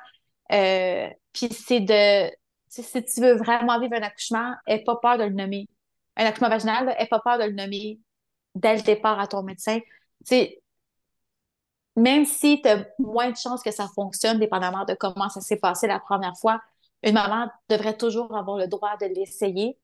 Euh, 0.52 1.08
puis 1.32 1.52
c'est 1.52 1.80
de, 1.80 2.30
si 2.68 3.04
tu 3.04 3.20
veux 3.20 3.34
vraiment 3.34 3.78
vivre 3.78 3.94
un 3.94 4.02
accouchement, 4.02 4.54
n'aie 4.66 4.82
pas 4.82 4.96
peur 4.96 5.18
de 5.18 5.24
le 5.24 5.34
nommer. 5.34 5.68
Un 6.16 6.24
accouchement 6.26 6.48
vaginal, 6.48 6.86
n'aie 6.86 7.06
pas 7.06 7.20
peur 7.20 7.38
de 7.38 7.44
le 7.44 7.52
nommer 7.52 8.00
dès 8.54 8.76
le 8.76 8.82
départ 8.82 9.20
à 9.20 9.26
ton 9.26 9.42
médecin. 9.42 9.78
sais, 10.24 10.60
même 11.96 12.24
si 12.24 12.62
tu 12.62 12.68
as 12.68 12.86
moins 12.98 13.30
de 13.30 13.36
chances 13.36 13.62
que 13.62 13.70
ça 13.70 13.86
fonctionne, 13.94 14.38
dépendamment 14.38 14.84
de 14.84 14.94
comment 14.94 15.28
ça 15.28 15.40
s'est 15.40 15.56
passé 15.58 15.86
la 15.86 16.00
première 16.00 16.36
fois, 16.38 16.60
une 17.02 17.14
maman 17.14 17.50
devrait 17.68 17.96
toujours 17.96 18.34
avoir 18.36 18.56
le 18.56 18.66
droit 18.66 18.96
de 18.98 19.06
l'essayer, 19.06 19.78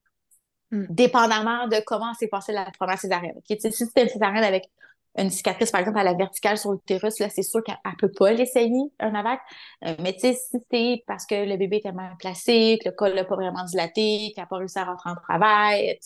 hmm. 0.71 0.85
dépendamment 0.89 1.67
de 1.67 1.77
comment 1.85 2.13
s'est 2.13 2.27
passé 2.27 2.51
la 2.51 2.69
première 2.77 2.99
césarienne. 2.99 3.39
Si 3.45 3.57
c'est 3.59 3.69
une 4.01 4.09
césarienne 4.09 4.43
avec 4.43 4.69
une 5.17 5.31
cicatrice, 5.31 5.71
par 5.71 5.81
exemple, 5.81 5.97
à 5.97 6.03
la 6.03 6.13
verticale 6.13 6.57
sur 6.57 6.71
l'utérus, 6.71 7.19
là, 7.19 7.29
c'est 7.29 7.41
sûr 7.41 7.63
qu'elle 7.63 7.77
ne 7.83 7.97
peut 7.97 8.11
pas 8.11 8.31
l'essayer, 8.31 8.91
un 8.99 9.15
AVAC. 9.15 9.41
Euh, 9.85 9.95
mais 9.99 10.15
si 10.17 10.35
c'est 10.71 11.03
parce 11.07 11.25
que 11.25 11.35
le 11.35 11.57
bébé 11.57 11.77
était 11.77 11.91
mal 11.91 12.15
placé, 12.19 12.77
que 12.83 12.89
le 12.89 12.95
col 12.95 13.15
n'a 13.15 13.23
pas 13.23 13.35
vraiment 13.35 13.63
dilaté, 13.63 14.31
qu'il 14.33 14.35
n'a 14.37 14.45
pas 14.45 14.57
réussi 14.57 14.77
à 14.77 14.85
rentrer 14.85 15.09
en 15.09 15.15
travail, 15.15 15.99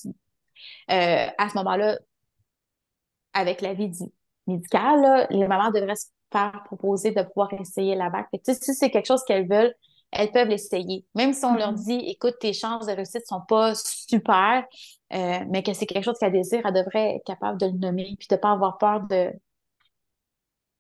euh, 0.92 1.28
à 1.38 1.50
ce 1.50 1.56
moment-là, 1.58 2.00
avec 3.34 3.62
l'avis 3.62 3.92
médical, 4.48 5.28
les 5.30 5.48
mamans 5.48 5.72
devraient 5.72 5.96
se 5.96 6.08
faire 6.32 6.64
proposer 6.66 7.12
de 7.12 7.22
pouvoir 7.24 7.54
essayer 7.54 7.96
l'AVAC. 7.96 8.28
Si 8.44 8.56
c'est 8.74 8.90
quelque 8.90 9.08
chose 9.08 9.24
qu'elles 9.26 9.48
veulent, 9.48 9.74
elles 10.12 10.32
peuvent 10.32 10.48
l'essayer. 10.48 11.06
Même 11.16 11.34
si 11.34 11.46
on 11.46 11.56
leur 11.56 11.74
mm-hmm. 11.74 11.86
dit, 11.86 12.10
écoute, 12.10 12.36
tes 12.40 12.54
chances 12.54 12.86
de 12.86 12.92
réussite 12.92 13.26
sont 13.26 13.42
pas 13.48 13.74
super, 13.76 14.66
euh, 15.14 15.40
mais 15.50 15.64
que 15.64 15.74
c'est 15.74 15.86
quelque 15.86 16.04
chose 16.04 16.18
qu'elle 16.20 16.34
désire, 16.34 16.62
elle 16.66 16.74
devrait 16.74 17.16
être 17.16 17.26
capable 17.26 17.60
de 17.60 17.68
le 17.68 17.78
nommer 17.78 18.16
puis 18.20 18.28
de 18.30 18.36
pas 18.36 18.52
avoir 18.52 18.78
peur 18.78 19.02
de 19.02 19.32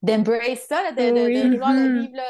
d'embrace 0.01 0.65
ça, 0.67 0.91
de, 0.93 0.97
de, 0.97 1.51
vouloir 1.51 1.73
le 1.73 1.79
mm-hmm. 1.79 2.01
vivre 2.01 2.21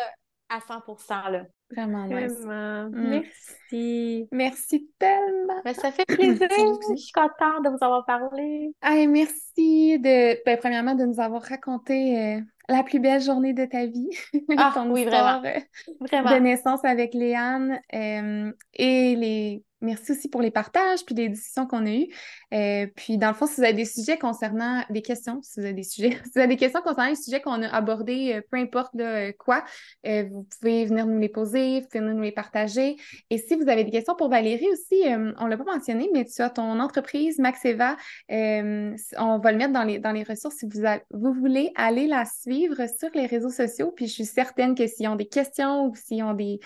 à 0.50 0.60
100 0.60 1.30
là. 1.30 1.46
Vraiment 1.72 2.08
Vraiment. 2.08 2.90
Mm. 2.90 3.10
Merci. 3.10 4.28
Merci 4.32 4.90
tellement. 5.00 5.62
Ben, 5.64 5.74
ça 5.74 5.92
fait 5.92 6.06
plaisir. 6.06 6.50
je 6.50 6.96
suis 6.96 7.14
contente 7.14 7.64
de 7.64 7.70
vous 7.70 7.84
avoir 7.84 8.06
parlé. 8.06 8.74
merci 8.84 9.98
de, 10.00 10.44
ben, 10.46 10.58
premièrement, 10.58 10.96
de 10.96 11.06
nous 11.06 11.20
avoir 11.20 11.42
raconté 11.42 12.20
euh, 12.20 12.42
la 12.70 12.84
plus 12.84 13.00
belle 13.00 13.22
journée 13.22 13.54
de 13.54 13.66
ta 13.66 13.86
vie. 13.86 14.10
Ah, 14.58 14.86
oui, 14.88 15.06
vraiment. 15.06 15.42
Euh, 15.46 15.60
vraiment. 16.00 16.32
De 16.32 16.40
naissance 16.40 16.84
avec 16.84 17.14
Léane 17.14 17.80
euh, 17.94 18.52
et 18.74 19.16
les 19.16 19.64
Merci 19.82 20.12
aussi 20.12 20.30
pour 20.30 20.44
les 20.44 20.52
partages 20.52 21.04
puis 21.06 21.16
les 21.16 21.30
discussions 21.30 21.66
qu'on 21.66 21.88
a 21.88 21.90
eues. 21.90 22.08
Euh, 22.54 22.86
puis, 22.96 23.18
dans 23.18 23.30
le 23.30 23.34
fond, 23.34 23.48
si 23.48 23.56
vous 23.56 23.64
avez 23.64 23.74
des 23.74 23.86
sujets 23.86 24.18
concernant 24.20 24.84
des 24.92 25.02
questions, 25.02 25.40
si 25.42 25.60
vous 25.60 25.66
avez 25.66 25.74
des 25.74 25.84
sujets, 25.84 26.12
si 26.24 26.32
vous 26.36 26.40
avez 26.40 26.50
des 26.50 26.58
questions 26.58 26.82
concernant 26.82 27.10
les 27.10 27.16
sujets 27.16 27.42
qu'on 27.42 27.64
a 27.64 27.68
abordés, 27.68 28.34
euh, 28.36 28.42
peu 28.52 28.58
importe 28.58 28.92
quoi, 29.40 29.64
vous 30.04 30.48
pouvez 30.60 30.86
venir 30.86 31.08
nous 31.08 31.18
les 31.18 31.30
poser, 31.30 31.82
vous 31.82 31.88
pouvez 31.88 32.04
nous 32.04 32.22
les 32.22 32.32
partager. 32.32 32.98
Et 33.32 33.40
si 33.40 33.56
vous 33.56 33.68
avez 33.70 33.84
des 33.84 33.92
questions 33.92 34.16
pour 34.16 34.30
Valérie 34.30 34.68
aussi, 34.72 35.02
on 35.06 35.46
ne 35.46 35.50
l'a 35.50 35.58
pas 35.58 35.64
mentionné, 35.64 36.10
mais 36.14 36.26
tu 36.26 36.42
as 36.42 36.52
ton 36.52 36.80
entreprise 36.80 37.40
Maxeva. 37.40 37.98
on 38.30 39.40
va 39.40 39.52
le 39.52 39.58
mettre 39.58 39.74
dans 39.74 39.84
les, 39.84 39.98
dans 39.98 40.12
les 40.12 40.24
ressources 40.24 40.58
si 40.58 40.68
vous, 40.68 40.86
vous 41.12 41.34
voulez 41.34 41.72
aller 41.76 42.06
la 42.06 42.26
suivre 42.26 42.51
sur 42.54 43.10
les 43.14 43.26
réseaux 43.26 43.50
sociaux. 43.50 43.92
Puis, 43.92 44.08
je 44.08 44.14
suis 44.14 44.26
certaine 44.26 44.76
que 44.76 44.88
s'ils 44.88 45.08
ont 45.08 45.16
des 45.16 45.28
questions 45.28 45.86
ou 45.86 45.96
s'ils 45.96 46.24
ont 46.24 46.34
des 46.34 46.60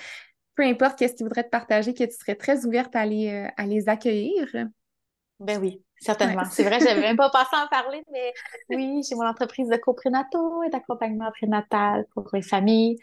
peu 0.56 0.64
importe 0.64 0.98
qu'est-ce 0.98 1.16
qu'ils 1.16 1.26
voudraient 1.26 1.44
te 1.44 1.50
partager, 1.50 1.94
que 1.94 2.04
tu 2.04 2.16
serais 2.16 2.36
très 2.36 2.66
ouverte 2.66 2.96
à 2.96 3.06
les, 3.06 3.30
euh, 3.30 3.48
à 3.58 3.66
les 3.66 3.90
accueillir. 3.90 4.48
Ben 5.40 5.60
oui, 5.60 5.84
certainement. 6.00 6.46
C'est 6.50 6.64
vrai, 6.64 6.80
je 6.80 6.86
n'avais 6.86 7.02
même 7.02 7.18
pas 7.18 7.30
pensé 7.34 7.50
à 7.54 7.66
en 7.66 7.68
parler, 7.68 8.04
mais 8.12 8.34
oui, 8.70 9.02
j'ai 9.08 9.16
mon 9.16 9.28
entreprise 9.28 9.68
de 9.68 9.76
coprénato 9.76 10.64
et 10.64 10.70
d'accompagnement 10.70 11.30
prénatal 11.32 12.06
pour 12.14 12.28
les 12.34 12.42
familles. 12.42 12.98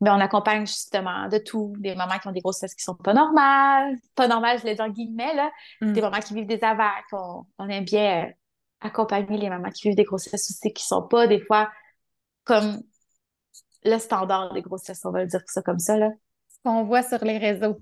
Mais 0.00 0.10
on 0.10 0.20
accompagne 0.20 0.64
justement 0.64 1.28
de 1.28 1.38
tout, 1.38 1.74
des 1.78 1.96
mamans 1.96 2.18
qui 2.20 2.28
ont 2.28 2.32
des 2.32 2.40
grossesses 2.40 2.74
qui 2.74 2.84
sont 2.84 2.94
pas 2.94 3.14
normales, 3.14 3.96
pas 4.14 4.28
normales, 4.28 4.60
je 4.60 4.64
les 4.64 4.76
dis 4.76 4.80
en 4.80 4.90
guillemets, 4.90 5.34
là, 5.34 5.50
mm. 5.80 5.92
des 5.92 6.00
mamans 6.00 6.20
qui 6.20 6.34
vivent 6.34 6.46
des 6.46 6.62
avacs. 6.62 7.04
On, 7.12 7.44
on 7.58 7.68
aime 7.68 7.84
bien 7.84 8.26
euh, 8.26 8.30
accompagner 8.80 9.38
les 9.38 9.48
mamans 9.48 9.70
qui 9.70 9.88
vivent 9.88 9.96
des 9.96 10.04
grossesses 10.04 10.50
aussi 10.50 10.72
qui 10.72 10.84
sont 10.84 11.02
pas 11.02 11.26
des 11.26 11.40
fois 11.40 11.68
comme 12.48 12.82
le 13.84 13.98
standard 13.98 14.52
des 14.52 14.62
grossesses, 14.62 15.04
on 15.04 15.10
va 15.10 15.22
le 15.22 15.28
dire 15.28 15.42
ça 15.46 15.62
comme 15.62 15.78
ça, 15.78 15.96
là 15.96 16.10
qu'on 16.64 16.84
voit 16.84 17.02
sur 17.02 17.24
les 17.24 17.38
réseaux. 17.38 17.80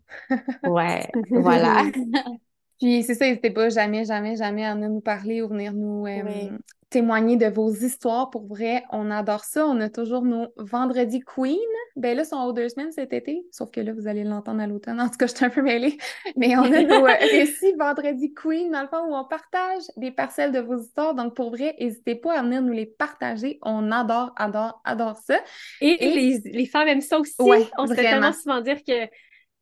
ouais, 0.64 1.08
voilà. 1.30 1.84
Puis 2.78 3.02
c'est 3.02 3.14
ça, 3.14 3.26
n'hésitez 3.26 3.50
pas 3.50 3.68
jamais, 3.68 4.04
jamais, 4.04 4.36
jamais 4.36 4.64
à 4.64 4.74
venir 4.74 4.90
nous 4.90 5.00
parler 5.00 5.42
ou 5.42 5.48
venir 5.48 5.72
nous 5.72 6.06
euh, 6.06 6.50
témoigner 6.90 7.36
de 7.36 7.46
vos 7.46 7.72
histoires. 7.72 8.30
Pour 8.30 8.46
vrai, 8.46 8.84
on 8.92 9.10
adore 9.10 9.44
ça. 9.44 9.66
On 9.66 9.80
a 9.80 9.88
toujours 9.88 10.22
nos 10.22 10.48
vendredis 10.56 11.20
Queen. 11.20 11.56
Ben 11.96 12.14
là, 12.14 12.24
sont 12.24 12.36
aux 12.36 12.52
deux 12.52 12.68
semaines 12.68 12.92
cet 12.92 13.14
été, 13.14 13.42
sauf 13.50 13.70
que 13.70 13.80
là, 13.80 13.92
vous 13.94 14.06
allez 14.06 14.22
l'entendre 14.22 14.60
à 14.60 14.66
l'automne. 14.66 15.00
En 15.00 15.08
tout 15.08 15.16
cas, 15.16 15.26
je 15.26 15.34
suis 15.34 15.44
un 15.44 15.50
peu 15.50 15.62
mêlée. 15.62 15.96
Mais 16.36 16.54
on 16.58 16.64
a 16.64 16.82
nos 16.82 17.06
euh, 17.06 17.14
récits 17.30 17.72
vendredi 17.78 18.34
Queen, 18.34 18.70
dans 18.70 18.82
le 18.82 18.88
fond, 18.88 19.02
où 19.08 19.14
on 19.14 19.24
partage 19.24 19.82
des 19.96 20.10
parcelles 20.10 20.52
de 20.52 20.60
vos 20.60 20.78
histoires. 20.78 21.14
Donc, 21.14 21.34
pour 21.34 21.50
vrai, 21.50 21.74
n'hésitez 21.80 22.14
pas 22.14 22.38
à 22.38 22.42
venir 22.42 22.60
nous 22.60 22.74
les 22.74 22.84
partager. 22.86 23.58
On 23.62 23.90
adore, 23.90 24.32
adore, 24.36 24.82
adore 24.84 25.16
ça. 25.16 25.38
Et, 25.80 25.96
Les, 25.98 26.40
les, 26.44 26.66
femmes 26.66 26.88
aiment 26.88 27.00
ça 27.00 27.18
aussi. 27.18 27.34
on 27.78 27.86
se 27.86 27.94
fait 27.94 28.02
tellement 28.02 28.32
souvent 28.32 28.60
dire 28.60 28.84
que 28.86 29.08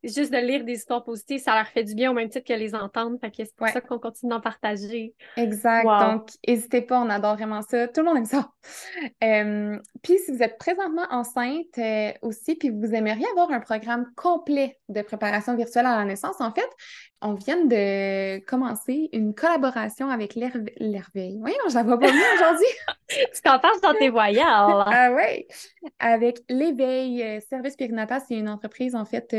juste 0.07 0.31
de 0.31 0.37
lire 0.37 0.63
des 0.63 0.73
histoires 0.73 1.03
positives, 1.03 1.39
ça 1.39 1.55
leur 1.55 1.67
fait 1.67 1.83
du 1.83 1.95
bien 1.95 2.11
au 2.11 2.13
même 2.13 2.29
titre 2.29 2.47
que 2.47 2.57
les 2.57 2.75
entendre. 2.75 3.17
Fait 3.19 3.31
que 3.31 3.37
c'est 3.37 3.55
pour 3.55 3.67
ça 3.67 3.81
qu'on 3.81 3.99
continue 3.99 4.31
d'en 4.31 4.41
partager. 4.41 5.13
Exact. 5.37 5.85
Donc, 5.85 6.29
n'hésitez 6.47 6.81
pas, 6.81 6.99
on 6.99 7.09
adore 7.09 7.35
vraiment 7.35 7.61
ça. 7.61 7.87
Tout 7.87 8.01
le 8.01 8.07
monde 8.07 8.17
aime 8.17 8.25
ça. 8.25 8.51
Euh, 9.23 9.77
puis, 10.01 10.17
si 10.19 10.31
vous 10.31 10.41
êtes 10.41 10.57
présentement 10.57 11.05
enceinte 11.09 11.77
euh, 11.77 12.11
aussi, 12.21 12.55
puis 12.55 12.69
vous 12.69 12.93
aimeriez 12.93 13.25
avoir 13.31 13.51
un 13.51 13.59
programme 13.59 14.07
complet 14.15 14.79
de 14.89 15.01
préparation 15.01 15.55
virtuelle 15.55 15.85
à 15.85 15.97
la 15.97 16.05
naissance, 16.05 16.39
en 16.39 16.51
fait, 16.51 16.67
on 17.21 17.33
vient 17.33 17.65
de 17.65 18.39
commencer 18.45 19.09
une 19.13 19.33
collaboration 19.33 20.09
avec 20.09 20.35
l'Herveille. 20.35 21.39
Oui, 21.41 21.53
je 21.69 21.73
la 21.73 21.83
vois 21.83 21.99
pas 21.99 22.11
bien 22.11 22.23
aujourd'hui. 22.35 22.67
tu 23.07 23.41
t'en 23.43 23.59
passes 23.59 23.81
dans 23.81 23.93
tes 23.93 24.09
voyages. 24.09 24.43
ah 24.47 25.11
oui. 25.15 25.45
Avec 25.99 26.39
l'Éveil 26.49 27.23
euh, 27.23 27.39
Service 27.49 27.75
Périnatal, 27.75 28.21
c'est 28.27 28.35
une 28.35 28.49
entreprise, 28.49 28.95
en 28.95 29.05
fait, 29.05 29.35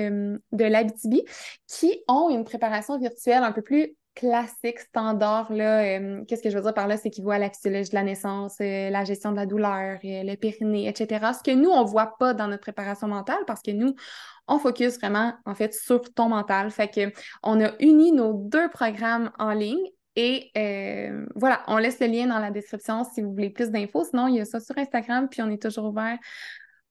de 0.56 0.64
l'Abitibi 0.64 1.24
qui 1.66 2.02
ont 2.08 2.30
une 2.30 2.44
préparation 2.44 2.98
virtuelle 2.98 3.44
un 3.44 3.52
peu 3.52 3.62
plus 3.62 3.96
classique, 4.16 4.80
standard, 4.80 5.52
là, 5.52 5.98
euh, 5.98 6.24
qu'est-ce 6.24 6.42
que 6.42 6.50
je 6.50 6.56
veux 6.56 6.62
dire 6.62 6.74
par 6.74 6.88
là, 6.88 6.96
c'est 6.96 7.10
qu'ils 7.10 7.22
voient 7.22 7.38
la 7.38 7.50
physiologie 7.50 7.90
de 7.90 7.94
la 7.94 8.02
naissance, 8.02 8.56
euh, 8.60 8.88
la 8.88 9.04
gestion 9.04 9.30
de 9.30 9.36
la 9.36 9.46
douleur, 9.46 9.98
euh, 10.04 10.22
le 10.24 10.34
périnée, 10.36 10.88
etc. 10.88 11.32
Ce 11.34 11.42
que 11.42 11.54
nous, 11.54 11.68
on 11.68 11.84
voit 11.84 12.16
pas 12.18 12.32
dans 12.32 12.48
notre 12.48 12.62
préparation 12.62 13.06
mentale 13.06 13.44
parce 13.46 13.60
que 13.60 13.70
nous, 13.70 13.94
on 14.48 14.58
focus 14.58 14.98
vraiment, 14.98 15.34
en 15.44 15.54
fait, 15.54 15.74
sur 15.74 16.00
ton 16.14 16.30
mental. 16.30 16.70
Fait 16.70 16.88
que 16.88 17.12
on 17.42 17.62
a 17.62 17.72
uni 17.78 18.10
nos 18.10 18.32
deux 18.32 18.70
programmes 18.70 19.30
en 19.38 19.52
ligne 19.52 19.84
et 20.18 20.50
voilà, 21.34 21.62
on 21.66 21.76
laisse 21.76 22.00
le 22.00 22.06
lien 22.06 22.26
dans 22.26 22.38
la 22.38 22.50
description 22.50 23.04
si 23.04 23.20
vous 23.20 23.32
voulez 23.32 23.50
plus 23.50 23.70
d'infos. 23.70 24.04
Sinon, 24.04 24.28
il 24.28 24.36
y 24.36 24.40
a 24.40 24.46
ça 24.46 24.60
sur 24.60 24.78
Instagram, 24.78 25.28
puis 25.28 25.42
on 25.42 25.50
est 25.50 25.60
toujours 25.60 25.84
ouvert 25.84 26.16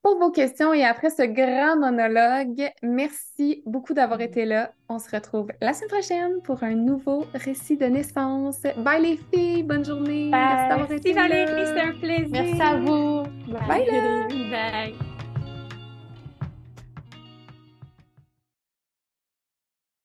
pour 0.06 0.20
vos 0.20 0.30
questions. 0.30 0.72
Et 0.72 0.84
après 0.84 1.10
ce 1.10 1.24
grand 1.24 1.78
monologue, 1.78 2.70
merci 2.84 3.64
beaucoup 3.66 3.96
d'avoir 3.96 4.22
été 4.22 4.46
là. 4.46 4.72
On 4.88 5.00
se 5.00 5.10
retrouve 5.10 5.48
la 5.62 5.74
semaine 5.74 5.90
prochaine 5.90 6.42
pour 6.44 6.64
un 6.64 6.76
nouveau 6.76 7.26
récit 7.34 7.76
de 7.76 7.88
naissance. 7.88 8.62
Bye 8.78 9.02
les 9.02 9.20
filles, 9.34 9.64
bonne 9.64 9.84
journée. 9.84 10.30
Merci 10.32 10.70
d'avoir 10.70 10.92
été 10.92 11.12
là. 11.12 11.22
Valérie, 11.24 11.66
c'était 11.66 11.80
un 11.80 12.00
plaisir. 12.00 12.30
Merci 12.30 12.62
à 12.62 12.76
vous. 12.76 13.24
Bye, 13.68 13.90
Bye. 14.52 14.96